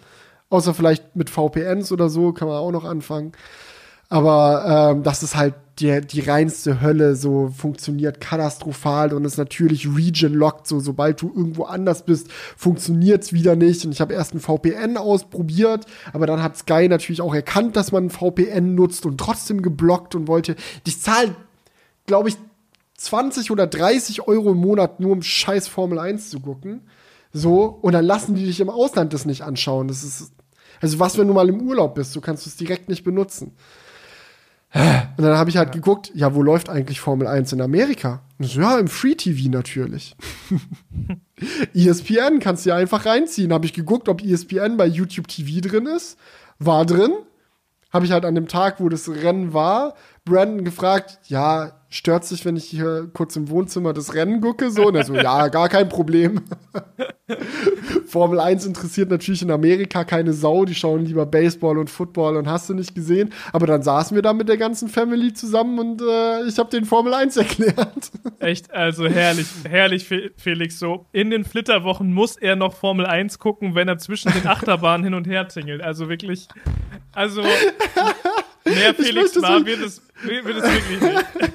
Außer 0.49 0.73
vielleicht 0.73 1.15
mit 1.15 1.29
VPNs 1.29 1.91
oder 1.91 2.09
so, 2.09 2.31
kann 2.31 2.47
man 2.47 2.57
auch 2.57 2.71
noch 2.71 2.85
anfangen. 2.85 3.33
Aber 4.11 4.91
ähm, 4.91 5.03
das 5.03 5.23
ist 5.23 5.37
halt 5.37 5.53
die, 5.79 6.01
die 6.01 6.19
reinste 6.19 6.81
Hölle, 6.81 7.15
so 7.15 7.47
funktioniert 7.47 8.19
katastrophal 8.19 9.13
und 9.13 9.23
ist 9.23 9.37
natürlich 9.37 9.87
region-locked, 9.87 10.67
so 10.67 10.81
sobald 10.81 11.21
du 11.21 11.31
irgendwo 11.33 11.63
anders 11.63 12.03
bist, 12.03 12.29
funktioniert's 12.57 13.31
wieder 13.31 13.55
nicht. 13.55 13.85
Und 13.85 13.93
ich 13.93 14.01
habe 14.01 14.13
erst 14.13 14.35
ein 14.35 14.41
VPN 14.41 14.97
ausprobiert, 14.97 15.85
aber 16.11 16.27
dann 16.27 16.43
hat 16.43 16.57
Sky 16.57 16.89
natürlich 16.89 17.21
auch 17.21 17.33
erkannt, 17.33 17.77
dass 17.77 17.93
man 17.93 18.07
ein 18.07 18.09
VPN 18.09 18.75
nutzt 18.75 19.05
und 19.05 19.17
trotzdem 19.17 19.61
geblockt 19.61 20.13
und 20.13 20.27
wollte. 20.27 20.57
Ich 20.85 21.01
zahle, 21.01 21.33
glaube 22.05 22.27
ich, 22.27 22.35
20 22.97 23.49
oder 23.49 23.65
30 23.65 24.27
Euro 24.27 24.51
im 24.51 24.57
Monat 24.57 24.99
nur 24.99 25.13
um 25.13 25.21
scheiß 25.21 25.69
Formel 25.69 25.99
1 25.99 26.31
zu 26.31 26.41
gucken. 26.41 26.81
So, 27.31 27.63
und 27.63 27.93
dann 27.93 28.03
lassen 28.03 28.35
die 28.35 28.45
dich 28.45 28.59
im 28.59 28.69
Ausland 28.69 29.13
das 29.13 29.23
nicht 29.23 29.43
anschauen. 29.43 29.87
Das 29.87 30.03
ist, 30.03 30.33
also 30.81 30.99
was, 30.99 31.17
wenn 31.17 31.29
du 31.29 31.33
mal 31.33 31.47
im 31.47 31.61
Urlaub 31.61 31.95
bist, 31.95 32.13
du 32.13 32.19
kannst 32.19 32.45
es 32.45 32.57
direkt 32.57 32.89
nicht 32.89 33.05
benutzen. 33.05 33.53
Und 34.73 35.23
dann 35.25 35.37
habe 35.37 35.49
ich 35.49 35.57
halt 35.57 35.69
ja. 35.69 35.73
geguckt, 35.73 36.11
ja, 36.13 36.33
wo 36.33 36.41
läuft 36.41 36.69
eigentlich 36.69 37.01
Formel 37.01 37.27
1 37.27 37.51
in 37.53 37.61
Amerika? 37.61 38.21
So, 38.39 38.61
ja, 38.61 38.79
im 38.79 38.87
Free 38.87 39.15
TV 39.15 39.49
natürlich. 39.49 40.15
ESPN 41.73 42.39
kannst 42.39 42.65
du 42.65 42.69
ja 42.69 42.77
einfach 42.77 43.05
reinziehen. 43.05 43.51
Habe 43.51 43.65
ich 43.65 43.73
geguckt, 43.73 44.07
ob 44.07 44.23
ESPN 44.23 44.77
bei 44.77 44.85
YouTube 44.85 45.27
TV 45.27 45.59
drin 45.67 45.87
ist. 45.87 46.17
War 46.57 46.85
drin. 46.85 47.11
Habe 47.91 48.05
ich 48.05 48.11
halt 48.11 48.23
an 48.23 48.35
dem 48.35 48.47
Tag, 48.47 48.79
wo 48.79 48.87
das 48.87 49.09
Rennen 49.09 49.53
war, 49.53 49.95
Brandon 50.23 50.63
gefragt, 50.63 51.19
ja, 51.27 51.81
stört 51.89 52.25
sich, 52.25 52.45
wenn 52.45 52.55
ich 52.55 52.65
hier 52.65 53.09
kurz 53.13 53.35
im 53.35 53.49
Wohnzimmer 53.49 53.91
das 53.91 54.13
Rennen 54.13 54.39
gucke? 54.39 54.69
So, 54.69 54.87
und 54.87 54.95
er 54.95 55.03
so, 55.03 55.15
ja, 55.15 55.47
gar 55.47 55.67
kein 55.67 55.89
Problem. 55.89 56.41
Formel 58.05 58.39
1 58.39 58.65
interessiert 58.65 59.09
natürlich 59.09 59.41
in 59.41 59.51
Amerika 59.51 60.03
keine 60.03 60.33
Sau, 60.33 60.65
die 60.65 60.75
schauen 60.75 61.05
lieber 61.05 61.25
Baseball 61.25 61.77
und 61.77 61.89
Football 61.89 62.37
und 62.37 62.47
hast 62.47 62.69
du 62.69 62.73
nicht 62.73 62.93
gesehen. 62.93 63.33
Aber 63.51 63.65
dann 63.65 63.81
saßen 63.81 64.13
wir 64.13 64.21
da 64.21 64.33
mit 64.33 64.47
der 64.47 64.57
ganzen 64.57 64.89
Family 64.89 65.33
zusammen 65.33 65.79
und 65.79 66.01
äh, 66.01 66.43
ich 66.43 66.59
habe 66.59 66.69
den 66.69 66.85
Formel 66.85 67.13
1 67.13 67.37
erklärt. 67.37 68.11
Echt, 68.39 68.71
also 68.71 69.07
herrlich, 69.07 69.47
herrlich, 69.67 70.07
Felix. 70.37 70.77
So, 70.77 71.07
in 71.11 71.29
den 71.29 71.45
Flitterwochen 71.45 72.13
muss 72.13 72.37
er 72.37 72.55
noch 72.55 72.73
Formel 72.73 73.05
1 73.05 73.39
gucken, 73.39 73.75
wenn 73.75 73.87
er 73.87 73.97
zwischen 73.97 74.31
den 74.31 74.45
Achterbahnen 74.45 75.03
hin 75.03 75.13
und 75.13 75.25
her 75.25 75.47
tingelt. 75.47 75.81
Also 75.81 76.09
wirklich, 76.09 76.47
also 77.11 77.41
mehr 78.75 78.93
Felix 78.93 79.41
war, 79.41 79.65
wird 79.65 79.81
es, 79.81 80.01
wird 80.23 80.57
es 80.57 80.63
wirklich 80.63 81.01
nicht. 81.01 81.53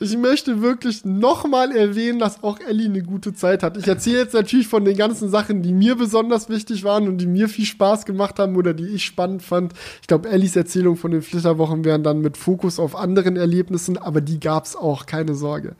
Ich 0.00 0.16
möchte 0.16 0.60
wirklich 0.60 1.04
nochmal 1.04 1.74
erwähnen, 1.74 2.18
dass 2.18 2.42
auch 2.42 2.60
Ellie 2.60 2.86
eine 2.86 3.02
gute 3.02 3.34
Zeit 3.34 3.62
hat. 3.62 3.76
Ich 3.76 3.88
erzähle 3.88 4.18
jetzt 4.18 4.34
natürlich 4.34 4.68
von 4.68 4.84
den 4.84 4.96
ganzen 4.96 5.30
Sachen, 5.30 5.62
die 5.62 5.72
mir 5.72 5.96
besonders 5.96 6.48
wichtig 6.48 6.84
waren 6.84 7.08
und 7.08 7.18
die 7.18 7.26
mir 7.26 7.48
viel 7.48 7.64
Spaß 7.64 8.04
gemacht 8.04 8.38
haben 8.38 8.56
oder 8.56 8.74
die 8.74 8.88
ich 8.88 9.04
spannend 9.04 9.42
fand. 9.42 9.72
Ich 10.02 10.08
glaube, 10.08 10.28
Ellies 10.28 10.56
Erzählung 10.56 10.96
von 10.96 11.10
den 11.10 11.22
Flitterwochen 11.22 11.84
wären 11.84 12.02
dann 12.02 12.20
mit 12.20 12.36
Fokus 12.36 12.78
auf 12.78 12.94
anderen 12.94 13.36
Erlebnissen, 13.36 13.96
aber 13.96 14.20
die 14.20 14.40
gab's 14.40 14.76
auch, 14.76 15.06
keine 15.06 15.34
Sorge. 15.34 15.76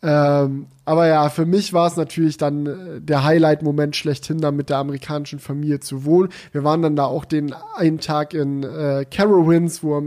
Ähm, 0.00 0.68
aber 0.84 1.08
ja, 1.08 1.28
für 1.28 1.44
mich 1.44 1.72
war 1.72 1.88
es 1.88 1.96
natürlich 1.96 2.36
dann 2.36 2.66
äh, 2.66 3.00
der 3.00 3.24
Highlight-Moment 3.24 3.96
schlechthin, 3.96 4.40
da 4.40 4.52
mit 4.52 4.70
der 4.70 4.78
amerikanischen 4.78 5.40
Familie 5.40 5.80
zu 5.80 6.04
wohnen. 6.04 6.28
Wir 6.52 6.62
waren 6.62 6.82
dann 6.82 6.94
da 6.94 7.04
auch 7.04 7.24
den 7.24 7.52
einen 7.74 7.98
Tag 7.98 8.32
in 8.32 8.62
äh, 8.62 9.04
Carowinds, 9.10 9.82
wo 9.82 9.98
er 9.98 10.02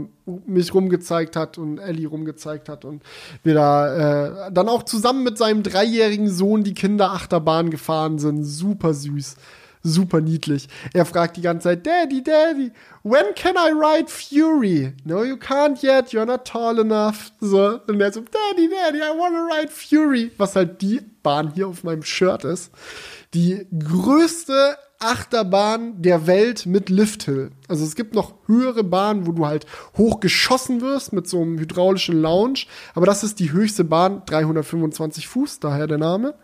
mich 0.46 0.72
rumgezeigt 0.72 1.36
hat 1.36 1.58
und 1.58 1.78
Ellie 1.78 2.06
rumgezeigt 2.06 2.70
hat 2.70 2.86
und 2.86 3.02
wir 3.42 3.54
da 3.54 4.46
äh, 4.46 4.52
dann 4.52 4.68
auch 4.68 4.84
zusammen 4.84 5.24
mit 5.24 5.36
seinem 5.36 5.62
dreijährigen 5.62 6.30
Sohn 6.30 6.64
die 6.64 6.74
Kinderachterbahn 6.74 7.68
gefahren 7.70 8.18
sind. 8.18 8.44
Super 8.44 8.94
süß 8.94 9.36
super 9.82 10.20
niedlich. 10.20 10.68
Er 10.92 11.04
fragt 11.04 11.36
die 11.36 11.42
ganze 11.42 11.68
Zeit, 11.68 11.86
Daddy, 11.86 12.22
Daddy, 12.22 12.72
when 13.02 13.34
can 13.34 13.56
I 13.56 13.72
ride 13.72 14.08
Fury? 14.08 14.94
No, 15.04 15.24
you 15.24 15.36
can't 15.36 15.82
yet, 15.82 16.12
you're 16.12 16.26
not 16.26 16.46
tall 16.46 16.78
enough. 16.78 17.32
So, 17.40 17.80
und 17.86 18.00
er 18.00 18.12
so, 18.12 18.20
Daddy, 18.20 18.68
Daddy, 18.68 18.98
I 18.98 19.18
wanna 19.18 19.46
ride 19.46 19.70
Fury. 19.70 20.30
Was 20.38 20.56
halt 20.56 20.80
die 20.82 21.00
Bahn 21.22 21.52
hier 21.54 21.68
auf 21.68 21.84
meinem 21.84 22.02
Shirt 22.02 22.44
ist. 22.44 22.72
Die 23.34 23.66
größte 23.76 24.76
Achterbahn 25.02 26.00
der 26.00 26.26
Welt 26.26 26.64
mit 26.66 26.88
Lifthill. 26.88 27.50
Also 27.66 27.84
es 27.84 27.96
gibt 27.96 28.14
noch 28.14 28.34
höhere 28.46 28.84
Bahnen, 28.84 29.26
wo 29.26 29.32
du 29.32 29.46
halt 29.46 29.66
hochgeschossen 29.96 30.80
wirst 30.80 31.12
mit 31.12 31.28
so 31.28 31.42
einem 31.42 31.58
hydraulischen 31.58 32.20
Lounge. 32.20 32.66
Aber 32.94 33.06
das 33.06 33.24
ist 33.24 33.40
die 33.40 33.52
höchste 33.52 33.84
Bahn, 33.84 34.22
325 34.26 35.26
Fuß, 35.26 35.58
daher 35.58 35.88
der 35.88 35.98
Name, 35.98 36.34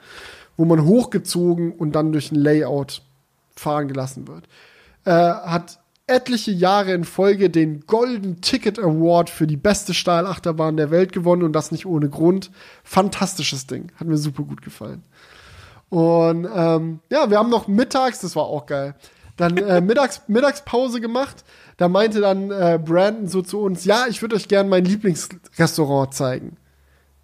wo 0.57 0.65
man 0.65 0.85
hochgezogen 0.85 1.73
und 1.73 1.93
dann 1.93 2.11
durch 2.11 2.33
ein 2.33 2.37
Layout 2.37 3.03
fahren 3.59 3.89
gelassen 3.89 4.29
wird. 4.29 4.45
Äh, 5.05 5.13
hat 5.13 5.79
etliche 6.07 6.51
Jahre 6.51 6.93
in 6.93 7.05
Folge 7.05 7.51
den 7.51 7.87
Golden 7.87 8.41
Ticket 8.41 8.79
Award 8.79 9.31
für 9.31 9.47
die 9.47 9.57
beste 9.57 9.95
Stahlachterbahn 9.95 10.77
der 10.77 10.91
Welt 10.91 11.13
gewonnen 11.13 11.43
und 11.43 11.53
das 11.53 11.71
nicht 11.71 11.87
ohne 11.87 12.09
Grund. 12.09 12.51
Fantastisches 12.83 13.67
Ding. 13.67 13.93
Hat 13.97 14.09
mir 14.09 14.17
super 14.17 14.43
gut 14.43 14.63
gefallen. 14.63 15.03
Und 15.91 16.49
ähm, 16.55 17.01
ja, 17.11 17.31
wir 17.31 17.39
haben 17.39 17.51
noch 17.51 17.69
mittags, 17.69 18.21
das 18.21 18.37
war 18.37 18.45
auch 18.45 18.67
geil, 18.67 18.95
dann 19.37 19.57
äh, 19.57 19.81
mittags, 19.83 20.23
Mittagspause 20.29 21.01
gemacht. 21.01 21.45
Da 21.77 21.89
meinte 21.89 22.21
dann 22.21 22.51
äh, 22.51 22.79
Brandon 22.83 23.29
so 23.29 23.43
zu 23.43 23.61
uns, 23.61 23.85
ja, 23.85 24.07
ich 24.09 24.21
würde 24.21 24.37
euch 24.37 24.49
gerne 24.49 24.69
mein 24.69 24.85
Lieblingsrestaurant 24.85 26.13
zeigen. 26.13 26.57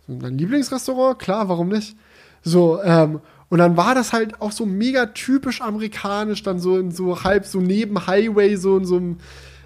So, 0.06 0.14
dein 0.14 0.38
Lieblingsrestaurant? 0.38 1.18
Klar, 1.18 1.48
warum 1.48 1.68
nicht? 1.68 1.96
So, 2.42 2.82
ähm, 2.82 3.20
und 3.54 3.58
dann 3.58 3.76
war 3.76 3.94
das 3.94 4.12
halt 4.12 4.40
auch 4.40 4.50
so 4.50 4.66
mega 4.66 5.06
typisch 5.06 5.60
amerikanisch, 5.60 6.42
dann 6.42 6.58
so 6.58 6.76
in 6.76 6.90
so 6.90 7.22
halb 7.22 7.46
so 7.46 7.60
neben 7.60 8.08
Highway, 8.08 8.56
so 8.56 8.76
in 8.76 8.84
so 8.84 8.96
einem 8.96 9.18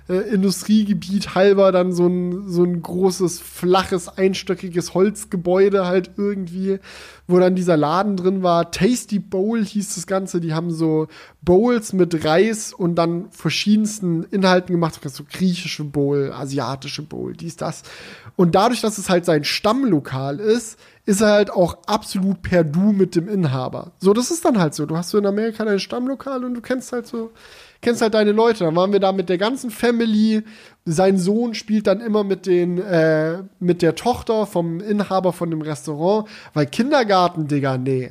äh, 0.09 0.17
Industriegebiet 0.17 1.35
halber 1.35 1.71
dann 1.73 1.93
so 1.93 2.07
ein, 2.07 2.49
so 2.49 2.65
ein 2.65 2.83
großes, 2.83 3.41
flaches, 3.41 4.09
einstöckiges 4.09 4.95
Holzgebäude 4.95 5.87
halt 5.87 6.13
irgendwie, 6.17 6.79
wo 7.27 7.39
dann 7.39 7.55
dieser 7.55 7.77
Laden 7.77 8.17
drin 8.17 8.43
war. 8.43 8.71
Tasty 8.71 9.19
Bowl 9.19 9.63
hieß 9.65 9.95
das 9.95 10.07
Ganze. 10.07 10.41
Die 10.41 10.55
haben 10.55 10.71
so 10.71 11.09
Bowls 11.43 11.93
mit 11.93 12.25
Reis 12.25 12.73
und 12.73 12.95
dann 12.95 13.31
verschiedensten 13.31 14.25
Inhalten 14.25 14.75
gemacht. 14.75 14.99
So 15.03 15.25
griechische 15.31 15.85
Bowl, 15.85 16.33
asiatische 16.33 17.03
Bowl, 17.03 17.35
dies, 17.35 17.57
das. 17.57 17.83
Und 18.37 18.55
dadurch, 18.55 18.81
dass 18.81 18.99
es 18.99 19.11
halt 19.11 19.25
sein 19.25 19.45
Stammlokal 19.45 20.41
ist, 20.41 20.79
ist 21.05 21.23
er 21.23 21.33
halt 21.33 21.51
auch 21.51 21.79
absolut 21.87 22.43
per 22.43 22.65
Du 22.65 22.93
mit 22.93 23.17
dem 23.17 23.29
Inhaber. 23.29 23.93
So, 23.99 24.13
das 24.13 24.31
ist 24.31 24.45
dann 24.45 24.59
halt 24.59 24.75
so. 24.75 24.87
Du 24.87 24.97
hast 24.97 25.11
so 25.11 25.19
in 25.19 25.27
Amerika 25.27 25.65
dein 25.65 25.81
Stammlokal 25.81 26.45
und 26.45 26.55
du 26.55 26.61
kennst 26.61 26.93
halt 26.93 27.07
so 27.07 27.31
kennst 27.81 28.03
halt 28.03 28.15
deine 28.15 28.33
Leute. 28.33 28.65
Dann 28.65 28.77
waren 28.77 28.93
wir 28.93 29.01
da 29.01 29.13
mit 29.13 29.29
der 29.29 29.39
ganzen 29.39 29.71
Family. 29.71 30.43
Sein 30.85 31.19
Sohn 31.19 31.55
spielt 31.55 31.87
dann 31.87 32.01
immer 32.01 32.25
mit 32.25 32.47
den, 32.47 32.79
äh, 32.79 33.43
mit 33.61 33.83
der 33.83 33.95
Tochter 33.95 34.47
vom 34.47 34.81
Inhaber 34.81 35.33
von 35.33 35.51
dem 35.51 35.63
Restaurant, 35.63 36.29
weil 36.55 36.67
Kindergarten, 36.67 37.47
Digga, 37.47 37.79
nee. 37.79 38.11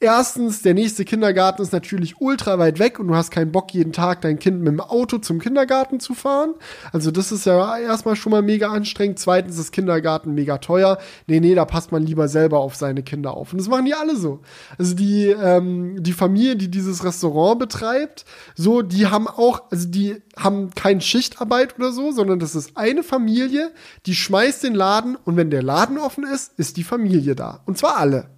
Erstens, 0.00 0.62
der 0.62 0.74
nächste 0.74 1.04
Kindergarten 1.04 1.60
ist 1.60 1.72
natürlich 1.72 2.20
ultra 2.20 2.60
weit 2.60 2.78
weg 2.78 3.00
und 3.00 3.08
du 3.08 3.16
hast 3.16 3.32
keinen 3.32 3.50
Bock, 3.50 3.74
jeden 3.74 3.92
Tag 3.92 4.20
dein 4.20 4.38
Kind 4.38 4.60
mit 4.60 4.68
dem 4.68 4.80
Auto 4.80 5.18
zum 5.18 5.40
Kindergarten 5.40 5.98
zu 5.98 6.14
fahren. 6.14 6.54
Also, 6.92 7.10
das 7.10 7.32
ist 7.32 7.46
ja 7.46 7.76
erstmal 7.78 8.14
schon 8.14 8.30
mal 8.30 8.42
mega 8.42 8.68
anstrengend. 8.68 9.18
Zweitens 9.18 9.58
ist 9.58 9.72
Kindergarten 9.72 10.34
mega 10.34 10.58
teuer. 10.58 10.98
Nee, 11.26 11.40
nee, 11.40 11.56
da 11.56 11.64
passt 11.64 11.90
man 11.90 12.04
lieber 12.04 12.28
selber 12.28 12.60
auf 12.60 12.76
seine 12.76 13.02
Kinder 13.02 13.34
auf. 13.34 13.50
Und 13.52 13.58
das 13.58 13.66
machen 13.66 13.86
die 13.86 13.94
alle 13.94 14.14
so. 14.14 14.38
Also, 14.78 14.94
die, 14.94 15.30
ähm, 15.30 16.00
die 16.00 16.12
Familie, 16.12 16.54
die 16.54 16.70
dieses 16.70 17.02
Restaurant 17.02 17.58
betreibt, 17.58 18.24
so, 18.54 18.82
die 18.82 19.08
haben 19.08 19.26
auch, 19.26 19.62
also, 19.72 19.88
die 19.88 20.22
haben 20.36 20.70
keine 20.76 21.00
Schichtarbeit 21.00 21.76
oder 21.76 21.90
so, 21.90 22.12
sondern 22.12 22.38
das 22.38 22.54
ist 22.54 22.76
eine 22.76 23.02
Familie, 23.02 23.72
die 24.06 24.14
schmeißt 24.14 24.62
den 24.62 24.76
Laden 24.76 25.16
und 25.16 25.36
wenn 25.36 25.50
der 25.50 25.64
Laden 25.64 25.98
offen 25.98 26.22
ist, 26.22 26.56
ist 26.56 26.76
die 26.76 26.84
Familie 26.84 27.34
da. 27.34 27.62
Und 27.66 27.78
zwar 27.78 27.96
alle. 27.96 28.30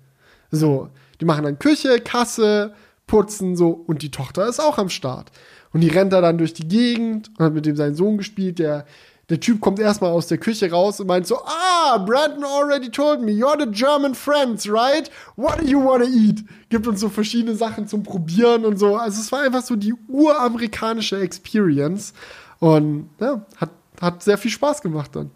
So. 0.50 0.88
Die 1.20 1.24
machen 1.24 1.44
dann 1.44 1.58
Küche, 1.58 2.00
Kasse, 2.00 2.72
putzen 3.06 3.56
so 3.56 3.70
und 3.70 4.02
die 4.02 4.10
Tochter 4.10 4.48
ist 4.48 4.60
auch 4.60 4.78
am 4.78 4.88
Start. 4.88 5.30
Und 5.72 5.82
die 5.82 5.88
rennt 5.88 6.12
da 6.12 6.20
dann 6.20 6.38
durch 6.38 6.54
die 6.54 6.66
Gegend 6.66 7.30
und 7.38 7.44
hat 7.44 7.52
mit 7.52 7.66
dem 7.66 7.76
seinen 7.76 7.94
Sohn 7.94 8.18
gespielt, 8.18 8.58
der 8.58 8.86
der 9.30 9.38
Typ 9.38 9.60
kommt 9.60 9.78
erstmal 9.78 10.10
aus 10.10 10.26
der 10.26 10.38
Küche 10.38 10.70
raus 10.70 10.98
und 10.98 11.06
meint 11.06 11.24
so, 11.24 11.38
ah, 11.44 11.98
Brandon 11.98 12.42
already 12.44 12.90
told 12.90 13.22
me, 13.22 13.30
you're 13.30 13.56
the 13.56 13.70
German 13.70 14.12
friends, 14.12 14.68
right? 14.68 15.08
What 15.36 15.60
do 15.60 15.66
you 15.66 15.80
wanna 15.80 16.06
eat? 16.06 16.44
Gibt 16.68 16.88
uns 16.88 16.98
so 16.98 17.08
verschiedene 17.08 17.54
Sachen 17.54 17.86
zum 17.86 18.02
Probieren 18.02 18.64
und 18.64 18.76
so. 18.76 18.96
Also 18.96 19.20
es 19.20 19.30
war 19.30 19.42
einfach 19.42 19.62
so 19.62 19.76
die 19.76 19.94
uramerikanische 20.08 21.20
Experience. 21.20 22.12
Und 22.58 23.08
ja, 23.20 23.46
hat, 23.56 23.70
hat 24.00 24.22
sehr 24.22 24.36
viel 24.36 24.50
Spaß 24.50 24.82
gemacht 24.82 25.14
dann. 25.14 25.30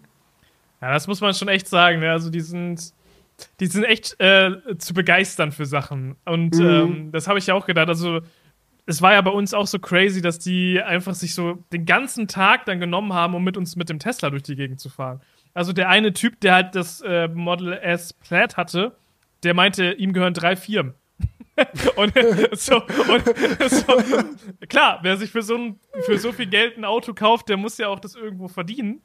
Ja, 0.81 0.91
das 0.91 1.07
muss 1.07 1.21
man 1.21 1.33
schon 1.33 1.47
echt 1.47 1.69
sagen. 1.69 2.01
Ne? 2.01 2.11
Also 2.11 2.29
die 2.29 2.41
sind 2.41 2.91
die 3.59 3.67
sind 3.67 3.83
echt 3.83 4.19
äh, 4.19 4.77
zu 4.77 4.93
begeistern 4.93 5.51
für 5.51 5.65
Sachen. 5.65 6.15
Und 6.25 6.55
mhm. 6.55 6.65
ähm, 6.65 7.11
das 7.11 7.27
habe 7.27 7.39
ich 7.39 7.47
ja 7.47 7.53
auch 7.53 7.65
gedacht. 7.65 7.87
Also, 7.87 8.21
es 8.85 9.01
war 9.01 9.13
ja 9.13 9.21
bei 9.21 9.31
uns 9.31 9.53
auch 9.53 9.67
so 9.67 9.79
crazy, 9.79 10.21
dass 10.21 10.37
die 10.39 10.81
einfach 10.81 11.15
sich 11.15 11.33
so 11.33 11.63
den 11.73 11.85
ganzen 11.85 12.27
Tag 12.27 12.65
dann 12.65 12.79
genommen 12.79 13.13
haben, 13.13 13.33
um 13.33 13.43
mit 13.43 13.57
uns 13.57 13.75
mit 13.75 13.89
dem 13.89 13.99
Tesla 13.99 14.29
durch 14.29 14.43
die 14.43 14.55
Gegend 14.55 14.79
zu 14.79 14.89
fahren. 14.89 15.21
Also, 15.53 15.73
der 15.73 15.89
eine 15.89 16.13
Typ, 16.13 16.39
der 16.41 16.53
halt 16.53 16.75
das 16.75 17.01
äh, 17.01 17.27
Model 17.27 17.73
S 17.73 18.13
Plaid 18.13 18.57
hatte, 18.57 18.95
der 19.43 19.53
meinte, 19.53 19.91
ihm 19.93 20.13
gehören 20.13 20.33
drei 20.33 20.55
Firmen. 20.55 20.93
und, 21.95 22.13
so, 22.53 22.81
und 22.81 23.25
so, 23.69 24.67
klar, 24.67 24.99
wer 25.03 25.17
sich 25.17 25.31
für 25.31 25.41
so, 25.41 25.55
ein, 25.55 25.79
für 26.05 26.17
so 26.17 26.31
viel 26.31 26.47
Geld 26.47 26.77
ein 26.77 26.85
Auto 26.85 27.13
kauft, 27.13 27.49
der 27.49 27.57
muss 27.57 27.77
ja 27.77 27.87
auch 27.87 27.99
das 27.99 28.15
irgendwo 28.15 28.47
verdienen. 28.47 29.01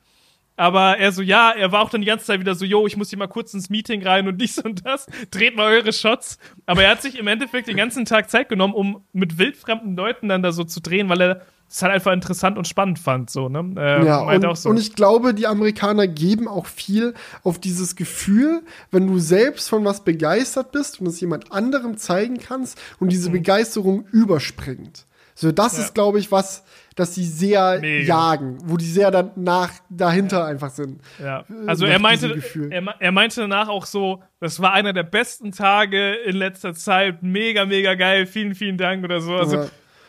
Aber 0.57 0.99
er 0.99 1.13
so, 1.13 1.23
ja, 1.23 1.53
er 1.53 1.73
war 1.73 1.81
auch 1.81 1.91
dann 1.91 2.03
die 2.03 2.07
ganze 2.07 2.27
Zeit 2.27 2.41
wieder 2.41 2.55
so, 2.55 2.65
yo, 2.65 2.87
ich 2.87 2.97
muss 2.97 3.09
hier 3.09 3.19
mal 3.19 3.29
kurz 3.29 3.55
ins 3.55 3.71
Meeting 3.71 4.07
rein 4.07 4.29
und 4.29 4.39
dies 4.39 4.59
und 4.59 4.85
das. 4.85 5.07
Dreht 5.31 5.57
mal 5.57 5.73
eure 5.73 5.93
Shots. 5.93 6.39
Aber 6.67 6.85
er 6.85 6.91
hat 6.91 7.03
sich 7.03 7.19
im 7.19 7.27
Endeffekt 7.27 7.69
den 7.69 7.77
ganzen 7.77 8.05
Tag 8.05 8.31
Zeit 8.31 8.49
genommen, 8.49 8.75
um 8.75 9.03
mit 9.13 9.39
wildfremden 9.39 9.97
Leuten 9.97 10.29
dann 10.29 10.43
da 10.43 10.53
so 10.53 10.65
zu 10.65 10.81
drehen, 10.81 11.09
weil 11.09 11.21
er 11.23 11.41
es 11.71 11.83
halt 11.83 11.93
einfach 11.93 12.13
interessant 12.13 12.59
und 12.59 12.67
spannend 12.67 12.99
fand, 12.99 13.31
so, 13.31 13.49
ne? 13.49 13.75
Äh, 13.77 14.05
ja, 14.05 14.23
und, 14.23 14.57
so. 14.57 14.69
und 14.69 14.77
ich 14.77 14.97
glaube, 14.97 15.35
die 15.35 15.47
Amerikaner 15.47 16.09
geben 16.09 16.49
auch 16.49 16.67
viel 16.67 17.15
auf 17.45 17.61
dieses 17.61 17.95
Gefühl, 17.95 18.63
wenn 18.91 19.07
du 19.07 19.21
selbst 19.21 19.69
von 19.69 19.85
was 19.85 20.03
begeistert 20.03 20.73
bist 20.73 21.01
und 21.01 21.07
es 21.07 21.21
jemand 21.21 21.53
anderem 21.53 21.97
zeigen 21.97 22.39
kannst 22.39 22.77
und 22.99 23.13
diese 23.13 23.29
mhm. 23.29 23.35
Begeisterung 23.35 24.05
überspringt. 24.11 25.07
So, 25.37 25.53
das 25.53 25.77
ja. 25.77 25.85
ist, 25.85 25.95
glaube 25.95 26.19
ich, 26.19 26.33
was, 26.33 26.65
dass 26.97 27.15
sie 27.15 27.25
sehr 27.25 27.79
Mega. 27.81 28.05
jagen, 28.07 28.59
wo 28.65 28.77
die 28.77 28.87
sehr 28.87 29.11
dann 29.11 29.31
nach 29.37 29.71
dahinter 29.89 30.41
ja. 30.41 30.45
einfach 30.47 30.71
sind. 30.71 31.01
Ja. 31.23 31.45
Also 31.67 31.87
er 31.87 31.99
meinte, 31.99 32.43
er, 32.71 32.95
er, 32.99 33.13
meinte 33.13 33.41
danach 33.41 33.69
auch 33.69 33.87
so, 33.87 34.23
das 34.41 34.61
war 34.61 34.73
einer 34.73 34.93
der 34.93 35.05
besten 35.05 35.53
Tage 35.53 36.15
in 36.15 36.37
letzter 36.37 36.75
Zeit, 36.75 37.23
mega, 37.23 37.65
mega 37.65 37.95
geil, 37.95 38.27
vielen, 38.27 38.55
vielen 38.55 38.77
Dank 38.77 39.05
oder 39.05 39.21
so. 39.21 39.35
Also, 39.35 39.57
ja. 39.57 39.67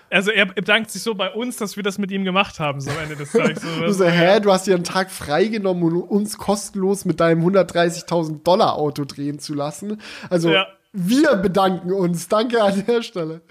also 0.09 0.31
er 0.31 0.47
bedankt 0.47 0.91
sich 0.91 1.03
so 1.03 1.13
bei 1.13 1.31
uns, 1.31 1.57
dass 1.57 1.75
wir 1.75 1.83
das 1.83 1.97
mit 1.97 2.11
ihm 2.11 2.23
gemacht 2.23 2.59
haben, 2.59 2.81
so 2.81 2.89
am 2.89 2.99
Ende 3.03 3.15
des 3.15 3.31
Tages. 3.31 3.63
Du 3.79 3.93
so, 3.93 4.05
hä, 4.05 4.39
du 4.39 4.51
hast 4.51 4.67
dir 4.67 4.75
einen 4.75 4.83
Tag 4.83 5.11
freigenommen, 5.11 5.83
um 5.83 6.03
uns 6.03 6.37
kostenlos 6.37 7.05
mit 7.05 7.19
deinem 7.19 7.45
130.000 7.45 8.43
Dollar 8.43 8.75
Auto 8.75 9.05
drehen 9.05 9.39
zu 9.39 9.53
lassen. 9.53 10.01
Also 10.29 10.51
ja. 10.51 10.67
wir 10.93 11.35
bedanken 11.35 11.93
uns. 11.93 12.27
Danke 12.27 12.61
an 12.61 12.83
der 12.87 13.01
Stelle. 13.01 13.41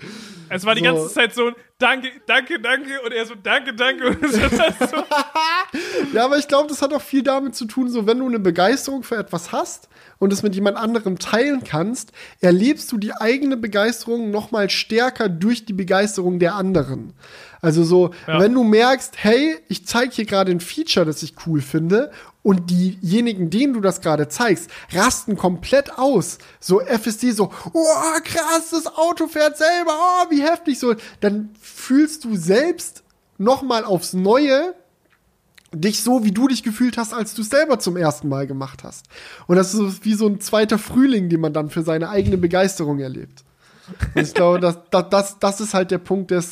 Es 0.49 0.67
war 0.67 0.75
die 0.75 0.81
so. 0.81 0.87
ganze 0.87 1.09
Zeit 1.15 1.35
so 1.35 1.53
Danke, 1.81 2.09
danke, 2.27 2.61
danke 2.61 3.01
und 3.01 3.13
er 3.13 3.25
so 3.25 3.35
Danke, 3.35 3.75
danke. 3.75 4.09
Und 4.09 4.31
so. 4.31 4.39
ja, 6.15 6.27
aber 6.27 6.37
ich 6.37 6.47
glaube, 6.47 6.69
das 6.69 6.83
hat 6.83 6.93
auch 6.93 7.01
viel 7.01 7.23
damit 7.23 7.55
zu 7.55 7.65
tun, 7.65 7.89
so 7.89 8.07
wenn 8.07 8.19
du 8.19 8.27
eine 8.27 8.39
Begeisterung 8.39 9.03
für 9.03 9.17
etwas 9.17 9.51
hast 9.51 9.89
und 10.19 10.31
es 10.31 10.43
mit 10.43 10.55
jemand 10.55 10.77
anderem 10.77 11.19
teilen 11.19 11.65
kannst, 11.65 12.13
erlebst 12.41 12.93
du 12.93 12.99
die 12.99 13.15
eigene 13.15 13.57
Begeisterung 13.57 14.31
noch 14.31 14.51
mal 14.51 14.69
stärker 14.69 15.31
durch 15.31 15.65
die 15.65 15.73
Begeisterung 15.73 16.39
der 16.39 16.55
anderen. 16.55 17.15
Also 17.63 17.83
so, 17.83 18.11
ja. 18.27 18.41
wenn 18.41 18.55
du 18.55 18.63
merkst, 18.63 19.15
hey, 19.17 19.57
ich 19.69 19.87
zeige 19.87 20.13
hier 20.13 20.27
gerade 20.27 20.53
ein 20.53 20.61
Feature, 20.61 21.07
das 21.07 21.23
ich 21.23 21.35
cool 21.47 21.63
finde 21.63 22.11
und 22.43 22.71
diejenigen, 22.71 23.51
denen 23.51 23.75
du 23.75 23.81
das 23.81 24.01
gerade 24.01 24.29
zeigst, 24.29 24.71
rasten 24.93 25.37
komplett 25.37 25.99
aus. 25.99 26.39
So 26.59 26.81
FSD 26.81 27.33
so, 27.33 27.51
oh 27.73 28.21
krass, 28.25 28.71
das 28.71 28.87
Auto 28.87 29.27
fährt 29.27 29.59
selber, 29.59 29.93
oh 29.93 30.31
wie 30.31 30.43
heftig 30.43 30.79
so. 30.79 30.95
Dann 31.21 31.51
fühlst 31.61 32.25
du 32.25 32.37
selbst 32.37 33.03
noch 33.39 33.63
mal 33.63 33.85
aufs 33.85 34.13
Neue 34.13 34.75
dich 35.73 36.03
so, 36.03 36.25
wie 36.25 36.33
du 36.33 36.49
dich 36.49 36.63
gefühlt 36.63 36.99
hast, 36.99 37.15
als 37.15 37.35
du 37.35 37.43
es 37.43 37.49
selber 37.49 37.79
zum 37.79 37.97
ersten 37.97 38.29
Mal 38.29 38.47
gemacht 38.47 38.83
hast. 38.83 39.07
Und 39.47 39.57
das 39.57 39.73
ist 39.73 40.05
wie 40.05 40.15
so 40.15 40.27
ein 40.27 40.41
zweiter 40.41 40.79
Frühling, 40.79 41.29
den 41.29 41.41
man 41.41 41.53
dann 41.53 41.71
für 41.71 41.83
seine 41.83 42.09
eigene 42.09 42.39
Begeisterung 42.39 42.99
erlebt. 42.99 43.45
Und 44.15 44.23
ich 44.23 44.35
glaube, 44.35 44.61
das, 44.61 44.79
das, 45.11 45.39
das 45.39 45.61
ist 45.61 45.75
halt 45.75 45.91
der 45.91 45.99
Punkt, 45.99 46.31
der 46.31 46.43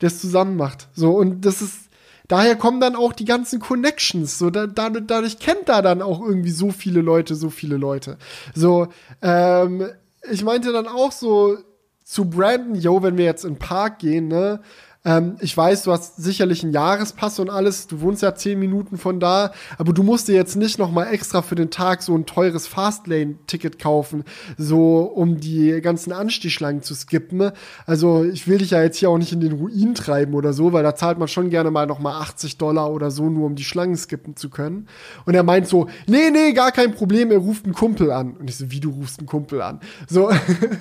es 0.00 0.20
zusammen 0.20 0.56
macht. 0.56 0.88
So, 0.94 1.12
und 1.12 1.44
das 1.44 1.62
ist, 1.62 1.85
daher 2.28 2.56
kommen 2.56 2.80
dann 2.80 2.96
auch 2.96 3.12
die 3.12 3.24
ganzen 3.24 3.60
Connections. 3.60 4.38
So, 4.38 4.50
da, 4.50 4.66
da, 4.66 4.90
dadurch 4.90 5.38
kennt 5.38 5.68
da 5.68 5.82
dann 5.82 6.02
auch 6.02 6.20
irgendwie 6.20 6.50
so 6.50 6.70
viele 6.70 7.00
Leute, 7.00 7.34
so 7.34 7.50
viele 7.50 7.76
Leute. 7.76 8.18
So, 8.54 8.88
ähm, 9.22 9.88
ich 10.30 10.44
meinte 10.44 10.72
dann 10.72 10.88
auch 10.88 11.12
so 11.12 11.58
zu 12.04 12.30
Brandon, 12.30 12.74
yo, 12.74 13.02
wenn 13.02 13.16
wir 13.16 13.24
jetzt 13.24 13.44
in 13.44 13.54
den 13.54 13.58
Park 13.58 13.98
gehen, 13.98 14.28
ne, 14.28 14.60
ähm, 15.06 15.36
ich 15.40 15.56
weiß, 15.56 15.84
du 15.84 15.92
hast 15.92 16.16
sicherlich 16.16 16.64
einen 16.64 16.72
Jahrespass 16.72 17.38
und 17.38 17.48
alles. 17.48 17.86
Du 17.86 18.00
wohnst 18.00 18.22
ja 18.22 18.34
zehn 18.34 18.58
Minuten 18.58 18.98
von 18.98 19.20
da. 19.20 19.52
Aber 19.78 19.92
du 19.92 20.02
musst 20.02 20.26
dir 20.26 20.34
jetzt 20.34 20.56
nicht 20.56 20.80
noch 20.80 20.90
mal 20.90 21.04
extra 21.04 21.42
für 21.42 21.54
den 21.54 21.70
Tag 21.70 22.02
so 22.02 22.12
ein 22.16 22.26
teures 22.26 22.66
Fastlane-Ticket 22.66 23.78
kaufen, 23.78 24.24
so 24.58 25.02
um 25.02 25.38
die 25.38 25.80
ganzen 25.80 26.12
Anstichschlangen 26.12 26.82
zu 26.82 26.96
skippen. 26.96 27.52
Also 27.86 28.24
ich 28.24 28.48
will 28.48 28.58
dich 28.58 28.70
ja 28.72 28.82
jetzt 28.82 28.96
hier 28.96 29.08
auch 29.08 29.18
nicht 29.18 29.32
in 29.32 29.40
den 29.40 29.52
Ruin 29.52 29.94
treiben 29.94 30.34
oder 30.34 30.52
so, 30.52 30.72
weil 30.72 30.82
da 30.82 30.96
zahlt 30.96 31.18
man 31.18 31.28
schon 31.28 31.50
gerne 31.50 31.70
mal 31.70 31.86
noch 31.86 32.00
mal 32.00 32.20
80 32.20 32.58
Dollar 32.58 32.92
oder 32.92 33.12
so, 33.12 33.30
nur 33.30 33.46
um 33.46 33.54
die 33.54 33.64
Schlangen 33.64 33.96
skippen 33.96 34.34
zu 34.34 34.50
können. 34.50 34.88
Und 35.24 35.36
er 35.36 35.44
meint 35.44 35.68
so, 35.68 35.86
nee, 36.08 36.30
nee, 36.32 36.52
gar 36.52 36.72
kein 36.72 36.92
Problem, 36.92 37.30
er 37.30 37.38
ruft 37.38 37.64
einen 37.64 37.74
Kumpel 37.74 38.10
an. 38.10 38.36
Und 38.36 38.50
ich 38.50 38.56
so, 38.56 38.72
wie 38.72 38.80
du 38.80 38.90
rufst 38.90 39.20
einen 39.20 39.28
Kumpel 39.28 39.62
an? 39.62 39.78
So, 40.08 40.32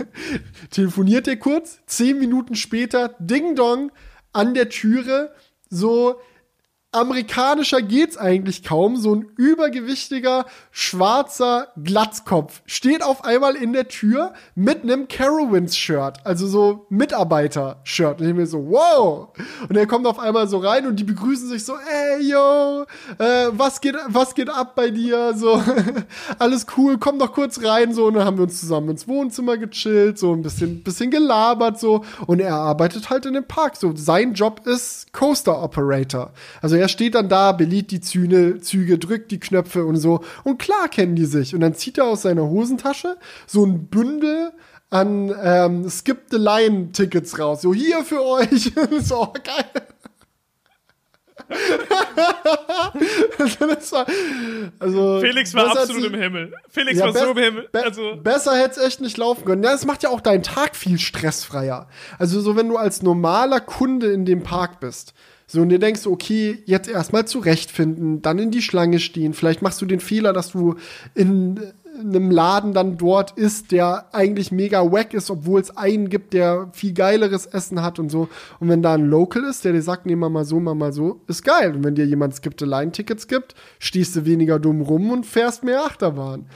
telefoniert 0.71 1.27
er 1.27 1.37
kurz, 1.37 1.77
zehn 1.85 2.17
Minuten 2.17 2.55
später, 2.55 3.13
Ding 3.19 3.55
Dong, 3.55 3.91
an 4.35 4.53
der 4.53 4.69
Türe 4.69 5.33
so 5.69 6.19
amerikanischer 6.95 7.81
geht's 7.81 8.17
eigentlich 8.17 8.63
kaum. 8.63 8.95
So 8.97 9.13
ein 9.13 9.27
übergewichtiger, 9.37 10.45
schwarzer 10.71 11.67
Glatzkopf 11.81 12.61
steht 12.65 13.03
auf 13.03 13.23
einmal 13.25 13.55
in 13.55 13.73
der 13.73 13.87
Tür 13.87 14.33
mit 14.55 14.83
einem 14.83 15.07
Carowinds-Shirt, 15.07 16.19
also 16.23 16.47
so 16.47 16.85
Mitarbeiter-Shirt. 16.89 18.21
Und 18.21 18.27
ich 18.27 18.33
mir 18.33 18.47
so, 18.47 18.69
wow! 18.69 19.29
Und 19.67 19.75
er 19.75 19.87
kommt 19.87 20.07
auf 20.07 20.19
einmal 20.19 20.47
so 20.47 20.57
rein 20.57 20.87
und 20.87 20.97
die 20.99 21.03
begrüßen 21.03 21.49
sich 21.49 21.65
so, 21.65 21.73
ey, 21.73 22.23
yo, 22.23 22.85
äh, 23.17 23.49
was 23.51 23.81
geht, 23.81 23.95
was 24.07 24.33
geht 24.33 24.49
ab 24.49 24.75
bei 24.75 24.89
dir? 24.89 25.33
So, 25.35 25.61
alles 26.39 26.65
cool, 26.77 26.97
komm 26.97 27.19
doch 27.19 27.33
kurz 27.33 27.63
rein, 27.63 27.93
so. 27.93 28.05
Und 28.05 28.15
dann 28.15 28.25
haben 28.25 28.37
wir 28.37 28.43
uns 28.43 28.59
zusammen 28.59 28.89
ins 28.89 29.07
Wohnzimmer 29.07 29.57
gechillt, 29.57 30.17
so 30.17 30.33
ein 30.33 30.41
bisschen, 30.41 30.83
bisschen 30.83 31.11
gelabert, 31.11 31.79
so. 31.79 32.03
Und 32.25 32.39
er 32.39 32.55
arbeitet 32.55 33.09
halt 33.09 33.25
in 33.25 33.33
dem 33.33 33.45
Park, 33.45 33.75
so. 33.75 33.95
Sein 33.95 34.33
Job 34.33 34.65
ist 34.65 35.11
Coaster 35.13 35.61
Operator. 35.61 36.31
Also 36.61 36.75
er 36.75 36.84
der 36.85 36.89
steht 36.89 37.15
dann 37.15 37.29
da, 37.29 37.51
belädt 37.51 37.89
die 37.89 37.99
Züge, 37.99 38.59
Züge, 38.61 38.99
drückt 38.99 39.31
die 39.31 39.39
Knöpfe 39.39 39.85
und 39.85 39.95
so. 39.95 40.21
Und 40.43 40.59
klar 40.59 40.87
kennen 40.87 41.15
die 41.15 41.25
sich. 41.25 41.55
Und 41.55 41.61
dann 41.61 41.73
zieht 41.73 41.97
er 41.97 42.05
aus 42.05 42.21
seiner 42.21 42.43
Hosentasche 42.43 43.17
so 43.47 43.65
ein 43.65 43.87
Bündel 43.87 44.51
an 44.91 45.33
ähm, 45.41 45.89
Skip 45.89 46.25
the 46.29 46.37
Line 46.37 46.91
Tickets 46.91 47.39
raus. 47.39 47.63
So 47.63 47.73
hier 47.73 48.03
für 48.03 48.23
euch. 48.23 48.71
so 49.01 49.33
geil. 49.43 49.65
war, 53.91 54.05
also, 54.77 55.19
Felix 55.21 55.53
war 55.55 55.75
absolut 55.75 56.05
im 56.05 56.19
Himmel. 56.19 56.53
Felix 56.69 56.99
ja, 56.99 57.05
war 57.05 57.13
so 57.13 57.31
im 57.31 57.37
Himmel. 57.37 57.67
Also. 57.73 58.15
Besser 58.17 58.55
hätte 58.55 58.79
es 58.79 58.85
echt 58.85 59.01
nicht 59.01 59.17
laufen 59.17 59.43
können. 59.43 59.63
Ja, 59.63 59.71
das 59.71 59.87
macht 59.87 60.03
ja 60.03 60.09
auch 60.09 60.21
deinen 60.21 60.43
Tag 60.43 60.75
viel 60.75 60.99
stressfreier. 60.99 61.87
Also 62.19 62.41
so, 62.41 62.55
wenn 62.55 62.69
du 62.69 62.77
als 62.77 63.01
normaler 63.01 63.59
Kunde 63.59 64.11
in 64.11 64.25
dem 64.25 64.43
Park 64.43 64.79
bist, 64.79 65.15
so, 65.47 65.61
und 65.61 65.69
dir 65.69 65.79
denkst, 65.79 66.07
okay, 66.07 66.63
jetzt 66.65 66.89
erstmal 66.89 67.25
zurechtfinden, 67.25 68.21
dann 68.21 68.39
in 68.39 68.51
die 68.51 68.63
Schlange 68.63 68.99
stehen. 68.99 69.33
Vielleicht 69.33 69.61
machst 69.61 69.81
du 69.81 69.85
den 69.85 69.99
Fehler, 69.99 70.33
dass 70.33 70.51
du 70.51 70.75
in 71.13 71.59
einem 71.99 72.31
Laden 72.31 72.73
dann 72.73 72.97
dort 72.97 73.31
ist, 73.37 73.71
der 73.71 74.13
eigentlich 74.13 74.51
mega 74.51 74.91
wack 74.91 75.13
ist, 75.13 75.29
obwohl 75.29 75.61
es 75.61 75.75
einen 75.77 76.09
gibt, 76.09 76.33
der 76.33 76.69
viel 76.73 76.93
geileres 76.93 77.45
Essen 77.45 77.81
hat 77.81 77.99
und 77.99 78.09
so. 78.09 78.27
Und 78.59 78.69
wenn 78.69 78.81
da 78.81 78.93
ein 78.93 79.05
Local 79.05 79.43
ist, 79.43 79.63
der 79.65 79.73
dir 79.73 79.81
sagt, 79.81 80.05
nehmen 80.05 80.21
wir 80.21 80.29
mal 80.29 80.45
so, 80.45 80.59
mal 80.59 80.75
mal 80.75 80.91
so, 80.91 81.21
ist 81.27 81.43
geil. 81.43 81.75
Und 81.75 81.83
wenn 81.83 81.95
dir 81.95 82.05
jemand 82.05 82.35
skippte 82.35 82.65
Line-Tickets 82.65 83.27
gibt, 83.27 83.55
stehst 83.79 84.15
du 84.15 84.25
weniger 84.25 84.59
dumm 84.59 84.81
rum 84.81 85.11
und 85.11 85.25
fährst 85.25 85.63
mehr 85.63 85.85
Achterbahn. 85.85 86.47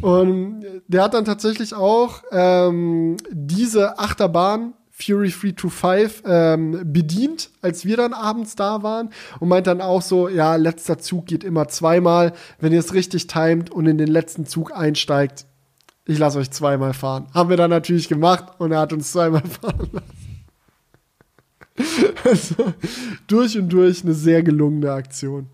Und 0.00 0.64
der 0.88 1.04
hat 1.04 1.14
dann 1.14 1.24
tatsächlich 1.24 1.74
auch 1.74 2.22
ähm, 2.32 3.16
diese 3.30 3.98
Achterbahn 3.98 4.74
Fury 5.02 5.30
325 5.30 6.22
ähm, 6.26 6.92
bedient, 6.92 7.50
als 7.62 7.84
wir 7.84 7.96
dann 7.96 8.12
abends 8.12 8.56
da 8.56 8.82
waren 8.82 9.10
und 9.38 9.48
meint 9.48 9.66
dann 9.66 9.80
auch 9.80 10.02
so, 10.02 10.28
ja, 10.28 10.56
letzter 10.56 10.98
Zug 10.98 11.26
geht 11.26 11.44
immer 11.44 11.68
zweimal, 11.68 12.32
wenn 12.58 12.72
ihr 12.72 12.80
es 12.80 12.94
richtig 12.94 13.26
timet 13.26 13.70
und 13.70 13.86
in 13.86 13.98
den 13.98 14.08
letzten 14.08 14.46
Zug 14.46 14.76
einsteigt, 14.76 15.46
ich 16.06 16.18
lasse 16.18 16.38
euch 16.38 16.50
zweimal 16.50 16.92
fahren. 16.92 17.26
Haben 17.34 17.50
wir 17.50 17.56
dann 17.56 17.70
natürlich 17.70 18.08
gemacht 18.08 18.44
und 18.58 18.72
er 18.72 18.80
hat 18.80 18.92
uns 18.92 19.12
zweimal 19.12 19.42
fahren 19.60 19.88
lassen. 19.92 20.20
Also 22.24 22.74
durch 23.26 23.56
und 23.56 23.68
durch 23.70 24.02
eine 24.02 24.12
sehr 24.12 24.42
gelungene 24.42 24.92
Aktion. 24.92 25.46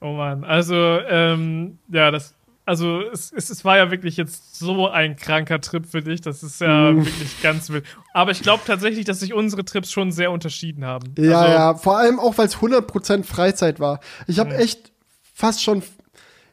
Oh 0.00 0.12
Mann, 0.12 0.44
also 0.44 0.74
ähm, 0.74 1.78
ja, 1.88 2.10
das 2.10 2.34
also 2.64 3.00
es, 3.00 3.32
es, 3.32 3.50
es, 3.50 3.64
war 3.64 3.76
ja 3.76 3.90
wirklich 3.90 4.16
jetzt 4.16 4.56
so 4.56 4.88
ein 4.88 5.16
kranker 5.16 5.60
Trip 5.60 5.84
für 5.84 6.00
dich. 6.00 6.20
Das 6.20 6.42
ist 6.42 6.60
ja 6.60 6.92
mhm. 6.92 7.04
wirklich 7.04 7.42
ganz 7.42 7.70
wild. 7.70 7.84
Aber 8.14 8.30
ich 8.30 8.42
glaube 8.42 8.62
tatsächlich, 8.64 9.04
dass 9.04 9.20
sich 9.20 9.34
unsere 9.34 9.64
Trips 9.64 9.90
schon 9.90 10.12
sehr 10.12 10.30
unterschieden 10.30 10.84
haben. 10.84 11.14
Ja, 11.18 11.40
also, 11.40 11.52
ja, 11.52 11.74
vor 11.74 11.98
allem 11.98 12.20
auch, 12.20 12.38
weil 12.38 12.46
es 12.46 12.56
100% 12.56 13.24
Freizeit 13.24 13.80
war. 13.80 14.00
Ich 14.28 14.38
habe 14.38 14.54
echt 14.56 14.92
fast 15.34 15.62
schon, 15.62 15.82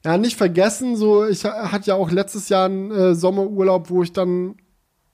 ja, 0.04 0.18
nicht 0.18 0.36
vergessen, 0.36 0.96
so, 0.96 1.28
ich 1.28 1.46
hatte 1.46 1.88
ja 1.88 1.96
auch 1.96 2.10
letztes 2.10 2.50
Jahr 2.50 2.66
einen 2.66 2.92
äh, 2.92 3.14
Sommerurlaub, 3.14 3.90
wo 3.90 4.02
ich 4.02 4.12
dann 4.12 4.56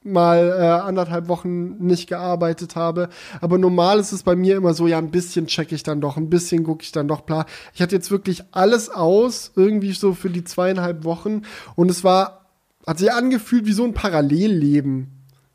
mal 0.06 0.56
äh, 0.58 0.64
anderthalb 0.88 1.28
Wochen 1.28 1.78
nicht 1.86 2.08
gearbeitet 2.08 2.76
habe. 2.76 3.10
Aber 3.42 3.58
normal 3.58 4.00
ist 4.00 4.12
es 4.12 4.24
bei 4.24 4.36
mir 4.36 4.56
immer 4.56 4.74
so, 4.74 4.88
ja, 4.88 4.98
ein 4.98 5.12
bisschen 5.12 5.48
checke 5.48 5.76
ich 5.76 5.84
dann 5.84 6.02
doch, 6.02 6.18
ein 6.18 6.30
bisschen 6.30 6.64
gucke 6.64 6.84
ich 6.84 6.92
dann 6.92 7.08
doch, 7.08 7.26
klar. 7.26 7.46
Ich 7.74 7.82
hatte 7.82 7.96
jetzt 7.96 8.12
wirklich 8.12 8.44
alles 8.52 8.90
aus, 8.90 9.52
irgendwie 9.56 9.94
so 9.94 10.14
für 10.14 10.30
die 10.30 10.44
zweieinhalb 10.44 11.04
Wochen. 11.04 11.42
Und 11.76 11.90
es 11.90 12.04
war, 12.04 12.46
hat 12.86 13.00
sich 13.00 13.12
angefühlt 13.12 13.66
wie 13.66 13.74
so 13.74 13.84
ein 13.84 13.94
Parallelleben. 13.94 15.12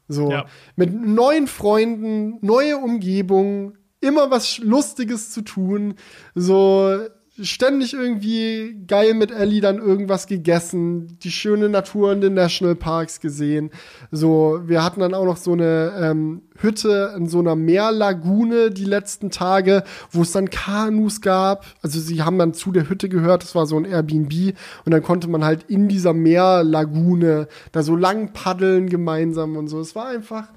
So, 0.09 0.31
ja. 0.31 0.47
mit 0.75 0.93
neuen 0.93 1.47
Freunden, 1.47 2.39
neue 2.41 2.79
Umgebung, 2.79 3.77
immer 4.01 4.31
was 4.31 4.59
Lustiges 4.59 5.31
zu 5.31 5.43
tun. 5.43 5.95
So, 6.35 6.99
ständig 7.43 7.95
irgendwie 7.95 8.77
geil 8.87 9.15
mit 9.15 9.31
Ellie 9.31 9.61
dann 9.61 9.79
irgendwas 9.79 10.27
gegessen, 10.27 11.19
die 11.23 11.31
schöne 11.31 11.69
Natur 11.69 12.13
in 12.13 12.21
den 12.21 12.35
Nationalparks 12.35 13.21
gesehen. 13.21 13.71
So, 14.11 14.61
wir 14.65 14.85
hatten 14.85 15.01
dann 15.01 15.15
auch 15.15 15.25
noch 15.25 15.37
so 15.37 15.53
eine 15.53 15.93
ähm, 16.01 16.43
Hütte 16.59 17.15
in 17.17 17.27
so 17.27 17.39
einer 17.39 17.57
Meerlagune 17.57 18.71
die 18.71 18.85
letzten 18.85 19.31
Tage, 19.31 19.85
wo 20.11 20.23
es 20.23 20.33
dann 20.33 20.51
Kanus 20.51 21.21
gab. 21.21 21.65
Also 21.83 22.01
sie 22.01 22.23
haben 22.23 22.39
dann 22.39 22.55
zu 22.55 22.73
der 22.73 22.89
Hütte 22.89 23.09
gehört, 23.09 23.43
das 23.43 23.55
war 23.55 23.67
so 23.67 23.77
ein 23.77 23.85
Airbnb 23.85 24.55
und 24.85 24.93
dann 24.93 25.03
konnte 25.03 25.29
man 25.29 25.45
halt 25.45 25.65
in 25.69 25.89
dieser 25.89 26.13
Meerlagune 26.13 27.49
da 27.73 27.83
so 27.83 27.97
lang 27.97 28.33
paddeln 28.33 28.89
gemeinsam 28.89 29.57
und 29.57 29.69
so. 29.69 29.81
Es 29.81 29.95
war 29.95 30.09
einfach 30.09 30.49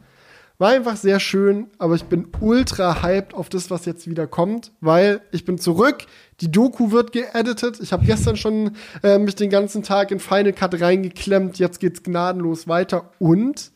war 0.59 0.69
einfach 0.69 0.95
sehr 0.95 1.19
schön, 1.19 1.67
aber 1.77 1.95
ich 1.95 2.05
bin 2.05 2.27
ultra 2.39 3.01
hyped 3.01 3.33
auf 3.33 3.49
das, 3.49 3.71
was 3.71 3.85
jetzt 3.85 4.07
wieder 4.07 4.27
kommt, 4.27 4.71
weil 4.81 5.21
ich 5.31 5.45
bin 5.45 5.57
zurück. 5.57 6.05
Die 6.41 6.51
Doku 6.51 6.91
wird 6.91 7.11
geeditet. 7.11 7.79
Ich 7.81 7.93
habe 7.93 8.05
gestern 8.05 8.35
schon 8.35 8.75
äh, 9.03 9.17
mich 9.17 9.35
den 9.35 9.49
ganzen 9.49 9.83
Tag 9.83 10.11
in 10.11 10.19
Final 10.19 10.53
Cut 10.53 10.79
reingeklemmt. 10.79 11.59
Jetzt 11.59 11.79
geht's 11.79 12.03
gnadenlos 12.03 12.67
weiter. 12.67 13.11
Und 13.19 13.71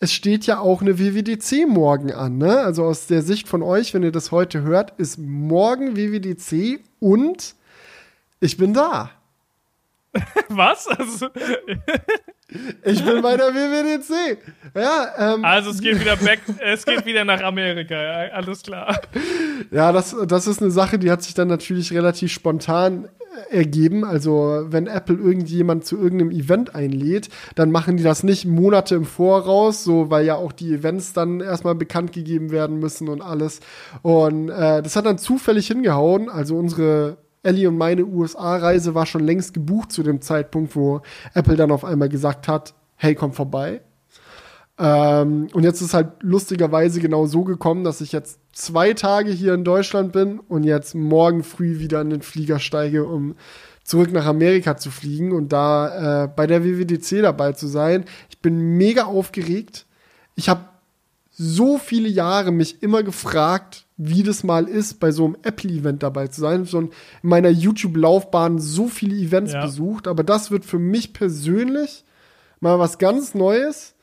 es 0.00 0.12
steht 0.12 0.46
ja 0.46 0.58
auch 0.58 0.82
eine 0.82 0.98
WWDC 0.98 1.66
morgen 1.66 2.12
an. 2.12 2.38
Ne? 2.38 2.58
Also 2.58 2.84
aus 2.84 3.06
der 3.06 3.22
Sicht 3.22 3.48
von 3.48 3.62
euch, 3.62 3.94
wenn 3.94 4.02
ihr 4.02 4.12
das 4.12 4.32
heute 4.32 4.62
hört, 4.62 4.92
ist 4.98 5.18
morgen 5.18 5.96
WWDC 5.96 6.80
und 7.00 7.54
ich 8.40 8.56
bin 8.56 8.74
da. 8.74 9.10
Was? 10.48 10.86
Also, 10.88 11.28
ich 12.84 13.04
bin 13.04 13.22
bei 13.22 13.36
der 13.36 13.54
WWDC. 13.54 14.38
Ja, 14.74 15.34
ähm, 15.34 15.44
also 15.44 15.70
es 15.70 15.80
geht 15.80 16.00
wieder 16.00 16.16
back, 16.16 16.40
es 16.60 16.84
geht 16.84 17.06
wieder 17.06 17.24
nach 17.24 17.42
Amerika, 17.42 17.94
ja, 17.94 18.32
alles 18.32 18.62
klar. 18.62 19.00
Ja, 19.70 19.92
das, 19.92 20.14
das 20.26 20.46
ist 20.46 20.62
eine 20.62 20.70
Sache, 20.70 20.98
die 20.98 21.10
hat 21.10 21.22
sich 21.22 21.34
dann 21.34 21.48
natürlich 21.48 21.92
relativ 21.92 22.32
spontan 22.32 23.08
ergeben. 23.50 24.04
Also 24.04 24.64
wenn 24.68 24.86
Apple 24.86 25.16
irgendjemand 25.16 25.84
zu 25.84 25.96
irgendeinem 25.96 26.30
Event 26.30 26.74
einlädt, 26.74 27.28
dann 27.54 27.70
machen 27.70 27.96
die 27.96 28.02
das 28.02 28.22
nicht 28.22 28.44
Monate 28.44 28.94
im 28.94 29.04
Voraus, 29.04 29.84
so 29.84 30.10
weil 30.10 30.24
ja 30.24 30.36
auch 30.36 30.52
die 30.52 30.72
Events 30.72 31.12
dann 31.12 31.40
erstmal 31.40 31.74
bekannt 31.74 32.12
gegeben 32.12 32.50
werden 32.50 32.78
müssen 32.78 33.08
und 33.08 33.22
alles. 33.22 33.60
Und 34.02 34.48
äh, 34.48 34.82
das 34.82 34.96
hat 34.96 35.06
dann 35.06 35.18
zufällig 35.18 35.66
hingehauen. 35.66 36.28
Also 36.28 36.56
unsere 36.56 37.16
Ellie 37.44 37.68
und 37.68 37.78
meine 37.78 38.04
USA-Reise 38.04 38.94
war 38.94 39.06
schon 39.06 39.24
längst 39.24 39.54
gebucht 39.54 39.92
zu 39.92 40.02
dem 40.02 40.20
Zeitpunkt, 40.20 40.74
wo 40.74 41.02
Apple 41.34 41.56
dann 41.56 41.70
auf 41.70 41.84
einmal 41.84 42.08
gesagt 42.08 42.48
hat, 42.48 42.74
hey, 42.96 43.14
komm 43.14 43.32
vorbei. 43.32 43.80
Ähm, 44.76 45.48
und 45.52 45.62
jetzt 45.62 45.80
ist 45.80 45.94
halt 45.94 46.08
lustigerweise 46.20 47.00
genau 47.00 47.26
so 47.26 47.44
gekommen, 47.44 47.84
dass 47.84 48.00
ich 48.00 48.10
jetzt 48.10 48.40
zwei 48.52 48.92
Tage 48.92 49.30
hier 49.30 49.54
in 49.54 49.62
Deutschland 49.62 50.12
bin 50.12 50.40
und 50.40 50.64
jetzt 50.64 50.94
morgen 50.94 51.44
früh 51.44 51.78
wieder 51.78 52.00
in 52.00 52.10
den 52.10 52.22
Flieger 52.22 52.58
steige, 52.58 53.04
um 53.04 53.36
zurück 53.84 54.10
nach 54.10 54.26
Amerika 54.26 54.76
zu 54.76 54.90
fliegen 54.90 55.32
und 55.32 55.52
da 55.52 56.24
äh, 56.24 56.28
bei 56.28 56.46
der 56.46 56.64
WWDC 56.64 57.22
dabei 57.22 57.52
zu 57.52 57.66
sein. 57.68 58.04
Ich 58.30 58.40
bin 58.40 58.76
mega 58.76 59.04
aufgeregt. 59.04 59.86
Ich 60.34 60.48
habe 60.48 60.62
so 61.30 61.78
viele 61.78 62.08
Jahre 62.08 62.50
mich 62.50 62.82
immer 62.82 63.02
gefragt, 63.02 63.83
wie 63.96 64.22
das 64.22 64.42
mal 64.42 64.68
ist, 64.68 64.98
bei 64.98 65.12
so 65.12 65.24
einem 65.24 65.36
Apple-Event 65.42 66.02
dabei 66.02 66.26
zu 66.26 66.40
sein. 66.40 66.64
So 66.64 66.80
in 66.80 66.90
meiner 67.22 67.50
YouTube-Laufbahn 67.50 68.58
so 68.58 68.88
viele 68.88 69.14
Events 69.16 69.52
ja. 69.52 69.64
besucht, 69.64 70.08
aber 70.08 70.24
das 70.24 70.50
wird 70.50 70.64
für 70.64 70.78
mich 70.78 71.12
persönlich 71.12 72.04
mal 72.60 72.78
was 72.78 72.98
ganz 72.98 73.34
Neues. 73.34 73.94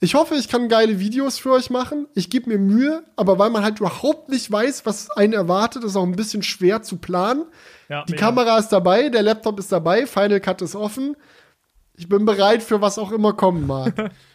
Ich 0.00 0.16
hoffe, 0.16 0.34
ich 0.34 0.48
kann 0.48 0.68
geile 0.68 0.98
Videos 0.98 1.38
für 1.38 1.52
euch 1.52 1.70
machen. 1.70 2.08
Ich 2.14 2.28
gebe 2.28 2.50
mir 2.50 2.58
Mühe, 2.58 3.04
aber 3.14 3.38
weil 3.38 3.50
man 3.50 3.62
halt 3.62 3.78
überhaupt 3.78 4.28
nicht 4.28 4.50
weiß, 4.50 4.84
was 4.84 5.10
einen 5.10 5.32
erwartet, 5.32 5.84
ist 5.84 5.94
auch 5.94 6.02
ein 6.02 6.16
bisschen 6.16 6.42
schwer 6.42 6.82
zu 6.82 6.96
planen. 6.96 7.44
Ja, 7.88 8.04
Die 8.06 8.14
mega. 8.14 8.26
Kamera 8.26 8.58
ist 8.58 8.70
dabei, 8.70 9.10
der 9.10 9.22
Laptop 9.22 9.60
ist 9.60 9.70
dabei, 9.70 10.06
Final 10.06 10.40
Cut 10.40 10.60
ist 10.62 10.74
offen. 10.74 11.16
Ich 11.96 12.08
bin 12.08 12.24
bereit 12.24 12.64
für 12.64 12.80
was 12.80 12.98
auch 12.98 13.12
immer 13.12 13.34
kommen 13.34 13.64
mag. 13.68 14.10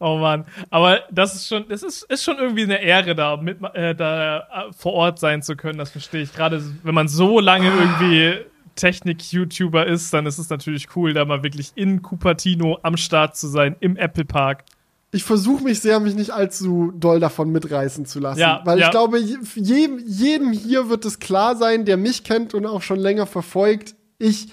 Oh 0.00 0.16
Mann, 0.18 0.44
aber 0.70 1.00
das 1.10 1.34
ist 1.34 1.48
schon, 1.48 1.68
das 1.68 1.82
ist, 1.82 2.04
ist 2.04 2.22
schon 2.22 2.38
irgendwie 2.38 2.62
eine 2.62 2.80
Ehre, 2.80 3.16
da 3.16 3.36
mit 3.36 3.58
äh, 3.74 3.96
da 3.96 4.38
äh, 4.38 4.72
vor 4.72 4.92
Ort 4.92 5.18
sein 5.18 5.42
zu 5.42 5.56
können. 5.56 5.78
Das 5.78 5.90
verstehe 5.90 6.22
ich. 6.22 6.32
Gerade 6.32 6.62
wenn 6.84 6.94
man 6.94 7.08
so 7.08 7.40
lange 7.40 7.66
irgendwie 7.68 8.44
Technik-YouTuber 8.76 9.86
ist, 9.86 10.14
dann 10.14 10.26
ist 10.26 10.38
es 10.38 10.50
natürlich 10.50 10.94
cool, 10.94 11.12
da 11.12 11.24
mal 11.24 11.42
wirklich 11.42 11.72
in 11.74 12.00
Cupertino 12.00 12.78
am 12.82 12.96
Start 12.96 13.36
zu 13.36 13.48
sein, 13.48 13.74
im 13.80 13.96
Apple 13.96 14.24
Park. 14.24 14.64
Ich 15.10 15.24
versuche 15.24 15.64
mich 15.64 15.80
sehr, 15.80 16.00
mich 16.00 16.14
nicht 16.14 16.30
allzu 16.30 16.92
doll 16.94 17.18
davon 17.18 17.50
mitreißen 17.50 18.06
zu 18.06 18.20
lassen. 18.20 18.40
Ja, 18.40 18.60
weil 18.64 18.78
ja. 18.78 18.86
ich 18.86 18.90
glaube, 18.90 19.18
jedem, 19.18 19.98
jedem 20.06 20.52
hier 20.52 20.90
wird 20.90 21.04
es 21.06 21.18
klar 21.18 21.56
sein, 21.56 21.86
der 21.86 21.96
mich 21.96 22.24
kennt 22.24 22.54
und 22.54 22.66
auch 22.66 22.82
schon 22.82 23.00
länger 23.00 23.26
verfolgt. 23.26 23.96
Ich 24.18 24.48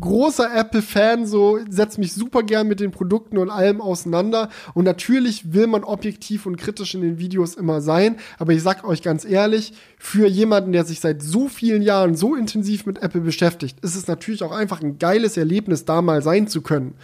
großer 0.00 0.54
Apple-Fan, 0.54 1.26
so 1.26 1.58
setzt 1.68 1.98
mich 1.98 2.12
super 2.12 2.42
gern 2.42 2.68
mit 2.68 2.80
den 2.80 2.90
Produkten 2.90 3.38
und 3.38 3.50
allem 3.50 3.80
auseinander. 3.80 4.48
Und 4.72 4.84
natürlich 4.84 5.52
will 5.52 5.66
man 5.66 5.84
objektiv 5.84 6.46
und 6.46 6.56
kritisch 6.56 6.94
in 6.94 7.02
den 7.02 7.18
Videos 7.18 7.54
immer 7.54 7.80
sein. 7.80 8.16
Aber 8.38 8.52
ich 8.52 8.62
sag 8.62 8.84
euch 8.84 9.02
ganz 9.02 9.24
ehrlich, 9.24 9.74
für 9.98 10.26
jemanden, 10.26 10.72
der 10.72 10.84
sich 10.84 11.00
seit 11.00 11.22
so 11.22 11.48
vielen 11.48 11.82
Jahren 11.82 12.14
so 12.14 12.34
intensiv 12.34 12.86
mit 12.86 13.02
Apple 13.02 13.20
beschäftigt, 13.20 13.78
ist 13.80 13.96
es 13.96 14.06
natürlich 14.06 14.42
auch 14.42 14.52
einfach 14.52 14.80
ein 14.82 14.98
geiles 14.98 15.36
Erlebnis, 15.36 15.84
da 15.84 16.02
mal 16.02 16.22
sein 16.22 16.48
zu 16.48 16.62
können. 16.62 16.94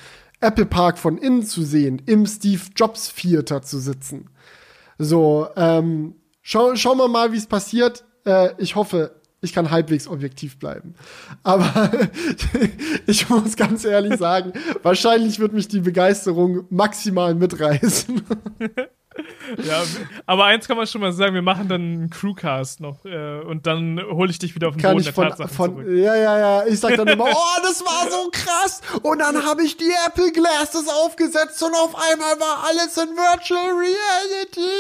Apple 0.41 0.67
Park 0.67 0.99
von 0.99 1.19
innen 1.19 1.43
zu 1.43 1.63
sehen, 1.63 2.01
im 2.07 2.25
Steve 2.25 2.63
Jobs 2.75 3.15
Theater 3.15 3.61
zu 3.61 3.79
sitzen. 3.79 4.31
So, 4.97 5.49
ähm, 5.57 6.15
schau, 6.41 6.75
schauen 6.77 6.99
wir 6.99 7.09
mal, 7.09 7.33
wie 7.33 7.37
es 7.37 7.47
passiert 7.47 8.05
äh, 8.25 8.51
ich 8.59 8.77
hoffe, 8.77 9.20
ich 9.43 9.53
kann 9.53 9.71
halbwegs 9.71 10.07
objektiv 10.07 10.59
bleiben. 10.59 10.95
Aber 11.43 11.91
ich 13.07 13.29
muss 13.29 13.57
ganz 13.57 13.85
ehrlich 13.85 14.19
sagen, 14.19 14.53
wahrscheinlich 14.83 15.39
wird 15.39 15.53
mich 15.53 15.69
die 15.69 15.81
Begeisterung 15.81 16.67
maximal 16.71 17.35
mitreißen. 17.35 18.23
ja, 19.65 19.83
aber 20.27 20.45
eins 20.45 20.67
kann 20.67 20.77
man 20.77 20.87
schon 20.87 21.01
mal 21.01 21.13
sagen, 21.13 21.35
wir 21.35 21.43
machen 21.43 21.69
dann 21.69 21.81
einen 21.81 22.11
Crewcast 22.11 22.81
noch 22.81 23.05
äh, 23.05 23.41
und 23.41 23.67
dann 23.67 24.01
hole 24.11 24.31
ich 24.31 24.39
dich 24.39 24.55
wieder 24.55 24.69
auf 24.69 24.75
den 24.75 24.83
kann 24.83 24.93
Boden 24.93 25.09
ich 25.09 25.15
von, 25.15 25.49
von, 25.49 25.97
Ja, 25.97 26.15
ja, 26.15 26.39
ja. 26.39 26.67
Ich 26.67 26.81
sag 26.81 26.97
dann 26.97 27.09
immer, 27.09 27.25
oh, 27.25 27.61
das 27.63 27.85
war 27.85 28.11
so 28.11 28.31
krass. 28.31 28.81
Und 29.03 29.19
dann 29.21 29.45
habe 29.45 29.63
ich 29.63 29.77
die 29.77 29.93
Apple 30.07 30.33
Glasses 30.33 30.89
aufgesetzt 30.89 31.63
und 31.63 31.75
auf 31.75 31.95
einmal 32.11 32.39
war 32.41 32.65
alles 32.69 32.97
in 32.97 33.17
Virtual 33.17 33.71
Reality. 33.73 34.71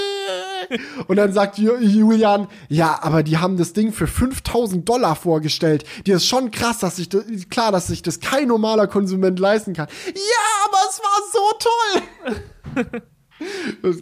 Und 1.07 1.17
dann 1.17 1.33
sagt 1.33 1.59
Julian, 1.59 2.49
ja, 2.69 2.99
aber 3.03 3.23
die 3.23 3.39
haben 3.39 3.57
das 3.57 3.73
Ding 3.73 3.93
für 3.93 4.07
5000 4.07 4.89
Dollar 4.89 5.17
vorgestellt. 5.17 5.85
Die 6.07 6.13
ist 6.13 6.27
schon 6.27 6.51
krass, 6.51 6.79
dass 6.79 6.97
sich 6.97 7.09
das, 7.09 7.25
klar, 7.51 7.73
dass 7.73 7.89
sich 7.89 8.03
das 8.03 8.21
kein 8.21 8.49
normaler 8.49 8.87
Konsument 8.87 9.39
leisten 9.39 9.75
kann. 9.75 9.89
Ja, 10.07 10.67
aber 10.67 10.79
es 10.89 11.01
war 11.01 11.21
so 11.33 11.41
toll. 11.59 13.01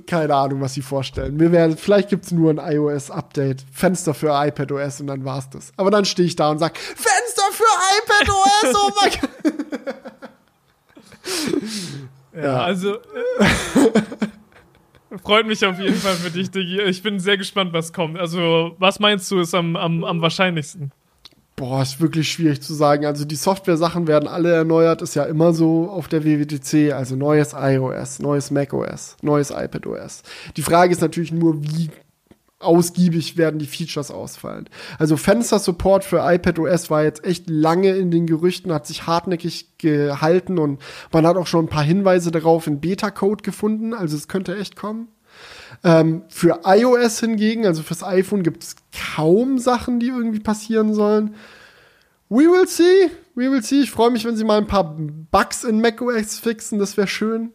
Keine 0.07 0.35
Ahnung, 0.35 0.61
was 0.61 0.75
sie 0.75 0.83
vorstellen. 0.83 1.39
Wir 1.39 1.53
werden, 1.53 1.77
vielleicht 1.77 2.09
gibt 2.09 2.25
es 2.25 2.33
nur 2.33 2.51
ein 2.51 2.59
iOS-Update, 2.59 3.65
Fenster 3.73 4.15
für 4.15 4.29
iPadOS 4.31 5.01
und 5.01 5.07
dann 5.09 5.25
war's 5.25 5.49
das. 5.51 5.73
Aber 5.77 5.91
dann 5.91 6.05
stehe 6.05 6.27
ich 6.27 6.37
da 6.37 6.51
und 6.51 6.59
sage, 6.59 6.75
Fenster 6.79 7.43
für 7.53 7.65
iPadOS, 8.03 8.75
oh 8.75 8.91
mein 9.01 9.11
Gott. 9.21 9.31
ja, 12.35 12.43
ja, 12.43 12.63
also 12.63 12.95
äh, 12.95 12.99
freut 15.23 15.47
mich 15.47 15.65
auf 15.65 15.79
jeden 15.79 15.97
Fall 15.97 16.15
für 16.15 16.31
dich, 16.31 16.51
Digi. 16.51 16.81
Ich 16.83 17.03
bin 17.03 17.21
sehr 17.21 17.37
gespannt, 17.37 17.73
was 17.73 17.93
kommt. 17.93 18.19
Also, 18.19 18.75
was 18.79 18.99
meinst 18.99 19.31
du, 19.31 19.41
ist 19.41 19.55
am, 19.55 19.77
am, 19.77 20.05
am 20.05 20.21
wahrscheinlichsten? 20.21 20.93
Boah, 21.59 21.83
ist 21.83 22.01
wirklich 22.01 22.31
schwierig 22.31 22.63
zu 22.63 22.73
sagen. 22.73 23.05
Also 23.05 23.25
die 23.25 23.35
Software-Sachen 23.35 24.07
werden 24.07 24.29
alle 24.29 24.53
erneuert, 24.53 25.03
ist 25.03 25.17
ja 25.17 25.25
immer 25.25 25.53
so 25.53 25.91
auf 25.91 26.07
der 26.07 26.25
WWDC. 26.25 26.93
Also 26.93 27.17
neues 27.17 27.53
iOS, 27.53 28.21
neues 28.21 28.53
macOS, 28.53 29.17
neues 29.23 29.51
iPadOS. 29.51 30.23
Die 30.57 30.63
Frage 30.63 30.93
ist 30.93 31.01
natürlich 31.01 31.33
nur, 31.33 31.61
wie 31.65 31.91
ausgiebig 32.61 33.37
werden 33.37 33.59
die 33.59 33.67
Features 33.67 34.13
ausfallen. 34.13 34.69
Also 35.01 35.17
Fenster-Support 35.17 36.05
für 36.05 36.21
iPadOS 36.23 36.91
war 36.91 37.03
jetzt 37.03 37.25
echt 37.25 37.51
lange 37.51 37.91
in 37.91 38.13
den 38.13 38.27
Gerüchten, 38.27 38.73
hat 38.73 38.87
sich 38.87 39.09
hartnäckig 39.09 39.79
gehalten 39.79 40.59
und 40.59 40.81
man 41.13 41.27
hat 41.27 41.37
auch 41.37 41.49
schon 41.49 41.65
ein 41.65 41.69
paar 41.69 41.83
Hinweise 41.83 42.31
darauf 42.31 42.69
in 42.69 42.81
Beta-Code 42.81 43.43
gefunden. 43.43 43.95
Also 43.95 44.17
es 44.17 44.29
könnte 44.29 44.57
echt 44.57 44.77
kommen. 44.77 45.09
Ähm, 45.85 46.23
für 46.29 46.61
iOS 46.65 47.21
hingegen, 47.21 47.67
also 47.67 47.83
fürs 47.83 48.03
iPhone, 48.03 48.43
gibt 48.43 48.65
es 48.65 48.77
kaum 49.15 49.59
Sachen, 49.59 50.01
die 50.01 50.09
irgendwie 50.09 50.41
passieren 50.41 50.95
sollen. 50.95 51.35
We 52.29 52.45
will 52.45 52.67
see. 52.67 53.11
We 53.35 53.51
will 53.51 53.63
see. 53.63 53.83
Ich 53.83 53.91
freue 53.91 54.11
mich, 54.11 54.25
wenn 54.25 54.37
sie 54.37 54.45
mal 54.45 54.59
ein 54.59 54.67
paar 54.67 54.97
Bugs 55.31 55.65
in 55.65 55.81
macOS 55.81 56.39
fixen. 56.39 56.79
Das 56.79 56.97
wäre 56.97 57.07
schön. 57.07 57.53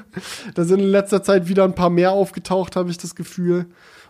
da 0.54 0.64
sind 0.64 0.80
in 0.80 0.90
letzter 0.90 1.22
Zeit 1.22 1.48
wieder 1.48 1.64
ein 1.64 1.74
paar 1.74 1.90
mehr 1.90 2.12
aufgetaucht, 2.12 2.76
habe 2.76 2.90
ich 2.90 2.98
das 2.98 3.14
Gefühl. 3.14 3.66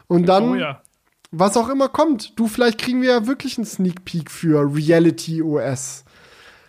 Und 0.09 0.27
dann, 0.27 0.51
oh, 0.51 0.55
ja. 0.57 0.83
was 1.31 1.57
auch 1.57 1.69
immer 1.69 1.89
kommt. 1.89 2.39
Du, 2.39 2.49
vielleicht 2.49 2.79
kriegen 2.79 3.03
wir 3.03 3.11
ja 3.11 3.27
wirklich 3.27 3.59
einen 3.59 3.67
Sneak 3.67 4.05
Peek 4.05 4.31
für 4.31 4.75
Reality 4.75 5.43
OS 5.43 6.05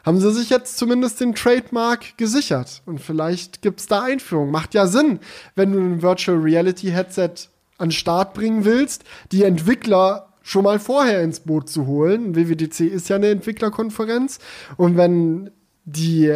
haben 0.06 0.19
sie 0.19 0.32
sich 0.32 0.49
jetzt 0.49 0.78
zumindest 0.78 1.19
den 1.19 1.36
Trademark 1.36 2.18
gesichert. 2.18 2.82
Und 2.86 2.99
vielleicht 2.99 3.61
gibt 3.61 3.80
es 3.80 3.88
da 3.88 4.03
Einführungen. 4.03 4.52
Macht 4.52 4.73
ja 4.73 4.88
Sinn, 4.88 5.19
wenn 5.56 5.72
du 5.72 5.80
ein 5.80 6.02
Virtual 6.02 6.38
Reality 6.38 6.91
Headset 6.91 7.32
an 7.78 7.90
den 7.90 7.91
Start 7.91 8.34
bringen 8.34 8.65
willst, 8.65 9.03
die 9.32 9.44
Entwickler 9.44 10.28
schon 10.41 10.64
mal 10.64 10.80
vorher 10.80 11.22
ins 11.22 11.41
Boot 11.41 11.69
zu 11.69 11.86
holen. 11.88 12.36
WWDC 12.36 12.82
ist 12.82 13.10
ja 13.10 13.15
eine 13.15 13.30
Entwicklerkonferenz. 13.30 14.40
Und 14.78 14.98
wenn 14.98 15.52
die 15.86 16.28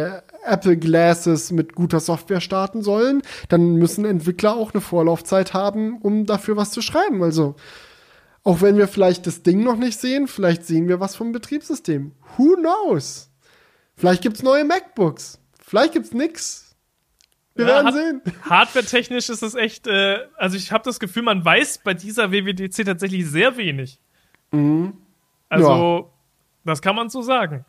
Apple 0.44 0.76
Glasses 0.76 1.52
mit 1.52 1.74
guter 1.74 2.00
Software 2.00 2.40
starten 2.40 2.82
sollen, 2.82 3.22
dann 3.48 3.76
müssen 3.76 4.04
Entwickler 4.04 4.56
auch 4.56 4.74
eine 4.74 4.80
Vorlaufzeit 4.80 5.54
haben, 5.54 5.98
um 5.98 6.26
dafür 6.26 6.56
was 6.56 6.70
zu 6.70 6.82
schreiben. 6.82 7.22
Also, 7.22 7.56
auch 8.44 8.60
wenn 8.60 8.76
wir 8.76 8.86
vielleicht 8.86 9.26
das 9.26 9.42
Ding 9.42 9.64
noch 9.64 9.76
nicht 9.76 10.00
sehen, 10.00 10.28
vielleicht 10.28 10.64
sehen 10.64 10.88
wir 10.88 11.00
was 11.00 11.16
vom 11.16 11.32
Betriebssystem. 11.32 12.12
Who 12.36 12.56
knows? 12.56 13.25
Vielleicht 13.96 14.22
gibt 14.22 14.36
es 14.36 14.42
neue 14.42 14.64
MacBooks. 14.64 15.40
Vielleicht 15.60 15.92
gibt 15.94 16.06
es 16.06 16.12
nix. 16.12 16.76
Wir 17.54 17.66
ja, 17.66 17.84
werden 17.84 17.92
sehen. 17.92 18.34
Hardware-technisch 18.42 19.30
ist 19.30 19.42
es 19.42 19.54
echt, 19.54 19.86
äh, 19.86 20.18
also 20.36 20.56
ich 20.56 20.70
habe 20.72 20.84
das 20.84 21.00
Gefühl, 21.00 21.22
man 21.22 21.44
weiß 21.44 21.78
bei 21.82 21.94
dieser 21.94 22.30
WWDC 22.30 22.84
tatsächlich 22.84 23.26
sehr 23.26 23.56
wenig. 23.56 23.98
Mhm. 24.52 24.94
Also, 25.48 25.70
ja. 25.70 26.04
das 26.64 26.82
kann 26.82 26.94
man 26.94 27.08
so 27.08 27.22
sagen. 27.22 27.64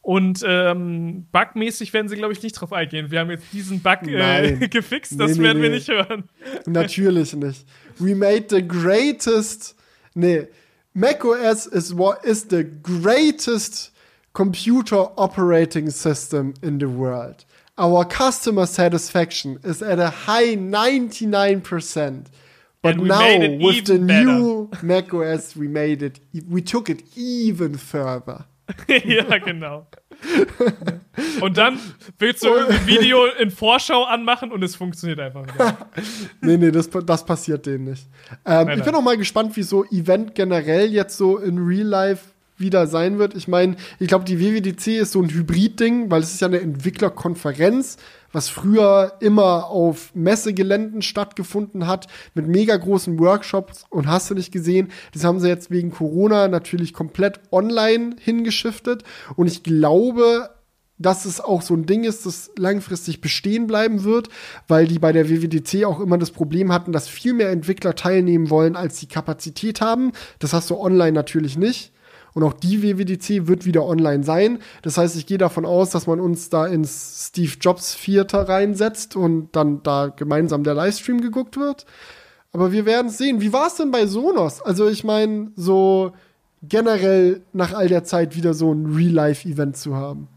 Und 0.00 0.42
ähm, 0.44 1.26
bugmäßig 1.30 1.92
werden 1.92 2.08
sie, 2.08 2.16
glaube 2.16 2.32
ich, 2.32 2.42
nicht 2.42 2.54
drauf 2.54 2.72
eingehen. 2.72 3.12
Wir 3.12 3.20
haben 3.20 3.30
jetzt 3.30 3.52
diesen 3.52 3.80
Bug 3.80 4.02
äh, 4.08 4.56
gefixt, 4.68 5.18
das 5.20 5.36
nee, 5.36 5.44
werden 5.44 5.58
nee, 5.58 5.68
wir 5.68 5.70
nicht 5.70 5.88
hören. 5.88 6.28
Natürlich 6.66 7.34
nicht. 7.34 7.64
We 7.98 8.16
made 8.16 8.46
the 8.48 8.66
greatest. 8.66 9.76
Nee, 10.14 10.48
macOS 10.92 11.66
is, 11.66 11.94
is 12.24 12.46
the 12.50 12.66
greatest 12.82 13.91
computer 14.32 15.08
operating 15.16 15.90
system 15.90 16.54
in 16.62 16.78
the 16.78 16.88
world. 16.88 17.44
Our 17.78 18.04
customer 18.04 18.66
satisfaction 18.66 19.58
is 19.64 19.82
at 19.82 19.98
a 19.98 20.10
high 20.10 20.56
99%. 20.56 22.26
But 22.82 22.96
now 22.98 23.38
with 23.58 23.86
the 23.86 23.98
better. 23.98 24.24
new 24.24 24.70
macOS, 24.82 25.54
we 25.54 25.68
made 25.68 26.02
it, 26.02 26.18
we 26.48 26.60
took 26.60 26.90
it 26.90 27.04
even 27.16 27.76
further. 27.76 28.46
ja, 28.88 29.38
genau. 29.38 29.86
und 31.40 31.56
dann 31.56 31.78
willst 32.18 32.44
du 32.44 32.54
ein 32.54 32.86
Video 32.86 33.26
in 33.40 33.50
Vorschau 33.50 34.04
anmachen 34.04 34.52
und 34.52 34.62
es 34.62 34.76
funktioniert 34.76 35.20
einfach 35.20 35.42
wieder. 35.42 35.76
nee, 36.40 36.56
nee, 36.56 36.70
das, 36.70 36.88
das 36.90 37.24
passiert 37.24 37.66
denen 37.66 37.84
nicht. 37.84 38.06
Ähm, 38.44 38.68
ich 38.70 38.82
bin 38.82 38.94
auch 38.94 39.02
mal 39.02 39.16
gespannt, 39.16 39.56
wie 39.56 39.62
so 39.62 39.84
Event 39.86 40.34
generell 40.34 40.92
jetzt 40.92 41.16
so 41.16 41.38
in 41.38 41.58
Real 41.58 41.86
Life 41.86 42.31
wieder 42.56 42.86
sein 42.86 43.18
wird. 43.18 43.34
Ich 43.34 43.48
meine, 43.48 43.76
ich 43.98 44.08
glaube, 44.08 44.24
die 44.24 44.40
WWDC 44.40 44.98
ist 44.98 45.12
so 45.12 45.22
ein 45.22 45.30
Hybrid-Ding, 45.30 46.10
weil 46.10 46.22
es 46.22 46.32
ist 46.32 46.40
ja 46.40 46.48
eine 46.48 46.60
Entwicklerkonferenz, 46.60 47.96
was 48.32 48.48
früher 48.48 49.14
immer 49.20 49.66
auf 49.66 50.14
Messegeländen 50.14 51.02
stattgefunden 51.02 51.86
hat, 51.86 52.06
mit 52.34 52.46
mega 52.48 52.76
großen 52.76 53.18
Workshops 53.18 53.84
und 53.90 54.06
hast 54.06 54.30
du 54.30 54.34
nicht 54.34 54.52
gesehen. 54.52 54.90
Das 55.12 55.24
haben 55.24 55.40
sie 55.40 55.48
jetzt 55.48 55.70
wegen 55.70 55.90
Corona 55.90 56.48
natürlich 56.48 56.92
komplett 56.92 57.40
online 57.50 58.16
hingeschiftet. 58.20 59.04
Und 59.36 59.48
ich 59.48 59.62
glaube, 59.62 60.50
dass 60.98 61.24
es 61.24 61.40
auch 61.40 61.62
so 61.62 61.74
ein 61.74 61.86
Ding 61.86 62.04
ist, 62.04 62.26
das 62.26 62.50
langfristig 62.56 63.20
bestehen 63.20 63.66
bleiben 63.66 64.04
wird, 64.04 64.28
weil 64.68 64.86
die 64.86 64.98
bei 64.98 65.12
der 65.12 65.28
WWDC 65.28 65.84
auch 65.84 66.00
immer 66.00 66.16
das 66.16 66.30
Problem 66.30 66.72
hatten, 66.72 66.92
dass 66.92 67.08
viel 67.08 67.34
mehr 67.34 67.50
Entwickler 67.50 67.94
teilnehmen 67.94 68.50
wollen, 68.50 68.76
als 68.76 68.98
sie 68.98 69.06
Kapazität 69.06 69.80
haben. 69.80 70.12
Das 70.38 70.52
hast 70.52 70.70
du 70.70 70.78
online 70.78 71.12
natürlich 71.12 71.58
nicht. 71.58 71.92
Und 72.34 72.42
auch 72.42 72.54
die 72.54 72.82
WWDC 72.82 73.46
wird 73.46 73.66
wieder 73.66 73.84
online 73.84 74.24
sein. 74.24 74.58
Das 74.82 74.96
heißt, 74.96 75.16
ich 75.16 75.26
gehe 75.26 75.38
davon 75.38 75.66
aus, 75.66 75.90
dass 75.90 76.06
man 76.06 76.20
uns 76.20 76.48
da 76.48 76.66
ins 76.66 77.28
Steve 77.28 77.52
Jobs 77.60 77.94
Vierter 77.94 78.48
reinsetzt 78.48 79.16
und 79.16 79.50
dann 79.52 79.82
da 79.82 80.08
gemeinsam 80.08 80.64
der 80.64 80.74
Livestream 80.74 81.20
geguckt 81.20 81.56
wird. 81.56 81.84
Aber 82.52 82.72
wir 82.72 82.86
werden 82.86 83.08
es 83.08 83.18
sehen. 83.18 83.40
Wie 83.40 83.52
war 83.52 83.66
es 83.66 83.76
denn 83.76 83.90
bei 83.90 84.06
Sonos? 84.06 84.62
Also 84.62 84.88
ich 84.88 85.04
meine, 85.04 85.52
so 85.56 86.12
generell 86.62 87.42
nach 87.52 87.74
all 87.74 87.88
der 87.88 88.04
Zeit 88.04 88.36
wieder 88.36 88.54
so 88.54 88.72
ein 88.72 88.94
Real-Life-Event 88.94 89.76
zu 89.76 89.96
haben. 89.96 90.28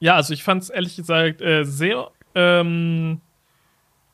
Ja, 0.00 0.14
also 0.14 0.32
ich 0.32 0.42
fand 0.42 0.62
es 0.62 0.70
ehrlich 0.70 0.96
gesagt 0.96 1.42
äh, 1.42 1.64
sehr 1.64 2.10
ähm, 2.34 3.20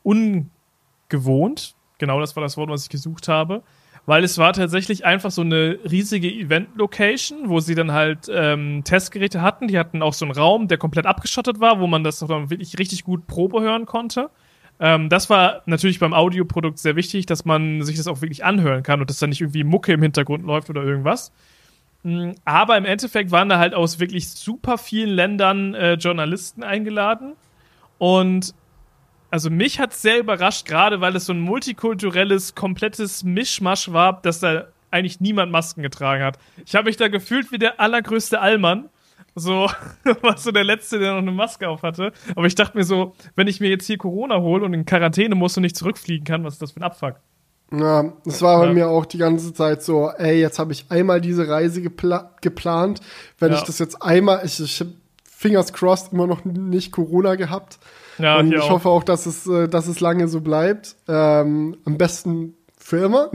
ungewohnt. 0.02 1.74
Genau 1.98 2.20
das 2.20 2.34
war 2.36 2.42
das 2.42 2.56
Wort, 2.56 2.70
was 2.70 2.84
ich 2.84 2.88
gesucht 2.88 3.28
habe 3.28 3.62
weil 4.06 4.22
es 4.24 4.36
war 4.36 4.52
tatsächlich 4.52 5.04
einfach 5.04 5.30
so 5.30 5.40
eine 5.42 5.78
riesige 5.90 6.30
Event-Location, 6.30 7.48
wo 7.48 7.60
sie 7.60 7.74
dann 7.74 7.92
halt 7.92 8.30
ähm, 8.30 8.82
Testgeräte 8.84 9.40
hatten. 9.40 9.68
Die 9.68 9.78
hatten 9.78 10.02
auch 10.02 10.12
so 10.12 10.24
einen 10.24 10.34
Raum, 10.34 10.68
der 10.68 10.78
komplett 10.78 11.06
abgeschottet 11.06 11.60
war, 11.60 11.80
wo 11.80 11.86
man 11.86 12.04
das 12.04 12.18
dann 12.18 12.50
wirklich 12.50 12.78
richtig 12.78 13.04
gut 13.04 13.26
Probe 13.26 13.62
hören 13.62 13.86
konnte. 13.86 14.30
Ähm, 14.78 15.08
das 15.08 15.30
war 15.30 15.62
natürlich 15.66 16.00
beim 16.00 16.12
Audioprodukt 16.12 16.78
sehr 16.78 16.96
wichtig, 16.96 17.26
dass 17.26 17.44
man 17.44 17.82
sich 17.82 17.96
das 17.96 18.06
auch 18.06 18.20
wirklich 18.20 18.44
anhören 18.44 18.82
kann 18.82 19.00
und 19.00 19.08
dass 19.08 19.18
da 19.18 19.26
nicht 19.26 19.40
irgendwie 19.40 19.64
Mucke 19.64 19.92
im 19.92 20.02
Hintergrund 20.02 20.44
läuft 20.44 20.68
oder 20.68 20.82
irgendwas. 20.82 21.32
Mm, 22.02 22.32
aber 22.44 22.76
im 22.76 22.84
Endeffekt 22.84 23.30
waren 23.30 23.48
da 23.48 23.58
halt 23.58 23.72
aus 23.72 24.00
wirklich 24.00 24.28
super 24.30 24.76
vielen 24.76 25.10
Ländern 25.10 25.74
äh, 25.74 25.94
Journalisten 25.94 26.62
eingeladen. 26.62 27.34
Und 27.98 28.54
also 29.34 29.50
mich 29.50 29.80
hat 29.80 29.90
es 29.90 30.00
sehr 30.00 30.20
überrascht, 30.20 30.64
gerade 30.64 31.00
weil 31.00 31.16
es 31.16 31.24
so 31.24 31.32
ein 31.32 31.40
multikulturelles, 31.40 32.54
komplettes 32.54 33.24
Mischmasch 33.24 33.90
war, 33.90 34.22
dass 34.22 34.38
da 34.38 34.68
eigentlich 34.92 35.18
niemand 35.18 35.50
Masken 35.50 35.82
getragen 35.82 36.22
hat. 36.22 36.38
Ich 36.64 36.76
habe 36.76 36.84
mich 36.84 36.96
da 36.96 37.08
gefühlt 37.08 37.50
wie 37.50 37.58
der 37.58 37.80
allergrößte 37.80 38.40
Allmann. 38.40 38.90
So, 39.34 39.68
war 40.22 40.38
so 40.38 40.52
der 40.52 40.62
Letzte, 40.62 41.00
der 41.00 41.14
noch 41.14 41.18
eine 41.18 41.32
Maske 41.32 41.68
auf 41.68 41.82
hatte. 41.82 42.12
Aber 42.36 42.46
ich 42.46 42.54
dachte 42.54 42.78
mir 42.78 42.84
so, 42.84 43.16
wenn 43.34 43.48
ich 43.48 43.58
mir 43.58 43.70
jetzt 43.70 43.88
hier 43.88 43.98
Corona 43.98 44.38
hole 44.38 44.64
und 44.64 44.72
in 44.72 44.84
Quarantäne 44.84 45.34
muss 45.34 45.56
und 45.56 45.64
nicht 45.64 45.76
zurückfliegen 45.76 46.24
kann, 46.24 46.44
was 46.44 46.52
ist 46.52 46.62
das 46.62 46.70
für 46.70 46.78
ein 46.78 46.84
Abfuck? 46.84 47.16
Ja, 47.72 48.12
das 48.24 48.40
war 48.40 48.60
bei 48.60 48.66
ja. 48.68 48.72
mir 48.72 48.88
auch 48.88 49.04
die 49.04 49.18
ganze 49.18 49.52
Zeit 49.52 49.82
so, 49.82 50.10
ey, 50.10 50.38
jetzt 50.38 50.60
habe 50.60 50.70
ich 50.70 50.86
einmal 50.90 51.20
diese 51.20 51.48
Reise 51.48 51.82
gepla 51.82 52.30
geplant. 52.40 53.00
Wenn 53.40 53.50
ja. 53.50 53.58
ich 53.58 53.64
das 53.64 53.80
jetzt 53.80 54.00
einmal, 54.00 54.42
ich, 54.44 54.60
ich 54.60 54.78
habe 54.78 54.92
fingers 55.28 55.72
crossed 55.72 56.12
immer 56.12 56.28
noch 56.28 56.44
nicht 56.44 56.92
Corona 56.92 57.34
gehabt. 57.34 57.80
Ja, 58.18 58.38
und 58.38 58.52
ich 58.52 58.60
auch. 58.60 58.70
hoffe 58.70 58.88
auch, 58.88 59.04
dass 59.04 59.26
es, 59.26 59.46
äh, 59.46 59.68
dass 59.68 59.88
es 59.88 60.00
lange 60.00 60.28
so 60.28 60.40
bleibt. 60.40 60.96
Ähm, 61.08 61.76
am 61.84 61.98
besten 61.98 62.54
für 62.78 62.98
immer. 62.98 63.30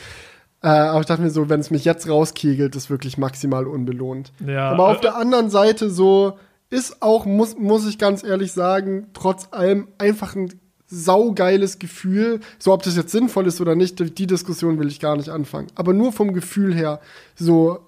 äh, 0.62 0.68
aber 0.68 1.00
ich 1.00 1.06
dachte 1.06 1.22
mir 1.22 1.30
so, 1.30 1.48
wenn 1.48 1.60
es 1.60 1.70
mich 1.70 1.84
jetzt 1.84 2.08
rauskegelt, 2.08 2.76
ist 2.76 2.90
wirklich 2.90 3.18
maximal 3.18 3.66
unbelohnt. 3.66 4.32
Ja, 4.46 4.70
aber 4.70 4.88
auf 4.88 4.98
äh, 4.98 5.02
der 5.02 5.16
anderen 5.16 5.50
Seite 5.50 5.90
so 5.90 6.38
ist 6.70 7.02
auch, 7.02 7.26
muss, 7.26 7.56
muss 7.56 7.86
ich 7.86 7.98
ganz 7.98 8.24
ehrlich 8.24 8.52
sagen, 8.52 9.08
trotz 9.12 9.48
allem 9.52 9.88
einfach 9.98 10.34
ein 10.34 10.52
saugeiles 10.86 11.78
Gefühl. 11.78 12.40
So, 12.58 12.72
ob 12.72 12.82
das 12.82 12.96
jetzt 12.96 13.12
sinnvoll 13.12 13.46
ist 13.46 13.60
oder 13.60 13.74
nicht, 13.74 14.18
die 14.18 14.26
Diskussion 14.26 14.78
will 14.78 14.88
ich 14.88 15.00
gar 15.00 15.16
nicht 15.16 15.28
anfangen. 15.28 15.68
Aber 15.74 15.92
nur 15.92 16.12
vom 16.12 16.32
Gefühl 16.32 16.74
her, 16.74 17.00
so 17.34 17.80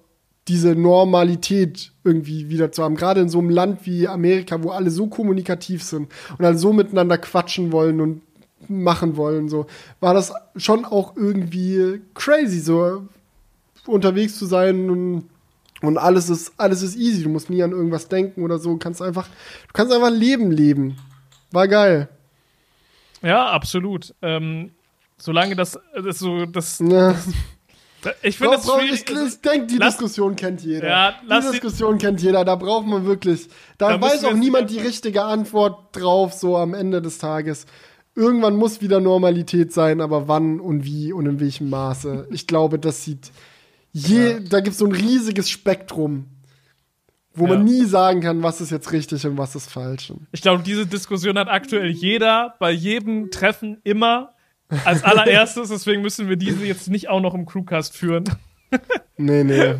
diese 0.48 0.76
Normalität 0.76 1.92
irgendwie 2.04 2.48
wieder 2.48 2.70
zu 2.70 2.84
haben. 2.84 2.96
Gerade 2.96 3.20
in 3.20 3.28
so 3.28 3.38
einem 3.38 3.50
Land 3.50 3.84
wie 3.84 4.06
Amerika, 4.06 4.62
wo 4.62 4.70
alle 4.70 4.90
so 4.90 5.08
kommunikativ 5.08 5.82
sind 5.82 6.08
und 6.38 6.44
alle 6.44 6.58
so 6.58 6.72
miteinander 6.72 7.18
quatschen 7.18 7.72
wollen 7.72 8.00
und 8.00 8.22
machen 8.68 9.16
wollen, 9.16 9.48
so 9.48 9.66
war 10.00 10.14
das 10.14 10.32
schon 10.56 10.84
auch 10.84 11.16
irgendwie 11.16 12.00
crazy, 12.14 12.60
so 12.60 13.06
unterwegs 13.86 14.38
zu 14.38 14.46
sein 14.46 14.90
und, 14.90 15.28
und 15.82 15.98
alles 15.98 16.30
ist 16.30 16.52
alles 16.56 16.82
ist 16.82 16.96
easy. 16.96 17.24
Du 17.24 17.28
musst 17.28 17.50
nie 17.50 17.62
an 17.62 17.72
irgendwas 17.72 18.08
denken 18.08 18.42
oder 18.42 18.58
so. 18.58 18.72
Du 18.72 18.78
kannst 18.78 19.02
einfach, 19.02 19.26
du 19.28 19.72
kannst 19.72 19.92
einfach 19.92 20.10
Leben 20.10 20.50
leben. 20.50 20.96
War 21.52 21.68
geil. 21.68 22.08
Ja, 23.22 23.50
absolut. 23.50 24.14
Ähm, 24.22 24.72
solange 25.18 25.56
das, 25.56 25.78
das 25.94 26.18
so 26.18 26.46
das, 26.46 26.78
ja. 26.80 27.12
das 27.12 27.28
ich 28.22 28.38
finde 28.38 28.56
das 28.56 28.68
Ich, 28.84 29.04
ich 29.10 29.40
denke, 29.40 29.66
die 29.66 29.76
lass, 29.76 29.96
Diskussion 29.96 30.36
kennt 30.36 30.62
jeder. 30.62 30.88
Ja, 30.88 31.14
die 31.22 31.50
Diskussion 31.52 31.98
kennt 31.98 32.22
jeder. 32.22 32.44
Da 32.44 32.54
braucht 32.56 32.86
man 32.86 33.06
wirklich. 33.06 33.48
Da, 33.78 33.96
da 33.96 34.00
weiß 34.00 34.24
auch 34.24 34.34
niemand 34.34 34.70
die 34.70 34.78
richtige 34.78 35.24
Antwort 35.24 35.96
drauf, 35.96 36.32
so 36.32 36.56
am 36.56 36.74
Ende 36.74 37.02
des 37.02 37.18
Tages. 37.18 37.66
Irgendwann 38.14 38.56
muss 38.56 38.80
wieder 38.80 39.00
Normalität 39.00 39.72
sein, 39.72 40.00
aber 40.00 40.28
wann 40.28 40.60
und 40.60 40.84
wie 40.84 41.12
und 41.12 41.26
in 41.26 41.40
welchem 41.40 41.68
Maße. 41.68 42.28
Ich 42.30 42.46
glaube, 42.46 42.78
das 42.78 43.04
sieht 43.04 43.30
je, 43.96 44.32
ja. 44.32 44.40
da 44.40 44.60
gibt 44.60 44.74
es 44.74 44.78
so 44.78 44.86
ein 44.86 44.92
riesiges 44.92 45.48
Spektrum, 45.48 46.26
wo 47.34 47.44
ja. 47.46 47.54
man 47.54 47.64
nie 47.64 47.84
sagen 47.84 48.20
kann, 48.20 48.42
was 48.42 48.60
ist 48.60 48.70
jetzt 48.70 48.92
richtig 48.92 49.26
und 49.26 49.38
was 49.38 49.54
ist 49.54 49.70
falsch. 49.70 50.12
Ich 50.32 50.42
glaube, 50.42 50.62
diese 50.62 50.86
Diskussion 50.86 51.38
hat 51.38 51.48
aktuell 51.48 51.90
jeder 51.90 52.54
bei 52.58 52.70
jedem 52.70 53.30
Treffen 53.30 53.78
immer 53.84 54.34
als 54.84 55.04
allererstes, 55.04 55.68
deswegen 55.68 56.02
müssen 56.02 56.28
wir 56.28 56.36
diese 56.36 56.64
jetzt 56.64 56.88
nicht 56.88 57.08
auch 57.08 57.20
noch 57.20 57.34
im 57.34 57.46
Crewcast 57.46 57.96
führen. 57.96 58.24
nee, 59.16 59.44
nee. 59.44 59.74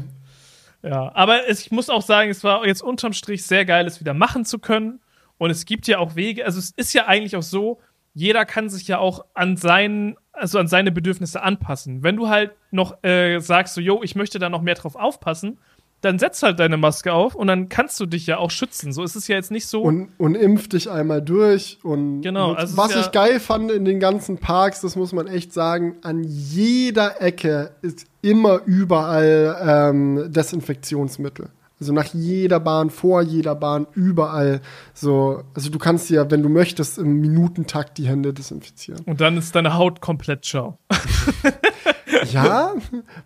Ja, 0.82 1.10
aber 1.14 1.48
es, 1.48 1.60
ich 1.60 1.72
muss 1.72 1.90
auch 1.90 2.02
sagen, 2.02 2.30
es 2.30 2.44
war 2.44 2.64
jetzt 2.66 2.82
unterm 2.82 3.12
Strich 3.12 3.44
sehr 3.44 3.64
geil, 3.64 3.86
es 3.86 4.00
wieder 4.00 4.14
machen 4.14 4.44
zu 4.44 4.58
können. 4.58 5.00
Und 5.38 5.50
es 5.50 5.66
gibt 5.66 5.86
ja 5.86 5.98
auch 5.98 6.14
Wege, 6.14 6.44
also 6.44 6.58
es 6.58 6.70
ist 6.76 6.92
ja 6.94 7.06
eigentlich 7.06 7.36
auch 7.36 7.42
so, 7.42 7.80
jeder 8.14 8.46
kann 8.46 8.70
sich 8.70 8.88
ja 8.88 8.98
auch 8.98 9.26
an 9.34 9.56
seinen, 9.56 10.16
also 10.32 10.58
an 10.58 10.68
seine 10.68 10.92
Bedürfnisse 10.92 11.42
anpassen. 11.42 12.02
Wenn 12.02 12.16
du 12.16 12.28
halt 12.28 12.52
noch 12.70 13.02
äh, 13.04 13.40
sagst, 13.40 13.74
so, 13.74 13.80
yo, 13.80 14.02
ich 14.02 14.14
möchte 14.14 14.38
da 14.38 14.48
noch 14.48 14.62
mehr 14.62 14.74
drauf 14.74 14.96
aufpassen, 14.96 15.58
dann 16.00 16.18
setz 16.18 16.42
halt 16.42 16.60
deine 16.60 16.76
Maske 16.76 17.12
auf 17.12 17.34
und 17.34 17.46
dann 17.46 17.68
kannst 17.68 17.98
du 17.98 18.06
dich 18.06 18.26
ja 18.26 18.38
auch 18.38 18.50
schützen. 18.50 18.92
So 18.92 19.02
ist 19.02 19.16
es 19.16 19.28
ja 19.28 19.36
jetzt 19.36 19.50
nicht 19.50 19.66
so. 19.66 19.82
Und, 19.82 20.10
und 20.18 20.34
impf 20.34 20.68
dich 20.68 20.90
einmal 20.90 21.22
durch. 21.22 21.78
Und 21.82 22.22
genau, 22.22 22.52
also 22.52 22.76
was 22.76 22.94
ich 22.94 23.12
geil 23.12 23.40
fand 23.40 23.70
in 23.70 23.84
den 23.84 23.98
ganzen 23.98 24.38
Parks, 24.38 24.82
das 24.82 24.94
muss 24.96 25.12
man 25.12 25.26
echt 25.26 25.52
sagen, 25.52 25.96
an 26.02 26.22
jeder 26.22 27.20
Ecke 27.22 27.72
ist 27.82 28.06
immer 28.22 28.60
überall 28.66 29.56
ähm, 29.62 30.32
Desinfektionsmittel. 30.32 31.50
Also 31.78 31.92
nach 31.92 32.06
jeder 32.14 32.58
Bahn, 32.58 32.88
vor 32.88 33.20
jeder 33.20 33.54
Bahn, 33.54 33.86
überall 33.92 34.62
so. 34.94 35.42
Also 35.54 35.70
du 35.70 35.78
kannst 35.78 36.08
ja, 36.08 36.30
wenn 36.30 36.42
du 36.42 36.48
möchtest, 36.48 36.96
im 36.96 37.20
Minutentakt 37.20 37.98
die 37.98 38.08
Hände 38.08 38.32
desinfizieren. 38.32 39.02
Und 39.04 39.20
dann 39.20 39.36
ist 39.36 39.54
deine 39.54 39.74
Haut 39.74 40.00
komplett 40.00 40.46
schau. 40.46 40.78
ja, 42.32 42.72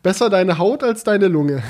besser 0.02 0.30
deine 0.30 0.59
Haut 0.59 0.82
als 0.82 1.05
deine 1.05 1.28
Lunge. 1.28 1.62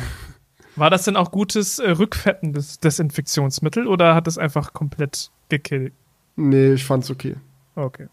War 0.77 0.91
das 0.91 1.05
denn 1.05 1.17
auch 1.17 1.31
gutes 1.31 1.79
äh, 1.79 1.91
rückfettendes 1.91 2.79
Desinfektionsmittel 2.81 3.87
oder 3.87 4.15
hat 4.15 4.27
es 4.27 4.39
einfach 4.39 4.73
komplett 4.73 5.31
gekillt? 5.49 5.93
Nee, 6.37 6.75
ich 6.75 6.85
fand's 6.85 7.11
okay. 7.11 7.37
Okay. 7.75 8.09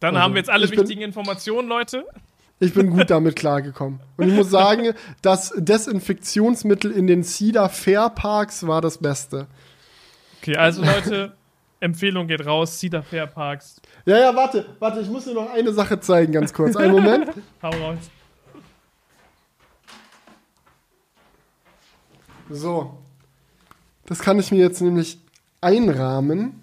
Dann 0.00 0.14
also, 0.14 0.24
haben 0.24 0.34
wir 0.34 0.40
jetzt 0.40 0.50
alle 0.50 0.70
wichtigen 0.70 1.00
bin, 1.00 1.08
Informationen, 1.08 1.68
Leute. 1.68 2.04
Ich 2.58 2.74
bin 2.74 2.90
gut 2.90 3.10
damit 3.10 3.36
klargekommen. 3.36 4.00
Und 4.16 4.28
ich 4.28 4.34
muss 4.34 4.50
sagen, 4.50 4.92
das 5.22 5.52
Desinfektionsmittel 5.56 6.90
in 6.90 7.06
den 7.06 7.24
Cedar 7.24 7.68
Fair 7.68 8.10
Parks 8.10 8.66
war 8.66 8.80
das 8.80 8.98
Beste. 8.98 9.46
Okay, 10.40 10.56
also 10.56 10.84
Leute, 10.84 11.34
Empfehlung 11.80 12.26
geht 12.26 12.44
raus, 12.44 12.78
Cedar 12.78 13.02
Fair 13.02 13.26
Parks. 13.26 13.80
Ja, 14.04 14.18
ja, 14.18 14.36
warte, 14.36 14.66
warte, 14.78 15.00
ich 15.00 15.08
muss 15.08 15.24
dir 15.24 15.34
noch 15.34 15.50
eine 15.50 15.72
Sache 15.72 16.00
zeigen, 16.00 16.32
ganz 16.32 16.52
kurz. 16.52 16.76
Einen 16.76 16.92
Moment. 16.92 17.30
Hau 17.62 17.70
raus. 17.70 18.10
So. 22.50 22.98
Das 24.06 24.20
kann 24.20 24.38
ich 24.38 24.52
mir 24.52 24.58
jetzt 24.58 24.80
nämlich 24.80 25.18
einrahmen. 25.60 26.62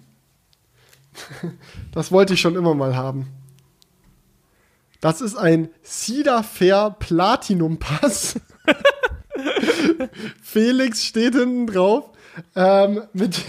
Das 1.92 2.10
wollte 2.10 2.34
ich 2.34 2.40
schon 2.40 2.56
immer 2.56 2.74
mal 2.74 2.96
haben. 2.96 3.28
Das 5.00 5.20
ist 5.20 5.36
ein 5.36 5.68
Cedar 5.84 6.42
Fair 6.42 6.96
Platinum 6.98 7.78
Pass. 7.78 8.40
Felix 10.42 11.04
steht 11.04 11.34
hinten 11.34 11.68
drauf. 11.68 12.10
Ähm, 12.56 13.02
mit, 13.12 13.42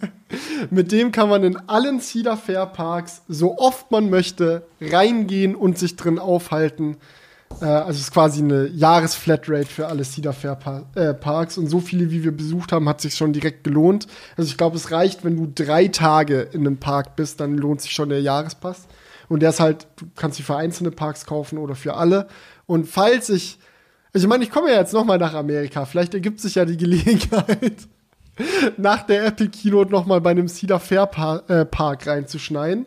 mit 0.70 0.92
dem 0.92 1.10
kann 1.10 1.30
man 1.30 1.42
in 1.42 1.56
allen 1.68 2.00
Cedar 2.00 2.36
Fair 2.36 2.66
Parks 2.66 3.22
so 3.28 3.56
oft 3.56 3.90
man 3.90 4.10
möchte 4.10 4.66
reingehen 4.80 5.54
und 5.54 5.78
sich 5.78 5.96
drin 5.96 6.18
aufhalten. 6.18 6.98
Äh, 7.60 7.64
also 7.64 7.92
es 7.92 8.00
ist 8.00 8.12
quasi 8.12 8.42
eine 8.42 8.68
Jahresflatrate 8.68 9.66
für 9.66 9.86
alle 9.86 10.04
Cedar 10.04 10.32
Fair 10.32 10.56
pa 10.56 10.84
äh, 10.94 11.14
Parks 11.14 11.58
und 11.58 11.68
so 11.68 11.80
viele, 11.80 12.10
wie 12.10 12.24
wir 12.24 12.32
besucht 12.32 12.72
haben, 12.72 12.88
hat 12.88 13.00
sich 13.00 13.14
schon 13.14 13.32
direkt 13.32 13.64
gelohnt. 13.64 14.06
Also 14.36 14.48
ich 14.48 14.56
glaube, 14.56 14.76
es 14.76 14.90
reicht, 14.90 15.24
wenn 15.24 15.36
du 15.36 15.50
drei 15.54 15.88
Tage 15.88 16.40
in 16.40 16.66
einem 16.66 16.78
Park 16.78 17.16
bist, 17.16 17.40
dann 17.40 17.56
lohnt 17.56 17.80
sich 17.80 17.92
schon 17.92 18.08
der 18.08 18.22
Jahrespass. 18.22 18.86
Und 19.28 19.40
der 19.40 19.50
ist 19.50 19.60
halt, 19.60 19.86
du 19.96 20.06
kannst 20.16 20.38
sie 20.38 20.42
für 20.42 20.56
einzelne 20.56 20.90
Parks 20.90 21.24
kaufen 21.24 21.58
oder 21.58 21.76
für 21.76 21.94
alle. 21.94 22.26
Und 22.66 22.88
falls 22.88 23.28
ich, 23.28 23.58
also 24.12 24.24
ich 24.24 24.28
meine, 24.28 24.42
ich 24.42 24.50
komme 24.50 24.70
ja 24.70 24.80
jetzt 24.80 24.92
noch 24.92 25.04
mal 25.04 25.18
nach 25.18 25.34
Amerika, 25.34 25.84
vielleicht 25.84 26.14
ergibt 26.14 26.40
sich 26.40 26.56
ja 26.56 26.64
die 26.64 26.76
Gelegenheit, 26.76 27.86
nach 28.76 29.02
der 29.02 29.26
Epic 29.26 29.56
Keynote 29.56 29.92
noch 29.92 30.06
mal 30.06 30.20
bei 30.20 30.30
einem 30.30 30.48
Cedar 30.48 30.80
Fair 30.80 31.08
äh, 31.46 31.64
Park 31.64 32.08
reinzuschneiden. 32.08 32.86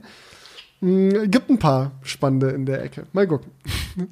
Hm, 0.83 1.31
gibt 1.31 1.49
ein 1.49 1.59
paar 1.59 1.93
spannende 2.01 2.49
in 2.49 2.65
der 2.65 2.83
Ecke. 2.83 3.07
Mal 3.13 3.25
gucken. 3.25 3.51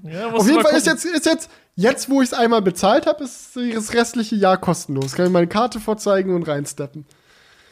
Ja, 0.03 0.31
Auf 0.31 0.47
jeden 0.47 0.61
Fall 0.61 0.77
ist 0.77 0.87
jetzt, 0.87 1.03
ist 1.03 1.25
jetzt, 1.25 1.49
jetzt 1.75 2.09
wo 2.09 2.21
ich 2.21 2.29
es 2.29 2.33
einmal 2.33 2.61
bezahlt 2.61 3.07
habe, 3.07 3.25
ist 3.25 3.57
das 3.57 3.93
restliche 3.93 4.37
Jahr 4.37 4.57
kostenlos. 4.57 5.13
Kann 5.13 5.25
ich 5.25 5.31
meine 5.33 5.47
Karte 5.47 5.81
vorzeigen 5.81 6.33
und 6.33 6.47
reinsteppen. 6.47 7.05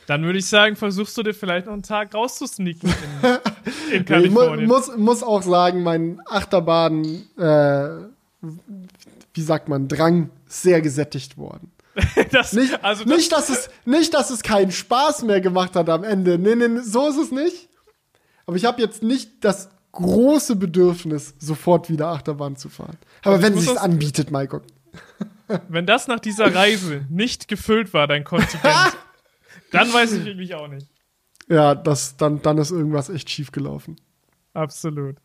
Dann 0.05 0.23
würde 0.23 0.39
ich 0.39 0.47
sagen, 0.47 0.75
versuchst 0.75 1.17
du 1.17 1.23
dir 1.23 1.33
vielleicht 1.33 1.67
noch 1.67 1.73
einen 1.73 1.83
Tag 1.83 2.13
rauszusneaken 2.13 2.89
in, 2.91 3.93
in 3.99 4.05
Kalifornien. 4.05 4.59
ich 4.63 4.67
muss, 4.67 4.97
muss 4.97 5.23
auch 5.23 5.43
sagen, 5.43 5.81
mein 5.81 6.19
Achterbahn, 6.25 7.05
äh, 7.37 7.89
wie 9.33 9.41
sagt 9.41 9.69
man, 9.69 9.87
Drang 9.87 10.29
sehr 10.45 10.81
gesättigt 10.81 11.37
worden. 11.37 11.71
das, 12.31 12.51
nicht, 12.51 12.83
also 12.83 13.05
das 13.05 13.15
nicht, 13.15 13.31
dass 13.31 13.47
es, 13.47 13.69
nicht, 13.85 14.13
dass 14.13 14.29
es 14.29 14.43
keinen 14.43 14.73
Spaß 14.73 15.23
mehr 15.23 15.39
gemacht 15.39 15.77
hat 15.77 15.87
am 15.87 16.03
Ende. 16.03 16.37
Nee, 16.37 16.55
nee, 16.55 16.81
so 16.81 17.07
ist 17.07 17.17
es 17.17 17.31
nicht. 17.31 17.68
Aber 18.49 18.57
ich 18.57 18.65
habe 18.65 18.81
jetzt 18.81 19.03
nicht 19.03 19.45
das 19.45 19.69
große 19.91 20.55
Bedürfnis, 20.55 21.35
sofort 21.37 21.87
wieder 21.87 22.07
Achterbahn 22.07 22.55
zu 22.55 22.67
fahren. 22.67 22.97
Aber 23.21 23.35
also 23.35 23.45
wenn 23.45 23.53
es 23.53 23.65
sich 23.65 23.79
anbietet, 23.79 24.31
mal 24.31 24.47
gucken. 24.47 24.71
Wenn 25.67 25.85
das 25.85 26.07
nach 26.07 26.19
dieser 26.19 26.55
Reise 26.55 27.05
nicht 27.11 27.47
gefüllt 27.47 27.93
war, 27.93 28.07
dein 28.07 28.23
Kontingent, 28.23 28.97
dann 29.71 29.93
weiß 29.93 30.13
ich 30.13 30.25
wirklich 30.25 30.55
auch 30.55 30.67
nicht. 30.67 30.87
Ja, 31.47 31.75
das, 31.75 32.17
dann, 32.17 32.41
dann 32.41 32.57
ist 32.57 32.71
irgendwas 32.71 33.09
echt 33.09 33.29
schief 33.29 33.51
gelaufen. 33.51 33.97
Absolut. 34.55 35.17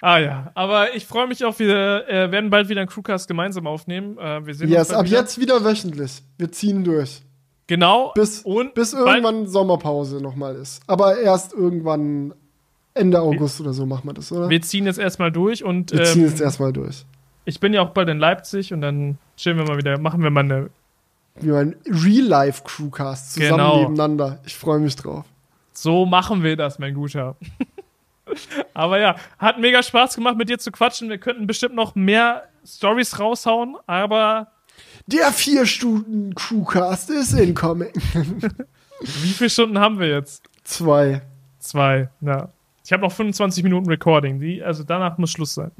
Ah 0.00 0.18
ja, 0.18 0.50
aber 0.56 0.96
ich 0.96 1.06
freue 1.06 1.28
mich 1.28 1.44
auch, 1.44 1.56
wir 1.60 2.08
äh, 2.08 2.32
werden 2.32 2.50
bald 2.50 2.68
wieder 2.68 2.80
einen 2.80 2.90
Crewcast 2.90 3.28
gemeinsam 3.28 3.68
aufnehmen. 3.68 4.18
Äh, 4.18 4.44
wir 4.44 4.54
sehen 4.54 4.68
yes, 4.68 4.88
uns 4.88 4.98
ab 4.98 5.06
wieder. 5.06 5.18
jetzt 5.20 5.38
wieder 5.38 5.62
wöchentlich. 5.62 6.24
Wir 6.36 6.50
ziehen 6.50 6.82
durch. 6.82 7.22
Genau. 7.70 8.10
Bis, 8.16 8.40
und 8.40 8.74
bis 8.74 8.94
irgendwann 8.94 9.46
Sommerpause 9.46 10.20
nochmal 10.20 10.56
ist. 10.56 10.82
Aber 10.88 11.20
erst 11.20 11.52
irgendwann 11.52 12.34
Ende 12.94 13.20
August 13.20 13.60
oder 13.60 13.72
so 13.72 13.86
machen 13.86 14.08
wir 14.08 14.12
das, 14.12 14.32
oder? 14.32 14.48
Wir 14.48 14.60
ziehen 14.60 14.86
jetzt 14.86 14.98
erstmal 14.98 15.30
durch 15.30 15.62
und. 15.62 15.92
Wir 15.92 16.02
ziehen 16.02 16.22
ähm, 16.22 16.30
jetzt 16.30 16.40
erstmal 16.40 16.72
durch. 16.72 17.06
Ich 17.44 17.60
bin 17.60 17.72
ja 17.72 17.82
auch 17.82 17.90
bald 17.90 18.08
in 18.08 18.18
Leipzig 18.18 18.72
und 18.72 18.80
dann 18.80 19.18
chillen 19.36 19.56
wir 19.56 19.66
mal 19.66 19.78
wieder, 19.78 20.00
machen 20.00 20.20
wir 20.20 20.30
mal 20.30 20.40
eine. 20.40 20.70
Wie 21.36 21.52
ein 21.52 21.76
Real-Life-Crewcast 21.86 23.34
zusammen 23.34 23.50
genau. 23.52 23.80
nebeneinander. 23.82 24.40
Ich 24.44 24.56
freue 24.56 24.80
mich 24.80 24.96
drauf. 24.96 25.24
So 25.72 26.06
machen 26.06 26.42
wir 26.42 26.56
das, 26.56 26.80
mein 26.80 26.94
Guter. 26.94 27.36
Aber 28.74 28.98
ja, 28.98 29.14
hat 29.38 29.60
mega 29.60 29.80
Spaß 29.80 30.16
gemacht, 30.16 30.36
mit 30.36 30.48
dir 30.48 30.58
zu 30.58 30.72
quatschen. 30.72 31.08
Wir 31.08 31.18
könnten 31.18 31.46
bestimmt 31.46 31.76
noch 31.76 31.94
mehr 31.94 32.48
Stories 32.66 33.20
raushauen, 33.20 33.76
aber. 33.86 34.48
Der 35.12 35.32
vier 35.32 35.66
Stunden 35.66 36.34
Crewcast 36.34 37.10
ist 37.10 37.32
incoming. 37.32 37.92
Wie 39.00 39.32
viele 39.32 39.50
Stunden 39.50 39.78
haben 39.78 39.98
wir 39.98 40.08
jetzt? 40.08 40.44
Zwei. 40.62 41.22
Zwei, 41.58 42.10
ja. 42.20 42.50
Ich 42.84 42.92
habe 42.92 43.02
noch 43.02 43.12
25 43.12 43.64
Minuten 43.64 43.88
Recording. 43.88 44.40
Die, 44.40 44.62
also 44.62 44.84
danach 44.84 45.18
muss 45.18 45.30
Schluss 45.32 45.54
sein. 45.54 45.72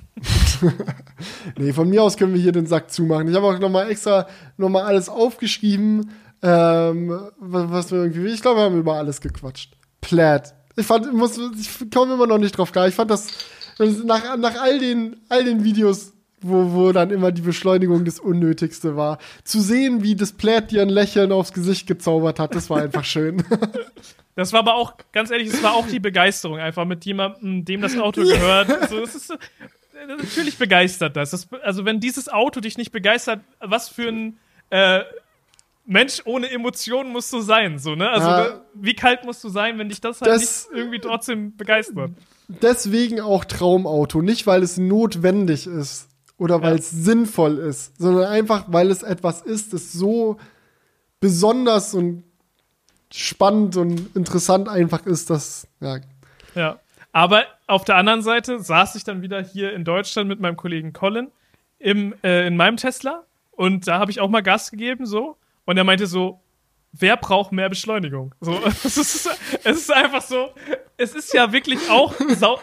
nee, 1.58 1.72
von 1.72 1.88
mir 1.88 2.02
aus 2.02 2.16
können 2.16 2.34
wir 2.34 2.40
hier 2.40 2.52
den 2.52 2.66
Sack 2.66 2.90
zumachen. 2.90 3.28
Ich 3.28 3.34
habe 3.34 3.46
auch 3.46 3.58
noch 3.58 3.70
mal 3.70 3.88
extra 3.90 4.26
noch 4.56 4.68
mal 4.68 4.82
alles 4.82 5.08
aufgeschrieben, 5.08 6.10
ähm, 6.42 7.20
was, 7.38 7.70
was 7.70 7.92
wir 7.92 7.98
irgendwie. 7.98 8.26
Ich 8.28 8.42
glaube, 8.42 8.60
wir 8.60 8.64
haben 8.64 8.78
über 8.78 8.94
alles 8.94 9.20
gequatscht. 9.20 9.76
Plaid. 10.00 10.54
Ich 10.76 10.86
fand, 10.86 11.12
muss, 11.12 11.38
ich 11.58 11.90
komme 11.90 12.14
immer 12.14 12.26
noch 12.26 12.38
nicht 12.38 12.56
drauf 12.56 12.72
klar. 12.72 12.88
Ich 12.88 12.94
fand 12.94 13.10
das 13.10 13.28
nach, 14.04 14.36
nach 14.36 14.60
all 14.60 14.78
den, 14.78 15.16
all 15.28 15.44
den 15.44 15.64
Videos, 15.64 16.12
wo, 16.40 16.72
wo 16.72 16.92
dann 16.92 17.10
immer 17.10 17.32
die 17.32 17.42
Beschleunigung 17.42 18.04
das 18.04 18.18
Unnötigste 18.18 18.96
war, 18.96 19.18
zu 19.44 19.60
sehen, 19.60 20.02
wie 20.02 20.16
das 20.16 20.32
Plaid 20.32 20.70
dir 20.70 20.82
ein 20.82 20.88
Lächeln 20.88 21.32
aufs 21.32 21.52
Gesicht 21.52 21.86
gezaubert 21.86 22.38
hat, 22.38 22.54
das 22.54 22.70
war 22.70 22.80
einfach 22.82 23.04
schön. 23.04 23.42
Das 24.36 24.54
war 24.54 24.60
aber 24.60 24.76
auch, 24.76 24.94
ganz 25.12 25.30
ehrlich, 25.30 25.48
es 25.48 25.62
war 25.62 25.74
auch 25.74 25.86
die 25.86 26.00
Begeisterung 26.00 26.58
einfach 26.58 26.86
mit 26.86 27.04
jemandem, 27.04 27.64
dem 27.64 27.82
das 27.82 27.98
Auto 27.98 28.22
gehört. 28.22 28.70
Also, 28.70 29.02
ist, 29.02 29.36
natürlich 30.08 30.56
begeistert 30.56 31.16
das. 31.16 31.32
das. 31.32 31.48
Also, 31.62 31.84
wenn 31.84 32.00
dieses 32.00 32.28
Auto 32.30 32.60
dich 32.60 32.78
nicht 32.78 32.90
begeistert, 32.90 33.40
was 33.58 33.90
für 33.90 34.08
ein 34.08 34.38
äh, 34.70 35.00
Mensch 35.84 36.22
ohne 36.24 36.50
Emotionen 36.50 37.10
musst 37.10 37.32
du 37.34 37.40
sein, 37.40 37.78
so, 37.78 37.96
ne? 37.96 38.08
Also, 38.08 38.28
ja, 38.28 38.60
wie 38.72 38.94
kalt 38.94 39.24
musst 39.24 39.44
du 39.44 39.50
sein, 39.50 39.78
wenn 39.78 39.90
dich 39.90 40.00
das 40.00 40.22
halt 40.22 40.30
das, 40.30 40.70
nicht 40.70 40.78
irgendwie 40.78 41.00
trotzdem 41.00 41.56
begeistert? 41.56 42.12
Deswegen 42.48 43.20
auch 43.20 43.44
Traumauto. 43.44 44.22
Nicht, 44.22 44.46
weil 44.46 44.62
es 44.62 44.78
notwendig 44.78 45.66
ist 45.66 46.09
oder 46.40 46.62
weil 46.62 46.72
ja. 46.72 46.78
es 46.78 46.90
sinnvoll 46.90 47.58
ist, 47.58 47.98
sondern 48.00 48.24
einfach, 48.24 48.64
weil 48.68 48.90
es 48.90 49.02
etwas 49.02 49.42
ist, 49.42 49.74
das 49.74 49.92
so 49.92 50.38
besonders 51.20 51.92
und 51.92 52.24
spannend 53.12 53.76
und 53.76 54.16
interessant 54.16 54.66
einfach 54.66 55.04
ist, 55.04 55.28
dass, 55.28 55.68
ja. 55.80 55.98
Ja. 56.54 56.80
Aber 57.12 57.44
auf 57.66 57.84
der 57.84 57.96
anderen 57.96 58.22
Seite 58.22 58.58
saß 58.58 58.94
ich 58.94 59.04
dann 59.04 59.20
wieder 59.20 59.42
hier 59.42 59.74
in 59.74 59.84
Deutschland 59.84 60.30
mit 60.30 60.40
meinem 60.40 60.56
Kollegen 60.56 60.94
Colin 60.94 61.28
im, 61.78 62.14
äh, 62.22 62.46
in 62.46 62.56
meinem 62.56 62.78
Tesla 62.78 63.24
und 63.50 63.86
da 63.86 63.98
habe 63.98 64.10
ich 64.10 64.20
auch 64.20 64.30
mal 64.30 64.42
Gas 64.42 64.70
gegeben, 64.70 65.04
so. 65.04 65.36
Und 65.66 65.76
er 65.76 65.84
meinte 65.84 66.06
so, 66.06 66.40
wer 66.92 67.18
braucht 67.18 67.52
mehr 67.52 67.68
Beschleunigung? 67.68 68.34
So, 68.40 68.58
es, 68.64 68.96
ist, 68.96 69.28
es 69.62 69.76
ist 69.76 69.92
einfach 69.92 70.22
so, 70.22 70.54
es 70.96 71.14
ist 71.14 71.34
ja 71.34 71.52
wirklich 71.52 71.90
auch 71.90 72.14
sau, 72.28 72.58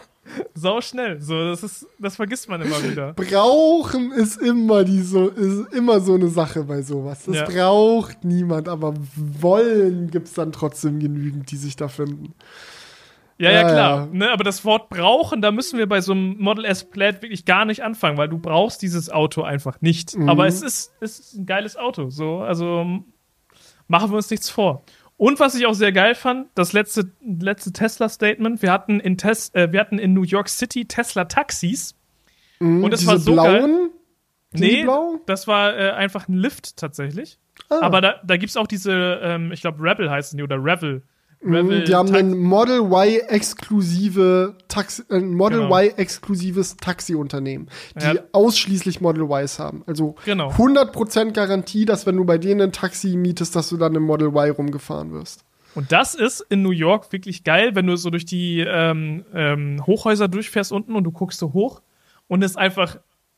sau 0.54 0.82
schnell. 0.82 1.22
So, 1.22 1.50
das 1.50 1.64
ist, 1.64 1.88
das 2.00 2.16
vergisst 2.16 2.50
man 2.50 2.62
immer 2.62 2.84
wieder. 2.84 3.14
Brauchen 3.16 4.12
ist 4.12 4.42
immer 4.42 4.84
die 4.84 5.02
so, 5.02 5.28
ist 5.30 5.74
immer 5.74 6.00
so 6.00 6.16
eine 6.16 6.28
Sache 6.28 6.64
bei 6.64 6.82
sowas. 6.82 7.26
Das 7.26 7.36
ja. 7.36 7.46
braucht 7.46 8.24
niemand, 8.24 8.70
aber 8.70 8.94
wollen 9.16 10.10
gibt 10.12 10.28
es 10.28 10.34
dann 10.34 10.52
trotzdem 10.52 11.00
genügend, 11.00 11.52
die 11.52 11.58
sich 11.58 11.76
da 11.76 11.88
finden. 11.88 12.34
Ja, 13.40 13.52
ja, 13.52 13.64
klar. 13.64 14.00
Ja. 14.00 14.10
Ne, 14.12 14.32
aber 14.32 14.44
das 14.44 14.66
Wort 14.66 14.90
brauchen, 14.90 15.42
da 15.42 15.52
müssen 15.52 15.78
wir 15.78 15.88
bei 15.88 16.02
so 16.02 16.12
einem 16.12 16.38
Model 16.40 16.66
S 16.66 16.84
Plaid 16.84 17.22
wirklich 17.22 17.46
gar 17.46 17.66
nicht 17.66 17.84
anfangen, 17.84 18.18
weil 18.18 18.30
du 18.30 18.40
brauchst 18.40 18.82
dieses 18.82 19.10
Auto 19.12 19.44
einfach 19.44 19.80
nicht. 19.82 20.18
Mhm. 20.18 20.28
Aber 20.28 20.48
es 20.48 20.62
ist, 20.62 20.94
es 21.02 21.20
ist 21.20 21.34
ein 21.36 21.46
geiles 21.46 21.78
Auto. 21.78 22.10
So, 22.10 22.40
also 22.40 23.04
machen 23.88 24.12
wir 24.12 24.18
uns 24.18 24.30
nichts 24.32 24.50
vor. 24.50 24.84
Und 25.18 25.40
was 25.40 25.56
ich 25.56 25.66
auch 25.66 25.74
sehr 25.74 25.92
geil 25.92 26.14
fand, 26.14 26.48
das 26.54 26.74
letzte, 26.74 27.12
letzte 27.22 27.74
Tesla-Statement, 27.74 28.62
wir 28.62 28.72
hatten 28.72 29.00
in 29.00 29.18
Tes 29.18 29.50
äh, 29.54 29.72
wir 29.72 29.80
hatten 29.80 29.98
in 29.98 30.14
New 30.14 30.24
York 30.24 30.48
City 30.48 30.86
Tesla-Taxis. 30.86 31.96
Mhm, 32.60 32.84
und 32.84 32.94
es 32.94 33.06
war 33.06 33.18
so 33.18 33.34
blauen? 33.34 33.50
geil. 33.50 33.90
Nee, 34.54 34.84
blau? 34.84 35.20
das 35.26 35.48
war 35.48 35.78
äh, 35.78 35.92
einfach 35.92 36.28
ein 36.28 36.36
Lift 36.36 36.78
tatsächlich. 36.78 37.40
Ah. 37.70 37.80
Aber 37.82 38.02
da, 38.02 38.22
da 38.24 38.38
gibt 38.38 38.52
es 38.52 38.58
auch 38.58 38.68
diese, 38.68 39.20
ähm, 39.24 39.52
ich 39.52 39.62
glaube, 39.62 39.84
Rebel 39.84 40.10
heißen 40.10 40.38
die 40.38 40.44
oder 40.44 40.64
Revel. 40.64 41.04
Rebel 41.54 41.84
die 41.84 41.96
haben 41.96 42.14
ein 42.14 42.38
Model 42.38 42.80
Y 42.80 43.22
exklusive 43.28 44.56
Taxi, 44.68 45.04
ein 45.10 45.34
Model 45.34 45.62
genau. 45.62 45.76
Y 45.76 45.98
exklusives 45.98 46.78
Taxiunternehmen, 46.78 47.70
die 47.96 48.16
ja. 48.16 48.24
ausschließlich 48.32 49.02
Model 49.02 49.28
Ys 49.30 49.60
haben. 49.60 49.84
Also 49.88 50.16
genau. 50.26 50.50
100% 50.52 51.32
Garantie, 51.32 51.86
dass 51.86 52.06
wenn 52.06 52.18
du 52.18 52.26
bei 52.26 52.38
denen 52.38 52.62
ein 52.62 52.72
Taxi 52.72 53.16
mietest, 53.16 53.56
dass 53.56 53.70
du 53.70 53.78
dann 53.78 53.96
im 53.96 54.04
Model 54.04 54.30
Y 54.30 54.52
rumgefahren 54.52 55.12
wirst. 55.14 55.44
Und 55.76 55.92
das 55.92 56.16
ist 56.16 56.42
in 56.50 56.64
New 56.64 56.72
York 56.72 57.12
wirklich 57.12 57.44
geil, 57.44 57.76
wenn 57.76 57.86
du 57.86 57.96
so 57.98 58.10
durch 58.10 58.26
die 58.26 58.62
ähm, 58.68 59.26
ähm, 59.34 59.86
Hochhäuser 59.86 60.28
durchfährst 60.28 60.72
unten 60.72 60.96
und 60.96 61.04
du 61.04 61.12
guckst 61.12 61.40
so 61.40 61.54
hoch 61.54 61.82
und 62.28 62.44
es 62.44 62.56
einfach 62.56 62.98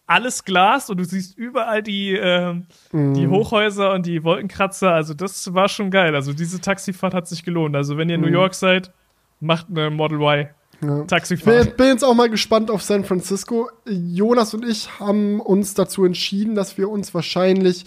alles 0.10 0.44
Glas 0.44 0.90
und 0.90 0.98
du 0.98 1.06
siehst 1.06 1.38
überall 1.38 1.84
die, 1.84 2.16
äh, 2.16 2.54
mm. 2.92 3.14
die 3.14 3.28
Hochhäuser 3.28 3.94
und 3.94 4.08
die 4.08 4.24
Wolkenkratzer. 4.24 4.92
Also 4.92 5.14
das 5.14 5.54
war 5.54 5.70
schon 5.70 5.92
geil. 5.92 6.16
Also 6.16 6.34
diese 6.34 6.60
Taxifahrt 6.60 7.14
hat 7.14 7.28
sich 7.28 7.44
gelohnt. 7.44 7.76
Also 7.76 7.98
wenn 7.98 8.10
ihr 8.10 8.16
in 8.16 8.22
mm. 8.22 8.26
New 8.26 8.32
York 8.32 8.56
seid, 8.56 8.92
macht 9.40 9.68
eine 9.70 9.92
Model 9.92 10.20
Y. 10.20 10.50
Ja. 10.82 11.04
Taxifahrt. 11.04 11.68
Ich 11.68 11.76
bin 11.76 11.88
jetzt 11.88 12.04
auch 12.04 12.16
mal 12.16 12.30
gespannt 12.30 12.72
auf 12.72 12.82
San 12.82 13.06
Francisco. 13.06 13.70
Jonas 13.88 14.54
und 14.56 14.68
ich 14.68 15.00
haben 15.00 15.40
uns 15.40 15.76
dazu 15.76 16.06
entschieden, 16.06 16.56
dass 16.56 16.78
wir 16.78 16.90
uns 16.90 17.14
wahrscheinlich 17.14 17.86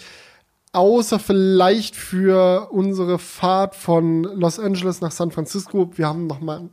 außer 0.73 1.19
vielleicht 1.19 1.97
für 1.97 2.69
unsere 2.71 3.19
Fahrt 3.19 3.75
von 3.75 4.23
Los 4.23 4.61
Angeles 4.61 5.01
nach 5.01 5.11
San 5.11 5.33
Francisco, 5.33 5.91
wir 5.97 6.07
haben 6.07 6.27
noch 6.27 6.41
mal 6.41 6.71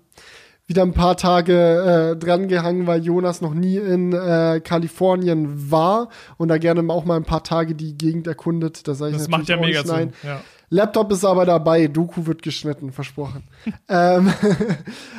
wieder 0.70 0.84
ein 0.84 0.94
paar 0.94 1.18
Tage 1.18 2.14
äh, 2.14 2.16
drangehangen, 2.16 2.86
weil 2.86 3.04
Jonas 3.04 3.42
noch 3.42 3.56
nie 3.56 3.78
in 3.78 4.14
äh, 4.14 4.62
Kalifornien 4.64 5.72
war 5.72 6.10
und 6.38 6.48
da 6.48 6.58
gerne 6.60 6.88
auch 6.94 7.06
mal 7.06 7.18
ein 7.18 7.26
paar 7.26 7.44
Tage 7.44 7.74
die 7.74 7.98
Gegend 7.98 8.28
erkundet. 8.28 8.88
Das, 8.88 9.00
das 9.00 9.28
macht 9.28 9.50
ja 9.50 9.58
mega 9.58 9.84
Sinn. 9.84 10.14
Ja. 10.24 10.42
Laptop 10.70 11.12
ist 11.12 11.26
aber 11.26 11.46
dabei, 11.46 11.88
Doku 11.88 12.28
wird 12.28 12.44
geschnitten, 12.44 12.92
versprochen. 12.92 13.44
ähm, 13.90 14.32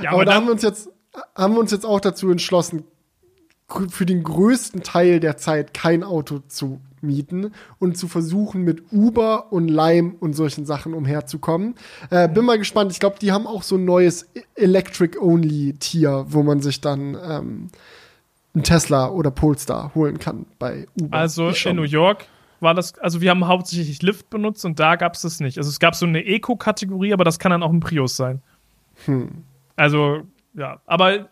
ja, 0.03 0.11
aber, 0.11 0.13
aber 0.13 0.25
da 0.25 0.35
haben 0.35 0.47
wir 0.47 0.53
uns 0.53 0.63
jetzt 0.63 0.89
haben 1.35 1.55
wir 1.55 1.61
uns 1.61 1.73
jetzt 1.73 1.85
auch 1.85 2.01
dazu 2.01 2.31
entschlossen, 2.31 2.85
für 3.89 4.07
den 4.07 4.23
größten 4.23 4.83
Teil 4.83 5.21
der 5.21 5.37
Zeit 5.37 5.75
kein 5.75 6.03
Auto 6.03 6.41
zu 6.41 6.81
mieten 7.03 7.53
und 7.79 7.97
zu 7.97 8.09
versuchen, 8.09 8.63
mit 8.63 8.93
Uber 8.93 9.53
und 9.53 9.69
Lime 9.69 10.15
und 10.21 10.35
solchen 10.35 10.67
Sachen 10.67 10.95
umherzukommen. 10.95 11.75
Äh, 12.11 12.29
bin 12.29 12.45
mal 12.45 12.59
gespannt. 12.59 12.93
Ich 12.93 13.01
glaube, 13.01 13.17
die 13.21 13.33
haben 13.33 13.47
auch 13.47 13.63
so 13.63 13.77
ein 13.77 13.85
neues 13.85 14.29
Electric-Only-Tier, 14.55 16.27
wo 16.29 16.43
man 16.43 16.61
sich 16.61 16.81
dann 16.81 17.17
ähm, 17.23 17.69
ein 18.55 18.63
Tesla 18.63 19.09
oder 19.11 19.31
Polestar 19.31 19.95
holen 19.95 20.19
kann 20.19 20.47
bei 20.59 20.87
Uber. 21.01 21.17
Also 21.17 21.51
in 21.51 21.77
New 21.77 21.83
York 21.83 22.27
war 22.61 22.75
das, 22.75 22.99
also 22.99 23.21
wir 23.21 23.31
haben 23.31 23.47
hauptsächlich 23.47 24.03
Lyft 24.03 24.31
benutzt 24.31 24.65
und 24.65 24.79
da 24.79 24.97
gab 24.97 25.15
es 25.15 25.23
das 25.23 25.41
nicht. 25.41 25.59
Also 25.59 25.71
es 25.71 25.81
gab 25.81 25.95
so 25.95 26.07
eine 26.07 26.25
Eco-Kategorie, 26.25 27.13
aber 27.13 27.25
das 27.25 27.39
kann 27.39 27.51
dann 27.51 27.63
auch 27.63 27.71
ein 27.71 27.81
Prius 27.81 28.17
sein. 28.17 28.43
Hm. 29.07 29.45
Also, 29.77 30.23
ja, 30.55 30.81
aber 30.87 31.29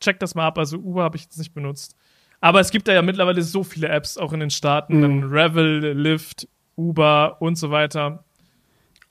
check 0.00 0.18
das 0.20 0.34
mal 0.34 0.46
ab. 0.46 0.58
Also 0.58 0.78
Uber 0.78 1.02
habe 1.02 1.16
ich 1.16 1.24
jetzt 1.24 1.38
nicht 1.38 1.52
benutzt. 1.52 1.96
Aber 2.40 2.60
es 2.60 2.70
gibt 2.70 2.88
da 2.88 2.92
ja 2.92 3.02
mittlerweile 3.02 3.42
so 3.42 3.64
viele 3.64 3.88
Apps, 3.88 4.16
auch 4.16 4.32
in 4.32 4.40
den 4.40 4.50
Staaten. 4.50 4.98
Mhm. 4.98 5.02
Dann 5.02 5.24
Revel, 5.24 5.92
Lyft, 5.92 6.48
Uber 6.76 7.36
und 7.40 7.56
so 7.56 7.70
weiter. 7.70 8.24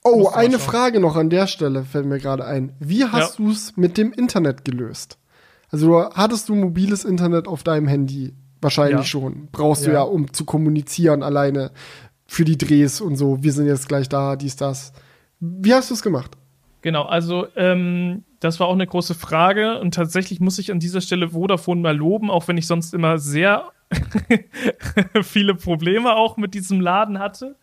Oh, 0.02 0.28
eine 0.28 0.58
Frage 0.58 0.98
noch 0.98 1.16
an 1.16 1.28
der 1.28 1.46
Stelle 1.46 1.84
fällt 1.84 2.06
mir 2.06 2.18
gerade 2.18 2.44
ein. 2.44 2.72
Wie 2.80 3.04
hast 3.04 3.38
ja. 3.38 3.44
du 3.44 3.50
es 3.52 3.76
mit 3.76 3.98
dem 3.98 4.12
Internet 4.12 4.64
gelöst? 4.64 5.18
Also 5.70 6.10
hattest 6.14 6.48
du 6.48 6.54
mobiles 6.54 7.04
Internet 7.04 7.46
auf 7.46 7.62
deinem 7.62 7.86
Handy? 7.86 8.34
Wahrscheinlich 8.62 8.96
ja. 8.96 9.04
schon. 9.04 9.48
Brauchst 9.52 9.82
ja. 9.82 9.88
du 9.88 9.94
ja, 9.94 10.02
um 10.02 10.32
zu 10.32 10.44
kommunizieren 10.44 11.22
alleine 11.22 11.70
für 12.26 12.44
die 12.44 12.58
Drehs 12.58 13.00
und 13.00 13.16
so. 13.16 13.42
Wir 13.42 13.52
sind 13.52 13.66
jetzt 13.66 13.88
gleich 13.88 14.08
da, 14.08 14.36
dies, 14.36 14.56
das. 14.56 14.92
Wie 15.38 15.74
hast 15.74 15.90
du 15.90 15.94
es 15.94 16.02
gemacht? 16.02 16.36
Genau, 16.82 17.04
also 17.04 17.46
ähm, 17.56 18.24
das 18.40 18.58
war 18.58 18.68
auch 18.68 18.74
eine 18.74 18.86
große 18.86 19.14
Frage 19.14 19.78
und 19.78 19.94
tatsächlich 19.94 20.40
muss 20.40 20.58
ich 20.58 20.72
an 20.72 20.80
dieser 20.80 21.00
Stelle 21.00 21.28
Vodafone 21.28 21.80
mal 21.80 21.96
loben, 21.96 22.30
auch 22.30 22.48
wenn 22.48 22.56
ich 22.56 22.66
sonst 22.66 22.94
immer 22.94 23.18
sehr 23.18 23.70
viele 25.22 25.54
Probleme 25.54 26.16
auch 26.16 26.36
mit 26.36 26.54
diesem 26.54 26.80
Laden 26.80 27.18
hatte. 27.18 27.56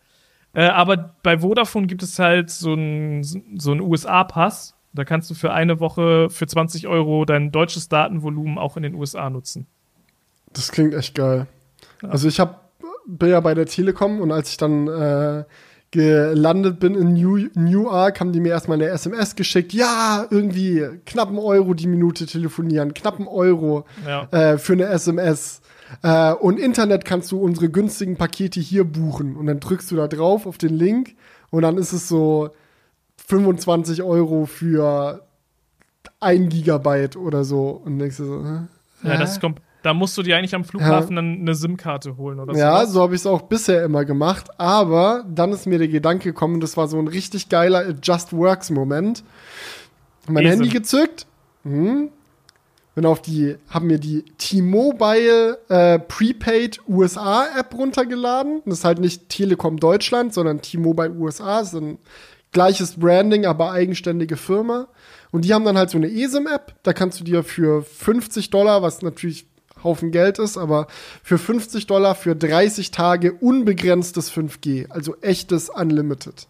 Äh, 0.54 0.66
aber 0.66 1.14
bei 1.22 1.38
Vodafone 1.38 1.86
gibt 1.86 2.02
es 2.02 2.18
halt 2.18 2.50
so 2.50 2.72
einen 2.72 3.22
so 3.22 3.72
USA-Pass. 3.72 4.74
Da 4.92 5.04
kannst 5.04 5.30
du 5.30 5.34
für 5.34 5.52
eine 5.52 5.80
Woche 5.80 6.30
für 6.30 6.46
20 6.46 6.86
Euro 6.86 7.24
dein 7.24 7.52
deutsches 7.52 7.88
Datenvolumen 7.88 8.56
auch 8.56 8.76
in 8.76 8.82
den 8.82 8.94
USA 8.94 9.30
nutzen. 9.30 9.66
Das 10.52 10.72
klingt 10.72 10.94
echt 10.94 11.14
geil. 11.14 11.46
Ja. 12.02 12.08
Also 12.08 12.28
ich 12.28 12.40
hab, 12.40 12.72
bin 13.06 13.30
ja 13.30 13.40
bei 13.40 13.54
der 13.54 13.66
Telekom 13.66 14.20
und 14.20 14.32
als 14.32 14.50
ich 14.50 14.56
dann 14.56 14.88
äh, 14.88 15.44
gelandet 15.90 16.80
bin 16.80 16.94
in 16.94 17.14
New, 17.14 17.48
Newark, 17.54 18.20
haben 18.20 18.32
die 18.32 18.40
mir 18.40 18.50
erstmal 18.50 18.76
eine 18.76 18.88
SMS 18.88 19.36
geschickt. 19.36 19.72
Ja, 19.72 20.26
irgendwie 20.30 20.86
knapp 21.06 21.28
einen 21.28 21.38
Euro 21.38 21.74
die 21.74 21.86
Minute 21.86 22.26
telefonieren, 22.26 22.94
knapp 22.94 23.18
einen 23.18 23.28
Euro 23.28 23.84
ja. 24.06 24.28
äh, 24.30 24.58
für 24.58 24.74
eine 24.74 24.86
SMS. 24.86 25.60
Äh, 26.02 26.32
und 26.32 26.58
Internet 26.58 27.04
kannst 27.04 27.32
du 27.32 27.40
unsere 27.40 27.70
günstigen 27.70 28.16
Pakete 28.16 28.60
hier 28.60 28.84
buchen. 28.84 29.36
Und 29.36 29.46
dann 29.46 29.60
drückst 29.60 29.90
du 29.90 29.96
da 29.96 30.08
drauf 30.08 30.46
auf 30.46 30.58
den 30.58 30.74
Link 30.74 31.14
und 31.50 31.62
dann 31.62 31.78
ist 31.78 31.92
es 31.92 32.08
so 32.08 32.50
25 33.26 34.02
Euro 34.02 34.46
für 34.46 35.26
ein 36.20 36.48
Gigabyte 36.48 37.16
oder 37.16 37.44
so. 37.44 37.70
Und 37.84 37.98
denkst 37.98 38.18
du 38.18 38.24
so, 38.24 38.44
hä? 38.44 38.58
Ja, 39.04 39.16
das 39.16 39.40
kommt. 39.40 39.60
Da 39.82 39.94
musst 39.94 40.18
du 40.18 40.22
dir 40.22 40.36
eigentlich 40.36 40.54
am 40.54 40.64
Flughafen 40.64 41.10
ja. 41.10 41.22
dann 41.22 41.40
eine 41.40 41.54
SIM-Karte 41.54 42.16
holen 42.16 42.40
oder 42.40 42.54
so. 42.54 42.58
Ja, 42.58 42.84
so 42.86 43.00
habe 43.00 43.14
ich 43.14 43.20
es 43.20 43.26
auch 43.26 43.42
bisher 43.42 43.84
immer 43.84 44.04
gemacht. 44.04 44.48
Aber 44.58 45.24
dann 45.28 45.52
ist 45.52 45.66
mir 45.66 45.78
der 45.78 45.88
Gedanke 45.88 46.30
gekommen, 46.30 46.60
das 46.60 46.76
war 46.76 46.88
so 46.88 46.98
ein 46.98 47.08
richtig 47.08 47.48
geiler 47.48 47.88
It 47.88 47.98
Just 48.02 48.32
Works-Moment. 48.32 49.22
Mein 50.26 50.44
Esel. 50.44 50.56
Handy 50.56 50.68
gezückt, 50.68 51.26
hm, 51.62 52.10
bin 52.94 53.06
auf 53.06 53.22
die, 53.22 53.56
haben 53.70 53.86
mir 53.86 53.98
die 53.98 54.24
T-Mobile 54.38 55.58
äh, 55.68 56.00
Prepaid 56.00 56.80
USA 56.88 57.46
App 57.56 57.72
runtergeladen. 57.72 58.62
Das 58.66 58.78
ist 58.78 58.84
halt 58.84 58.98
nicht 58.98 59.28
Telekom 59.28 59.78
Deutschland, 59.78 60.34
sondern 60.34 60.60
T-Mobile 60.60 61.12
USA. 61.12 61.60
Das 61.60 61.72
ist 61.72 61.80
ein 61.80 61.98
gleiches 62.50 62.96
Branding, 62.96 63.46
aber 63.46 63.70
eigenständige 63.70 64.36
Firma. 64.36 64.88
Und 65.30 65.44
die 65.44 65.54
haben 65.54 65.64
dann 65.64 65.78
halt 65.78 65.90
so 65.90 65.98
eine 65.98 66.08
eSIM-App. 66.08 66.74
Da 66.82 66.92
kannst 66.92 67.20
du 67.20 67.24
dir 67.24 67.44
für 67.44 67.82
50 67.82 68.50
Dollar, 68.50 68.82
was 68.82 69.02
natürlich 69.02 69.46
Haufen 69.84 70.10
Geld 70.10 70.38
ist, 70.38 70.56
aber 70.56 70.86
für 71.22 71.38
50 71.38 71.86
Dollar 71.86 72.14
für 72.14 72.34
30 72.34 72.90
Tage 72.90 73.32
unbegrenztes 73.32 74.32
5G, 74.32 74.90
also 74.90 75.16
echtes 75.20 75.68
Unlimited, 75.70 76.46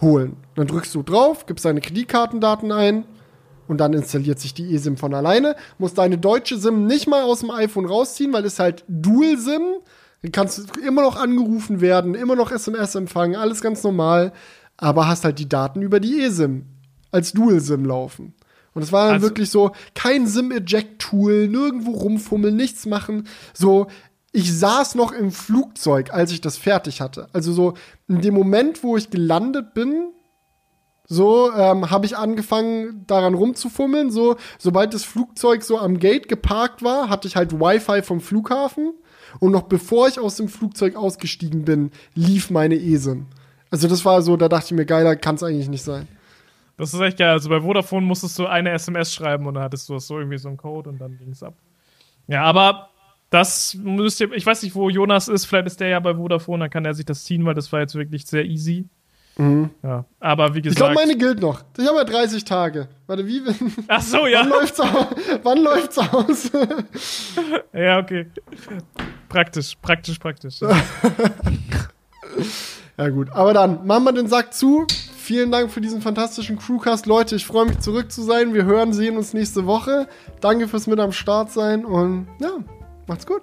holen. 0.00 0.36
Dann 0.54 0.66
drückst 0.66 0.94
du 0.94 1.02
drauf, 1.02 1.46
gibst 1.46 1.64
deine 1.64 1.80
Kreditkartendaten 1.80 2.72
ein 2.72 3.04
und 3.68 3.78
dann 3.78 3.92
installiert 3.92 4.38
sich 4.38 4.54
die 4.54 4.74
eSIM 4.74 4.96
von 4.96 5.14
alleine. 5.14 5.56
Musst 5.78 5.98
deine 5.98 6.18
deutsche 6.18 6.58
SIM 6.58 6.86
nicht 6.86 7.06
mal 7.06 7.22
aus 7.22 7.40
dem 7.40 7.50
iPhone 7.50 7.86
rausziehen, 7.86 8.32
weil 8.32 8.44
es 8.44 8.58
halt 8.58 8.84
Dual-SIM. 8.88 9.62
Du 10.22 10.30
kannst 10.30 10.76
immer 10.76 11.02
noch 11.02 11.16
angerufen 11.16 11.80
werden, 11.80 12.14
immer 12.14 12.36
noch 12.36 12.52
SMS 12.52 12.94
empfangen, 12.94 13.34
alles 13.34 13.60
ganz 13.60 13.82
normal, 13.82 14.32
aber 14.76 15.08
hast 15.08 15.24
halt 15.24 15.38
die 15.38 15.48
Daten 15.48 15.82
über 15.82 16.00
die 16.00 16.20
eSIM 16.20 16.66
als 17.10 17.32
Dual-SIM 17.32 17.84
laufen. 17.84 18.34
Und 18.74 18.82
es 18.82 18.92
war 18.92 19.06
dann 19.06 19.14
also, 19.14 19.26
wirklich 19.26 19.50
so, 19.50 19.72
kein 19.94 20.26
SIM-Eject-Tool, 20.26 21.48
nirgendwo 21.48 21.92
rumfummeln, 21.92 22.56
nichts 22.56 22.86
machen. 22.86 23.26
So, 23.52 23.88
ich 24.32 24.56
saß 24.56 24.94
noch 24.94 25.12
im 25.12 25.30
Flugzeug, 25.30 26.12
als 26.12 26.32
ich 26.32 26.40
das 26.40 26.56
fertig 26.56 27.00
hatte. 27.00 27.28
Also 27.32 27.52
so, 27.52 27.74
in 28.08 28.22
dem 28.22 28.34
Moment, 28.34 28.82
wo 28.82 28.96
ich 28.96 29.10
gelandet 29.10 29.74
bin, 29.74 30.12
so 31.06 31.52
ähm, 31.52 31.90
habe 31.90 32.06
ich 32.06 32.16
angefangen, 32.16 33.04
daran 33.06 33.34
rumzufummeln. 33.34 34.10
So, 34.10 34.36
sobald 34.58 34.94
das 34.94 35.04
Flugzeug 35.04 35.62
so 35.62 35.78
am 35.78 35.98
Gate 35.98 36.28
geparkt 36.28 36.82
war, 36.82 37.10
hatte 37.10 37.28
ich 37.28 37.36
halt 37.36 37.52
Wi-Fi 37.52 38.00
vom 38.00 38.22
Flughafen. 38.22 38.94
Und 39.38 39.52
noch 39.52 39.62
bevor 39.62 40.08
ich 40.08 40.18
aus 40.18 40.36
dem 40.36 40.48
Flugzeug 40.48 40.96
ausgestiegen 40.96 41.64
bin, 41.64 41.90
lief 42.14 42.50
meine 42.50 42.76
ESIM. 42.76 43.26
Also 43.70 43.88
das 43.88 44.04
war 44.04 44.22
so, 44.22 44.36
da 44.36 44.48
dachte 44.48 44.66
ich 44.66 44.72
mir, 44.72 44.86
geiler 44.86 45.16
kann 45.16 45.34
es 45.34 45.42
eigentlich 45.42 45.68
nicht 45.68 45.84
sein. 45.84 46.08
Das 46.82 46.92
ist 46.92 47.00
echt 47.00 47.18
geil. 47.18 47.30
Also 47.30 47.48
bei 47.48 47.60
Vodafone 47.60 48.04
musstest 48.04 48.36
du 48.40 48.48
eine 48.48 48.72
SMS 48.72 49.14
schreiben 49.14 49.46
und 49.46 49.54
dann 49.54 49.62
hattest 49.62 49.88
du 49.88 49.96
so 50.00 50.18
irgendwie 50.18 50.38
so 50.38 50.48
einen 50.48 50.56
Code 50.56 50.90
und 50.90 50.98
dann 50.98 51.16
ging 51.16 51.30
es 51.30 51.44
ab. 51.44 51.54
Ja, 52.26 52.42
aber 52.42 52.88
das 53.30 53.74
müsst 53.74 54.20
ihr, 54.20 54.32
ich 54.32 54.44
weiß 54.44 54.64
nicht, 54.64 54.74
wo 54.74 54.90
Jonas 54.90 55.28
ist, 55.28 55.44
vielleicht 55.44 55.68
ist 55.68 55.78
der 55.78 55.90
ja 55.90 56.00
bei 56.00 56.16
Vodafone, 56.16 56.64
dann 56.64 56.70
kann 56.70 56.84
er 56.84 56.94
sich 56.94 57.06
das 57.06 57.22
ziehen, 57.22 57.44
weil 57.44 57.54
das 57.54 57.72
war 57.72 57.78
jetzt 57.78 57.94
wirklich 57.94 58.26
sehr 58.26 58.44
easy. 58.44 58.88
Mhm. 59.36 59.70
Ja, 59.84 60.06
aber 60.18 60.56
wie 60.56 60.62
gesagt. 60.62 60.80
Ich 60.80 60.84
glaube, 60.84 60.94
meine 60.94 61.16
gilt 61.16 61.40
noch. 61.40 61.62
Ich 61.78 61.86
habe 61.86 61.98
ja 61.98 62.04
30 62.04 62.42
Tage. 62.42 62.88
Warte, 63.06 63.28
wie? 63.28 63.42
Ach 63.86 64.02
so, 64.02 64.26
ja. 64.26 64.40
Wann 64.44 64.50
läuft's 64.50 64.80
aus? 64.80 65.06
Wann 65.44 65.62
läuft's 65.62 65.98
aus? 66.12 66.50
ja, 67.72 68.00
okay. 68.00 68.26
Praktisch, 69.28 69.76
praktisch, 69.80 70.18
praktisch. 70.18 70.60
ja, 72.98 73.08
gut. 73.08 73.30
Aber 73.30 73.54
dann 73.54 73.86
machen 73.86 74.02
wir 74.02 74.12
den 74.14 74.26
Sack 74.26 74.52
zu. 74.52 74.84
Vielen 75.22 75.52
Dank 75.52 75.70
für 75.70 75.80
diesen 75.80 76.02
fantastischen 76.02 76.58
Crewcast. 76.58 77.06
Leute, 77.06 77.36
ich 77.36 77.46
freue 77.46 77.66
mich 77.66 77.78
zurück 77.78 78.10
zu 78.10 78.22
sein. 78.22 78.54
Wir 78.54 78.64
hören, 78.64 78.92
sehen 78.92 79.16
uns 79.16 79.32
nächste 79.32 79.66
Woche. 79.66 80.08
Danke 80.40 80.66
fürs 80.66 80.88
mit 80.88 80.98
am 80.98 81.12
Start 81.12 81.52
sein 81.52 81.84
und 81.84 82.26
ja, 82.40 82.50
macht's 83.06 83.24
gut. 83.24 83.42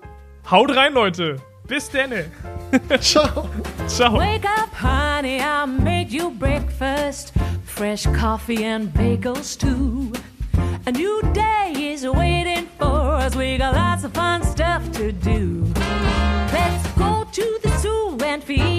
Haut 0.52 0.76
rein, 0.76 0.92
Leute. 0.92 1.38
Bis 1.70 1.90
denne. 1.90 2.26
Ciao. 3.00 3.48
Ciao. 3.88 4.18
Wake 4.18 4.44
up, 4.44 4.70
honey, 4.74 5.40
I 5.40 5.66
made 5.66 6.12
you 6.12 6.32
breakfast. 6.32 7.32
Fresh 7.64 8.08
coffee 8.08 8.66
and 8.66 8.94
bagels 8.94 9.58
too. 9.58 10.12
A 10.86 10.92
new 10.92 11.22
day 11.32 11.94
is 11.94 12.06
waiting 12.06 12.68
for 12.78 13.16
us. 13.22 13.38
We 13.38 13.58
got 13.58 13.74
lots 13.74 14.04
of 14.04 14.12
fun 14.14 14.44
stuff 14.44 14.84
to 14.98 15.14
do. 15.14 15.64
Let's 16.52 16.88
go 16.98 17.26
to 17.32 17.60
the 17.64 17.70
zoo 17.78 18.18
and 18.26 18.44
feed. 18.44 18.79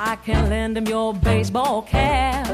I 0.00 0.14
can 0.14 0.48
lend 0.48 0.78
him 0.78 0.86
your 0.86 1.12
baseball 1.12 1.82
cap. 1.82 2.46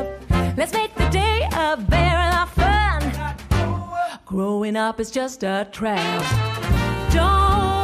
Let's 0.56 0.72
make 0.72 0.94
the 0.94 1.06
day 1.10 1.46
a 1.52 1.76
very 1.76 2.32
of 2.40 2.50
fun. 2.50 4.16
Growing 4.24 4.76
up 4.76 4.98
is 4.98 5.10
just 5.10 5.42
a 5.42 5.68
trap. 5.70 6.22
Don't 7.12 7.83